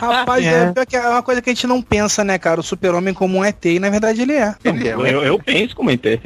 Rapaz, 0.00 0.44
É. 0.46 0.72
é. 0.76 0.96
é 0.96 1.08
uma 1.08 1.22
coisa 1.22 1.40
que 1.42 1.50
a 1.50 1.54
gente 1.54 1.66
não 1.66 1.80
pensa, 1.82 2.22
né, 2.24 2.38
cara? 2.38 2.60
O 2.60 2.62
super-homem 2.62 3.12
como 3.14 3.38
um 3.38 3.44
ET, 3.44 3.64
e 3.64 3.78
na 3.78 3.90
verdade 3.90 4.22
ele 4.22 4.32
é. 4.34 4.54
Ele 4.64 4.88
é, 4.88 4.92
Eu, 4.94 5.22
eu 5.24 5.38
penso 5.38 5.74
como 5.76 5.90
ET. 5.90 6.04
É 6.06 6.18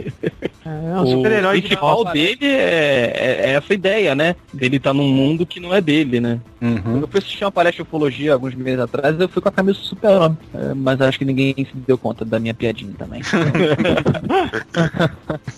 um 0.69 1.03
o 1.03 1.07
super-herói 1.07 1.61
que 1.61 1.69
principal 1.69 2.05
dele 2.07 2.47
é, 2.47 3.13
é- 3.17 3.41
é 3.51 3.53
essa 3.55 3.73
ideia, 3.75 4.15
né? 4.15 4.35
Dele 4.53 4.79
tá 4.79 4.93
num 4.93 5.09
mundo 5.09 5.45
que 5.47 5.61
não 5.61 5.75
é 5.75 5.81
dele, 5.81 6.21
né? 6.21 6.39
Uhum. 6.61 7.01
Eu 7.03 7.09
fui 7.09 7.19
assistir 7.19 7.45
uma 7.45 7.53
palestra 7.53 7.85
de 7.85 7.89
ufologia 7.89 8.33
alguns 8.33 8.55
meses 8.55 8.81
atrás, 8.81 9.19
eu 9.21 9.29
fui 9.29 9.41
com 9.43 9.49
a 9.49 9.53
camisa 9.53 9.79
do 9.79 9.85
super-homem. 9.85 10.39
É, 10.55 10.75
mas 10.75 11.01
acho 11.01 11.19
que 11.19 11.25
ninguém 11.25 11.55
se 11.57 11.69
deu 11.87 11.97
conta 11.99 12.25
da 12.25 12.39
minha 12.41 12.55
piadinha 12.55 12.93
também. 12.99 13.21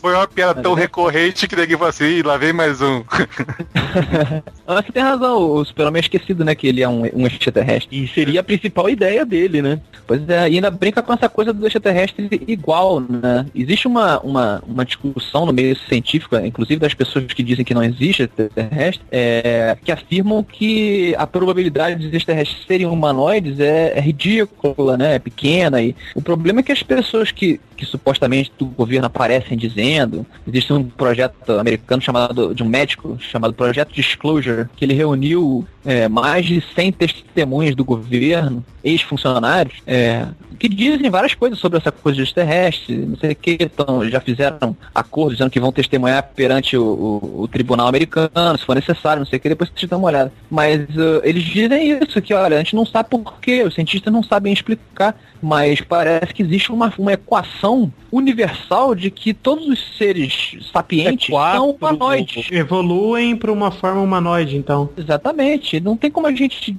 Foi 0.00 0.14
uma 0.14 0.26
piada 0.26 0.60
tão 0.62 0.74
recorrente 0.74 1.46
que 1.48 1.56
ninguém 1.56 1.76
falou 1.76 1.88
assim, 1.90 2.04
"Ih, 2.04 2.22
lá 2.22 2.36
vem 2.36 2.52
mais 2.52 2.80
um. 2.80 3.02
Mas 4.66 4.84
você 4.86 4.92
tem 4.92 5.02
razão, 5.02 5.38
o 5.38 5.64
super-homem 5.64 6.00
é 6.00 6.02
esquecido, 6.02 6.44
né? 6.44 6.54
Que 6.54 6.66
ele 6.66 6.82
é 6.82 6.88
um, 6.88 7.02
um 7.14 7.26
extraterrestre. 7.26 7.97
E 7.98 8.06
seria 8.06 8.40
a 8.40 8.44
principal 8.44 8.88
ideia 8.88 9.26
dele, 9.26 9.60
né? 9.60 9.80
Pois 10.06 10.26
é, 10.28 10.38
ainda 10.38 10.70
brinca 10.70 11.02
com 11.02 11.12
essa 11.12 11.28
coisa 11.28 11.52
do 11.52 11.66
extraterrestre 11.66 12.28
igual, 12.46 13.00
né? 13.00 13.44
Existe 13.52 13.88
uma, 13.88 14.20
uma, 14.20 14.62
uma 14.66 14.84
discussão 14.84 15.44
no 15.44 15.52
meio 15.52 15.76
científico, 15.88 16.36
inclusive 16.36 16.78
das 16.78 16.94
pessoas 16.94 17.26
que 17.26 17.42
dizem 17.42 17.64
que 17.64 17.74
não 17.74 17.82
existe 17.82 18.22
extraterrestre, 18.22 19.04
é, 19.10 19.76
que 19.84 19.90
afirmam 19.90 20.44
que 20.44 21.12
a 21.18 21.26
probabilidade 21.26 22.08
de 22.08 22.16
extraterrestres 22.16 22.64
serem 22.66 22.86
humanoides 22.86 23.58
é, 23.58 23.98
é 23.98 24.00
ridícula, 24.00 24.96
né? 24.96 25.16
É 25.16 25.18
pequena. 25.18 25.82
E 25.82 25.96
o 26.14 26.22
problema 26.22 26.60
é 26.60 26.62
que 26.62 26.72
as 26.72 26.82
pessoas 26.82 27.32
que, 27.32 27.60
que 27.76 27.84
supostamente 27.84 28.52
do 28.56 28.66
governo 28.66 29.06
aparecem 29.06 29.58
dizendo, 29.58 30.24
existe 30.46 30.72
um 30.72 30.84
projeto 30.84 31.58
americano 31.58 32.00
chamado, 32.00 32.54
de 32.54 32.62
um 32.62 32.68
médico, 32.68 33.18
chamado 33.18 33.54
Projeto 33.54 33.92
Disclosure, 33.92 34.68
que 34.76 34.84
ele 34.84 34.94
reuniu 34.94 35.66
é, 35.88 36.06
mais 36.08 36.44
de 36.44 36.62
100 36.74 36.92
testemunhas 36.92 37.74
do 37.74 37.82
governo, 37.84 38.62
ex-funcionários, 38.84 39.76
é, 39.86 40.26
que 40.58 40.68
dizem 40.68 41.08
várias 41.10 41.34
coisas 41.34 41.58
sobre 41.58 41.78
essa 41.78 41.90
coisa 41.92 42.16
de 42.16 42.22
extraterrestre, 42.24 42.96
não 42.96 43.16
sei 43.16 43.32
o 43.32 43.36
que, 43.36 43.56
então, 43.60 44.08
já 44.08 44.20
fizeram 44.20 44.76
acordos 44.94 45.36
dizendo 45.38 45.50
que 45.50 45.60
vão 45.60 45.72
testemunhar 45.72 46.22
perante 46.34 46.76
o, 46.76 46.82
o- 46.84 47.40
o 47.42 47.48
tribunal 47.48 47.86
americano, 47.86 48.58
se 48.58 48.64
for 48.64 48.74
necessário, 48.76 49.20
não 49.20 49.26
sei 49.26 49.38
o 49.38 49.40
que, 49.40 49.48
depois 49.48 49.70
vocês 49.70 49.88
dão 49.88 49.98
uma 49.98 50.08
olhada. 50.08 50.32
Mas 50.50 50.80
uh, 50.96 51.20
eles 51.22 51.42
dizem 51.44 51.98
isso, 52.02 52.20
que 52.20 52.34
olha, 52.34 52.56
a 52.56 52.58
gente 52.58 52.74
não 52.76 52.84
sabe 52.84 53.08
por 53.10 53.38
quê, 53.40 53.62
os 53.62 53.74
cientistas 53.74 54.12
não 54.12 54.22
sabem 54.22 54.52
explicar, 54.52 55.16
mas 55.40 55.80
parece 55.80 56.34
que 56.34 56.42
existe 56.42 56.70
uma, 56.72 56.92
uma 56.98 57.12
equação 57.12 57.92
universal 58.10 58.94
de 58.94 59.10
que 59.10 59.32
todos 59.32 59.66
os 59.68 59.96
seres 59.96 60.56
sapientes 60.72 61.28
É 61.28 61.32
quatro- 61.32 61.58
são 61.60 61.70
humanoides. 61.70 62.48
Evoluem 62.50 63.36
pra 63.36 63.52
uma 63.52 63.70
forma 63.70 64.00
humanoide, 64.00 64.56
então. 64.56 64.90
Exatamente. 64.96 65.77
Não 65.80 65.96
tem 65.96 66.10
como 66.10 66.26
a 66.26 66.32
gente 66.32 66.76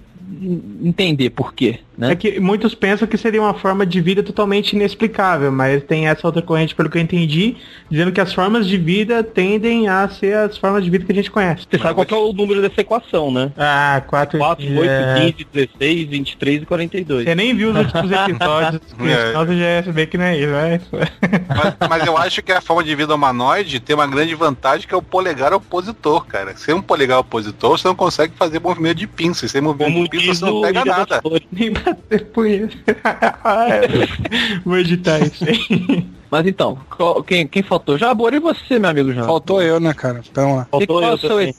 entender 0.82 1.30
por 1.32 1.54
quê, 1.54 1.80
né? 1.98 2.12
É 2.12 2.16
que 2.16 2.40
muitos 2.40 2.74
pensam 2.76 3.08
que 3.08 3.18
seria 3.18 3.42
uma 3.42 3.54
forma 3.54 3.86
de 3.86 4.00
vida 4.00 4.24
totalmente 4.24 4.74
inexplicável, 4.74 5.52
mas 5.52 5.84
tem 5.84 6.08
essa 6.08 6.26
outra 6.28 6.42
corrente, 6.42 6.76
pelo 6.76 6.90
que 6.90 6.98
eu 6.98 7.02
entendi, 7.02 7.58
dizendo 7.90 8.12
que 8.12 8.22
as 8.22 8.34
formas 8.34 8.68
de 8.68 8.78
vida 8.78 9.24
tendem 9.24 9.88
a 9.88 10.08
ser 10.08 10.36
as 10.38 10.58
formas 10.58 10.84
de 10.84 10.90
vida 10.90 11.06
que 11.06 11.12
a 11.12 11.16
gente 11.16 11.32
conhece. 11.32 11.66
Você 11.70 11.78
sabe 11.78 11.96
qual 11.96 12.06
que 12.06 12.14
é 12.14 12.18
o 12.18 12.32
número 12.32 12.62
dessa 12.62 12.82
equação, 12.82 13.32
né? 13.32 13.52
Ah, 13.58 14.02
4, 14.08 14.38
4, 14.38 14.66
8, 14.66 14.90
é... 14.90 15.32
15, 15.32 15.48
16, 15.54 16.10
23 16.10 16.62
e 16.62 16.66
42. 16.66 17.24
Você 17.26 17.36
nem 17.36 17.56
viu 17.56 17.72
os 17.72 17.78
últimos 17.78 18.12
episódios, 18.12 18.82
É. 19.02 19.34
você 19.34 19.58
já 19.58 19.66
ia 19.66 19.84
saber 19.84 20.06
que 20.08 20.18
não 20.18 20.26
é 20.26 20.38
isso, 20.38 20.96
né? 20.96 21.08
Mas, 21.50 21.90
mas 21.90 22.06
eu 22.08 22.18
acho 22.18 22.42
que 22.42 22.52
a 22.52 22.62
forma 22.62 22.84
de 22.84 22.96
vida 22.96 23.14
humanoide 23.14 23.80
tem 23.80 23.96
uma 23.96 24.08
grande 24.08 24.36
vantagem 24.36 24.88
que 24.88 24.94
é 24.94 24.98
o 24.98 25.02
polegar 25.02 25.54
opositor, 25.54 26.26
cara. 26.26 26.56
Sem 26.56 26.74
um 26.76 26.82
polegar 26.82 27.20
opositor, 27.20 27.78
você 27.78 27.88
não 27.88 27.96
consegue 27.96 28.34
fazer 28.38 28.60
movimento 28.60 28.98
de 28.98 29.08
pinça. 29.08 29.46
E 29.46 29.50
sem 29.50 29.62
movimento 29.62 29.94
Como 29.94 30.04
de 30.04 30.10
pinça, 30.10 30.19
diz 30.20 30.40
você 30.40 30.46
não 30.46 30.62
pega 30.62 30.86
nada. 30.86 31.22
Nem 31.52 31.72
bater 31.72 32.26
punheta. 32.28 32.78
Vou 34.66 34.78
editar 34.78 35.20
isso 35.20 35.44
aí. 35.46 36.06
Mas 36.32 36.46
então, 36.46 36.78
qual- 36.96 37.24
quem, 37.24 37.48
quem 37.48 37.64
faltou? 37.64 37.98
Jabor 37.98 38.34
e 38.36 38.40
você, 38.40 38.78
meu 38.78 38.90
amigo 38.92 39.10
Jabor. 39.12 39.26
Faltou 39.28 39.62
eu, 39.64 39.80
né, 39.80 39.94
cara? 39.96 40.22
Então 40.32 40.58
lá. 40.58 40.68
E 40.68 40.72
Faltou 40.72 41.00
qual 41.00 41.04
é 41.04 41.10
eu 41.10 41.14
o 41.16 41.18
seu. 41.18 41.40
ET? 41.42 41.56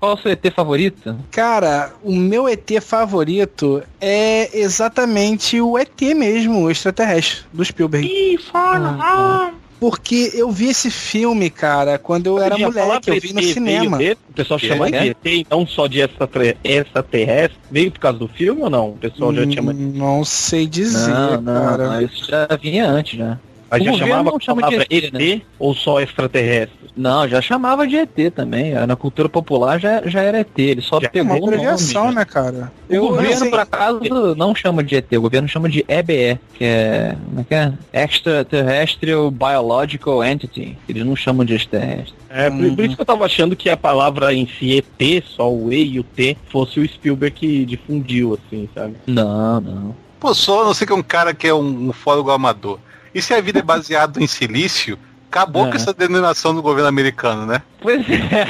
Qual 0.00 0.12
é 0.12 0.14
o 0.14 0.18
seu 0.18 0.32
ET 0.32 0.52
favorito? 0.52 1.16
Cara, 1.30 1.92
o 2.02 2.12
meu 2.16 2.48
ET 2.48 2.68
favorito 2.82 3.82
é 4.00 4.58
exatamente 4.58 5.60
o 5.60 5.78
ET 5.78 6.00
mesmo, 6.16 6.62
o 6.62 6.70
extraterrestre, 6.70 7.44
do 7.52 7.64
Spielberg. 7.64 8.06
Ih, 8.08 8.38
fala! 8.38 8.98
ah. 9.00 9.50
Porque 9.80 10.30
eu 10.34 10.50
vi 10.50 10.68
esse 10.68 10.90
filme, 10.90 11.48
cara, 11.48 11.98
quando 11.98 12.26
eu 12.26 12.38
era 12.38 12.50
Podia 12.50 12.70
falar 12.70 12.86
moleque, 12.86 13.10
eu 13.10 13.20
vi 13.20 13.32
no 13.32 13.42
cinema. 13.42 13.98
O 14.28 14.32
pessoal 14.34 14.60
chama 14.60 14.88
é? 14.88 14.90
de 14.90 15.08
ET, 15.08 15.46
não 15.50 15.66
só 15.66 15.86
de 15.86 16.00
extraterrestre. 16.00 17.58
Veio 17.70 17.90
por 17.90 17.98
causa 17.98 18.18
do 18.18 18.28
filme 18.28 18.60
ou 18.60 18.68
não? 18.68 18.90
O 18.90 18.96
pessoal 18.98 19.32
já 19.34 19.50
chama. 19.50 19.72
Hum, 19.72 19.92
Não 19.94 20.22
sei 20.22 20.66
dizer, 20.66 21.08
Não, 21.08 21.40
não, 21.40 21.54
cara. 21.64 21.88
não, 21.88 22.02
isso 22.02 22.26
já 22.26 22.46
vinha 22.60 22.86
antes, 22.86 23.18
já. 23.18 23.38
Mas 23.70 23.82
O 23.82 23.84
já 23.84 23.92
chamava 23.94 24.30
não 24.30 24.40
chama 24.40 24.68
de 24.68 24.74
ET, 24.76 24.86
ET, 24.90 25.12
né? 25.12 25.42
ou 25.58 25.74
só 25.74 26.00
extraterrestre? 26.00 26.80
Não, 26.96 27.28
já 27.28 27.40
chamava 27.40 27.86
de 27.86 27.96
ET 27.96 28.32
também. 28.34 28.72
Na 28.74 28.96
cultura 28.96 29.28
popular 29.28 29.78
já, 29.78 30.02
já 30.06 30.20
era 30.22 30.40
ET. 30.40 30.58
Ele 30.58 30.82
só 30.82 31.00
Já 31.00 31.06
é 31.06 31.10
pegou 31.10 31.30
Uma 31.30 31.36
o 31.36 31.40
nome. 31.42 31.54
abreviação, 31.54 32.10
né, 32.10 32.24
cara? 32.24 32.72
O 32.90 32.98
governo, 32.98 33.32
assim, 33.32 33.50
por 33.50 33.60
acaso, 33.60 34.00
não 34.36 34.54
chama 34.54 34.82
de 34.82 34.96
ET, 34.96 35.12
o 35.12 35.20
governo 35.20 35.46
chama 35.48 35.68
de 35.68 35.84
EBE, 35.88 36.38
que 36.54 36.64
é, 36.64 37.16
como 37.26 37.40
é 37.40 37.44
que 37.44 37.54
é? 37.54 37.72
Extraterrestrial 38.04 39.30
Biological 39.30 40.24
Entity. 40.24 40.76
Eles 40.88 41.04
não 41.06 41.14
chamam 41.14 41.44
de 41.44 41.54
extraterrestre. 41.54 42.14
É, 42.28 42.50
por, 42.50 42.74
por 42.74 42.84
isso 42.84 42.96
que 42.96 43.02
eu 43.02 43.06
tava 43.06 43.24
achando 43.24 43.54
que 43.56 43.70
a 43.70 43.76
palavra 43.76 44.34
em 44.34 44.46
si, 44.46 44.78
ET, 44.78 45.24
só 45.24 45.50
o 45.52 45.72
E 45.72 45.94
e 45.94 46.00
o 46.00 46.02
T, 46.04 46.36
fosse 46.48 46.80
o 46.80 46.88
Spielberg 46.88 47.34
que 47.36 47.64
difundiu, 47.64 48.34
assim, 48.38 48.68
sabe? 48.74 48.94
Não, 49.06 49.60
não. 49.60 49.96
Pô, 50.18 50.34
só 50.34 50.62
a 50.62 50.64
não 50.66 50.74
ser 50.74 50.86
que 50.86 50.92
é 50.92 50.94
um 50.96 51.02
cara 51.02 51.32
que 51.32 51.46
é 51.46 51.54
um, 51.54 51.88
um 51.88 51.92
fólogo 51.92 52.30
amador. 52.30 52.78
E 53.14 53.20
se 53.20 53.34
a 53.34 53.40
vida 53.40 53.58
é 53.58 53.62
baseada 53.62 54.22
em 54.22 54.26
silício, 54.26 54.98
acabou 55.30 55.66
É. 55.66 55.70
com 55.70 55.76
essa 55.76 55.92
denominação 55.92 56.54
do 56.54 56.62
governo 56.62 56.88
americano, 56.88 57.46
né? 57.46 57.62
Pois 57.80 58.04
é. 58.08 58.46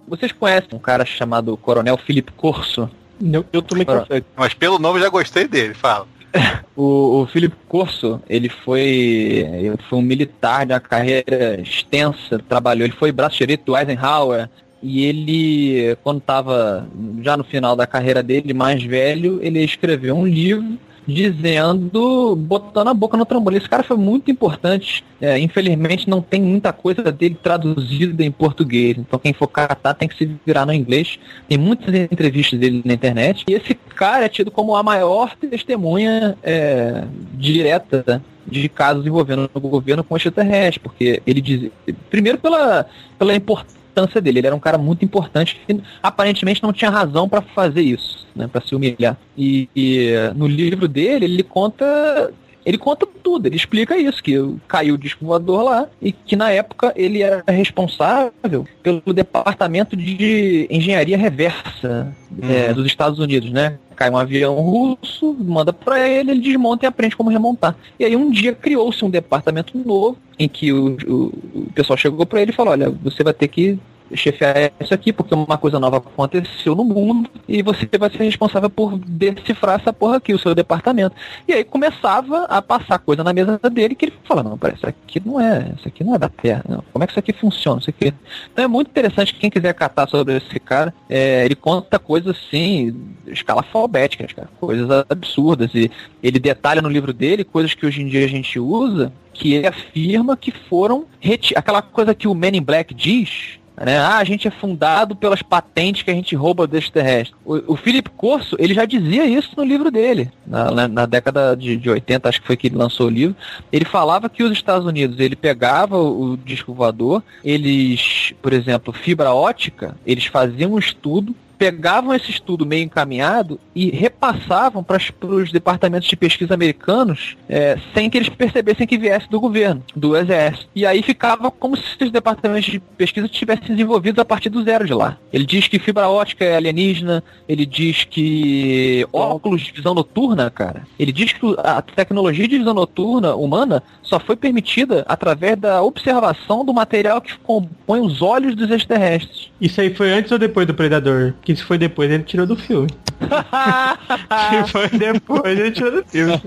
Vocês 0.08 0.30
conhecem 0.32 0.68
um 0.72 0.78
cara 0.78 1.04
chamado 1.04 1.56
Coronel 1.56 1.96
Philip 1.98 2.30
Corso? 2.32 2.88
Eu, 3.20 3.44
eu 3.52 3.62
também 3.62 3.84
confesso. 3.84 4.24
Mas 4.36 4.54
pelo 4.54 4.78
nome 4.78 4.98
eu 4.98 5.02
já 5.04 5.08
gostei 5.08 5.48
dele, 5.48 5.74
fala. 5.74 6.06
O, 6.76 7.22
o 7.22 7.26
Philip 7.26 7.56
Corso, 7.66 8.20
ele 8.28 8.50
foi, 8.50 8.82
ele 8.82 9.78
foi 9.88 9.98
um 9.98 10.02
militar 10.02 10.66
de 10.66 10.74
uma 10.74 10.80
carreira 10.80 11.58
extensa, 11.58 12.38
trabalhou, 12.46 12.84
ele 12.84 12.92
foi 12.92 13.10
braço 13.10 13.38
direito 13.38 13.64
do 13.64 13.74
Eisenhower, 13.74 14.46
e 14.82 15.06
ele, 15.06 15.96
quando 16.02 16.18
estava 16.18 16.86
já 17.22 17.34
no 17.34 17.44
final 17.44 17.74
da 17.74 17.86
carreira 17.86 18.22
dele, 18.22 18.52
mais 18.52 18.82
velho, 18.84 19.38
ele 19.42 19.64
escreveu 19.64 20.14
um 20.14 20.26
livro 20.26 20.78
dizendo, 21.06 22.34
botando 22.36 22.88
a 22.88 22.94
boca 22.94 23.16
no 23.16 23.24
trambolho. 23.24 23.56
Esse 23.56 23.68
cara 23.68 23.82
foi 23.82 23.96
muito 23.96 24.30
importante. 24.30 25.04
É, 25.20 25.38
infelizmente 25.38 26.10
não 26.10 26.20
tem 26.20 26.42
muita 26.42 26.72
coisa 26.72 27.12
dele 27.12 27.38
traduzida 27.40 28.24
em 28.24 28.30
português. 28.30 28.98
Então 28.98 29.18
quem 29.18 29.32
for 29.32 29.46
catar 29.46 29.94
tem 29.94 30.08
que 30.08 30.16
se 30.16 30.30
virar 30.44 30.66
no 30.66 30.72
inglês. 30.72 31.18
Tem 31.48 31.56
muitas 31.56 31.94
entrevistas 31.94 32.58
dele 32.58 32.82
na 32.84 32.94
internet. 32.94 33.44
E 33.48 33.54
esse 33.54 33.74
cara 33.74 34.24
é 34.24 34.28
tido 34.28 34.50
como 34.50 34.74
a 34.74 34.82
maior 34.82 35.34
testemunha 35.36 36.36
é, 36.42 37.04
direta 37.34 38.22
de 38.46 38.68
casos 38.68 39.06
envolvendo 39.06 39.50
o 39.52 39.60
governo 39.60 40.04
com 40.04 40.16
extraterrestre, 40.16 40.80
porque 40.80 41.20
ele 41.26 41.40
diz, 41.40 41.70
primeiro 42.08 42.38
pela, 42.38 42.86
pela 43.18 43.34
importância 43.34 43.75
dele, 44.20 44.40
ele 44.40 44.46
era 44.46 44.56
um 44.56 44.60
cara 44.60 44.76
muito 44.76 45.04
importante 45.04 45.58
que 45.66 45.80
aparentemente 46.02 46.62
não 46.62 46.72
tinha 46.72 46.90
razão 46.90 47.28
para 47.28 47.40
fazer 47.40 47.80
isso, 47.80 48.26
né, 48.34 48.46
para 48.46 48.60
se 48.60 48.74
humilhar. 48.74 49.16
E, 49.36 49.68
e, 49.74 50.12
no 50.34 50.46
livro 50.46 50.86
dele 50.86 51.24
ele 51.24 51.42
conta 51.42 52.30
ele 52.66 52.76
conta 52.76 53.06
tudo, 53.22 53.46
ele 53.46 53.54
explica 53.54 53.96
isso, 53.96 54.20
que 54.20 54.34
caiu 54.66 54.96
o 54.96 54.98
disco 54.98 55.24
voador 55.24 55.62
lá 55.62 55.88
e 56.02 56.10
que 56.10 56.34
na 56.34 56.50
época 56.50 56.92
ele 56.96 57.22
era 57.22 57.44
responsável 57.46 58.66
pelo 58.82 59.14
departamento 59.14 59.96
de 59.96 60.66
engenharia 60.68 61.16
reversa 61.16 62.12
é, 62.42 62.74
dos 62.74 62.84
Estados 62.84 63.20
Unidos, 63.20 63.52
né? 63.52 63.78
Cai 63.94 64.10
um 64.10 64.18
avião 64.18 64.56
russo, 64.56 65.34
manda 65.38 65.72
pra 65.72 66.08
ele, 66.08 66.32
ele 66.32 66.40
desmonta 66.40 66.84
e 66.84 66.88
aprende 66.88 67.16
como 67.16 67.30
remontar. 67.30 67.76
E 68.00 68.04
aí 68.04 68.16
um 68.16 68.30
dia 68.30 68.52
criou-se 68.52 69.02
um 69.04 69.10
departamento 69.10 69.78
novo 69.78 70.18
em 70.36 70.48
que 70.48 70.72
o, 70.72 70.96
o, 71.06 71.24
o 71.54 71.72
pessoal 71.72 71.96
chegou 71.96 72.26
pra 72.26 72.42
ele 72.42 72.50
e 72.50 72.54
falou, 72.54 72.72
olha, 72.72 72.90
você 72.90 73.22
vai 73.22 73.32
ter 73.32 73.46
que 73.46 73.78
chefiar 74.14 74.72
isso 74.80 74.94
aqui, 74.94 75.12
porque 75.12 75.34
uma 75.34 75.58
coisa 75.58 75.78
nova 75.78 75.98
aconteceu 75.98 76.74
no 76.74 76.84
mundo 76.84 77.28
e 77.48 77.62
você 77.62 77.88
vai 77.98 78.10
ser 78.10 78.24
responsável 78.24 78.70
por 78.70 78.98
decifrar 78.98 79.80
essa 79.80 79.92
porra 79.92 80.16
aqui, 80.16 80.32
o 80.32 80.38
seu 80.38 80.54
departamento. 80.54 81.14
E 81.46 81.52
aí 81.52 81.64
começava 81.64 82.44
a 82.44 82.60
passar 82.62 82.98
coisa 82.98 83.24
na 83.24 83.32
mesa 83.32 83.58
dele 83.70 83.94
que 83.94 84.06
ele 84.06 84.14
fala, 84.24 84.42
não, 84.42 84.58
peraí, 84.58 84.76
isso 84.76 84.86
aqui 84.86 85.22
não 85.24 85.40
é, 85.40 85.72
isso 85.76 85.88
aqui 85.88 86.04
não 86.04 86.14
é 86.14 86.18
da 86.18 86.28
Terra, 86.28 86.64
não. 86.68 86.84
como 86.92 87.02
é 87.02 87.06
que 87.06 87.12
isso 87.12 87.20
aqui 87.20 87.32
funciona, 87.32 87.80
isso 87.80 87.90
aqui. 87.90 88.12
Então 88.52 88.64
é 88.64 88.68
muito 88.68 88.88
interessante, 88.88 89.34
quem 89.34 89.50
quiser 89.50 89.72
catar 89.74 90.08
sobre 90.08 90.36
esse 90.36 90.60
cara, 90.60 90.94
é, 91.08 91.44
ele 91.44 91.54
conta 91.54 91.98
coisas 91.98 92.36
assim, 92.36 92.94
escalafobéticas, 93.26 94.32
cara, 94.32 94.48
coisas 94.60 94.88
absurdas, 95.08 95.74
e 95.74 95.90
ele 96.22 96.38
detalha 96.38 96.82
no 96.82 96.88
livro 96.88 97.12
dele 97.12 97.44
coisas 97.44 97.74
que 97.74 97.86
hoje 97.86 98.02
em 98.02 98.08
dia 98.08 98.24
a 98.24 98.28
gente 98.28 98.58
usa, 98.58 99.12
que 99.32 99.52
ele 99.52 99.66
afirma 99.66 100.36
que 100.36 100.50
foram 100.50 101.06
aquela 101.54 101.82
coisa 101.82 102.14
que 102.14 102.26
o 102.26 102.34
Men 102.34 102.56
in 102.56 102.62
Black 102.62 102.94
diz, 102.94 103.58
né? 103.84 103.98
Ah, 103.98 104.18
a 104.18 104.24
gente 104.24 104.48
é 104.48 104.50
fundado 104.50 105.14
pelas 105.14 105.42
patentes 105.42 106.02
que 106.02 106.10
a 106.10 106.14
gente 106.14 106.34
rouba 106.34 106.66
do 106.66 106.76
extraterrestre. 106.76 107.34
O, 107.44 107.74
o 107.74 107.76
Philip 107.76 108.08
Corso, 108.10 108.56
ele 108.58 108.74
já 108.74 108.84
dizia 108.84 109.26
isso 109.26 109.50
no 109.56 109.64
livro 109.64 109.90
dele, 109.90 110.30
na, 110.46 110.70
na, 110.70 110.88
na 110.88 111.06
década 111.06 111.54
de, 111.54 111.76
de 111.76 111.90
80, 111.90 112.28
acho 112.28 112.40
que 112.40 112.46
foi 112.46 112.56
que 112.56 112.68
ele 112.68 112.76
lançou 112.76 113.06
o 113.06 113.10
livro. 113.10 113.36
Ele 113.70 113.84
falava 113.84 114.28
que 114.28 114.42
os 114.42 114.52
Estados 114.52 114.86
Unidos, 114.86 115.20
ele 115.20 115.36
pegava 115.36 115.96
o, 115.96 116.32
o 116.32 116.36
disco 116.36 116.72
voador, 116.72 117.22
eles, 117.44 118.32
por 118.40 118.52
exemplo, 118.52 118.92
fibra 118.92 119.34
ótica, 119.34 119.96
eles 120.06 120.26
faziam 120.26 120.72
um 120.72 120.78
estudo 120.78 121.34
pegavam 121.58 122.14
esse 122.14 122.30
estudo 122.30 122.66
meio 122.66 122.84
encaminhado 122.84 123.58
e 123.74 123.90
repassavam 123.90 124.82
para 124.82 125.00
os 125.22 125.52
departamentos 125.52 126.08
de 126.08 126.16
pesquisa 126.16 126.54
americanos 126.54 127.36
é, 127.48 127.78
sem 127.94 128.08
que 128.08 128.18
eles 128.18 128.28
percebessem 128.28 128.86
que 128.86 128.98
viesse 128.98 129.28
do 129.28 129.40
governo, 129.40 129.82
do 129.94 130.16
exército. 130.16 130.68
E 130.74 130.86
aí 130.86 131.02
ficava 131.02 131.50
como 131.50 131.76
se 131.76 131.82
os 132.02 132.10
departamentos 132.10 132.70
de 132.70 132.78
pesquisa 132.78 133.28
tivessem 133.28 133.68
desenvolvidos 133.68 134.18
a 134.18 134.24
partir 134.24 134.48
do 134.48 134.62
zero 134.62 134.86
de 134.86 134.94
lá. 134.94 135.16
Ele 135.32 135.44
diz 135.44 135.68
que 135.68 135.78
fibra 135.78 136.08
ótica 136.08 136.44
é 136.44 136.56
alienígena, 136.56 137.22
ele 137.48 137.66
diz 137.66 138.04
que 138.04 139.06
óculos 139.12 139.62
de 139.62 139.72
visão 139.72 139.94
noturna, 139.94 140.50
cara, 140.50 140.82
ele 140.98 141.12
diz 141.12 141.32
que 141.32 141.40
a 141.58 141.82
tecnologia 141.82 142.48
de 142.48 142.58
visão 142.58 142.74
noturna 142.74 143.34
humana 143.34 143.82
só 144.02 144.20
foi 144.20 144.36
permitida 144.36 145.04
através 145.08 145.58
da 145.58 145.82
observação 145.82 146.64
do 146.64 146.72
material 146.72 147.20
que 147.20 147.36
compõe 147.38 148.00
os 148.00 148.22
olhos 148.22 148.54
dos 148.54 148.70
extraterrestres. 148.70 149.50
Isso 149.60 149.80
aí 149.80 149.92
foi 149.92 150.10
antes 150.10 150.30
ou 150.32 150.38
depois 150.38 150.66
do 150.66 150.74
Predador? 150.74 151.34
Que 151.46 151.54
se 151.54 151.62
foi 151.62 151.78
depois, 151.78 152.10
ele 152.10 152.24
tirou 152.24 152.44
do 152.44 152.56
filme. 152.56 152.88
se 154.66 154.72
foi 154.72 154.88
depois, 154.88 155.58
ele 155.58 155.70
tirou 155.70 155.92
do 155.92 156.04
filme. 156.08 156.40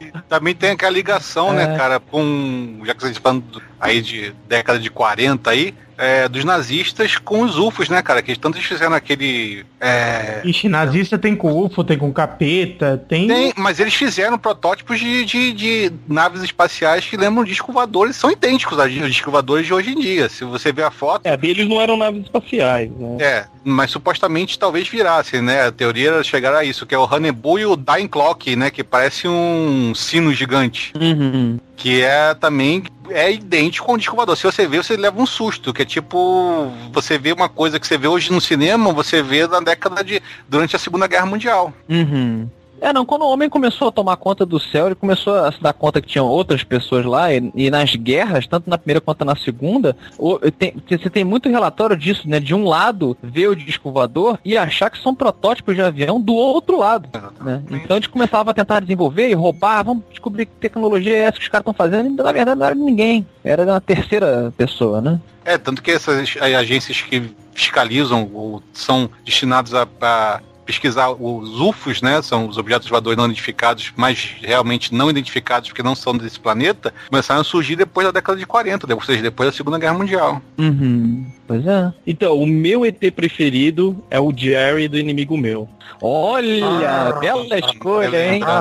E 0.00 0.12
também 0.28 0.54
tem 0.54 0.70
aquela 0.70 0.92
ligação, 0.92 1.52
né, 1.52 1.76
cara, 1.76 2.00
com. 2.00 2.80
Já 2.84 2.94
que 2.94 3.04
a 3.04 3.08
gente 3.08 3.16
tá 3.16 3.22
falando 3.22 3.62
aí 3.80 4.00
de 4.02 4.34
década 4.48 4.78
de 4.78 4.90
40 4.90 5.50
aí, 5.50 5.74
é, 5.98 6.28
dos 6.28 6.44
nazistas 6.44 7.18
com 7.18 7.42
os 7.42 7.58
UFOs, 7.58 7.88
né, 7.88 8.00
cara? 8.00 8.22
Que 8.22 8.38
tanto 8.38 8.56
eles 8.56 8.66
fizeram 8.66 8.94
aquele. 8.94 9.66
É, 9.80 10.40
Ixi, 10.44 10.68
nazista 10.68 11.18
tem 11.18 11.34
com 11.34 11.52
UFO, 11.52 11.82
tem 11.82 11.98
com 11.98 12.12
capeta, 12.12 13.04
tem. 13.08 13.26
tem, 13.26 13.52
mas 13.56 13.80
eles 13.80 13.94
fizeram 13.94 14.38
protótipos 14.38 15.00
de, 15.00 15.24
de, 15.24 15.52
de 15.52 15.92
naves 16.06 16.42
espaciais 16.42 17.04
que 17.04 17.16
lembram 17.16 17.44
disco 17.44 17.72
voadores, 17.72 18.14
são 18.14 18.30
idênticos 18.30 18.78
aos 18.78 18.92
disco 18.92 19.30
voadores 19.30 19.66
de 19.66 19.74
hoje 19.74 19.90
em 19.90 19.98
dia. 19.98 20.28
Se 20.28 20.44
você 20.44 20.72
ver 20.72 20.84
a 20.84 20.90
foto. 20.90 21.26
É, 21.26 21.36
deles 21.36 21.68
não 21.68 21.80
eram 21.80 21.96
naves 21.96 22.22
espaciais, 22.22 22.90
né? 22.92 23.16
É, 23.20 23.46
mas 23.64 23.90
supostamente 23.90 24.58
talvez 24.58 24.88
virasse, 24.88 25.40
né? 25.58 25.66
A 25.66 25.72
teoria 25.72 26.08
era 26.08 26.22
chegar 26.22 26.54
a 26.54 26.64
isso, 26.64 26.86
que 26.86 26.94
é 26.94 26.98
o 26.98 27.04
Honeybull 27.04 27.58
e 27.58 27.66
o 27.66 27.76
Dying 27.76 28.08
Clock, 28.08 28.54
né? 28.54 28.70
Que 28.70 28.84
parece 28.84 29.26
um 29.26 29.92
sino 29.94 30.32
gigante. 30.32 30.92
Uhum. 30.98 31.58
Que 31.76 32.02
é 32.02 32.34
também 32.34 32.84
é 33.10 33.32
idêntico 33.32 33.86
com 33.86 33.94
o 33.94 33.98
disco 33.98 34.14
voador. 34.14 34.36
Se 34.36 34.44
você 34.44 34.66
vê, 34.66 34.76
você 34.78 34.96
leva 34.96 35.20
um 35.20 35.26
susto, 35.26 35.72
que 35.72 35.82
é 35.82 35.84
tipo, 35.84 36.70
você 36.92 37.18
vê 37.18 37.32
uma 37.32 37.48
coisa 37.48 37.80
que 37.80 37.86
você 37.86 37.96
vê 37.96 38.06
hoje 38.06 38.30
no 38.30 38.40
cinema, 38.40 38.92
você 38.92 39.22
vê 39.22 39.46
na 39.46 39.60
década 39.60 40.04
de. 40.04 40.22
durante 40.48 40.76
a 40.76 40.78
Segunda 40.78 41.06
Guerra 41.06 41.26
Mundial. 41.26 41.72
Uhum. 41.88 42.48
É, 42.80 42.92
não, 42.92 43.04
quando 43.04 43.22
o 43.22 43.30
homem 43.30 43.48
começou 43.48 43.88
a 43.88 43.92
tomar 43.92 44.16
conta 44.16 44.46
do 44.46 44.60
céu, 44.60 44.86
ele 44.86 44.94
começou 44.94 45.34
a 45.34 45.50
se 45.52 45.60
dar 45.60 45.72
conta 45.72 46.00
que 46.00 46.08
tinham 46.08 46.26
outras 46.26 46.62
pessoas 46.62 47.04
lá, 47.04 47.32
e, 47.32 47.50
e 47.54 47.70
nas 47.70 47.94
guerras, 47.94 48.46
tanto 48.46 48.70
na 48.70 48.78
primeira 48.78 49.00
quanto 49.00 49.24
na 49.24 49.36
segunda, 49.36 49.96
o, 50.18 50.38
tem, 50.50 50.74
você 50.88 51.10
tem 51.10 51.24
muito 51.24 51.48
relatório 51.48 51.96
disso, 51.96 52.28
né? 52.28 52.40
De 52.40 52.54
um 52.54 52.64
lado, 52.64 53.16
ver 53.22 53.48
o 53.48 53.56
disco 53.56 53.90
voador 53.90 54.38
e 54.44 54.56
achar 54.56 54.90
que 54.90 55.02
são 55.02 55.14
protótipos 55.14 55.74
de 55.74 55.82
avião 55.82 56.20
do 56.20 56.34
outro 56.34 56.78
lado. 56.78 57.08
Né? 57.40 57.62
Então 57.70 57.96
eles 57.96 58.06
começavam 58.06 58.50
a 58.50 58.54
tentar 58.54 58.80
desenvolver 58.80 59.28
e 59.28 59.34
roubar, 59.34 59.84
vamos 59.84 60.04
descobrir 60.10 60.46
que 60.46 60.52
tecnologia 60.52 61.16
é 61.16 61.20
essa 61.20 61.38
que 61.38 61.42
os 61.42 61.48
caras 61.48 61.62
estão 61.62 61.74
fazendo, 61.74 62.08
e 62.08 62.22
na 62.22 62.32
verdade 62.32 62.58
não 62.58 62.66
era 62.66 62.74
de 62.74 62.80
ninguém, 62.80 63.26
era 63.44 63.64
de 63.64 63.70
uma 63.70 63.80
terceira 63.80 64.52
pessoa, 64.56 65.00
né? 65.00 65.20
É, 65.44 65.56
tanto 65.56 65.82
que 65.82 65.90
essas 65.90 66.36
agências 66.40 67.00
que 67.00 67.30
fiscalizam 67.54 68.30
ou 68.32 68.62
são 68.72 69.10
destinadas 69.24 69.74
a, 69.74 69.88
a 70.00 70.40
pesquisar 70.68 71.10
os 71.10 71.58
UFOs, 71.58 72.02
né? 72.02 72.20
São 72.20 72.46
os 72.46 72.58
objetos 72.58 72.86
voadores 72.90 73.16
não 73.16 73.24
identificados, 73.24 73.90
mas 73.96 74.36
realmente 74.42 74.94
não 74.94 75.08
identificados 75.08 75.70
porque 75.70 75.82
não 75.82 75.94
são 75.94 76.14
desse 76.14 76.38
planeta, 76.38 76.92
começaram 77.08 77.40
a 77.40 77.44
surgir 77.44 77.74
depois 77.74 78.06
da 78.06 78.10
década 78.10 78.38
de 78.38 78.44
40, 78.44 78.94
ou 78.94 79.00
seja, 79.00 79.22
depois 79.22 79.48
da 79.48 79.56
Segunda 79.56 79.78
Guerra 79.78 79.94
Mundial. 79.94 80.42
Uhum. 80.58 81.24
Pois 81.46 81.66
é. 81.66 81.90
Então, 82.06 82.36
o 82.38 82.46
meu 82.46 82.84
ET 82.84 83.00
preferido 83.16 83.96
é 84.10 84.20
o 84.20 84.30
Jerry 84.36 84.88
do 84.88 84.98
inimigo 84.98 85.38
meu. 85.38 85.66
Olha, 86.02 87.12
bela 87.18 87.58
escolha, 87.58 88.34
hein? 88.34 88.42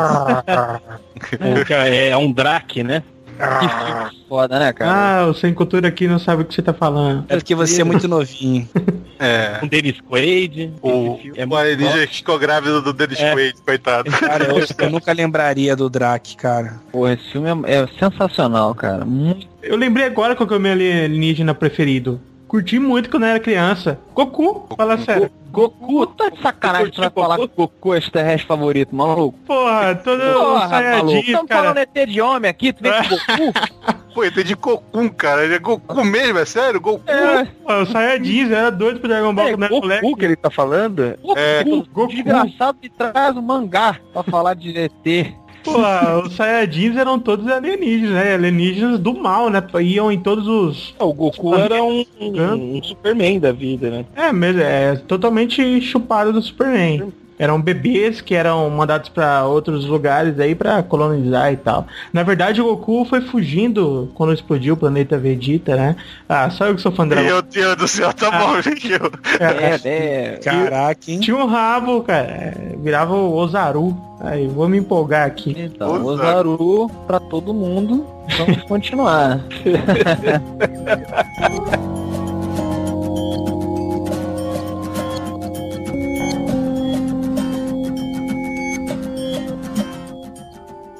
O 1.18 1.66
que 1.66 1.74
é, 1.74 2.10
é 2.10 2.18
um 2.18 2.32
Drake, 2.32 2.84
né? 2.84 3.04
Que 3.38 3.70
filme 3.70 4.26
foda, 4.28 4.60
né, 4.60 4.74
cara? 4.74 4.92
Ah, 5.22 5.28
o 5.28 5.34
Sem 5.34 5.54
Cultura 5.54 5.88
aqui 5.88 6.08
não 6.08 6.20
sabe 6.20 6.42
o 6.42 6.46
que 6.46 6.54
você 6.54 6.62
tá 6.62 6.74
falando. 6.74 7.26
É 7.30 7.36
porque 7.36 7.56
você 7.56 7.82
é 7.82 7.84
muito 7.84 8.08
novinho. 8.08 8.68
É. 9.20 9.60
Um 9.64 9.68
Dennis 9.68 10.00
Quaid. 10.00 10.74
O, 10.80 11.20
é 11.36 11.44
o 11.44 11.56
alienígena 11.56 12.06
que 12.06 12.18
ficou 12.18 12.38
grávido 12.38 12.84
do 12.84 12.94
Dennis 12.94 13.20
É. 13.20 13.34
Quaid, 13.34 13.56
coitado. 13.66 14.12
Cara, 14.12 14.44
eu, 14.46 14.64
eu 14.78 14.90
nunca 14.92 15.12
lembraria 15.12 15.76
do 15.76 15.90
Drake, 15.90 16.38
cara. 16.38 16.76
Pô, 16.92 17.08
esse 17.08 17.32
filme 17.32 17.50
é, 17.66 17.78
é 17.78 17.88
sensacional, 18.00 18.76
cara. 18.76 19.04
Muito. 19.04 19.48
Eu 19.64 19.76
lembrei 19.76 20.06
agora 20.06 20.36
qual 20.36 20.46
que 20.48 20.54
é 20.54 20.58
o 20.58 20.60
meu 20.60 20.72
alienígena 20.72 21.56
preferido. 21.56 22.22
Curti 22.48 22.80
muito 22.80 23.10
quando 23.10 23.24
eu 23.24 23.30
era 23.30 23.40
criança. 23.40 24.00
Goku, 24.14 24.68
fala 24.78 24.98
sério. 25.00 25.30
Goku, 25.52 26.06
tá 26.08 26.30
de 26.30 26.42
sacanagem 26.42 26.94
Goku? 26.96 27.22
falar 27.22 27.38
que 27.38 27.48
Goku 27.56 27.94
é 27.94 27.98
extraterrestre 27.98 28.48
favorito, 28.48 28.96
maluco. 28.96 29.38
Porra, 29.46 29.96
todo 29.96 30.22
Porra, 30.22 30.68
maluco. 30.82 31.18
Estamos 31.18 31.48
cara. 31.48 31.62
falando 31.74 31.78
ET 31.80 32.06
de 32.10 32.22
homem 32.22 32.50
aqui, 32.50 32.72
tu 32.72 32.84
vem 32.84 32.92
com 32.94 33.10
Goku? 33.36 33.54
Pô, 34.14 34.32
tem 34.32 34.44
de 34.46 34.54
Goku, 34.56 35.10
cara. 35.12 35.44
Ele 35.44 35.56
é 35.56 35.60
Goku 35.60 36.04
mesmo, 36.06 36.40
é 36.40 36.46
sério? 36.46 36.80
Goku? 36.80 37.04
É, 37.10 37.46
Pô, 37.46 37.74
o 37.82 37.86
Saiyajin 37.86 38.52
era 38.54 38.72
doido 38.72 39.00
pro 39.00 39.10
Dragon 39.10 39.34
Ball 39.34 39.48
é 39.48 39.52
quando 39.52 39.64
era 39.64 39.74
moleque. 39.76 40.02
Goku 40.04 40.18
que 40.18 40.26
ele 40.26 40.36
tá 40.36 40.50
falando? 40.50 41.18
Goku, 41.22 41.40
É. 41.40 41.64
Goku. 41.64 42.08
desgraçado 42.08 42.78
que 42.82 42.90
traz 42.90 43.36
um 43.36 43.42
mangá 43.42 43.98
pra 44.14 44.24
falar 44.24 44.54
de 44.54 44.78
ET. 44.78 45.34
Pô, 45.74 46.28
os 46.28 46.36
Saiyajins 46.36 46.96
eram 46.96 47.20
todos 47.20 47.48
alienígenas, 47.48 48.12
né? 48.12 48.34
Alienígenas 48.34 49.00
do 49.00 49.14
mal, 49.14 49.50
né? 49.50 49.62
Iam 49.82 50.12
em 50.12 50.20
todos 50.20 50.48
os. 50.48 50.96
O 51.00 51.14
Goku 51.14 51.56
era 51.56 51.84
um, 51.84 52.06
um, 52.20 52.82
Superman 52.82 53.40
da 53.40 53.52
vida, 53.52 53.90
né? 53.90 54.06
É, 54.16 54.32
mesmo, 54.32 54.62
é 54.62 54.96
totalmente 54.96 55.82
chupado 55.82 56.32
do 56.32 56.42
Superman. 56.42 57.12
Eram 57.40 57.62
bebês 57.62 58.20
que 58.20 58.34
eram 58.34 58.70
mandados 58.70 59.10
pra 59.10 59.46
outros 59.46 59.86
lugares 59.86 60.40
aí 60.40 60.56
pra 60.56 60.82
colonizar 60.82 61.54
e 61.54 61.58
tal. 61.58 61.86
Na 62.12 62.24
verdade, 62.24 62.62
o 62.62 62.66
Goku 62.66 63.06
foi 63.06 63.22
fugindo 63.22 64.12
quando 64.16 64.34
explodiu 64.34 64.74
o 64.74 64.78
planeta 64.78 65.18
Vegeta, 65.18 65.76
né? 65.76 65.96
Ah, 66.28 66.50
só 66.50 66.68
eu 66.68 66.76
que 66.76 66.82
sou 66.82 66.92
fã 66.92 67.08
dela. 67.08 67.22
Meu 67.22 67.42
Deus 67.42 67.76
do 67.76 67.88
céu, 67.88 68.12
tá 68.12 68.32
bom, 68.32 68.60
gente. 68.62 68.90
É, 69.40 69.80
é. 69.88 70.40
Caraca, 70.44 71.00
hein? 71.08 71.20
Tinha 71.20 71.38
um 71.38 71.46
rabo, 71.46 72.02
cara. 72.02 72.28
é, 72.28 72.76
Virava 72.82 73.14
o 73.14 73.36
Ozaru. 73.36 73.96
Aí, 74.20 74.48
vou 74.48 74.68
me 74.68 74.80
empolgar 74.80 75.28
aqui. 75.28 75.56
Então, 75.56 76.04
Ozaru 76.04 76.90
pra 77.06 77.20
todo 77.20 77.54
mundo. 77.54 78.04
Vamos 78.38 78.64
continuar. 78.64 79.40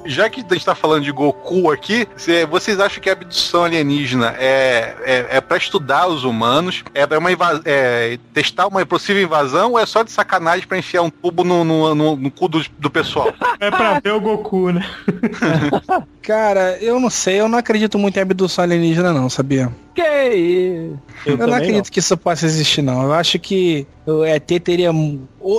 Já 0.08 0.28
que 0.30 0.40
a 0.40 0.54
gente 0.54 0.64
tá 0.64 0.74
falando 0.74 1.04
de 1.04 1.12
Goku 1.12 1.70
aqui, 1.70 2.06
cê- 2.16 2.46
vocês 2.46 2.80
acham 2.80 3.00
que 3.00 3.08
a 3.10 3.12
abdução 3.12 3.64
alienígena 3.64 4.34
é, 4.38 4.94
é, 5.04 5.26
é 5.36 5.40
para 5.40 5.56
estudar 5.58 6.08
os 6.08 6.24
humanos? 6.24 6.82
É 6.94 7.06
pra 7.06 7.18
uma 7.18 7.30
invas- 7.30 7.60
é, 7.64 8.18
testar 8.32 8.66
uma 8.66 8.84
possível 8.86 9.22
invasão 9.22 9.72
ou 9.72 9.78
é 9.78 9.84
só 9.86 10.02
de 10.02 10.10
sacanagem 10.10 10.66
pra 10.66 10.78
enfiar 10.78 11.02
um 11.02 11.10
tubo 11.10 11.44
no, 11.44 11.62
no, 11.64 11.94
no- 11.94 12.16
no 12.16 12.30
cu 12.30 12.48
do, 12.48 12.64
do 12.78 12.90
pessoal? 12.90 13.32
É 13.60 13.70
pra 13.70 13.98
ver 14.00 14.12
o 14.12 14.20
Goku, 14.20 14.70
né? 14.70 14.88
Cara, 16.22 16.78
eu 16.80 17.00
não 17.00 17.10
sei, 17.10 17.40
eu 17.40 17.48
não 17.48 17.58
acredito 17.58 17.98
muito 17.98 18.16
em 18.16 18.20
abdução 18.22 18.62
alienígena, 18.64 19.12
não, 19.12 19.28
sabia? 19.28 19.70
Que 20.02 20.34
isso? 20.34 20.98
Eu, 21.26 21.36
não 21.36 21.54
acredito 21.54 21.90
que 21.90 21.98
isso 21.98 22.16
possa 22.16 22.46
existir, 22.46 22.82
não. 22.82 23.02
Eu 23.02 23.12
acho 23.12 23.38
que 23.38 23.86
o 24.06 24.24
ET 24.24 24.46
teria. 24.62 24.90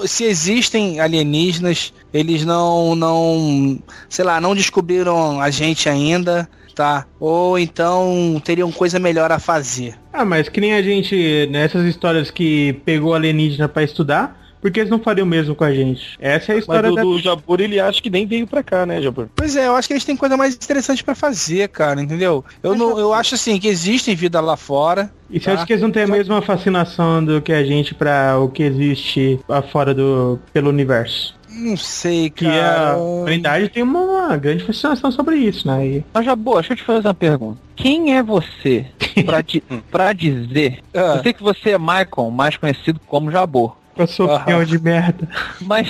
Se 0.06 0.24
existem 0.24 1.00
alienígenas, 1.00 1.94
eles 2.14 2.46
não. 2.46 2.96
não. 2.96 3.80
sei 4.08 4.24
lá, 4.26 4.40
não 4.40 4.56
descobriram 4.56 5.42
a 5.42 5.50
gente 5.50 5.90
ainda, 5.90 6.50
tá? 6.74 7.06
Ou 7.20 7.60
então 7.60 8.42
teriam 8.44 8.72
coisa 8.72 9.00
melhor 9.00 9.32
a 9.32 9.40
fazer. 9.40 9.96
Ah, 10.14 10.26
mas 10.26 10.48
que 10.48 10.62
nem 10.62 10.74
a 10.74 10.82
gente, 10.82 11.48
nessas 11.52 11.86
histórias 11.86 12.32
que 12.32 12.74
pegou 12.86 13.14
alienígena 13.14 13.68
pra 13.68 13.84
estudar, 13.84 14.39
por 14.62 14.72
que 14.72 14.80
eles 14.80 14.90
não 14.90 15.00
fariam 15.00 15.26
o 15.26 15.30
mesmo 15.30 15.56
com 15.56 15.64
a 15.64 15.74
gente? 15.74 16.18
Essa 16.20 16.52
é 16.52 16.54
a 16.54 16.56
Mas 16.56 16.64
história 16.64 16.90
do, 16.90 16.96
da... 16.96 17.02
do 17.02 17.20
Jabur 17.20 17.62
ele 17.62 17.80
acha 17.80 18.02
que 18.02 18.10
nem 18.10 18.26
veio 18.26 18.48
pra 18.48 18.64
cá, 18.64 18.86
né, 18.86 19.02
Jabur? 19.02 19.28
Pois 19.36 19.56
é, 19.56 19.68
eu 19.68 19.76
acho 19.76 19.88
que 19.88 19.94
eles 19.94 20.06
têm 20.06 20.18
coisa 20.18 20.36
mais 20.36 20.56
interessante 20.56 21.04
pra 21.04 21.16
fazer, 21.16 21.70
cara, 21.70 22.02
entendeu? 22.02 22.44
Eu, 22.62 22.76
não, 22.76 23.00
eu 23.00 23.14
acho 23.14 23.36
assim 23.36 23.60
que 23.60 23.68
existe 23.68 24.14
vida 24.16 24.40
lá 24.42 24.58
fora. 24.58 25.12
E 25.30 25.40
você 25.40 25.46
tá? 25.46 25.54
acha 25.54 25.66
que 25.66 25.74
eles 25.74 25.84
não 25.84 25.92
têm 25.92 26.04
a 26.04 26.08
mesma 26.08 26.42
fascinação 26.42 27.24
do 27.24 27.42
que 27.42 27.54
a 27.54 27.64
gente 27.64 27.94
pra 27.94 28.38
o 28.40 28.50
que 28.50 28.64
existe 28.64 29.40
lá 29.48 29.62
fora 29.62 29.94
do... 29.94 30.40
pelo 30.52 30.70
universo? 30.70 31.38
Não 31.52 31.76
sei, 31.76 32.30
Que 32.30 32.46
cara. 32.46 32.92
a 32.92 32.98
humanidade 32.98 33.70
tem 33.70 33.84
uma, 33.84 34.00
uma 34.00 34.38
grande 34.38 34.64
fascinação 34.64 35.12
sobre 35.12 35.36
isso, 35.38 35.68
né? 35.68 35.86
E... 35.86 36.06
Mas 36.14 36.26
já 36.26 36.36
boa, 36.36 36.62
deixa 36.62 36.74
eu 36.74 36.78
te 36.78 36.84
fazer 36.84 37.08
uma 37.08 37.14
pergunta. 37.14 37.60
Quem 37.76 38.16
é 38.16 38.24
você 38.24 38.86
pra, 39.26 39.42
di 39.42 39.62
pra 39.92 40.14
dizer? 40.14 40.80
Ah. 40.94 41.16
Eu 41.18 41.24
sei 41.24 41.34
que 41.34 41.44
você 41.44 41.72
é 41.72 41.78
Michael, 41.78 42.32
mais 42.32 42.56
conhecido 42.56 43.00
como 43.08 43.32
Jabô. 43.32 43.76
Com 44.00 44.04
a 44.04 44.08
sua 44.08 44.36
opinião 44.38 44.64
de 44.64 44.80
merda. 44.80 45.28
Mas, 45.60 45.90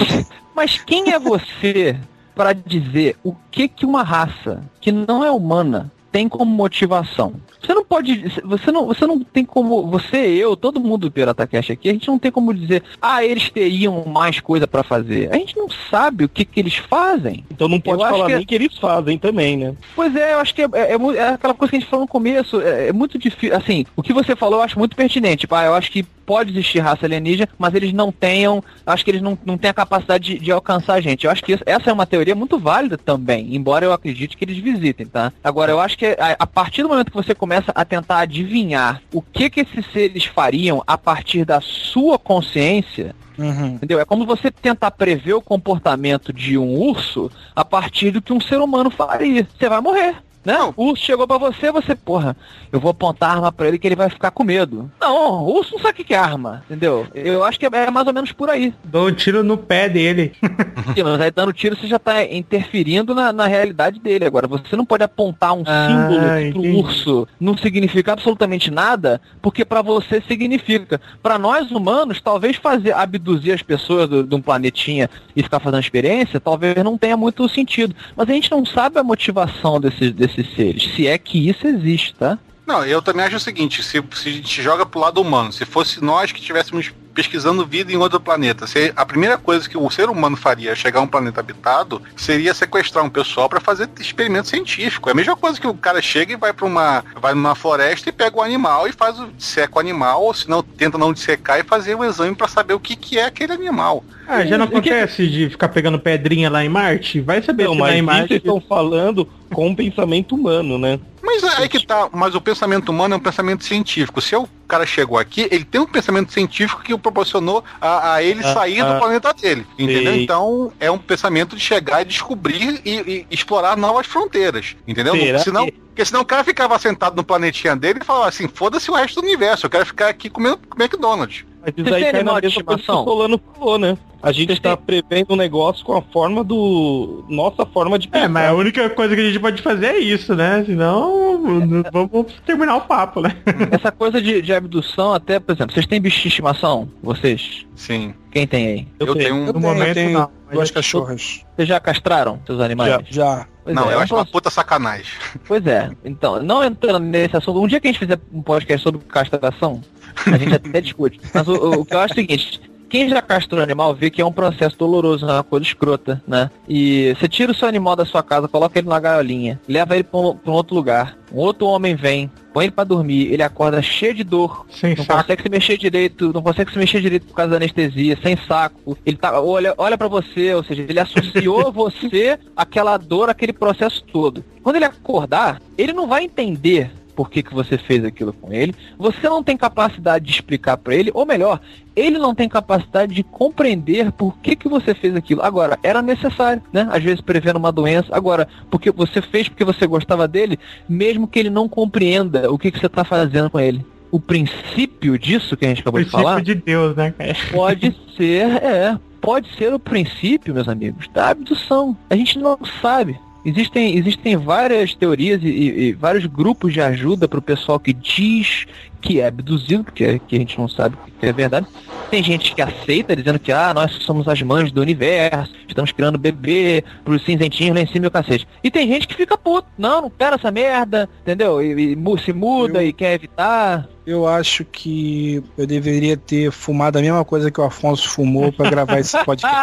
mas 0.56 0.80
quem 0.80 1.12
é 1.14 1.20
você 1.20 1.96
pra 2.34 2.54
dizer 2.54 3.16
o 3.24 3.36
que 3.52 3.68
que 3.68 3.86
uma 3.86 4.02
raça 4.02 4.64
que 4.82 4.92
não 4.92 5.24
é 5.24 5.30
humana 5.30 5.92
tem 6.12 6.28
como 6.30 6.52
motivação? 6.52 7.34
Você 7.62 7.74
não 7.74 7.84
pode, 7.84 8.24
você 8.44 8.72
não, 8.72 8.86
você 8.86 9.06
não 9.06 9.20
tem 9.20 9.44
como, 9.44 9.86
você, 9.88 10.18
eu, 10.18 10.56
todo 10.56 10.80
mundo 10.80 11.02
do 11.08 11.12
Pirata 11.12 11.46
Cash 11.46 11.72
aqui, 11.72 11.90
a 11.90 11.94
gente 11.94 12.08
não 12.08 12.18
tem 12.18 12.32
como 12.32 12.54
dizer, 12.54 12.84
ah, 13.02 13.24
eles 13.24 13.50
teriam 13.50 14.06
mais 14.06 14.40
coisa 14.40 14.66
pra 14.66 14.82
fazer. 14.84 15.30
A 15.34 15.38
gente 15.38 15.58
não 15.58 15.68
sabe 15.90 16.24
o 16.24 16.30
que 16.30 16.46
que 16.46 16.60
eles 16.60 16.76
fazem. 16.78 17.44
Então 17.52 17.68
não 17.68 17.80
pode 17.80 18.02
Eu 18.02 18.10
falar 18.10 18.28
que- 18.28 18.36
nem 18.36 18.46
que 18.46 18.56
eles 18.56 18.78
fazem 18.78 19.18
também, 19.18 19.58
né? 19.58 19.74
Pois 19.96 20.16
é, 20.16 20.34
eu 20.34 20.40
acho 20.40 20.56
que 20.56 20.62
é, 20.62 20.70
é, 20.74 20.94
é 20.96 21.00
é 21.20 21.30
aquela 21.34 21.54
coisa 21.54 21.70
que 21.72 21.76
a 21.78 21.80
gente 21.80 21.90
falou 21.90 22.06
no 22.06 22.10
começo, 22.12 22.62
é, 22.62 22.88
é 22.88 22.94
muito 22.94 23.18
difícil, 23.20 23.56
assim, 23.56 23.86
o 23.96 24.02
que 24.02 24.14
você 24.14 24.36
falou 24.36 24.60
eu 24.60 24.64
acho 24.64 24.80
muito 24.80 24.96
pertinente, 24.96 25.42
tipo, 25.42 25.56
ah, 25.56 25.66
eu 25.66 25.74
acho 25.74 25.92
que 25.92 26.04
pode 26.04 26.52
existir 26.52 26.80
raça 26.80 27.08
alienígena, 27.08 27.50
mas 27.58 27.74
eles 27.74 27.92
não 27.92 28.12
tenham, 28.12 28.64
acho 28.86 29.04
que 29.04 29.10
eles 29.10 29.22
não, 29.22 29.36
não 29.44 29.58
têm 29.58 29.70
a 29.72 29.74
capacidade 29.74 30.36
de, 30.36 30.40
de 30.40 30.52
alcançar 30.52 30.94
a 30.94 31.02
gente. 31.02 31.26
Eu 31.26 31.32
acho 31.32 31.44
que 31.44 31.54
isso- 31.54 31.64
essa 31.66 31.90
é 31.90 31.94
uma 31.94 32.06
teoria 32.06 32.36
muito 32.36 32.58
válida 32.60 32.98
também, 33.00 33.56
embora 33.56 33.84
eu 33.84 33.92
acredite 33.92 34.38
que 34.38 34.46
eles 34.46 34.58
visitem, 34.60 35.08
tá? 35.08 35.34
Agora, 35.44 35.72
eu 35.72 35.80
acho 35.80 35.98
que 36.00 36.06
a, 36.18 36.38
a 36.40 36.48
partir 36.48 36.82
do 36.82 36.90
momento 36.90 37.12
que 37.12 37.18
você 37.18 37.36
começa 37.36 37.74
a 37.76 37.84
tentar 37.84 38.20
adivinhar 38.20 39.02
o 39.14 39.22
que 39.22 39.50
que 39.50 39.60
esses 39.60 39.86
seres 39.92 40.24
fariam 40.24 40.82
a 40.88 40.98
partir 40.98 41.44
da 41.44 41.60
sua 41.60 42.18
consciência, 42.18 43.14
Uhum. 43.38 43.68
Entendeu? 43.68 44.02
É 44.02 44.04
como 44.04 44.26
você 44.26 44.52
tentar 44.52 44.92
prever 44.92 45.34
o 45.34 45.42
comportamento 45.42 46.34
de 46.34 46.58
um 46.58 46.76
urso 46.76 47.32
a 47.56 47.64
partir 47.64 48.12
do 48.12 48.22
que 48.22 48.34
um 48.34 48.42
ser 48.42 48.60
humano 48.60 48.90
faria. 48.90 49.48
Você 49.58 49.70
vai 49.70 49.80
morrer. 49.80 50.18
Né? 50.44 50.58
O 50.78 50.86
urso 50.86 51.04
chegou 51.04 51.28
pra 51.28 51.38
você, 51.38 51.70
você, 51.72 51.94
porra, 51.96 52.36
eu 52.72 52.80
vou 52.80 52.92
apontar 52.92 53.30
a 53.30 53.34
arma 53.34 53.52
pra 53.52 53.68
ele 53.68 53.78
que 53.78 53.86
ele 53.86 53.96
vai 53.96 54.10
ficar 54.10 54.32
com 54.32 54.44
medo. 54.44 54.90
Não, 55.00 55.44
o 55.44 55.58
urso 55.58 55.74
não 55.74 55.80
sabe 55.82 56.02
o 56.02 56.06
que 56.06 56.14
é 56.14 56.18
arma, 56.18 56.64
entendeu? 56.66 57.06
Eu 57.14 57.44
acho 57.44 57.60
que 57.60 57.66
é 57.66 57.92
mais 57.92 58.08
ou 58.08 58.14
menos 58.14 58.32
por 58.32 58.50
aí. 58.50 58.74
Dou 58.84 59.10
um 59.10 59.12
tiro 59.12 59.44
no 59.44 59.58
pé 59.58 59.90
dele. 59.90 60.32
Sim, 60.96 61.04
mas 61.04 61.20
aí 61.20 61.30
dando 61.32 61.52
tiro 61.52 61.76
você 61.76 61.88
já 61.88 62.00
tá 62.00 62.24
interferindo 62.24 63.14
na, 63.14 63.34
na 63.34 63.48
realidade 63.48 64.00
dele. 64.00 64.26
Agora, 64.26 64.48
você 64.48 64.76
não 64.76 64.86
pode 64.86 65.04
apontar 65.04 65.54
um 65.54 65.64
Ah, 65.66 65.88
símbolo 65.88 66.26
entendi. 66.40 66.52
pro 66.54 66.80
urso 66.80 67.28
não 67.40 67.58
significa 67.58 68.14
absolutamente 68.14 68.72
nada, 68.72 69.20
porque 69.42 69.66
pra 69.66 69.82
você 69.82 70.22
significa. 70.22 71.02
Pra 71.22 71.38
nós 71.38 71.70
humanos, 71.70 72.22
talvez 72.22 72.56
fazer 72.56 72.94
abduzir 72.94 73.54
as 73.54 73.62
pessoas 73.62 74.10
de 74.10 74.36
um 74.36 74.42
planetinha 74.42 75.10
e 75.36 75.44
ficar 75.44 75.60
fazendo 75.60 75.82
experiência, 75.82 76.40
talvez 76.40 76.76
não 76.84 76.98
tenha 76.98 77.18
muito 77.18 77.48
sentido. 77.50 77.94
Mas 78.16 78.30
a 78.30 78.34
gente 78.34 78.50
não 78.52 78.66
sabe 78.66 78.98
a 79.00 79.04
motivação 79.04 79.80
desses, 79.80 80.12
desses 80.36 80.56
seres, 80.56 80.84
se 80.96 81.08
é 81.08 81.18
que 81.18 81.50
isso 81.50 81.68
existe, 81.68 82.16
tá? 82.16 82.38
Não, 82.70 82.86
eu 82.86 83.02
também 83.02 83.26
acho 83.26 83.38
o 83.38 83.40
seguinte, 83.40 83.82
se, 83.82 84.00
se 84.14 84.30
a 84.30 84.32
gente 84.32 84.62
joga 84.62 84.86
pro 84.86 85.00
lado 85.00 85.20
humano, 85.20 85.52
se 85.52 85.66
fosse 85.66 86.04
nós 86.04 86.32
que 86.32 86.40
estivéssemos 86.40 86.94
pesquisando 87.16 87.66
vida 87.66 87.92
em 87.92 87.98
outro 87.98 88.20
planeta, 88.20 88.68
se 88.68 88.94
a 88.96 89.04
primeira 89.06 89.40
coisa 89.40 89.68
que 89.68 89.76
o 89.76 89.90
ser 89.90 90.08
humano 90.08 90.38
faria 90.38 90.76
chegar 90.76 91.00
a 91.00 91.04
um 91.04 91.08
planeta 91.08 91.40
habitado 91.40 92.00
seria 92.16 92.54
sequestrar 92.54 93.04
um 93.04 93.10
pessoal 93.10 93.50
para 93.50 93.60
fazer 93.60 93.90
experimento 94.00 94.50
científico. 94.50 95.10
É 95.10 95.14
a 95.14 95.16
mesma 95.16 95.36
coisa 95.36 95.60
que 95.60 95.66
o 95.66 95.74
cara 95.74 96.00
chega 96.00 96.34
e 96.34 96.38
vai 96.38 96.54
para 96.54 96.68
uma 96.68 97.04
vai 97.20 97.34
numa 97.34 97.56
floresta 97.56 98.08
e 98.08 98.14
pega 98.14 98.38
o 98.38 98.42
animal 98.44 98.88
e 98.88 98.92
faz 98.92 99.20
o 99.20 99.30
seca 99.40 99.78
o 99.78 99.80
animal, 99.80 100.24
ou 100.24 100.34
se 100.34 100.48
não 100.48 100.62
tenta 100.62 100.98
não 100.98 101.12
dissecar 101.12 101.60
e 101.60 101.64
fazer 101.64 101.96
um 101.96 102.06
exame 102.06 102.36
para 102.36 102.48
saber 102.48 102.76
o 102.76 102.80
que 102.80 102.96
que 102.96 103.18
é 103.18 103.26
aquele 103.26 103.52
animal. 103.52 104.04
Ah, 104.30 104.46
já 104.46 104.58
não 104.58 104.68
que- 104.68 104.76
acontece 104.78 105.28
de 105.28 105.50
ficar 105.50 105.70
pegando 105.70 105.98
pedrinha 106.00 106.50
lá 106.50 106.64
em 106.64 106.70
Marte? 106.70 107.20
Vai 107.20 107.42
saber 107.42 107.64
Não, 107.64 107.74
se 107.74 107.80
lá 107.80 107.88
mas 107.88 107.94
em 107.96 107.98
isso 107.98 108.06
Marte... 108.06 108.34
eles 108.34 108.44
estão 108.44 108.62
falando 108.62 109.28
com 109.52 109.72
o 109.72 109.76
pensamento 109.76 110.36
humano, 110.36 110.78
né? 110.78 111.00
Mas 111.22 111.44
aí 111.44 111.68
que 111.68 111.86
tá, 111.86 112.08
mas 112.14 112.34
o 112.36 112.42
pensamento 112.42 112.90
humano 112.90 113.16
é 113.16 113.18
um 113.18 113.20
pensamento 113.20 113.64
científico. 113.64 114.22
Se 114.22 114.36
eu 114.36 114.48
cara 114.68 114.86
chegou 114.86 115.18
aqui, 115.18 115.48
ele 115.52 115.64
tem 115.64 115.82
um 115.82 115.86
pensamento 115.86 116.32
científico 116.32 116.84
que 116.84 116.94
o 116.94 117.00
proporcionou 117.00 117.64
a, 117.82 118.14
a 118.14 118.24
ele 118.24 118.42
Ah, 118.44 118.54
sair 118.54 118.82
ah. 118.82 118.94
do 118.94 119.00
planeta 119.00 119.34
dele. 119.34 119.66
Entendeu? 119.78 120.14
Sei. 120.14 120.24
Então, 120.24 120.72
é 120.80 120.90
um 120.92 120.98
pensamento 121.00 121.56
de 121.56 121.62
chegar 121.62 122.04
e 122.04 122.06
descobrir 122.06 122.80
e, 122.86 122.92
e 122.92 123.28
explorar 123.32 123.76
novas 123.76 124.06
fronteiras. 124.06 124.76
Entendeu? 124.88 125.16
Será 125.16 125.40
senão, 125.40 125.66
que- 125.66 125.72
Porque 125.72 126.06
senão 126.06 126.22
o 126.22 126.26
cara 126.26 126.44
ficava 126.44 126.78
sentado 126.78 127.16
no 127.16 127.24
planetinha 127.24 127.76
dele 127.76 128.00
e 128.02 128.06
falava 128.06 128.28
assim, 128.30 128.48
foda-se 128.48 128.90
o 128.92 128.94
resto 128.94 129.20
do 129.20 129.26
universo, 129.26 129.66
eu 129.66 129.70
quero 129.72 129.86
ficar 129.88 130.08
aqui 130.10 130.30
comendo 130.30 130.60
McDonald's. 130.78 131.44
Mas 131.78 131.86
isso 131.88 131.96
aí 131.96 132.02
cai 132.12 132.12
na 132.24 132.34
mesma 132.34 132.42
coisa 132.42 132.42
que 132.42 132.46
o 132.48 132.50
estimação? 132.76 133.04
Solano 133.04 133.42
falou, 133.54 133.78
né? 133.78 133.98
A 134.22 134.34
gente 134.34 134.48
Vocês 134.48 134.60
tá 134.60 134.76
prevendo 134.76 135.32
um 135.34 135.36
negócio 135.38 135.86
com 135.86 135.96
a 135.96 136.02
forma 136.02 136.44
do. 136.44 137.24
Nossa 137.30 137.66
forma 137.66 137.98
de 137.98 138.08
É, 138.08 138.12
pensar. 138.12 138.28
mas 138.30 138.50
a 138.50 138.54
única 138.54 138.90
coisa 138.90 139.16
que 139.16 139.22
a 139.22 139.26
gente 139.26 139.40
pode 139.40 139.62
fazer 139.62 139.86
é 139.86 140.00
isso, 140.00 140.36
né? 140.36 140.62
Senão, 140.66 141.62
n- 141.62 141.84
vamos 141.92 142.34
terminar 142.46 142.76
o 142.76 142.82
papo, 142.82 143.22
né? 143.22 143.38
Essa 143.72 143.92
coisa 143.94 144.22
de, 144.22 144.42
de 144.42 144.54
abdução, 144.54 145.14
até, 145.14 145.40
por 145.40 145.54
exemplo, 145.56 145.74
vocês 145.74 145.86
têm 145.88 146.02
bicho 146.02 146.22
de 146.22 146.28
estimação? 146.28 146.90
Vocês? 147.02 147.66
Sim. 147.76 148.14
Quem 148.30 148.46
tem 148.46 148.68
aí? 148.68 148.88
Eu, 149.00 149.16
tenho 149.16 149.36
um. 149.36 149.40
Eu 149.48 149.54
No 149.54 149.54
tenho, 149.54 149.66
momento, 149.74 149.88
eu 149.88 149.94
tenho 149.94 150.20
não, 150.20 150.30
duas 150.52 150.68
eu- 150.70 150.76
cachorras. 150.76 151.46
Vocês 151.56 151.68
já 151.70 151.80
castraram 151.80 152.42
seus 152.46 152.60
animais? 152.60 153.02
Já. 153.10 153.48
Pois 153.64 153.74
Não, 153.76 153.84
é, 153.90 153.94
eu 153.94 154.00
é 154.00 154.04
acho 154.04 154.14
uma 154.14 154.18
processo- 154.26 154.32
puta 154.34 154.50
sacanagem. 154.50 155.06
Pois 155.48 155.66
é. 155.66 155.92
Então, 156.04 156.44
não 156.44 156.62
entrando 156.62 157.00
nesse 157.06 157.38
assunto, 157.38 157.62
um 157.62 157.68
dia 157.68 157.80
que 157.80 157.88
a 157.88 157.92
gente 157.92 158.00
fizer 158.00 158.20
um 158.34 158.42
podcast 158.42 158.84
sobre 158.84 159.00
castração, 159.06 159.82
a 160.26 160.38
gente 160.38 160.54
até 160.56 160.82
discute. 160.82 161.20
Mas 161.34 161.48
o, 161.48 161.54
o- 161.54 161.80
o 161.82 161.86
que 161.86 161.94
eu 161.96 162.00
acho 162.00 162.14
é 162.14 162.16
o 162.16 162.20
seguinte. 162.20 162.62
Quem 162.90 163.08
já 163.08 163.22
castrou 163.22 163.62
animal 163.62 163.94
vê 163.94 164.10
que 164.10 164.20
é 164.20 164.26
um 164.26 164.32
processo 164.32 164.76
doloroso, 164.76 165.24
é 165.30 165.32
uma 165.32 165.44
coisa 165.44 165.64
escrota, 165.64 166.20
né? 166.28 166.50
E 166.68 167.14
você 167.14 167.28
tira 167.28 167.52
o 167.52 167.56
seu 167.56 167.68
animal 167.68 167.96
da 167.96 168.04
sua 168.04 168.24
casa, 168.24 168.48
coloca 168.48 168.80
ele 168.80 168.88
na 168.90 169.00
gaiolinha, 169.00 169.62
leva 169.68 169.94
ele 169.94 170.04
pra 170.04 170.20
um, 170.20 170.36
pra 170.36 170.52
um 170.52 170.56
outro 170.56 170.74
lugar. 170.76 171.16
Um 171.32 171.38
outro 171.38 171.68
homem 171.68 171.94
vem, 171.94 172.32
põe 172.52 172.66
ele 172.66 172.72
pra 172.72 172.84
dormir, 172.84 173.32
ele 173.32 173.44
acorda 173.44 173.80
cheio 173.80 174.16
de 174.16 174.24
dor, 174.24 174.66
Sem 174.72 174.96
não 174.96 175.04
saco. 175.06 175.22
consegue 175.22 175.44
se 175.44 175.50
mexer 175.50 175.78
direito, 175.78 176.34
não 176.34 176.42
consegue 176.42 176.72
se 176.72 176.80
mexer 176.80 177.00
direito 177.00 177.28
por 177.28 177.36
causa 177.36 177.52
da 177.52 177.58
anestesia, 177.58 178.18
sem 178.24 178.36
saco. 178.48 178.98
Ele 179.06 179.18
tá, 179.18 179.40
olha, 179.40 179.76
olha 179.78 179.96
para 179.96 180.08
você, 180.08 180.56
ou 180.56 180.64
seja, 180.64 180.82
ele 180.82 181.00
associou 181.00 181.70
você 181.72 182.40
àquela 182.58 182.98
dor, 182.98 183.30
aquele 183.30 183.54
processo 183.54 184.04
todo. 184.12 184.44
Quando 184.64 184.78
ele 184.78 184.86
acordar, 184.86 185.62
ele 185.78 185.94
não 185.94 186.08
vai 186.08 186.24
entender 186.24 186.90
por 187.20 187.30
que, 187.30 187.44
que 187.44 187.54
você 187.54 187.78
fez 187.78 188.06
aquilo 188.06 188.32
com 188.32 188.54
ele. 188.54 188.74
Você 188.98 189.28
não 189.28 189.44
tem 189.44 189.58
capacidade 189.58 190.24
de 190.24 190.32
explicar 190.32 190.78
para 190.78 190.96
ele, 190.96 191.12
ou 191.14 191.26
melhor, 191.26 191.60
ele 191.94 192.18
não 192.18 192.34
tem 192.34 192.48
capacidade 192.48 193.14
de 193.14 193.24
compreender 193.24 194.10
por 194.14 194.38
que, 194.38 194.56
que 194.56 194.70
você 194.70 194.96
fez 194.96 195.14
aquilo. 195.14 195.42
Agora, 195.42 195.78
era 195.84 196.02
necessário, 196.02 196.64
né? 196.72 196.88
Às 196.90 197.04
vezes 197.04 197.20
prevendo 197.20 197.58
uma 197.58 197.74
doença. 197.74 198.08
Agora, 198.16 198.48
porque 198.72 198.90
você 198.90 199.22
fez 199.22 199.50
porque 199.50 199.66
você 199.66 199.86
gostava 199.86 200.30
dele, 200.30 200.58
mesmo 200.88 201.28
que 201.28 201.38
ele 201.40 201.50
não 201.50 201.68
compreenda 201.68 202.50
o 202.50 202.58
que, 202.58 202.72
que 202.72 202.80
você 202.80 202.86
está 202.86 203.04
fazendo 203.04 203.50
com 203.50 203.60
ele. 203.60 203.86
O 204.10 204.22
princípio 204.22 205.20
disso 205.20 205.58
que 205.58 205.66
a 205.66 205.68
gente 205.68 205.82
acabou 205.82 206.02
de 206.02 206.10
falar 206.10 206.42
de 206.42 206.56
Deus, 206.56 206.96
né, 206.96 207.12
cara? 207.18 207.36
pode 207.52 207.94
ser, 208.16 208.64
é, 208.64 208.98
pode 209.20 209.54
ser 209.58 209.74
o 209.74 209.78
princípio, 209.78 210.54
meus 210.54 210.70
amigos, 210.70 211.10
da 211.14 211.32
abdução. 211.32 211.98
A 212.10 212.16
gente 212.16 212.40
não 212.40 212.58
sabe. 212.82 213.20
Existem, 213.46 213.98
existem 213.98 214.36
várias 214.36 214.94
teorias 214.94 215.42
e, 215.44 215.48
e- 215.48 215.94
vários 215.94 216.26
grupos 216.26 216.74
de 216.74 216.82
ajuda 216.82 217.28
para 217.28 217.40
o 217.40 217.42
pessoal 217.42 217.80
que 217.80 217.94
diz 217.94 218.66
que 219.02 219.22
é 219.22 219.28
abduzido, 219.28 219.84
porque 219.86 220.04
é- 220.04 220.20
que 220.20 220.36
a 220.36 220.40
gente 220.40 220.60
não 220.60 220.68
sabe 220.68 220.98
que 221.20 221.26
é 221.26 221.32
verdade. 221.32 221.66
Tem 222.12 222.22
gente 222.22 222.54
que 222.54 222.62
aceita, 222.62 223.16
dizendo 223.16 223.40
que 223.40 223.52
ah, 223.52 223.74
nós 223.74 223.94
somos 224.02 224.28
as 224.28 224.42
mães 224.42 224.72
do 224.74 224.82
universo, 224.82 225.54
estamos 225.68 225.92
criando 225.94 226.18
bebê 226.18 226.84
pros 227.06 227.24
cinzentinhos 227.24 227.76
lá 227.76 227.82
em 227.82 227.88
cima 227.88 228.06
e 228.06 228.08
o 228.08 228.12
cacete. 228.12 228.46
E 228.64 228.70
tem 228.70 228.88
gente 228.88 229.08
que 229.08 229.14
fica 229.16 229.38
puto, 229.38 229.68
não, 229.78 230.02
não 230.02 230.10
quero 230.10 230.36
essa 230.36 230.52
merda, 230.52 231.08
entendeu? 231.22 231.62
E, 231.62 231.94
e 231.94 232.20
se 232.26 232.34
muda 232.34 232.84
Eu- 232.84 232.88
e 232.90 232.94
quer 232.94 233.14
evitar. 233.14 233.88
Eu 234.06 234.28
acho 234.28 234.66
que 234.66 235.42
eu 235.58 235.68
deveria 235.68 236.18
ter 236.18 236.52
fumado 236.52 236.98
a 236.98 237.02
mesma 237.02 237.24
coisa 237.24 237.52
que 237.52 237.62
o 237.62 237.64
Afonso 237.64 238.10
fumou 238.10 238.52
pra 238.52 238.70
gravar 238.70 239.00
esse 239.00 239.16
podcast. 239.24 239.56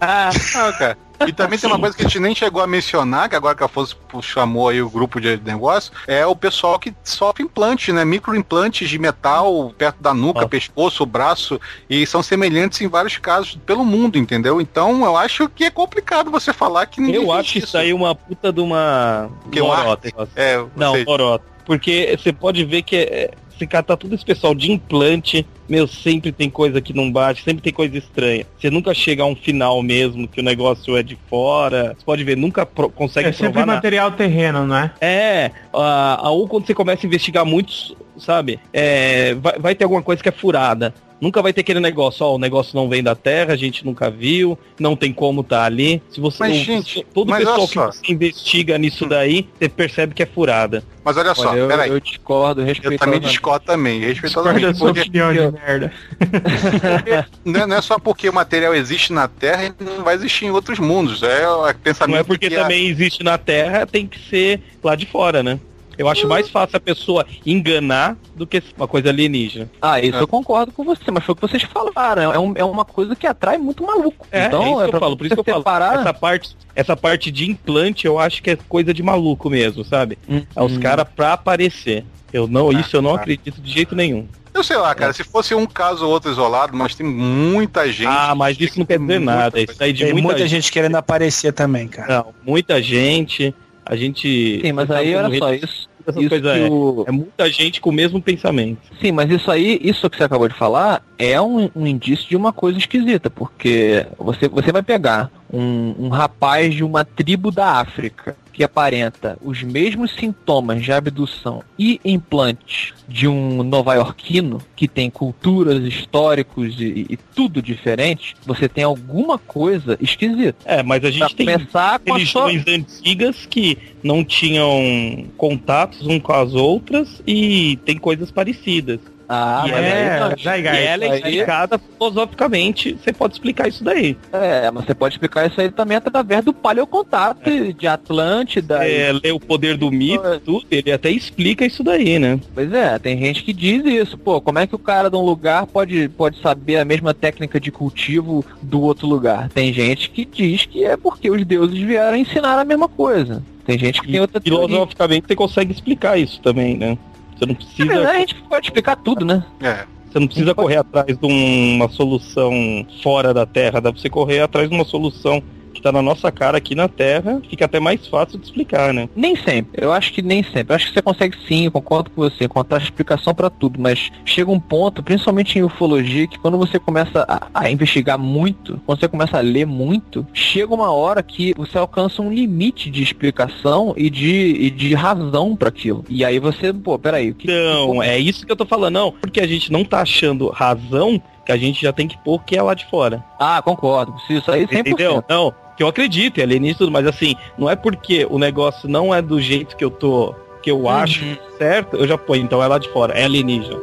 Ah, 0.00 0.30
cara. 0.78 0.96
E 1.26 1.32
também 1.32 1.58
tem 1.58 1.68
uma 1.70 1.78
coisa 1.78 1.96
que 1.96 2.02
a 2.02 2.08
gente 2.08 2.20
nem 2.20 2.34
chegou 2.34 2.60
a 2.62 2.66
mencionar, 2.66 3.28
que 3.28 3.36
agora 3.36 3.54
que 3.54 3.62
a 3.62 3.66
Afonso 3.66 3.96
chamou 4.20 4.68
aí 4.68 4.82
o 4.82 4.90
grupo 4.90 5.20
de 5.20 5.36
negócio, 5.44 5.92
é 6.06 6.26
o 6.26 6.34
pessoal 6.34 6.78
que 6.78 6.94
sofre 7.04 7.42
implantes, 7.42 7.94
né? 7.94 8.04
Microimplantes 8.04 8.88
de 8.88 8.98
metal 8.98 9.72
perto 9.76 10.02
da 10.02 10.12
nuca, 10.12 10.40
Nossa. 10.40 10.48
pescoço, 10.48 11.06
braço, 11.06 11.60
e 11.88 12.06
são 12.06 12.22
semelhantes 12.22 12.80
em 12.80 12.88
vários 12.88 13.16
casos 13.18 13.58
pelo 13.64 13.84
mundo, 13.84 14.18
entendeu? 14.18 14.60
Então 14.60 15.04
eu 15.04 15.16
acho 15.16 15.48
que 15.48 15.64
é 15.64 15.70
complicado 15.70 16.30
você 16.30 16.52
falar 16.52 16.86
que 16.86 17.00
ninguém 17.00 17.22
Eu 17.22 17.32
acho 17.32 17.58
isso 17.58 17.76
aí 17.78 17.92
uma 17.92 18.14
puta 18.14 18.52
de 18.52 18.60
uma. 18.60 19.30
Que 19.50 19.60
lorota. 19.60 20.08
É, 20.36 20.64
Não, 20.76 20.92
você- 20.92 21.04
lorota. 21.04 21.44
Porque 21.64 22.14
você 22.20 22.30
pode 22.32 22.62
ver 22.64 22.82
que 22.82 22.94
é, 22.96 23.30
se 23.58 23.66
catar 23.66 23.96
tudo 23.96 24.14
esse 24.14 24.24
pessoal 24.24 24.54
de 24.54 24.70
implante, 24.72 25.46
meu, 25.68 25.86
sempre 25.86 26.32
tem 26.32 26.50
coisa 26.50 26.80
que 26.80 26.92
não 26.92 27.10
bate, 27.10 27.42
sempre 27.42 27.62
tem 27.62 27.72
coisa 27.72 27.96
estranha. 27.96 28.44
Você 28.58 28.70
nunca 28.70 28.92
chega 28.92 29.22
a 29.22 29.26
um 29.26 29.34
final 29.36 29.82
mesmo, 29.82 30.26
que 30.28 30.40
o 30.40 30.44
negócio 30.44 30.96
é 30.96 31.02
de 31.02 31.16
fora. 31.28 31.94
Você 31.96 32.04
pode 32.04 32.24
ver, 32.24 32.36
nunca 32.36 32.66
pro- 32.66 32.90
consegue 32.90 33.28
É 33.28 33.32
sempre 33.32 33.52
provar 33.52 33.66
nada. 33.66 33.76
material 33.76 34.10
terreno, 34.12 34.66
não 34.66 34.76
é? 34.76 34.92
É, 35.00 35.50
a- 35.72 36.30
ou 36.30 36.46
quando 36.48 36.66
você 36.66 36.74
começa 36.74 37.06
a 37.06 37.08
investigar 37.08 37.44
muito, 37.44 37.96
sabe? 38.18 38.58
É, 38.72 39.34
vai, 39.34 39.58
vai 39.58 39.74
ter 39.74 39.84
alguma 39.84 40.02
coisa 40.02 40.22
que 40.22 40.28
é 40.28 40.32
furada. 40.32 40.92
Nunca 41.20 41.40
vai 41.40 41.52
ter 41.52 41.60
aquele 41.62 41.80
negócio, 41.80 42.26
ó, 42.26 42.34
o 42.34 42.38
negócio 42.38 42.76
não 42.76 42.88
vem 42.88 43.02
da 43.02 43.14
Terra, 43.14 43.54
a 43.54 43.56
gente 43.56 43.84
nunca 43.86 44.10
viu, 44.10 44.58
não 44.78 44.94
tem 44.96 45.12
como 45.12 45.42
tá 45.42 45.64
ali. 45.64 46.02
Se 46.10 46.20
você, 46.20 46.38
Mas, 46.40 46.56
o- 46.56 46.64
gente, 46.64 47.06
todo 47.14 47.28
mas 47.30 47.38
pessoal 47.38 47.68
que 47.68 47.74
só. 47.74 47.90
investiga 48.08 48.76
nisso 48.76 49.06
daí, 49.06 49.48
você 49.58 49.68
percebe 49.68 50.12
que 50.12 50.22
é 50.22 50.26
furada. 50.26 50.82
Mas 51.04 51.16
olha 51.16 51.34
só, 51.34 51.50
Olha, 51.50 51.58
eu, 51.58 51.68
peraí. 51.68 51.90
eu 51.90 52.00
discordo, 52.00 52.60
Eu 52.62 52.66
respeito. 52.66 52.98
também 53.00 53.20
discordo 53.20 53.64
também, 53.64 54.00
respeitosamente. 54.00 54.78
Porque 54.78 55.00
opinião 55.00 55.32
de 55.32 55.38
merda. 55.52 55.92
não 57.44 57.60
é- 57.60 57.66
não 57.66 57.76
é 57.76 57.80
só 57.80 57.98
porque 57.98 58.28
o 58.28 58.32
material 58.32 58.74
existe 58.74 59.12
na 59.12 59.28
Terra 59.28 59.64
e 59.66 59.84
não 59.84 60.02
vai 60.02 60.14
existir 60.14 60.46
em 60.46 60.50
outros 60.50 60.78
mundos. 60.78 61.22
É 61.22 61.48
o 61.48 61.72
pensamento 61.74 62.14
Não 62.14 62.20
é 62.20 62.24
porque 62.24 62.48
que 62.48 62.56
a- 62.56 62.62
também 62.62 62.86
existe 62.88 63.22
na 63.22 63.38
Terra, 63.38 63.86
tem 63.86 64.06
que 64.06 64.18
ser 64.28 64.60
lá 64.82 64.94
de 64.94 65.06
fora, 65.06 65.42
né? 65.42 65.58
Eu 65.96 66.08
acho 66.08 66.26
mais 66.28 66.48
fácil 66.48 66.76
a 66.76 66.80
pessoa 66.80 67.26
enganar 67.44 68.16
do 68.34 68.46
que 68.46 68.62
uma 68.76 68.86
coisa 68.88 69.08
alienígena. 69.10 69.70
Ah, 69.80 70.00
isso 70.00 70.16
É. 70.16 70.20
eu 70.20 70.28
concordo 70.28 70.72
com 70.72 70.84
você, 70.84 71.10
mas 71.10 71.24
foi 71.24 71.32
o 71.32 71.36
que 71.36 71.42
vocês 71.42 71.62
falaram. 71.62 72.32
É, 72.32 72.38
um- 72.38 72.52
é 72.56 72.64
uma 72.64 72.84
coisa 72.84 73.14
que 73.14 73.26
atrai 73.26 73.58
muito 73.58 73.84
maluco. 73.84 74.26
É, 74.30 74.46
então, 74.46 74.62
é 74.62 74.70
isso 74.82 74.90
que 74.90 74.96
eu 74.96 75.00
falo, 75.00 75.16
por 75.16 75.26
isso 75.26 75.34
que 75.34 75.40
eu 75.40 75.44
você 75.44 75.50
falo. 75.50 75.62
separar- 75.62 76.00
Essa 76.00 76.14
parte, 76.14 76.56
essa 76.74 76.96
parte 76.96 77.30
de 77.30 77.48
implante 77.50 78.06
eu 78.06 78.18
acho 78.18 78.42
que 78.42 78.50
é 78.50 78.56
coisa 78.68 78.92
de 78.92 79.02
maluco 79.02 79.48
mesmo, 79.50 79.84
sabe? 79.84 80.18
Hum, 80.28 80.42
É 80.54 80.62
os 80.62 80.72
hum. 80.76 80.80
caras 80.80 81.06
pra 81.14 81.32
aparecer. 81.34 82.04
Eu 82.32 82.48
não, 82.48 82.70
Ah, 82.70 82.74
isso 82.80 82.96
eu 82.96 83.02
não 83.02 83.14
tá. 83.14 83.20
acredito 83.20 83.60
de 83.60 83.72
jeito 83.72 83.94
nenhum. 83.94 84.26
Eu 84.52 84.62
sei 84.62 84.76
lá, 84.76 84.94
cara, 84.94 85.12
se 85.12 85.24
fosse 85.24 85.52
um 85.54 85.66
caso 85.66 86.04
ou 86.04 86.12
outro 86.12 86.30
isolado, 86.30 86.76
mas 86.76 86.94
tem 86.94 87.04
muita 87.04 87.90
gente. 87.90 88.06
ah, 88.06 88.34
mas 88.36 88.58
isso 88.60 88.78
não 88.78 88.86
quer 88.86 88.98
dizer 89.00 89.20
nada. 89.20 89.60
Isso 89.60 89.74
aí 89.82 89.92
de 89.92 90.04
Tem 90.04 90.12
muita, 90.12 90.28
muita 90.28 90.40
gente. 90.46 90.62
gente 90.62 90.72
querendo 90.72 90.94
aparecer 90.96 91.52
também, 91.52 91.88
cara. 91.88 92.18
Não, 92.18 92.34
muita 92.46 92.80
gente. 92.80 93.52
A 93.86 93.96
gente. 93.96 94.60
Sim, 94.62 94.72
mas 94.72 94.90
aí 94.90 95.14
olha 95.14 95.38
só, 95.38 95.52
isso. 95.52 95.88
isso 96.18 96.34
é. 96.48 96.68
o- 96.70 97.04
É 97.06 97.12
muita 97.12 97.50
gente 97.50 97.80
com 97.80 97.90
o 97.90 97.92
mesmo 97.92 98.20
pensamento. 98.20 98.78
Sim, 99.00 99.12
mas 99.12 99.30
isso 99.30 99.50
aí, 99.50 99.78
isso 99.82 100.08
que 100.08 100.16
você 100.16 100.24
acabou 100.24 100.48
de 100.48 100.54
falar, 100.54 101.02
é 101.18 101.40
um, 101.40 101.68
um 101.76 101.86
indício 101.86 102.28
de 102.28 102.36
uma 102.36 102.52
coisa 102.52 102.78
esquisita, 102.78 103.28
porque 103.30 104.06
você, 104.18 104.48
você 104.48 104.72
vai 104.72 104.82
pegar 104.82 105.30
um, 105.52 105.94
um 105.98 106.08
rapaz 106.08 106.74
de 106.74 106.82
uma 106.84 107.04
tribo 107.04 107.50
da 107.50 107.72
África 107.80 108.36
que 108.54 108.62
aparenta 108.62 109.36
os 109.42 109.62
mesmos 109.62 110.14
sintomas 110.14 110.82
de 110.82 110.92
abdução 110.92 111.62
e 111.76 112.00
implantes 112.04 112.94
de 113.08 113.26
um 113.26 113.64
nova-iorquino 113.64 114.62
que 114.76 114.86
tem 114.86 115.10
culturas, 115.10 115.82
históricos 115.82 116.80
e, 116.80 117.04
e 117.10 117.18
tudo 117.34 117.60
diferente, 117.60 118.36
você 118.46 118.68
tem 118.68 118.84
alguma 118.84 119.36
coisa 119.36 119.98
esquisita. 120.00 120.56
É, 120.64 120.82
mas 120.82 120.98
a 120.98 121.00
Pra 121.00 121.10
gente 121.10 121.36
tem 121.36 121.46
começar 121.46 121.98
com 121.98 122.14
a 122.14 122.24
sua... 122.24 122.46
religiões 122.46 122.80
antigas 122.80 123.44
que 123.44 123.76
não 124.02 124.24
tinham 124.24 125.26
contatos 125.36 126.06
um 126.06 126.20
com 126.20 126.32
as 126.32 126.54
outras 126.54 127.20
e 127.26 127.76
tem 127.84 127.98
coisas 127.98 128.30
parecidas. 128.30 129.00
Ah, 129.28 129.64
E 129.66 129.70
mas 129.72 129.84
é, 129.84 130.22
aí 130.22 130.34
já, 130.38 130.58
e 130.58 130.84
ela 130.84 131.04
é 131.04 131.16
explicada 131.16 131.78
filosoficamente, 131.78 132.96
você 133.02 133.12
pode 133.12 133.34
explicar 133.34 133.68
isso 133.68 133.82
daí. 133.82 134.16
É, 134.32 134.70
mas 134.70 134.84
você 134.84 134.94
pode 134.94 135.14
explicar 135.14 135.46
isso 135.46 135.60
aí 135.60 135.70
também 135.70 135.96
através 135.96 136.44
do 136.44 136.52
paleocontato 136.52 137.72
de 137.72 137.86
Atlântida. 137.86 138.86
e- 138.88 138.92
É, 138.94 139.12
ler 139.12 139.32
o 139.32 139.40
poder 139.40 139.76
do 139.76 139.90
mito, 139.90 140.40
tudo, 140.44 140.66
ele 140.70 140.92
até 140.92 141.10
explica 141.10 141.64
isso 141.64 141.82
daí, 141.82 142.18
né? 142.18 142.38
Pois 142.54 142.72
é, 142.72 142.98
tem 142.98 143.18
gente 143.18 143.42
que 143.42 143.52
diz 143.52 143.84
isso. 143.84 144.16
Pô, 144.18 144.40
como 144.40 144.58
é 144.58 144.66
que 144.66 144.74
o 144.74 144.78
cara 144.78 145.08
de 145.10 145.16
um 145.16 145.22
lugar 145.22 145.66
pode, 145.66 146.08
pode 146.10 146.40
saber 146.40 146.76
a 146.76 146.84
mesma 146.84 147.12
técnica 147.14 147.58
de 147.58 147.70
cultivo 147.70 148.44
do 148.62 148.80
outro 148.82 149.06
lugar? 149.06 149.48
Tem 149.50 149.72
gente 149.72 150.10
que 150.10 150.24
diz 150.24 150.66
que 150.66 150.84
é 150.84 150.96
porque 150.96 151.30
os 151.30 151.44
deuses 151.44 151.78
vieram 151.78 152.16
ensinar 152.16 152.58
a 152.58 152.64
mesma 152.64 152.88
coisa. 152.88 153.42
Tem 153.66 153.78
gente 153.78 154.00
que 154.02 154.08
tem 154.12 154.20
outra 154.20 154.40
teoria. 154.40 154.66
Filosoficamente 154.68 155.26
você 155.26 155.34
consegue 155.34 155.72
explicar 155.72 156.18
isso 156.18 156.38
também, 156.42 156.76
né? 156.76 156.98
Você 157.36 157.46
não 157.46 157.52
Na 157.52 157.54
precisa, 157.54 157.84
verdade, 157.86 158.16
a 158.16 158.20
gente 158.20 158.34
pode 158.48 158.66
explicar 158.66 158.96
tudo, 158.96 159.24
né? 159.24 159.44
É. 159.60 159.84
você 160.10 160.18
não 160.20 160.26
precisa 160.26 160.54
correr 160.54 160.76
atrás 160.76 161.18
de 161.18 161.26
uma 161.26 161.88
solução 161.88 162.86
fora 163.02 163.34
da 163.34 163.44
Terra, 163.44 163.80
dá 163.80 163.92
pra 163.92 164.00
você 164.00 164.08
correr 164.08 164.40
atrás 164.40 164.68
de 164.68 164.74
uma 164.74 164.84
solução 164.84 165.42
que 165.84 165.90
tá 165.90 165.92
na 165.92 166.00
nossa 166.00 166.32
cara 166.32 166.56
aqui 166.56 166.74
na 166.74 166.88
Terra, 166.88 167.42
fica 167.48 167.66
até 167.66 167.78
mais 167.78 168.06
fácil 168.06 168.38
de 168.38 168.46
explicar, 168.46 168.94
né? 168.94 169.08
Nem 169.14 169.36
sempre. 169.36 169.84
Eu 169.84 169.92
acho 169.92 170.12
que 170.12 170.22
nem 170.22 170.42
sempre. 170.42 170.72
Eu 170.72 170.76
acho 170.76 170.86
que 170.86 170.94
você 170.94 171.02
consegue 171.02 171.36
sim, 171.46 171.66
eu 171.66 171.70
concordo 171.70 172.10
com 172.10 172.22
você, 172.22 172.44
encontrar 172.44 172.80
explicação 172.80 173.34
para 173.34 173.50
tudo, 173.50 173.78
mas 173.78 174.10
chega 174.24 174.50
um 174.50 174.58
ponto, 174.58 175.02
principalmente 175.02 175.58
em 175.58 175.62
ufologia, 175.62 176.26
que 176.26 176.38
quando 176.38 176.56
você 176.56 176.78
começa 176.78 177.24
a, 177.28 177.48
a, 177.52 177.70
investigar 177.70 178.18
muito, 178.18 178.80
quando 178.86 179.00
você 179.00 179.08
começa 179.08 179.36
a 179.36 179.40
ler 179.40 179.66
muito, 179.66 180.26
chega 180.32 180.72
uma 180.72 180.90
hora 180.90 181.22
que 181.22 181.52
você 181.54 181.76
alcança 181.76 182.22
um 182.22 182.32
limite 182.32 182.90
de 182.90 183.02
explicação 183.02 183.92
e 183.96 184.08
de, 184.08 184.56
e 184.58 184.70
de 184.70 184.94
razão 184.94 185.54
para 185.54 185.68
aquilo. 185.68 186.04
E 186.08 186.24
aí 186.24 186.38
você, 186.38 186.72
pô, 186.72 186.98
peraí. 186.98 187.30
O 187.30 187.34
que, 187.34 187.46
Não, 187.46 188.02
é 188.02 188.18
isso 188.18 188.46
que 188.46 188.52
eu 188.52 188.56
tô 188.56 188.64
falando, 188.64 188.94
não. 188.94 189.12
Porque 189.12 189.40
a 189.40 189.46
gente 189.46 189.70
não 189.70 189.84
tá 189.84 190.00
achando 190.00 190.48
razão 190.48 191.20
que 191.44 191.52
a 191.52 191.56
gente 191.56 191.82
já 191.82 191.92
tem 191.92 192.08
que 192.08 192.16
pôr 192.18 192.42
que 192.42 192.56
é 192.56 192.62
lá 192.62 192.72
de 192.72 192.86
fora. 192.86 193.22
Ah, 193.38 193.60
concordo. 193.60 194.14
Isso 194.30 194.50
aí 194.50 194.66
100%. 194.66 194.80
Entendeu? 194.80 195.24
Não, 195.28 195.52
que 195.76 195.82
eu 195.82 195.88
acredito, 195.88 196.38
é 196.38 196.42
alienígena 196.42 196.74
e 196.74 196.78
tudo, 196.78 196.92
mas 196.92 197.06
assim, 197.06 197.34
não 197.58 197.68
é 197.68 197.76
porque 197.76 198.26
o 198.30 198.38
negócio 198.38 198.88
não 198.88 199.14
é 199.14 199.20
do 199.20 199.40
jeito 199.40 199.76
que 199.76 199.84
eu 199.84 199.90
tô, 199.90 200.34
que 200.62 200.70
eu 200.70 200.88
acho 200.88 201.22
certo, 201.58 201.96
eu 201.96 202.06
já 202.06 202.16
ponho, 202.16 202.42
então 202.42 202.62
é 202.62 202.66
lá 202.66 202.78
de 202.78 202.88
fora, 202.90 203.12
é 203.14 203.24
alienígena. 203.24 203.80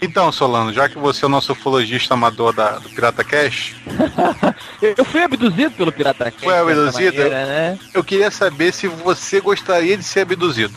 Então, 0.00 0.30
Solano, 0.30 0.72
já 0.72 0.88
que 0.88 0.96
você 0.96 1.24
é 1.24 1.26
o 1.26 1.28
nosso 1.28 1.52
ufologista 1.52 2.14
amador 2.14 2.52
da, 2.52 2.78
do 2.78 2.88
Pirata 2.88 3.24
Cash, 3.24 3.74
Eu 4.96 5.04
fui 5.04 5.22
abduzido 5.22 5.72
pelo 5.72 5.90
Pirata 5.90 6.30
Cast 6.30 6.44
Foi 6.44 6.56
abduzido? 6.56 7.16
maneira, 7.16 7.46
né? 7.46 7.78
eu 7.92 8.04
queria 8.04 8.30
saber 8.30 8.72
se 8.72 8.86
você 8.86 9.40
gostaria 9.40 9.96
de 9.96 10.04
ser 10.04 10.20
abduzido. 10.20 10.74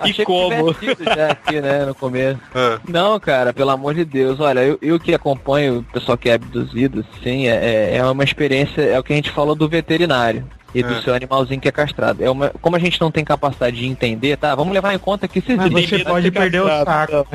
Achei 0.00 0.12
que 0.14 0.24
como? 0.24 0.74
já 1.14 1.30
aqui, 1.30 1.60
né, 1.60 1.84
no 1.84 1.94
começo. 1.94 2.38
Ah, 2.54 2.78
Não, 2.88 3.18
cara, 3.20 3.52
pelo 3.52 3.70
amor 3.70 3.94
de 3.94 4.04
Deus. 4.04 4.40
Olha, 4.40 4.60
eu, 4.60 4.78
eu 4.80 4.98
que 4.98 5.14
acompanho 5.14 5.78
o 5.78 5.82
pessoal 5.82 6.16
que 6.18 6.28
é 6.30 6.34
abduzido, 6.34 7.04
sim, 7.22 7.46
é, 7.48 7.90
é- 7.92 7.96
é 7.98 8.04
uma 8.04 8.24
experiência, 8.24 8.80
é 8.82 8.98
o 8.98 9.02
que 9.02 9.12
a 9.12 9.16
gente 9.16 9.30
falou 9.30 9.54
do 9.54 9.68
veterinário. 9.68 10.44
E 10.72 10.84
do 10.84 10.92
É. 10.94 11.02
seu 11.02 11.12
animalzinho 11.12 11.60
que 11.60 11.66
é 11.66 11.72
castrado. 11.72 12.22
É 12.22 12.30
uma, 12.30 12.50
como 12.62 12.76
a 12.76 12.78
gente 12.78 13.00
não 13.00 13.10
tem 13.10 13.24
capacidade 13.24 13.76
de 13.76 13.86
entender, 13.86 14.36
tá? 14.36 14.54
Vamos 14.54 14.72
levar 14.72 14.94
em 14.94 14.98
conta 15.00 15.26
que 15.26 15.40
se 15.40 15.56
Mas 15.56 15.66
existe, 15.72 15.98
você 15.98 16.04
pode 16.04 16.30
perder 16.30 16.62
o 16.62 16.68
saco. 16.68 17.26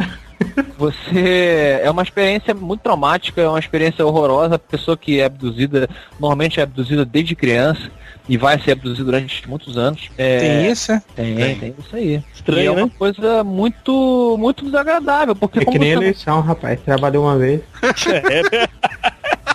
Você 0.78 1.80
é 1.82 1.90
uma 1.90 2.04
experiência 2.04 2.54
muito 2.54 2.82
traumática, 2.82 3.42
é 3.42 3.48
uma 3.48 3.60
experiência 3.60 4.06
horrorosa. 4.06 4.56
A 4.56 4.60
pessoa 4.60 4.98
que 4.98 5.20
é 5.20 5.26
abduzida, 5.26 5.90
normalmente 6.20 6.60
é 6.60 6.64
abduzida 6.64 7.06
desde 7.06 7.36
criança 7.36 7.90
e 8.28 8.38
vai 8.38 8.60
ser 8.60 8.72
abduzida 8.72 9.06
durante 9.06 9.48
muitos 9.48 9.78
anos. 9.78 10.10
É, 10.18 10.40
Tem 10.40 10.72
isso, 10.72 10.92
é? 10.92 11.02
Tem, 11.16 11.36
Tem. 11.36 11.56
tem 11.56 11.76
isso 11.78 11.96
aí. 11.96 12.24
Estranho, 12.34 12.62
e 12.62 12.66
é 12.66 12.72
uma 12.72 12.86
né? 12.86 12.92
coisa 12.98 13.44
muito, 13.44 14.36
muito 14.40 14.66
desagradável, 14.66 15.36
porque 15.36 15.60
É 15.60 15.66
como 15.66 15.74
que 15.74 15.80
nem 15.80 15.94
você 15.94 16.04
eleição, 16.04 16.42
rapaz. 16.42 16.80
Trabalhou 16.82 17.24
uma 17.24 17.38
vez. 17.38 17.62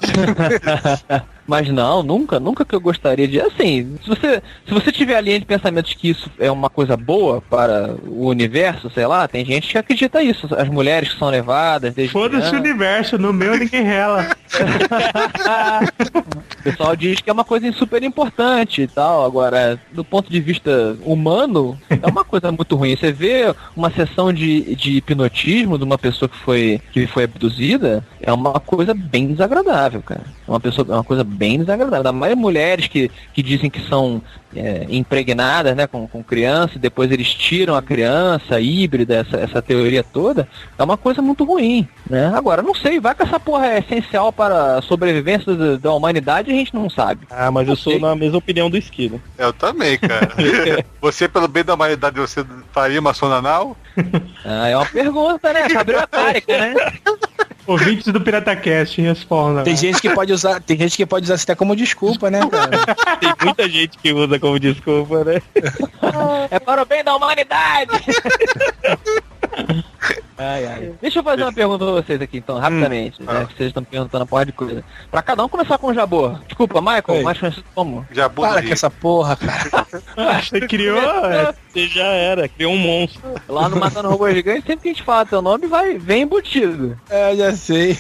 Mas 1.51 1.69
não, 1.69 2.01
nunca, 2.01 2.39
nunca 2.39 2.65
que 2.65 2.77
eu 2.77 2.81
gostaria 2.81 3.27
de. 3.27 3.41
Assim, 3.41 3.99
se 4.05 4.09
você, 4.09 4.41
se 4.65 4.73
você 4.73 4.93
tiver 4.93 5.17
a 5.17 5.21
linha 5.21 5.41
de 5.41 5.45
pensamentos 5.45 5.93
que 5.95 6.11
isso 6.11 6.31
é 6.39 6.49
uma 6.49 6.71
coisa 6.71 6.97
boa 6.97 7.41
para 7.41 7.93
o 8.07 8.29
universo, 8.29 8.89
sei 8.89 9.05
lá, 9.05 9.27
tem 9.27 9.45
gente 9.45 9.69
que 9.69 9.77
acredita 9.77 10.23
isso. 10.23 10.49
As 10.57 10.69
mulheres 10.69 11.13
que 11.13 11.19
são 11.19 11.29
levadas 11.29 11.93
Foda-se 12.13 12.55
o 12.55 12.59
universo, 12.59 13.19
no 13.19 13.33
meu 13.33 13.59
ninguém 13.59 13.83
rela. 13.83 14.29
O 16.61 16.63
pessoal 16.63 16.95
diz 16.95 17.21
que 17.21 17.31
é 17.31 17.33
uma 17.33 17.45
coisa 17.45 17.73
super 17.73 18.03
importante 18.03 18.83
e 18.83 18.87
tal. 18.87 19.25
Agora, 19.25 19.81
do 19.93 20.05
ponto 20.05 20.31
de 20.31 20.41
vista 20.41 20.95
humano, 21.03 21.79
é 21.89 22.07
uma 22.07 22.23
coisa 22.23 22.53
muito 22.53 22.77
ruim. 22.77 22.95
Você 22.95 23.11
vê 23.11 23.55
uma 23.75 23.91
sessão 23.91 24.31
de, 24.31 24.75
de 24.75 24.99
hipnotismo 24.99 25.79
de 25.79 25.85
uma 25.85 25.97
pessoa 25.97 26.29
que 26.29 26.37
foi, 26.37 26.81
que 26.93 27.07
foi 27.07 27.25
abduzida, 27.25 28.05
é 28.21 28.31
uma 28.31 28.61
coisa 28.61 28.93
bem 28.93 29.29
desagradável, 29.29 30.03
cara. 30.03 30.25
É 30.47 30.51
uma 30.51 30.61
pessoa, 30.61 30.87
é 30.91 30.95
uma 30.95 31.05
coisa 31.05 31.25
bem 31.41 31.59
desagradável. 31.59 31.97
Ainda 31.97 32.13
mais 32.13 32.37
mulheres 32.37 32.87
que, 32.87 33.11
que 33.33 33.43
dizem 33.43 33.71
que 33.71 33.81
são 33.89 34.21
é, 34.55 34.87
impregnadas, 34.91 35.75
né, 35.75 35.87
com, 35.87 36.07
com 36.07 36.23
criança, 36.23 36.75
e 36.77 36.79
depois 36.79 37.11
eles 37.11 37.33
tiram 37.33 37.75
a 37.75 37.81
criança, 37.81 38.61
híbrida, 38.61 39.15
essa, 39.17 39.39
essa 39.39 39.63
teoria 39.63 40.03
toda, 40.05 40.47
é 40.79 40.83
uma 40.83 40.99
coisa 40.99 41.23
muito 41.23 41.43
ruim, 41.45 41.89
né? 42.09 42.31
Agora, 42.35 42.61
não 42.61 42.75
sei, 42.75 43.01
vai 43.01 43.15
que 43.15 43.23
essa 43.23 43.41
porra 43.41 43.69
é 43.69 43.79
essencial 43.79 44.31
para 44.31 44.77
a 44.77 44.83
sobrevivência 44.83 45.55
da, 45.55 45.77
da 45.77 45.93
humanidade, 45.95 46.51
a 46.51 46.55
gente 46.55 46.75
não 46.75 46.91
sabe. 46.91 47.27
Ah, 47.31 47.51
mas 47.51 47.67
eu 47.67 47.77
sou 47.77 47.95
Ok. 47.95 48.07
na 48.07 48.15
mesma 48.15 48.37
opinião 48.37 48.69
do 48.69 48.77
Esquilo. 48.77 49.21
eu 49.39 49.53
também, 49.55 49.97
cara. 49.97 50.29
você, 51.01 51.27
pelo 51.27 51.49
bem 51.49 51.65
da 51.65 51.73
humanidade, 51.73 52.21
você 52.21 52.45
faria 52.71 53.01
uma 53.01 53.15
sonda 53.15 53.37
anal? 53.37 53.75
Ah, 54.45 54.69
é 54.69 54.77
uma 54.77 54.85
pergunta, 54.87 55.53
né? 55.55 55.69
Cabriocárica, 55.71 56.59
né? 56.59 56.75
Ouvintes 57.71 58.13
do 58.13 58.21
PirataCast 58.21 59.01
respondam. 59.01 59.63
Tem 59.63 59.77
gente 59.77 60.01
que 60.01 60.11
pode 60.11 60.33
usar, 60.33 60.61
tem 60.61 60.77
gente 60.77 60.97
que 60.97 61.07
pode 61.07 61.23
usar 61.23 61.37
isso 61.37 61.45
até 61.45 61.55
como 61.55 61.77
desculpa, 61.77 62.29
né, 62.29 62.41
cara? 62.51 63.17
Tem 63.21 63.33
muita 63.45 63.69
gente 63.69 63.97
que 63.97 64.13
usa 64.13 64.41
como 64.41 64.59
desculpa, 64.59 65.23
né? 65.23 65.41
É 66.51 66.59
para 66.59 66.83
o 66.83 66.85
bem 66.85 67.05
da 67.05 67.15
humanidade! 67.15 67.93
Ai, 70.43 70.67
ai. 70.67 70.93
Deixa 71.03 71.19
eu 71.19 71.23
fazer 71.23 71.43
uma 71.43 71.53
pergunta 71.53 71.85
pra 71.85 71.93
vocês 71.93 72.23
aqui, 72.23 72.39
então, 72.39 72.59
rapidamente, 72.59 73.23
né? 73.23 73.45
Que 73.47 73.57
vocês 73.57 73.69
estão 73.69 73.85
perguntando 73.85 74.23
uma 74.23 74.27
porra 74.27 74.47
de 74.47 74.53
coisa. 74.53 74.83
Pra 75.11 75.21
cada 75.21 75.45
um 75.45 75.49
começar 75.51 75.77
com 75.77 75.89
o 75.89 75.95
Jabor. 75.95 76.41
Desculpa, 76.47 76.81
Michael, 76.81 77.05
Oi. 77.09 77.23
mais 77.23 77.39
conhecido 77.39 77.67
como? 77.75 78.07
Jabu 78.11 78.41
Para 78.41 78.63
com 78.63 78.73
essa 78.73 78.89
porra, 78.89 79.37
cara. 79.37 79.87
Você 80.43 80.61
criou. 80.67 80.99
é, 80.99 81.55
Você 81.69 81.87
já 81.89 82.07
era, 82.07 82.49
criou 82.49 82.73
um 82.73 82.79
monstro. 82.79 83.21
Lá 83.47 83.69
no 83.69 83.77
Matando 83.77 84.09
Robô 84.09 84.31
Gigante, 84.31 84.67
sempre 84.67 84.83
que 84.83 84.89
a 84.89 84.93
gente 84.93 85.03
fala 85.03 85.27
teu 85.27 85.43
nome, 85.43 85.67
vai, 85.67 85.99
vem 85.99 86.23
embutido. 86.23 86.99
É, 87.11 87.37
já 87.37 87.53
sei. 87.55 87.99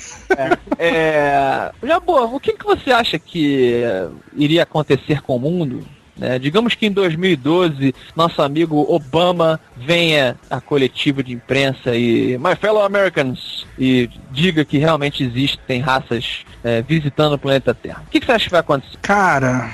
É... 0.79 1.71
Jabor, 1.83 2.35
o 2.35 2.41
que, 2.41 2.55
que 2.55 2.65
você 2.65 2.91
acha 2.91 3.19
que 3.19 3.83
eh, 3.85 4.09
iria 4.35 4.63
acontecer 4.63 5.21
com 5.21 5.37
o 5.37 5.41
mundo? 5.41 5.85
Né? 6.21 6.39
Digamos 6.39 6.75
que 6.75 6.87
em 6.87 6.93
2012, 6.93 7.95
nosso 8.15 8.43
amigo 8.43 8.85
Obama 8.89 9.59
venha 9.77 10.37
à 10.51 10.61
coletiva 10.61 11.23
de 11.23 11.33
imprensa 11.33 11.97
e 11.97 12.37
My 12.39 12.55
fellow 12.55 12.83
Americans 12.83 13.67
e 13.79 14.11
diga 14.31 14.65
que 14.65 14.77
realmente 14.77 15.25
existem 15.25 15.81
raças 15.81 16.45
eh, 16.63 16.83
visitando 16.83 17.33
o 17.33 17.39
planeta 17.39 17.75
Terra. 17.75 18.05
O 18.07 18.11
que, 18.11 18.21
que 18.21 18.27
você 18.27 18.33
acha 18.33 18.45
que 18.45 18.51
vai 18.51 18.61
acontecer? 18.61 18.99
Cara, 19.01 19.71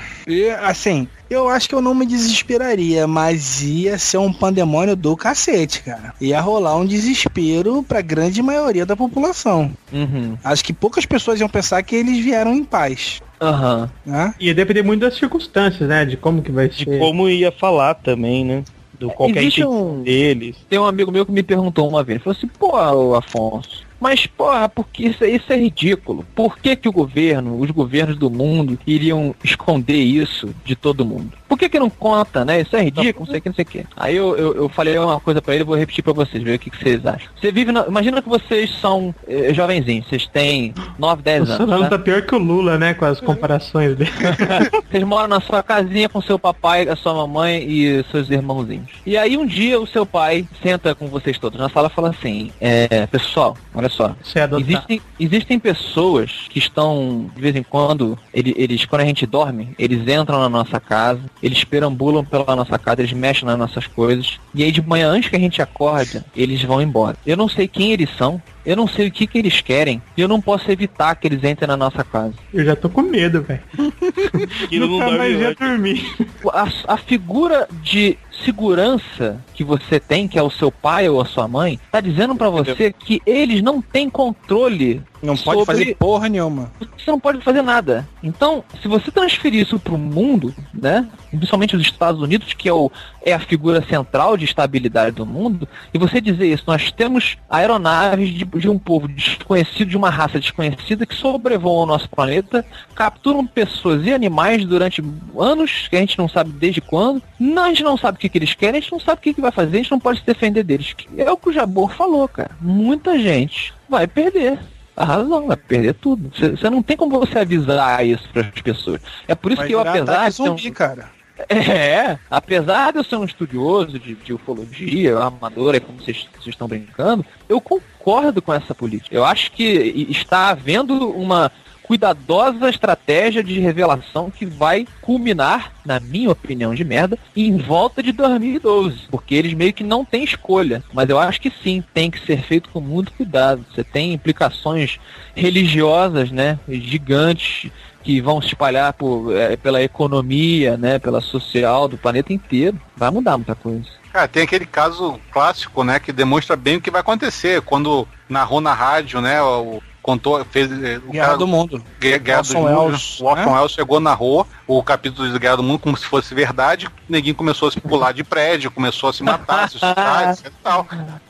assim, 0.63 1.07
eu 1.29 1.49
acho 1.49 1.67
que 1.67 1.75
eu 1.75 1.81
não 1.81 1.93
me 1.93 2.05
desesperaria, 2.05 3.05
mas 3.05 3.61
ia 3.61 3.97
ser 3.97 4.17
um 4.17 4.31
pandemônio 4.31 4.95
do 4.95 5.15
cacete, 5.17 5.83
cara. 5.83 6.13
Ia 6.21 6.39
rolar 6.39 6.77
um 6.77 6.85
desespero 6.85 7.83
pra 7.83 8.01
grande 8.01 8.41
maioria 8.41 8.85
da 8.85 8.95
população. 8.95 9.71
Uhum. 9.91 10.37
Acho 10.43 10.63
que 10.63 10.71
poucas 10.71 11.05
pessoas 11.05 11.39
iam 11.39 11.49
pensar 11.49 11.83
que 11.83 11.95
eles 11.95 12.23
vieram 12.23 12.53
em 12.53 12.63
paz, 12.63 13.21
Aham. 13.39 13.89
né? 14.05 14.33
Ia 14.39 14.53
depender 14.53 14.81
muito 14.81 15.01
das 15.01 15.15
circunstâncias, 15.15 15.87
né? 15.87 16.05
De 16.05 16.17
como 16.17 16.41
que 16.41 16.51
vai 16.51 16.67
De 16.69 16.83
ser. 16.85 16.99
como 16.99 17.29
ia 17.29 17.51
falar 17.51 17.93
também, 17.95 18.43
né? 18.43 18.63
Do 18.99 19.09
qualquer 19.11 19.41
Existe 19.41 19.61
intenção 19.61 19.99
um- 19.99 20.03
deles. 20.03 20.55
Tem 20.67 20.79
um 20.79 20.85
amigo 20.85 21.11
meu 21.11 21.25
que 21.25 21.31
me 21.31 21.43
perguntou 21.43 21.87
uma 21.87 22.03
vez, 22.03 22.15
ele 22.17 22.23
falou 22.23 22.35
assim, 22.37 22.47
pô, 22.47 23.15
Afonso, 23.15 23.85
mas 23.99 24.25
porra, 24.25 24.69
porque 24.69 25.07
isso, 25.07 25.23
isso 25.25 25.51
é 25.51 25.57
ridículo. 25.57 26.25
Por 26.35 26.57
que 26.57 26.75
que 26.75 26.89
o 26.89 26.91
governo, 26.91 27.59
os 27.59 27.71
governos 27.71 28.17
do 28.17 28.29
mundo 28.29 28.77
iriam 28.85 29.35
esconder 29.43 29.97
isso 29.97 30.53
de 30.63 30.75
todo 30.75 31.05
mundo? 31.05 31.31
Por 31.47 31.57
que 31.57 31.69
que 31.69 31.79
não 31.79 31.89
conta, 31.89 32.43
né? 32.43 32.61
Isso 32.61 32.75
é 32.75 32.83
ridículo, 32.83 33.25
não 33.25 33.31
sei 33.31 33.39
o 33.39 33.41
que, 33.41 33.49
não 33.49 33.55
sei 33.55 33.63
o 33.63 33.67
que. 33.67 33.85
Aí 33.95 34.15
eu, 34.15 34.35
eu, 34.35 34.55
eu 34.55 34.69
falei 34.69 34.97
uma 34.97 35.19
coisa 35.19 35.41
pra 35.41 35.55
ele, 35.55 35.63
vou 35.63 35.75
repetir 35.75 36.03
pra 36.03 36.13
vocês, 36.13 36.43
ver 36.43 36.55
o 36.55 36.59
que, 36.59 36.69
que 36.69 36.77
vocês 36.77 37.05
acham. 37.05 37.29
Você 37.39 37.51
vive, 37.51 37.71
na, 37.71 37.85
imagina 37.87 38.21
que 38.21 38.29
vocês 38.29 38.69
são 38.79 39.15
eh, 39.27 39.53
jovenzinhos, 39.53 40.07
vocês 40.07 40.27
têm 40.27 40.73
9, 40.99 41.21
10 41.21 41.39
O 41.39 41.43
anos, 41.43 41.57
Solano 41.57 41.83
né? 41.83 41.89
tá 41.89 41.99
pior 41.99 42.21
que 42.21 42.35
o 42.35 42.37
Lula, 42.37 42.77
né? 42.77 42.93
Com 42.93 43.05
as 43.05 43.19
comparações 43.19 43.95
dele. 43.95 44.11
Vocês 44.89 45.03
moram 45.03 45.27
na 45.27 45.41
sua 45.41 45.61
casinha 45.61 46.07
com 46.07 46.21
seu 46.21 46.39
papai, 46.39 46.87
a 46.87 46.95
sua 46.95 47.13
mamãe 47.13 47.63
e 47.67 48.03
seus 48.11 48.29
irmãozinhos. 48.29 48.89
E 49.05 49.17
aí 49.17 49.37
um 49.37 49.45
dia 49.45 49.79
o 49.79 49.87
seu 49.87 50.05
pai 50.05 50.47
senta 50.61 50.95
com 50.95 51.07
vocês 51.07 51.37
todos 51.37 51.59
na 51.59 51.69
sala 51.69 51.89
e 51.91 51.95
fala 51.95 52.09
assim, 52.09 52.51
é, 52.59 53.05
pessoal, 53.07 53.57
olha 53.73 53.86
só. 53.89 54.15
É 54.35 54.41
adotado. 54.41 54.69
Existem, 54.71 55.01
existem 55.19 55.59
pessoas 55.59 56.31
que 56.49 56.59
estão, 56.59 57.29
de 57.35 57.41
vez 57.41 57.55
em 57.55 57.63
quando, 57.63 58.17
ele- 58.33 58.53
eles, 58.57 58.85
quando 58.85 59.01
a 59.01 59.05
gente 59.05 59.25
dorme, 59.25 59.69
eles 59.77 60.01
entram 60.07 60.39
na 60.39 60.49
nossa 60.49 60.79
casa, 60.79 61.21
eles 61.41 61.63
perambulam 61.63 62.23
pela 62.23 62.55
nossa 62.55 62.77
casa, 62.77 63.01
eles 63.01 63.13
mexem 63.13 63.45
nas 63.45 63.57
nossas 63.57 63.87
coisas, 63.87 64.39
e 64.53 64.63
aí 64.63 64.71
de 64.71 64.81
manhã, 64.81 65.09
antes 65.09 65.29
que 65.29 65.35
a 65.35 65.39
gente 65.39 65.61
acorde, 65.61 66.23
eles 66.35 66.61
vão 66.63 66.81
embora. 66.81 67.17
Eu 67.25 67.37
não 67.37 67.47
sei 67.49 67.67
quem 67.67 67.91
eles 67.91 68.09
são, 68.17 68.41
eu 68.67 68.75
não 68.75 68.85
sei 68.85 69.07
o 69.07 69.11
que, 69.11 69.25
que 69.25 69.37
eles 69.37 69.61
querem, 69.61 70.01
e 70.17 70.21
eu 70.21 70.27
não 70.27 70.41
posso 70.41 70.69
evitar 70.69 71.15
que 71.15 71.25
eles 71.25 71.41
entrem 71.41 71.67
na 71.67 71.77
nossa 71.77 72.03
casa. 72.03 72.33
Eu 72.53 72.65
já 72.65 72.75
tô 72.75 72.89
com 72.89 73.01
medo, 73.01 73.41
velho. 73.41 73.61
Aquilo 74.65 74.87
não 74.87 74.93
Nunca 74.95 75.05
dorme 75.05 75.17
mais 75.19 75.39
ia 75.39 75.55
dormir. 75.55 76.05
a, 76.53 76.93
a 76.93 76.97
figura 76.97 77.65
de 77.81 78.17
segurança 78.43 79.41
que 79.53 79.63
você 79.63 80.01
tem, 80.01 80.27
que 80.27 80.37
é 80.37 80.43
o 80.43 80.49
seu 80.49 80.69
pai 80.69 81.07
ou 81.07 81.21
a 81.21 81.25
sua 81.25 81.47
mãe, 81.47 81.79
tá 81.89 82.01
dizendo 82.01 82.35
pra 82.35 82.49
você 82.49 82.91
que 82.91 83.21
eles 83.25 83.61
não 83.61 83.81
têm 83.81 84.09
controle 84.09 85.01
Não 85.21 85.35
pode 85.35 85.59
sobre- 85.59 85.65
fazer 85.65 85.95
porra 85.95 86.29
nenhuma. 86.29 86.71
você 86.79 87.09
não 87.09 87.19
pode 87.19 87.41
fazer 87.41 87.61
nada. 87.61 88.07
Então, 88.21 88.63
se 88.81 88.87
você 88.87 89.11
transferir 89.11 89.61
isso 89.61 89.79
para 89.79 89.93
o 89.93 89.97
mundo, 89.97 90.53
né, 90.73 91.07
principalmente 91.29 91.75
os 91.75 91.81
Estados 91.81 92.21
Unidos, 92.21 92.53
que 92.53 92.69
é, 92.69 92.73
o, 92.73 92.91
é 93.25 93.33
a 93.33 93.39
figura 93.39 93.81
central 93.87 94.37
de 94.37 94.45
estabilidade 94.45 95.15
do 95.15 95.25
mundo, 95.25 95.67
e 95.93 95.97
você 95.97 96.21
dizer 96.21 96.45
isso, 96.47 96.63
nós 96.67 96.91
temos 96.91 97.37
aeronaves 97.49 98.29
de, 98.29 98.45
de 98.45 98.69
um 98.69 98.77
povo 98.77 99.07
desconhecido, 99.07 99.89
de 99.89 99.97
uma 99.97 100.09
raça 100.09 100.39
desconhecida, 100.39 101.05
que 101.05 101.15
sobrevoam 101.15 101.83
o 101.83 101.85
nosso 101.85 102.09
planeta, 102.09 102.65
capturam 102.95 103.45
pessoas 103.45 104.05
e 104.05 104.13
animais 104.13 104.65
durante 104.65 105.03
anos, 105.37 105.87
que 105.87 105.95
a 105.95 105.99
gente 105.99 106.17
não 106.17 106.27
sabe 106.29 106.51
desde 106.51 106.81
quando, 106.81 107.21
não, 107.39 107.63
a 107.63 107.69
gente 107.69 107.83
não 107.83 107.97
sabe 107.97 108.17
o 108.17 108.19
que, 108.19 108.29
que 108.29 108.37
eles 108.37 108.53
querem, 108.53 108.79
a 108.79 108.81
gente 108.81 108.91
não 108.91 108.99
sabe 108.99 109.19
o 109.19 109.21
que, 109.21 109.33
que 109.33 109.41
vai 109.41 109.51
fazer, 109.51 109.77
a 109.77 109.81
gente 109.81 109.91
não 109.91 109.99
pode 109.99 110.19
se 110.19 110.25
defender 110.25 110.63
deles. 110.63 110.95
É 111.17 111.31
o 111.31 111.37
que 111.37 111.49
o 111.49 111.53
Jabor 111.53 111.91
falou, 111.93 112.27
cara. 112.27 112.51
Muita 112.61 113.17
gente 113.19 113.73
vai 113.89 114.07
perder. 114.07 114.59
A 114.97 115.05
razão, 115.05 115.45
vai 115.45 115.55
perder 115.55 115.93
tudo. 115.93 116.31
Você 116.33 116.69
não 116.71 116.81
tem 116.81 116.97
como 116.97 117.19
você 117.19 117.37
avisar 117.37 118.03
isso 118.03 118.27
para 118.33 118.47
as 118.47 118.61
pessoas. 118.61 118.99
É 119.27 119.35
por 119.35 119.51
isso 119.51 119.59
Vai 119.59 119.67
que 119.67 119.75
eu, 119.75 119.79
apesar 119.79 120.27
de 120.27 120.35
ser 120.35 120.41
um, 120.41 120.45
zumbi, 120.45 120.71
cara. 120.71 121.11
é, 121.47 122.17
apesar 122.31 122.91
de 122.91 122.97
eu 122.97 123.03
ser 123.03 123.15
um 123.15 123.23
estudioso 123.23 123.99
de, 123.99 124.15
de 124.15 124.33
ufologia, 124.33 125.19
amador, 125.19 125.75
é 125.75 125.79
como 125.79 125.99
vocês, 125.99 126.27
estão 126.47 126.67
brincando, 126.67 127.23
eu 127.47 127.61
concordo 127.61 128.41
com 128.41 128.51
essa 128.51 128.73
política. 128.73 129.15
Eu 129.15 129.23
acho 129.23 129.51
que 129.51 130.07
está 130.09 130.49
havendo 130.49 131.11
uma 131.11 131.51
cuidadosa 131.87 132.69
estratégia 132.69 133.41
de 133.41 133.59
revelação 133.59 134.29
que 134.29 134.45
vai 134.45 134.85
culminar, 135.01 135.71
na 135.85 135.99
minha 135.99 136.29
opinião 136.29 136.75
de 136.75 136.83
merda, 136.83 137.17
em 137.35 137.57
volta 137.57 138.03
de 138.03 138.11
2012. 138.11 139.07
Porque 139.09 139.33
eles 139.33 139.53
meio 139.53 139.73
que 139.73 139.83
não 139.83 140.03
têm 140.03 140.23
escolha. 140.23 140.83
Mas 140.93 141.09
eu 141.09 141.17
acho 141.17 141.39
que 141.39 141.51
sim, 141.63 141.83
tem 141.93 142.11
que 142.11 142.23
ser 142.25 142.43
feito 142.43 142.69
com 142.69 142.81
muito 142.81 143.13
cuidado. 143.13 143.65
Você 143.73 143.83
tem 143.83 144.13
implicações 144.13 144.99
religiosas, 145.33 146.29
né? 146.29 146.59
Gigantes 146.67 147.71
que 148.03 148.21
vão 148.21 148.41
se 148.41 148.47
espalhar 148.47 148.93
por, 148.93 149.35
eh, 149.35 149.57
pela 149.57 149.83
economia, 149.83 150.77
né, 150.77 150.97
pela 150.97 151.19
social 151.19 151.89
do 151.89 151.97
planeta 151.97 152.31
inteiro. 152.31 152.79
Vai 152.95 153.11
mudar 153.11 153.37
muita 153.37 153.53
coisa. 153.53 153.85
Cara, 154.13 154.29
tem 154.29 154.43
aquele 154.43 154.65
caso 154.65 155.19
clássico, 155.29 155.83
né, 155.83 155.99
que 155.99 156.13
demonstra 156.13 156.55
bem 156.55 156.77
o 156.77 156.81
que 156.81 156.89
vai 156.89 157.01
acontecer. 157.01 157.61
Quando 157.61 158.07
narrou 158.29 158.61
na 158.61 158.73
rádio, 158.73 159.19
né, 159.19 159.41
o 159.41 159.81
contou, 160.07 160.45
fez 160.45 160.71
eh, 160.71 161.01
o 161.05 161.11
Guerra 161.11 161.25
cara 161.25 161.37
do 161.37 161.45
Mundo. 161.45 161.83
Guerra, 161.99 162.17
Guerra 162.19 162.41
dos 162.41 162.55
Orson 162.55 162.61
Mundos, 162.61 162.79
Welles, 162.79 163.19
o 163.19 163.25
Orson 163.25 163.45
né? 163.45 163.57
Welles 163.57 163.71
chegou, 163.73 163.99
narrou 163.99 164.47
o 164.65 164.81
capítulo 164.81 165.29
de 165.29 165.37
Guerra 165.37 165.57
do 165.57 165.63
Mundo 165.63 165.79
como 165.79 165.97
se 165.97 166.05
fosse 166.05 166.33
verdade, 166.33 166.87
ninguém 167.09 167.33
começou 167.33 167.67
a 167.67 167.71
se 167.71 167.81
pular 167.81 168.13
de 168.13 168.23
prédio, 168.23 168.71
começou 168.71 169.09
a 169.09 169.13
se 169.13 169.21
matar, 169.21 169.69
se 169.69 169.75
assustar, 169.75 170.31
etc 170.31 170.45
e 170.45 170.63
tal. 170.63 170.87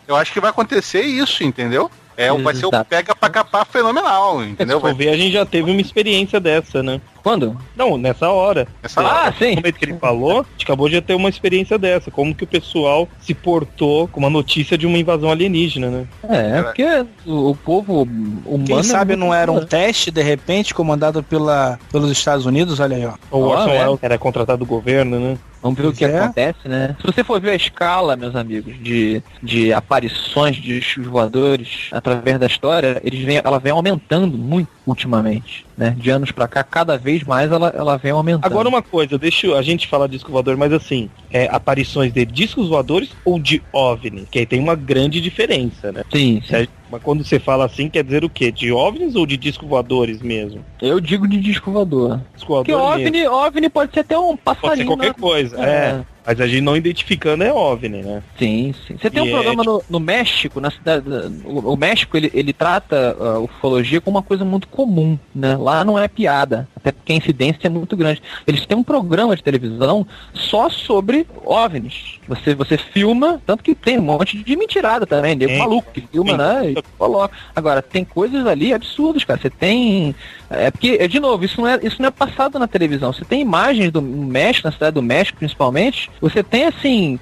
Eu 0.08 0.16
acho 0.16 0.32
que 0.32 0.40
vai 0.40 0.52
acontecer 0.52 1.02
isso, 1.02 1.44
entendeu? 1.44 1.90
É, 2.16 2.32
vai 2.32 2.56
ser 2.56 2.66
o 2.68 2.72
pega 2.84 3.16
pra 3.16 3.30
capar 3.30 3.66
fenomenal, 3.66 4.44
entendeu? 4.44 4.78
Se 4.78 4.82
for 4.82 4.94
ver, 4.96 5.10
a 5.10 5.18
gente 5.18 5.32
já 5.32 5.46
teve 5.46 5.72
uma 5.72 5.82
experiência 5.82 6.40
dessa, 6.40 6.84
né? 6.84 7.02
Quando? 7.28 7.58
Não, 7.76 7.98
nessa 7.98 8.30
hora. 8.30 8.66
essa 8.82 9.02
Ah, 9.02 9.34
sim. 9.38 9.50
No 9.50 9.56
momento 9.58 9.78
que 9.78 9.84
ele 9.84 9.98
falou, 9.98 10.40
a 10.40 10.46
gente 10.54 10.64
acabou 10.64 10.88
de 10.88 11.02
ter 11.02 11.14
uma 11.14 11.28
experiência 11.28 11.78
dessa. 11.78 12.10
Como 12.10 12.34
que 12.34 12.46
o 12.46 12.48
pessoal 12.48 13.06
se 13.20 13.34
portou 13.34 14.08
com 14.08 14.22
uma 14.22 14.30
notícia 14.30 14.78
de 14.78 14.88
uma 14.88 14.98
invasão 14.98 15.30
alienígena, 15.30 15.90
né? 15.90 16.08
É, 16.24 16.62
porque 16.62 17.06
o, 17.26 17.50
o 17.50 17.56
povo 17.56 18.04
humano. 18.04 18.64
Quem 18.66 18.80
é 18.80 18.84
sabe 18.84 19.18
não 19.18 19.34
era 19.34 19.52
um 19.52 19.66
teste, 19.66 20.10
de 20.10 20.22
repente, 20.22 20.74
comandado 20.74 21.22
pela, 21.22 21.78
pelos 21.92 22.10
Estados 22.10 22.46
Unidos, 22.46 22.80
olha 22.80 22.96
aí, 22.96 23.06
ó. 23.06 23.16
O 23.30 23.42
Orson 23.42 23.72
é. 23.72 23.84
Welles 23.84 24.00
era 24.02 24.18
contratado 24.18 24.60
do 24.60 24.66
governo, 24.66 25.20
né? 25.20 25.38
Vamos 25.62 25.78
ver 25.78 25.88
o 25.88 25.92
que 25.92 26.06
é. 26.06 26.20
acontece, 26.20 26.66
né? 26.66 26.96
Se 27.02 27.06
você 27.06 27.26
for 27.26 27.42
ver 27.42 27.50
a 27.50 27.56
escala, 27.56 28.16
meus 28.16 28.38
amigos, 28.38 28.74
de, 28.82 29.22
de 29.44 29.74
aparições 29.74 30.56
de 30.56 30.82
voadores 31.02 31.90
através 31.92 32.40
da 32.40 32.46
história, 32.46 33.02
eles 33.04 33.22
vêm, 33.26 33.42
ela 33.44 33.60
vem 33.60 33.74
aumentando 33.74 34.38
muito 34.38 34.77
ultimamente, 34.88 35.66
né? 35.78 35.94
De 35.98 36.10
anos 36.10 36.32
pra 36.32 36.48
cá, 36.48 36.64
cada 36.64 36.98
vez 36.98 37.24
mais 37.24 37.52
ela, 37.52 37.72
ela 37.76 37.98
vem 37.98 38.12
aumentando. 38.12 38.46
Agora 38.46 38.68
uma 38.70 38.82
coisa, 38.82 39.18
deixa 39.18 39.54
a 39.56 39.62
gente 39.62 39.88
falar 39.88 40.08
de 40.08 40.14
disco 40.14 40.32
voador, 40.32 40.56
mas 40.58 40.72
assim, 40.72 41.10
é, 41.30 41.48
aparições 41.52 42.12
de 42.14 42.26
discos 42.26 42.70
voadores 42.70 43.10
ou 43.26 43.40
de 43.40 43.62
OVNI? 43.74 44.26
Que 44.32 44.40
aí 44.40 44.46
tem 44.46 44.60
uma 44.60 44.76
grande 44.76 45.20
diferença, 45.22 45.92
né? 45.92 46.04
Sim, 46.12 46.42
a- 46.52 46.68
Mas 46.90 47.04
quando 47.04 47.24
você 47.24 47.38
fala 47.38 47.66
assim, 47.66 47.90
quer 47.90 48.02
dizer 48.04 48.24
o 48.24 48.30
quê? 48.30 48.50
De 48.50 48.72
OVNIs 48.72 49.16
ou 49.16 49.26
de 49.26 49.36
disco 49.36 49.68
voadores 49.68 50.22
mesmo? 50.22 50.64
eu 50.82 51.00
digo 51.02 51.28
de 51.28 51.38
disco 51.40 51.70
voador. 51.72 52.22
Disco 52.34 52.54
Porque 52.56 52.72
voador 52.72 52.98
mesmo. 52.98 53.10
OVNI, 53.10 53.28
OVNI 53.28 53.70
pode 53.70 53.94
ser 53.94 54.00
até 54.00 54.18
um 54.18 54.38
passarinho. 54.38 54.62
Pode 54.70 54.78
ser 54.78 54.86
qualquer 54.86 55.08
né? 55.08 55.14
coisa, 55.20 55.58
É. 55.62 55.70
é. 55.70 56.06
Mas 56.28 56.42
a 56.42 56.46
gente 56.46 56.60
não 56.60 56.76
identificando 56.76 57.42
é 57.42 57.54
OVNI, 57.54 58.04
né? 58.04 58.22
Sim, 58.38 58.76
sim. 58.86 58.98
Você 58.98 59.10
tem 59.10 59.24
E 59.24 59.26
um 59.26 59.30
é, 59.30 59.32
programa 59.32 59.64
no, 59.64 59.82
no 59.90 59.98
México, 59.98 60.60
na 60.60 60.70
cidade. 60.70 61.06
O, 61.46 61.72
o 61.72 61.78
México 61.78 62.18
ele, 62.18 62.30
ele 62.34 62.52
trata 62.52 63.16
a 63.18 63.40
ufologia 63.40 64.02
como 64.02 64.18
uma 64.18 64.24
coisa 64.24 64.44
muito 64.44 64.68
comum, 64.68 65.18
né? 65.34 65.56
Lá 65.56 65.86
não 65.86 65.98
é 65.98 66.06
piada, 66.10 66.68
até 66.76 66.92
porque 66.92 67.14
a 67.14 67.16
incidência 67.16 67.68
é 67.68 67.70
muito 67.70 67.96
grande. 67.96 68.22
Eles 68.46 68.66
têm 68.66 68.78
um 68.78 68.84
programa 68.84 69.38
de 69.38 69.42
televisão 69.42 70.06
só 70.34 70.70
sobre 70.70 71.26
OVNIs. 71.46 72.20
Você, 72.28 72.54
você 72.54 72.78
filma, 72.78 73.42
tanto 73.46 73.64
que 73.64 73.74
tem 73.74 73.98
um 73.98 74.02
monte 74.02 74.38
de 74.38 74.56
mentirada 74.58 75.08
também, 75.08 75.34
nego 75.34 75.52
Tem. 75.52 75.60
maluco 75.60 75.92
que 75.94 76.02
filma, 76.02 76.32
Sim. 76.32 76.38
né? 76.38 76.72
E 76.72 76.84
coloca. 76.98 77.34
Agora, 77.56 77.82
tem 77.82 78.04
coisas 78.04 78.46
ali 78.46 78.74
absurdas, 78.74 79.24
cara. 79.24 79.40
Você 79.40 79.50
tem. 79.50 80.14
É 80.50 80.70
porque, 80.72 81.08
de 81.08 81.20
novo, 81.22 81.46
isso 81.46 81.62
não 81.62 81.70
é, 81.70 81.80
isso 81.82 82.02
não 82.02 82.10
é 82.10 82.12
passado 82.12 82.60
na 82.60 82.68
televisão. 82.68 83.14
Você 83.14 83.24
tem 83.24 83.40
imagens 83.40 83.92
do 83.92 84.02
México, 84.02 84.68
na 84.68 84.74
cidade 84.74 84.96
do 84.96 85.02
México 85.02 85.38
principalmente. 85.38 86.10
Você 86.22 86.42
tem 86.44 86.66
assim 86.66 87.20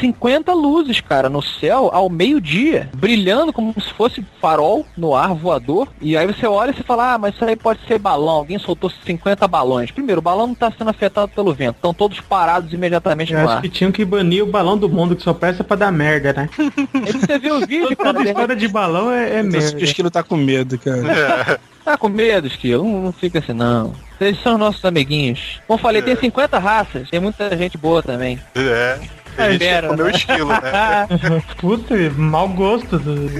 50 0.00 0.52
luzes, 0.54 1.00
cara, 1.00 1.28
no 1.28 1.42
céu 1.42 1.90
ao 1.92 2.08
meio-dia, 2.08 2.88
brilhando 2.94 3.52
como 3.52 3.74
se 3.80 3.92
fosse 3.92 4.24
farol 4.40 4.86
no 4.96 5.14
ar 5.14 5.34
voador. 5.34 5.88
E 6.00 6.16
aí 6.16 6.26
você 6.26 6.46
olha 6.46 6.70
e 6.70 6.74
você 6.74 6.82
fala: 6.82 7.14
"Ah, 7.14 7.18
mas 7.18 7.34
isso 7.34 7.44
aí 7.44 7.56
pode 7.56 7.80
ser 7.86 7.98
balão. 7.98 8.36
Alguém 8.36 8.58
soltou 8.58 8.90
50 9.04 9.46
balões". 9.48 9.90
Primeiro, 9.90 10.20
o 10.20 10.22
balão 10.22 10.46
não 10.48 10.54
tá 10.54 10.72
sendo 10.76 10.90
afetado 10.90 11.28
pelo 11.28 11.52
vento. 11.52 11.76
Estão 11.76 11.92
todos 11.92 12.20
parados 12.20 12.72
imediatamente 12.72 13.32
Eu 13.32 13.40
no 13.40 13.44
acho 13.46 13.56
ar. 13.56 13.62
que 13.62 13.68
tinham 13.68 13.92
que 13.92 14.04
banir 14.04 14.42
o 14.42 14.46
balão 14.46 14.78
do 14.78 14.88
mundo, 14.88 15.16
que 15.16 15.22
só 15.22 15.34
presta 15.34 15.64
pra 15.64 15.76
dar 15.76 15.92
merda, 15.92 16.32
né? 16.32 16.48
Aí 16.58 17.12
você 17.12 17.38
vê 17.38 17.50
o 17.52 17.60
vídeo, 17.66 17.94
cara, 17.96 18.14
Toda 18.14 18.28
história 18.28 18.56
de 18.56 18.68
balão 18.68 19.10
é, 19.10 19.38
é 19.38 19.42
O 19.42 19.46
merda. 19.46 19.82
esquilo 19.84 20.10
tá 20.10 20.22
com 20.22 20.36
medo, 20.36 20.78
cara. 20.78 21.58
Tá 21.84 21.96
com 21.96 22.08
medo, 22.08 22.46
Esquilo? 22.48 22.82
Não, 22.84 23.02
não 23.02 23.12
fica 23.12 23.38
assim, 23.38 23.52
não. 23.52 23.92
Eles 24.20 24.40
são 24.42 24.56
nossos 24.56 24.84
amiguinhos. 24.84 25.60
Como 25.66 25.78
eu 25.78 25.82
falei, 25.82 26.02
tem 26.02 26.16
50 26.16 26.58
raças, 26.58 27.10
tem 27.10 27.20
muita 27.20 27.54
gente 27.56 27.76
boa 27.76 28.02
também. 28.02 28.40
É. 28.54 28.98
É, 29.36 29.42
A 29.42 29.50
gente 29.50 29.62
espera, 29.62 29.88
é 29.88 29.90
o 29.90 29.96
meu 29.96 30.08
estilo, 30.08 30.48
né? 30.48 31.06
Puta, 31.58 31.94
mau 32.16 32.48
gosto. 32.48 32.98
Do... 32.98 33.28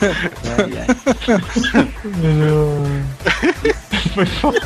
Foi 4.14 4.26
foda. 4.26 4.60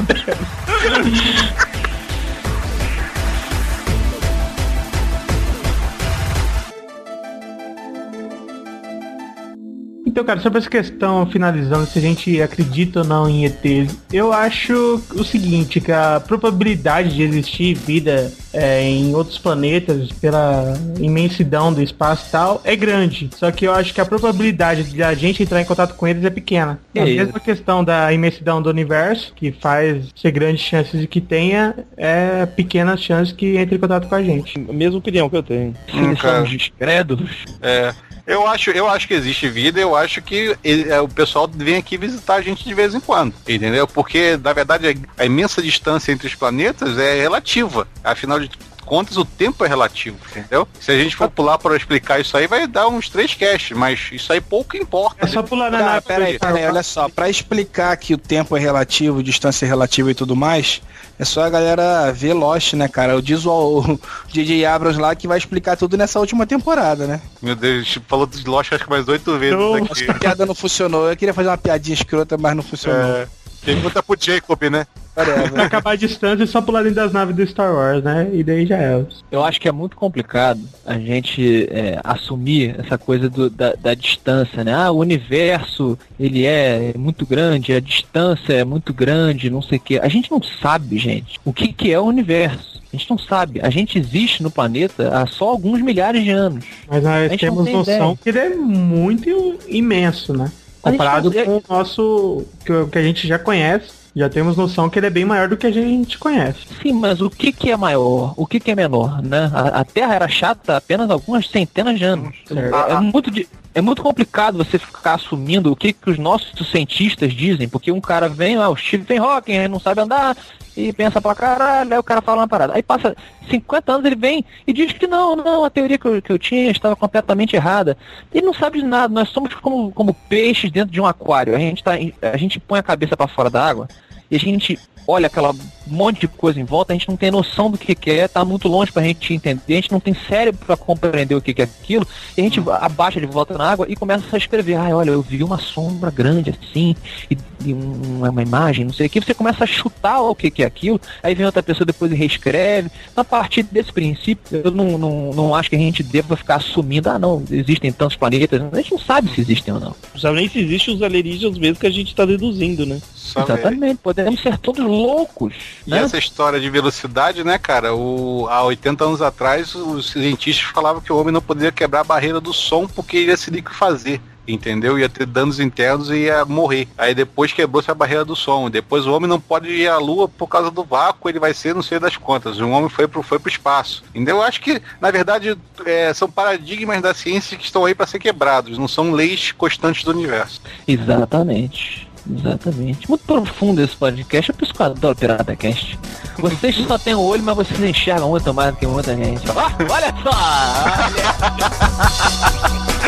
Então, 10.15 10.23
cara, 10.23 10.39
sobre 10.39 10.61
essa 10.61 10.71
questão, 10.71 11.27
finalizando, 11.27 11.87
se 11.87 11.99
a 11.99 12.01
gente 12.01 12.41
acredita 12.41 13.01
ou 13.01 13.05
não 13.05 13.29
em 13.29 13.47
ETs, 13.47 13.99
eu 14.13 14.33
acho 14.33 15.03
o 15.13 15.25
seguinte, 15.25 15.81
que 15.81 15.91
a 15.91 16.23
probabilidade 16.25 17.17
de 17.17 17.25
existir 17.25 17.75
vida 17.75 18.33
é, 18.53 18.81
em 18.81 19.13
outros 19.13 19.39
planetas, 19.39 20.13
pela 20.13 20.73
imensidão 21.01 21.73
do 21.73 21.83
espaço 21.83 22.29
e 22.29 22.31
tal, 22.31 22.61
é 22.63 22.77
grande. 22.77 23.29
Só 23.35 23.51
que 23.51 23.67
eu 23.67 23.73
acho 23.73 23.93
que 23.93 24.01
a 24.01 24.05
probabilidade 24.05 24.85
de 24.85 25.03
a 25.03 25.15
gente 25.15 25.43
entrar 25.43 25.61
em 25.61 25.65
contato 25.65 25.97
com 25.97 26.07
eles 26.07 26.25
é 26.25 26.31
pequena. 26.31 26.79
É 26.95 27.03
a 27.03 27.07
mesma 27.07 27.41
questão 27.41 27.83
da 27.83 28.13
imensidão 28.13 28.63
do 28.63 28.71
universo, 28.71 29.33
que 29.35 29.51
faz 29.51 30.05
ser 30.15 30.31
grandes 30.31 30.63
chances 30.63 31.01
de 31.01 31.09
que 31.09 31.21
tenha, 31.21 31.75
é 31.97 32.47
pequenas 32.47 33.03
chances 33.03 33.35
que 33.35 33.57
entre 33.57 33.75
em 33.75 33.81
contato 33.81 34.07
com 34.07 34.15
a 34.15 34.23
gente. 34.23 34.65
A 34.69 34.73
mesma 34.73 34.99
opinião 34.99 35.29
que 35.29 35.37
eu 35.37 35.43
tenho. 35.43 35.75
Eles 35.93 36.21
cara. 36.21 36.37
são 36.37 36.45
descrédulos. 36.45 37.31
É. 37.61 37.93
Eu 38.27 38.47
acho, 38.47 38.71
eu 38.71 38.89
acho 38.89 39.07
que 39.07 39.13
existe 39.13 39.49
vida, 39.49 39.79
eu 39.79 39.95
acho 39.95 40.04
que 40.21 40.57
ele- 40.63 40.91
é, 40.91 41.01
o 41.01 41.09
pessoal 41.09 41.49
vem 41.53 41.77
aqui 41.77 41.97
visitar 41.97 42.35
a 42.37 42.43
gente 42.43 42.65
de 42.65 42.75
vez 42.75 42.95
em 42.95 43.01
quando, 43.01 43.35
entendeu? 43.49 43.87
Porque, 43.87 44.39
na 44.43 44.53
verdade, 44.53 44.99
a 45.19 45.25
imensa 45.25 45.63
distância 45.63 46.13
entre 46.13 46.27
os 46.27 46.35
planetas 46.35 46.99
é 46.99 47.21
relativa. 47.21 47.87
Afinal 48.03 48.39
de 48.41 48.51
contas, 48.85 49.17
o 49.17 49.25
tempo 49.25 49.65
é 49.65 49.69
relativo, 49.69 50.17
entendeu? 50.31 50.67
Se 50.81 50.91
a 50.93 50.99
gente 50.99 51.17
for 51.17 51.29
pular 51.31 51.59
para 51.59 51.77
explicar 51.77 52.21
isso 52.21 52.37
aí, 52.37 52.47
vai 52.47 52.67
dar 52.67 52.87
uns 52.89 53.09
três 53.09 53.35
casts, 53.35 53.77
mas 53.77 54.09
isso 54.13 54.33
aí 54.33 54.41
pouco 54.41 54.77
importa. 54.77 55.25
É 55.25 55.27
só 55.27 55.43
pular 55.43 55.71
na 55.71 55.79
Tá, 55.79 55.85
nave. 55.85 56.07
peraí, 56.07 56.39
peraí, 56.39 56.67
olha 56.67 56.83
só. 56.83 57.09
Pra 57.09 57.29
explicar 57.29 57.97
que 57.97 58.15
o 58.15 58.19
tempo 58.19 58.57
é 58.57 58.61
relativo, 58.61 59.23
distância 59.23 59.65
é 59.67 59.69
relativa 59.69 60.11
e 60.11 60.15
tudo 60.15 60.37
mais, 60.37 60.83
é 61.19 61.25
só 61.25 61.43
a 61.45 61.51
galera 61.51 62.13
ver 62.13 62.33
Lost, 62.35 62.75
né, 62.75 62.89
cara? 62.89 63.13
Eu 63.13 63.21
diz 63.23 63.45
o, 63.47 63.81
o 63.81 64.01
DJ 64.33 64.65
Abrams 64.67 64.99
lá 65.01 65.15
que 65.15 65.27
vai 65.29 65.39
explicar 65.39 65.77
tudo 65.77 65.97
nessa 65.97 66.19
última 66.21 66.47
temporada, 66.47 67.07
né? 67.07 67.21
Meu 67.41 67.55
Deus, 67.55 67.81
a 67.81 67.83
gente 67.83 68.01
falou 68.07 68.27
de 68.27 68.45
Lost 68.47 68.73
acho 68.73 68.85
que 68.85 68.91
mais 68.91 69.07
oito 69.09 69.39
vezes 69.39 69.59
Não. 69.59 69.75
aqui. 69.77 70.11
A 70.11 70.15
piada 70.15 70.45
não 70.47 70.55
funcionou. 70.55 71.09
Eu 71.09 71.17
queria 71.17 71.33
fazer 71.35 71.49
uma 71.49 71.59
piadinha 71.59 71.95
escrota, 71.95 72.37
mas 72.37 72.55
não 72.57 72.63
funcionou. 72.63 73.01
É, 73.17 73.29
pergunta 73.65 74.03
pro 74.03 74.17
Jacob, 74.21 74.63
né? 74.71 74.87
Whatever. 75.17 75.61
Acabar 75.61 75.93
a 75.93 75.97
distância 75.97 76.43
e 76.43 76.47
só 76.47 76.61
pular 76.61 76.83
dentro 76.83 76.97
das 76.97 77.13
naves 77.13 77.37
do 77.37 77.47
Star 77.47 77.73
Wars, 77.73 78.03
né? 78.03 78.29
E 78.33 78.43
daí 78.43 78.67
já 78.67 78.77
é. 78.77 79.05
Eu 79.31 79.45
acho 79.45 79.61
que 79.61 79.69
é 79.69 79.73
muito 79.73 79.97
complicado 79.97 80.61
a 80.85 80.99
gente 80.99 81.69
é, 81.71 82.01
assumir 82.03 82.75
essa 82.81 82.99
coisa 82.99 83.31
do- 83.31 83.49
da, 83.49 83.75
da 83.75 83.95
distância, 83.95 84.65
né? 84.65 84.75
Ah, 84.75 84.91
o 84.91 84.99
universo, 84.99 85.97
ele 86.19 86.45
é 86.45 86.93
muito 86.99 87.25
grande, 87.25 87.73
a 87.73 87.81
distância 87.81 88.53
é 88.55 88.65
muito 88.65 88.93
grande, 88.93 89.49
não 89.51 89.63
sei 89.63 89.79
o 89.79 89.81
quê. 89.81 90.01
A 90.03 90.09
gente 90.09 90.31
não 90.31 90.43
sabe, 90.43 90.99
gente, 90.99 91.39
o 91.45 91.53
que, 91.53 91.73
que 91.73 91.93
é 91.93 91.99
o 92.01 92.05
universo. 92.05 92.75
A 92.93 92.97
gente 92.97 93.11
não 93.11 93.19
sabe. 93.19 93.61
A 93.61 93.71
gente 93.71 93.99
existe 93.99 94.41
no 94.43 94.51
planeta 94.53 95.17
há 95.17 95.27
só 95.27 95.49
alguns 95.49 95.81
milhares 95.81 96.23
de 96.23 96.31
anos. 96.31 96.65
Mas 96.89 97.03
nós 97.03 97.37
temos 97.41 97.65
tem 97.65 97.75
noção 97.75 97.95
ideia. 98.13 98.19
que 98.23 98.29
ele 98.29 98.39
é 98.39 98.49
muito 98.51 99.59
imenso, 99.69 100.33
né? 100.33 100.51
Comparado 100.93 101.31
com 101.45 101.57
o 101.59 101.63
nosso. 101.69 102.45
Que, 102.65 102.73
o- 102.73 102.89
que 102.89 102.99
a 102.99 103.03
gente 103.03 103.27
já 103.27 103.39
conhece. 103.39 104.05
Já 104.17 104.29
temos 104.29 104.57
noção 104.57 104.89
que 104.89 104.97
ele 104.97 105.07
é 105.07 105.11
bem 105.11 105.25
maior 105.25 105.49
do 105.49 105.57
que 105.57 105.67
a 105.67 105.73
gente 105.73 106.17
conhece. 106.19 106.61
Sim, 106.81 106.93
mas 106.93 107.21
o 107.21 107.29
que, 107.29 107.51
que 107.51 107.73
é 107.73 107.77
maior? 107.77 108.33
O 108.37 108.47
que, 108.47 108.61
que 108.61 108.71
é 108.71 108.75
menor? 108.77 109.21
Né? 109.21 109.51
A, 109.53 109.81
a 109.81 109.85
Terra 109.85 110.15
era 110.15 110.29
chata 110.29 110.75
há 110.75 110.77
apenas 110.77 111.11
algumas 111.11 111.49
centenas 111.49 111.99
de 111.99 112.05
anos. 112.05 112.33
É, 112.49 112.93
é 112.93 113.01
muito 113.01 113.29
di- 113.29 113.49
é 113.75 113.81
muito 113.81 114.03
complicado 114.05 114.57
você 114.59 114.79
ficar 114.79 115.15
assumindo 115.15 115.73
o 115.73 115.75
que, 115.75 115.93
que 115.93 116.09
os 116.11 116.17
nossos 116.17 116.71
cientistas 116.71 117.33
dizem, 117.33 117.69
porque 117.69 117.91
um 117.91 118.01
cara 118.01 118.29
vem, 118.29 118.55
ah, 118.55 118.69
o 118.69 118.77
Stephen 118.77 119.19
Hawking 119.19 119.53
ele 119.55 119.67
não 119.69 119.81
sabe 119.81 120.01
andar, 120.01 120.37
e 120.77 120.93
pensa 120.93 121.21
pra 121.21 121.35
caralho, 121.35 121.93
aí 121.93 121.99
o 121.99 122.03
cara 122.03 122.21
fala 122.21 122.43
uma 122.43 122.49
parada. 122.49 122.75
Aí 122.75 122.83
passa 122.83 123.17
50 123.49 123.93
anos, 123.93 124.05
ele 124.05 124.17
vem 124.17 124.45
e 124.67 124.73
diz 124.73 124.93
que 124.93 125.07
não, 125.07 125.37
não, 125.37 125.65
a 125.65 125.71
teoria 125.71 125.99
que 125.99 126.07
eu, 126.07 126.21
que 126.21 126.33
eu 126.33 126.39
tinha 126.39 126.71
estava 126.71 126.97
completamente 126.97 127.55
errada. 127.55 127.97
Ele 128.33 128.47
não 128.47 128.55
sabe 128.55 128.81
de 128.81 128.87
nada, 128.87 129.13
nós 129.13 129.29
somos 129.29 129.55
como, 129.55 129.93
como 129.93 130.15
peixes 130.29 130.71
dentro 130.71 130.93
de 130.93 131.01
um 131.01 131.07
aquário. 131.07 131.55
A 131.55 131.59
gente, 131.59 131.83
tá, 131.83 131.93
a 131.93 132.37
gente 132.37 132.59
põe 132.59 132.79
a 132.79 132.83
cabeça 132.83 133.17
pra 133.17 133.29
fora 133.29 133.49
da 133.51 133.65
água 133.65 133.89
e 134.31 134.37
a 134.37 134.39
gente 134.39 134.79
olha 135.07 135.27
aquela 135.27 135.55
monte 135.87 136.21
de 136.21 136.29
coisa 136.29 136.59
em 136.59 136.65
volta, 136.65 136.93
a 136.93 136.97
gente 136.97 137.09
não 137.09 137.17
tem 137.17 137.31
noção 137.31 137.71
do 137.71 137.77
que, 137.77 137.95
que 137.95 138.11
é, 138.11 138.27
tá 138.27 138.43
muito 138.43 138.69
longe 138.69 138.91
pra 138.91 139.03
gente 139.03 139.35
entender, 139.35 139.73
a 139.75 139.77
gente 139.77 139.93
não 139.93 140.01
tem 140.01 140.15
cérebro 140.29 140.65
pra 140.65 140.79
compreender 140.79 141.35
o 141.35 141.43
que, 141.43 141.53
que 141.53 141.61
é 141.61 141.65
aquilo, 141.65 142.07
e 142.37 142.41
a 142.41 142.45
gente 142.45 142.59
abaixa 142.81 143.21
de 143.21 143.27
volta 143.27 143.57
na 143.59 143.71
água 143.71 143.85
e 143.89 143.95
começa 143.95 144.25
a 144.33 144.39
escrever, 144.39 144.77
ah, 144.77 144.97
olha, 144.97 145.11
eu 145.11 145.21
vi 145.21 145.45
uma 145.45 145.59
sombra 145.59 146.11
grande 146.11 146.51
assim, 146.51 146.97
e, 147.31 147.37
e 147.67 147.75
um- 147.75 148.27
uma 148.27 148.43
imagem, 148.43 148.87
não 148.87 148.95
sei 148.95 149.07
o 149.09 149.11
que, 149.11 149.21
você 149.21 149.35
começa 149.35 149.65
a 149.65 149.67
chutar 149.67 150.23
o 150.23 150.35
que, 150.35 150.51
que 150.51 150.63
é 150.63 150.67
aquilo, 150.67 150.99
aí 151.23 151.35
vem 151.35 151.45
outra 151.45 151.63
pessoa 151.63 151.85
depois 151.85 152.11
e 152.11 152.15
reescreve. 152.15 152.91
A 153.15 153.23
partir 153.23 153.63
desse 153.65 153.93
princípio, 153.93 154.63
eu 154.65 154.71
não, 154.71 154.97
não, 154.97 155.31
não 155.35 155.55
acho 155.55 155.69
que 155.69 155.77
a 155.77 155.79
gente 155.79 156.03
deva 156.03 156.35
ficar 156.35 156.57
assumindo, 156.57 157.11
ah 157.11 157.19
não, 157.19 157.43
existem 157.51 157.93
tantos 157.93 158.17
planetas, 158.17 158.63
a 158.73 158.77
gente 158.77 158.93
não 158.93 158.99
sabe 158.99 159.31
se 159.35 159.41
existem 159.43 159.75
ou 159.75 159.81
não. 159.81 159.95
Não 160.15 160.21
sabe 160.21 160.37
nem 160.37 160.49
se 160.49 160.61
existem 160.61 160.95
os 160.95 161.03
alienígenas 161.03 161.59
mesmo 161.59 161.77
que 161.77 161.87
a 161.87 161.91
gente 161.91 162.15
tá 162.15 162.25
deduzindo, 162.25 162.87
né? 162.87 162.99
Exatamente, 163.37 163.99
podemos 164.03 164.41
ser 164.41 164.57
todos 164.59 164.85
loucos. 164.95 165.55
E 165.87 165.91
né? 165.91 165.99
essa 165.99 166.19
história 166.19 166.61
de 166.61 166.71
velocidade, 166.71 167.45
né, 167.45 167.59
cara? 167.59 167.95
O, 167.95 168.47
há 168.49 168.63
80 168.65 169.05
anos 169.05 169.23
atrás, 169.23 169.75
os 169.75 170.11
cientistas 170.11 170.65
falavam 170.67 171.03
que 171.03 171.13
o 171.13 171.17
homem 171.19 171.33
não 171.33 171.43
poderia 171.43 171.73
quebrar 171.73 172.01
a 172.01 172.05
barreira 172.05 172.41
do 172.41 172.53
som 172.53 172.87
porque 172.87 173.17
ele 173.17 173.31
ia 173.31 173.37
se 173.37 173.51
liquefazer. 173.51 174.21
Entendeu? 174.47 174.99
Ia 174.99 175.09
ter 175.09 175.27
danos 175.27 175.59
internos 175.59 176.11
e 176.11 176.25
ia 176.25 176.45
morrer. 176.45 176.87
Aí 176.99 177.15
depois 177.15 177.53
quebrou-se 177.53 177.91
a 177.91 177.95
barreira 177.95 178.25
do 178.25 178.37
som. 178.37 178.69
Depois 178.69 179.07
o 179.07 179.13
homem 179.13 179.29
não 179.29 179.41
pode 179.41 179.69
ir 179.69 179.89
à 179.89 179.97
lua 179.97 180.29
por 180.29 180.47
causa 180.49 180.71
do 180.71 180.85
vácuo, 180.85 181.29
ele 181.29 181.39
vai 181.39 181.55
ser 181.55 181.75
não 181.75 181.83
sei 181.83 181.99
das 181.99 182.17
contas. 182.17 182.61
O 182.61 182.69
homem 182.69 182.91
foi 182.91 183.09
pro, 183.09 183.23
foi 183.23 183.39
pro 183.39 183.51
espaço. 183.51 184.05
Entendeu? 184.11 184.37
Eu 184.37 184.43
acho 184.43 184.61
que, 184.61 184.83
na 185.01 185.11
verdade, 185.11 185.57
é, 185.87 186.13
são 186.13 186.31
paradigmas 186.31 187.01
da 187.01 187.15
ciência 187.15 187.57
que 187.57 187.65
estão 187.65 187.87
aí 187.87 187.95
para 187.95 188.07
ser 188.07 188.19
quebrados, 188.19 188.77
não 188.77 188.89
são 188.89 189.13
leis 189.13 189.53
constantes 189.53 190.05
do 190.05 190.11
universo. 190.11 190.61
Exatamente. 190.87 192.07
Exatamente. 192.31 193.09
Muito 193.09 193.25
profundo 193.25 193.83
esse 193.83 193.97
podcast. 193.97 194.51
É 194.51 194.55
por 194.55 194.65
isso 194.65 194.75
que 194.75 194.81
eu 194.81 194.87
adoro 194.87 195.17
Pirata 195.17 195.55
Cast. 195.57 195.99
Vocês 196.39 196.77
só 196.87 196.99
têm 196.99 197.15
o 197.15 197.21
olho, 197.21 197.43
mas 197.43 197.57
vocês 197.57 197.81
enxergam 197.81 198.31
muito 198.31 198.53
mais 198.55 198.73
do 198.75 198.79
que 198.79 198.87
muita 198.87 199.15
gente. 199.15 199.43
Ah, 199.51 199.71
olha 199.91 200.15
só! 200.23 200.31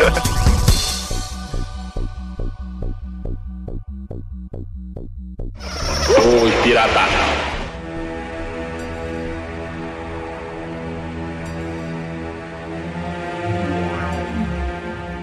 Olha. 0.05 0.37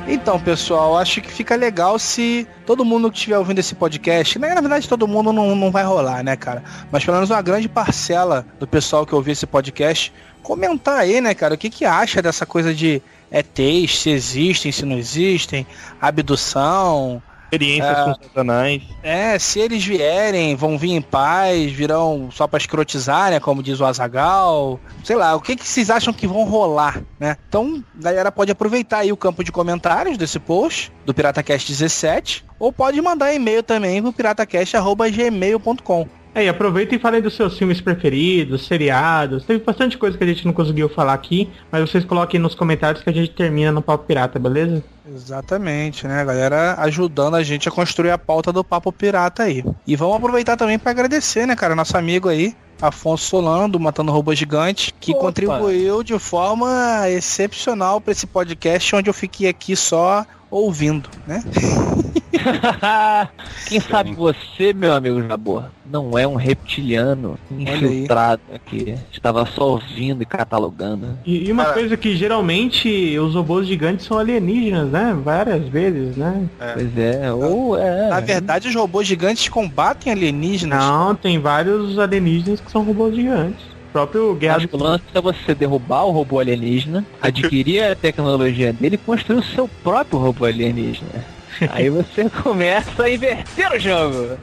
Então, 0.06 0.38
pessoal, 0.38 0.98
acho 0.98 1.22
que 1.22 1.30
fica 1.30 1.56
legal 1.56 1.98
se 1.98 2.46
todo 2.66 2.84
mundo 2.84 3.10
que 3.10 3.16
estiver 3.16 3.38
ouvindo 3.38 3.58
esse 3.58 3.74
podcast, 3.74 4.38
né, 4.38 4.54
na 4.54 4.60
verdade 4.60 4.86
todo 4.86 5.08
mundo 5.08 5.32
não, 5.32 5.56
não 5.56 5.70
vai 5.70 5.82
rolar, 5.82 6.22
né, 6.22 6.36
cara? 6.36 6.62
Mas 6.92 7.02
pelo 7.02 7.16
menos 7.16 7.30
uma 7.30 7.40
grande 7.40 7.70
parcela 7.70 8.46
do 8.60 8.66
pessoal 8.66 9.06
que 9.06 9.14
ouvir 9.14 9.32
esse 9.32 9.46
podcast, 9.46 10.12
comentar 10.42 10.98
aí, 10.98 11.22
né, 11.22 11.34
cara, 11.34 11.54
o 11.54 11.58
que 11.58 11.70
que 11.70 11.86
acha 11.86 12.20
dessa 12.20 12.44
coisa 12.44 12.74
de 12.74 13.00
ETs, 13.32 13.98
se 13.98 14.10
existem, 14.10 14.70
se 14.70 14.84
não 14.84 14.98
existem, 14.98 15.66
abdução, 15.98 17.22
Experiências 17.54 17.98
É. 17.98 18.04
com 18.04 18.14
satanás. 18.14 18.82
é, 19.02 19.38
se 19.38 19.60
eles 19.60 19.84
vierem, 19.84 20.54
vão 20.56 20.76
vir 20.78 20.92
em 20.92 21.00
paz, 21.02 21.70
virão 21.72 22.28
só 22.32 22.46
pra 22.46 22.58
escrotizar, 22.58 23.30
né? 23.30 23.40
Como 23.40 23.62
diz 23.62 23.80
o 23.80 23.84
Azagal. 23.84 24.78
Sei 25.02 25.16
lá, 25.16 25.34
o 25.34 25.40
que, 25.40 25.56
que 25.56 25.66
vocês 25.66 25.90
acham 25.90 26.12
que 26.12 26.26
vão 26.26 26.44
rolar, 26.44 27.02
né? 27.18 27.36
Então, 27.48 27.82
a 27.98 28.02
galera 28.02 28.32
pode 28.32 28.50
aproveitar 28.52 28.98
aí 28.98 29.12
o 29.12 29.16
campo 29.16 29.42
de 29.44 29.52
comentários 29.52 30.16
desse 30.18 30.38
post, 30.38 30.92
do 31.04 31.14
PirataCast 31.14 31.68
17, 31.70 32.44
ou 32.58 32.72
pode 32.72 33.00
mandar 33.00 33.32
e-mail 33.34 33.62
também 33.62 34.00
pro 34.02 34.12
piratacast.gmail.com. 34.12 36.08
Aí, 36.34 36.48
aproveita 36.48 36.94
e 36.94 36.98
fale 36.98 37.20
dos 37.20 37.34
seus 37.34 37.56
filmes 37.56 37.80
preferidos, 37.80 38.66
seriados. 38.66 39.44
Teve 39.44 39.62
bastante 39.62 39.96
coisa 39.96 40.18
que 40.18 40.24
a 40.24 40.26
gente 40.26 40.44
não 40.44 40.52
conseguiu 40.52 40.88
falar 40.88 41.12
aqui, 41.12 41.48
mas 41.70 41.88
vocês 41.88 42.04
coloquem 42.04 42.40
nos 42.40 42.56
comentários 42.56 43.04
que 43.04 43.08
a 43.10 43.12
gente 43.12 43.30
termina 43.30 43.70
no 43.70 43.80
Papo 43.80 44.04
Pirata, 44.04 44.38
beleza? 44.38 44.82
Exatamente, 45.08 46.08
né? 46.08 46.22
A 46.22 46.24
galera 46.24 46.74
ajudando 46.78 47.36
a 47.36 47.42
gente 47.42 47.68
a 47.68 47.72
construir 47.72 48.10
a 48.10 48.18
pauta 48.18 48.52
do 48.52 48.64
Papo 48.64 48.90
Pirata 48.90 49.44
aí. 49.44 49.64
E 49.86 49.94
vamos 49.94 50.16
aproveitar 50.16 50.56
também 50.56 50.78
para 50.78 50.90
agradecer, 50.90 51.46
né, 51.46 51.54
cara, 51.54 51.76
nosso 51.76 51.96
amigo 51.96 52.28
aí, 52.28 52.52
Afonso 52.82 53.26
Solano, 53.26 53.68
do 53.68 53.78
Matando 53.78 54.10
Robô 54.10 54.34
Gigante, 54.34 54.92
que 54.98 55.12
Opa. 55.12 55.20
contribuiu 55.20 56.02
de 56.02 56.18
forma 56.18 57.08
excepcional 57.10 58.00
para 58.00 58.12
esse 58.12 58.26
podcast, 58.26 58.96
onde 58.96 59.08
eu 59.08 59.14
fiquei 59.14 59.48
aqui 59.48 59.76
só 59.76 60.26
ouvindo, 60.58 61.08
né? 61.26 61.42
Quem 63.66 63.80
sabe 63.80 64.14
você, 64.14 64.72
meu 64.72 64.92
amigo 64.92 65.22
Jabor, 65.26 65.64
não 65.90 66.18
é 66.18 66.26
um 66.26 66.34
reptiliano 66.34 67.38
infiltrado 67.50 68.42
aqui. 68.54 68.94
Estava 69.12 69.46
só 69.46 69.70
ouvindo 69.70 70.22
e 70.22 70.26
catalogando. 70.26 71.18
E, 71.24 71.48
e 71.48 71.52
uma 71.52 71.64
Cara- 71.64 71.74
coisa 71.74 71.96
que 71.96 72.16
geralmente 72.16 73.18
os 73.18 73.34
robôs 73.34 73.66
gigantes 73.66 74.06
são 74.06 74.18
alienígenas, 74.18 74.90
né? 74.90 75.16
Várias 75.24 75.66
vezes, 75.68 76.16
né? 76.16 76.44
Pois 76.74 76.98
é, 76.98 77.32
ou 77.32 77.78
é. 77.78 78.08
Na 78.10 78.20
verdade, 78.20 78.68
os 78.68 78.74
robôs 78.74 79.06
gigantes 79.06 79.48
combatem 79.48 80.12
alienígenas. 80.12 80.78
Não, 80.78 81.14
tem 81.14 81.38
vários 81.38 81.98
alienígenas 81.98 82.60
que 82.60 82.70
são 82.70 82.82
robôs 82.82 83.14
gigantes. 83.14 83.73
O 83.94 83.96
próprio 83.96 84.34
Guerra 84.34 84.56
Acho 84.56 84.66
que 84.66 84.74
o 84.74 84.82
lance 84.82 85.04
é 85.14 85.20
você 85.20 85.54
derrubar 85.54 86.04
o 86.04 86.10
robô 86.10 86.40
alienígena, 86.40 87.06
adquirir 87.22 87.80
a 87.80 87.94
tecnologia 87.94 88.72
dele 88.72 88.96
e 88.96 88.98
construir 88.98 89.38
o 89.38 89.42
seu 89.44 89.70
próprio 89.84 90.18
robô 90.18 90.46
alienígena. 90.46 91.24
Aí 91.70 91.88
você 91.90 92.28
começa 92.42 93.04
a 93.04 93.08
inverter 93.08 93.72
o 93.72 93.78
jogo. 93.78 94.36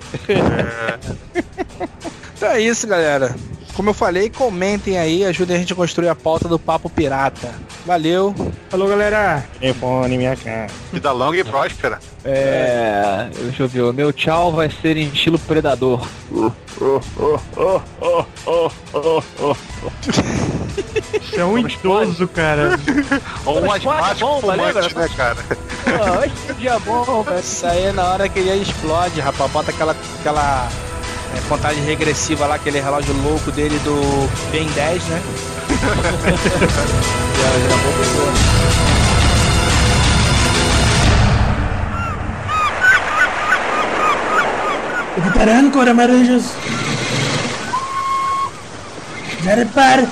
Então 2.42 2.54
é 2.54 2.60
isso, 2.60 2.88
galera. 2.88 3.36
Como 3.76 3.92
eu 3.92 3.94
falei, 3.94 4.28
comentem 4.28 4.98
aí, 4.98 5.24
ajudem 5.24 5.56
a 5.56 5.60
gente 5.60 5.74
a 5.74 5.76
construir 5.76 6.10
a 6.10 6.16
pauta 6.16 6.48
do 6.48 6.58
Papo 6.58 6.90
Pirata. 6.90 7.54
Valeu. 7.86 8.34
Falou, 8.68 8.88
galera! 8.88 9.46
Telefone, 9.60 10.18
minha 10.18 10.36
cara. 10.36 10.66
Vida 10.92 11.12
longa 11.12 11.38
e 11.38 11.44
próspera. 11.44 12.00
É. 12.26 13.30
Deixa 13.44 13.62
eu 13.62 13.68
ver, 13.68 13.82
o 13.84 13.94
meu 13.94 14.12
tchau 14.12 14.52
vai 14.52 14.72
ser 14.72 14.98
em 14.98 15.10
estilo 15.10 15.38
predador. 15.38 16.04
Você 21.22 21.40
é 21.40 21.46
um 21.46 21.60
idoso, 21.60 22.28
cara. 22.28 22.72
Ou 23.46 23.62
um 23.62 23.72
asmático 23.72 24.42
fumante, 24.42 24.96
né, 24.96 25.10
cara? 25.16 25.38
Pô, 25.46 26.20
hoje 26.22 26.34
que 26.48 26.54
dia 26.56 26.80
bom, 26.80 27.22
velho. 27.22 27.40
Isso 27.40 27.68
aí 27.68 27.84
é 27.84 27.92
na 27.92 28.10
hora 28.10 28.28
que 28.28 28.40
ele 28.40 28.64
explode, 28.64 29.22
rapaz. 29.22 29.52
Bota 29.52 29.70
aquela, 29.70 29.96
aquela 30.20 30.68
é, 31.36 31.42
contagem 31.48 31.84
regressiva 31.84 32.46
lá, 32.46 32.56
aquele 32.56 32.80
relógio 32.80 33.14
louco 33.22 33.52
dele 33.52 33.78
do 33.80 34.30
Ben 34.52 34.68
10, 34.70 35.04
né? 35.06 35.22
Já, 37.42 37.50
já 37.70 37.76
vou 37.76 37.94
pro- 37.94 39.42
Reparando, 45.24 45.72
Cora 45.72 45.94
Maranjas. 45.94 46.44
Já 49.44 49.56
repara. 49.56 50.08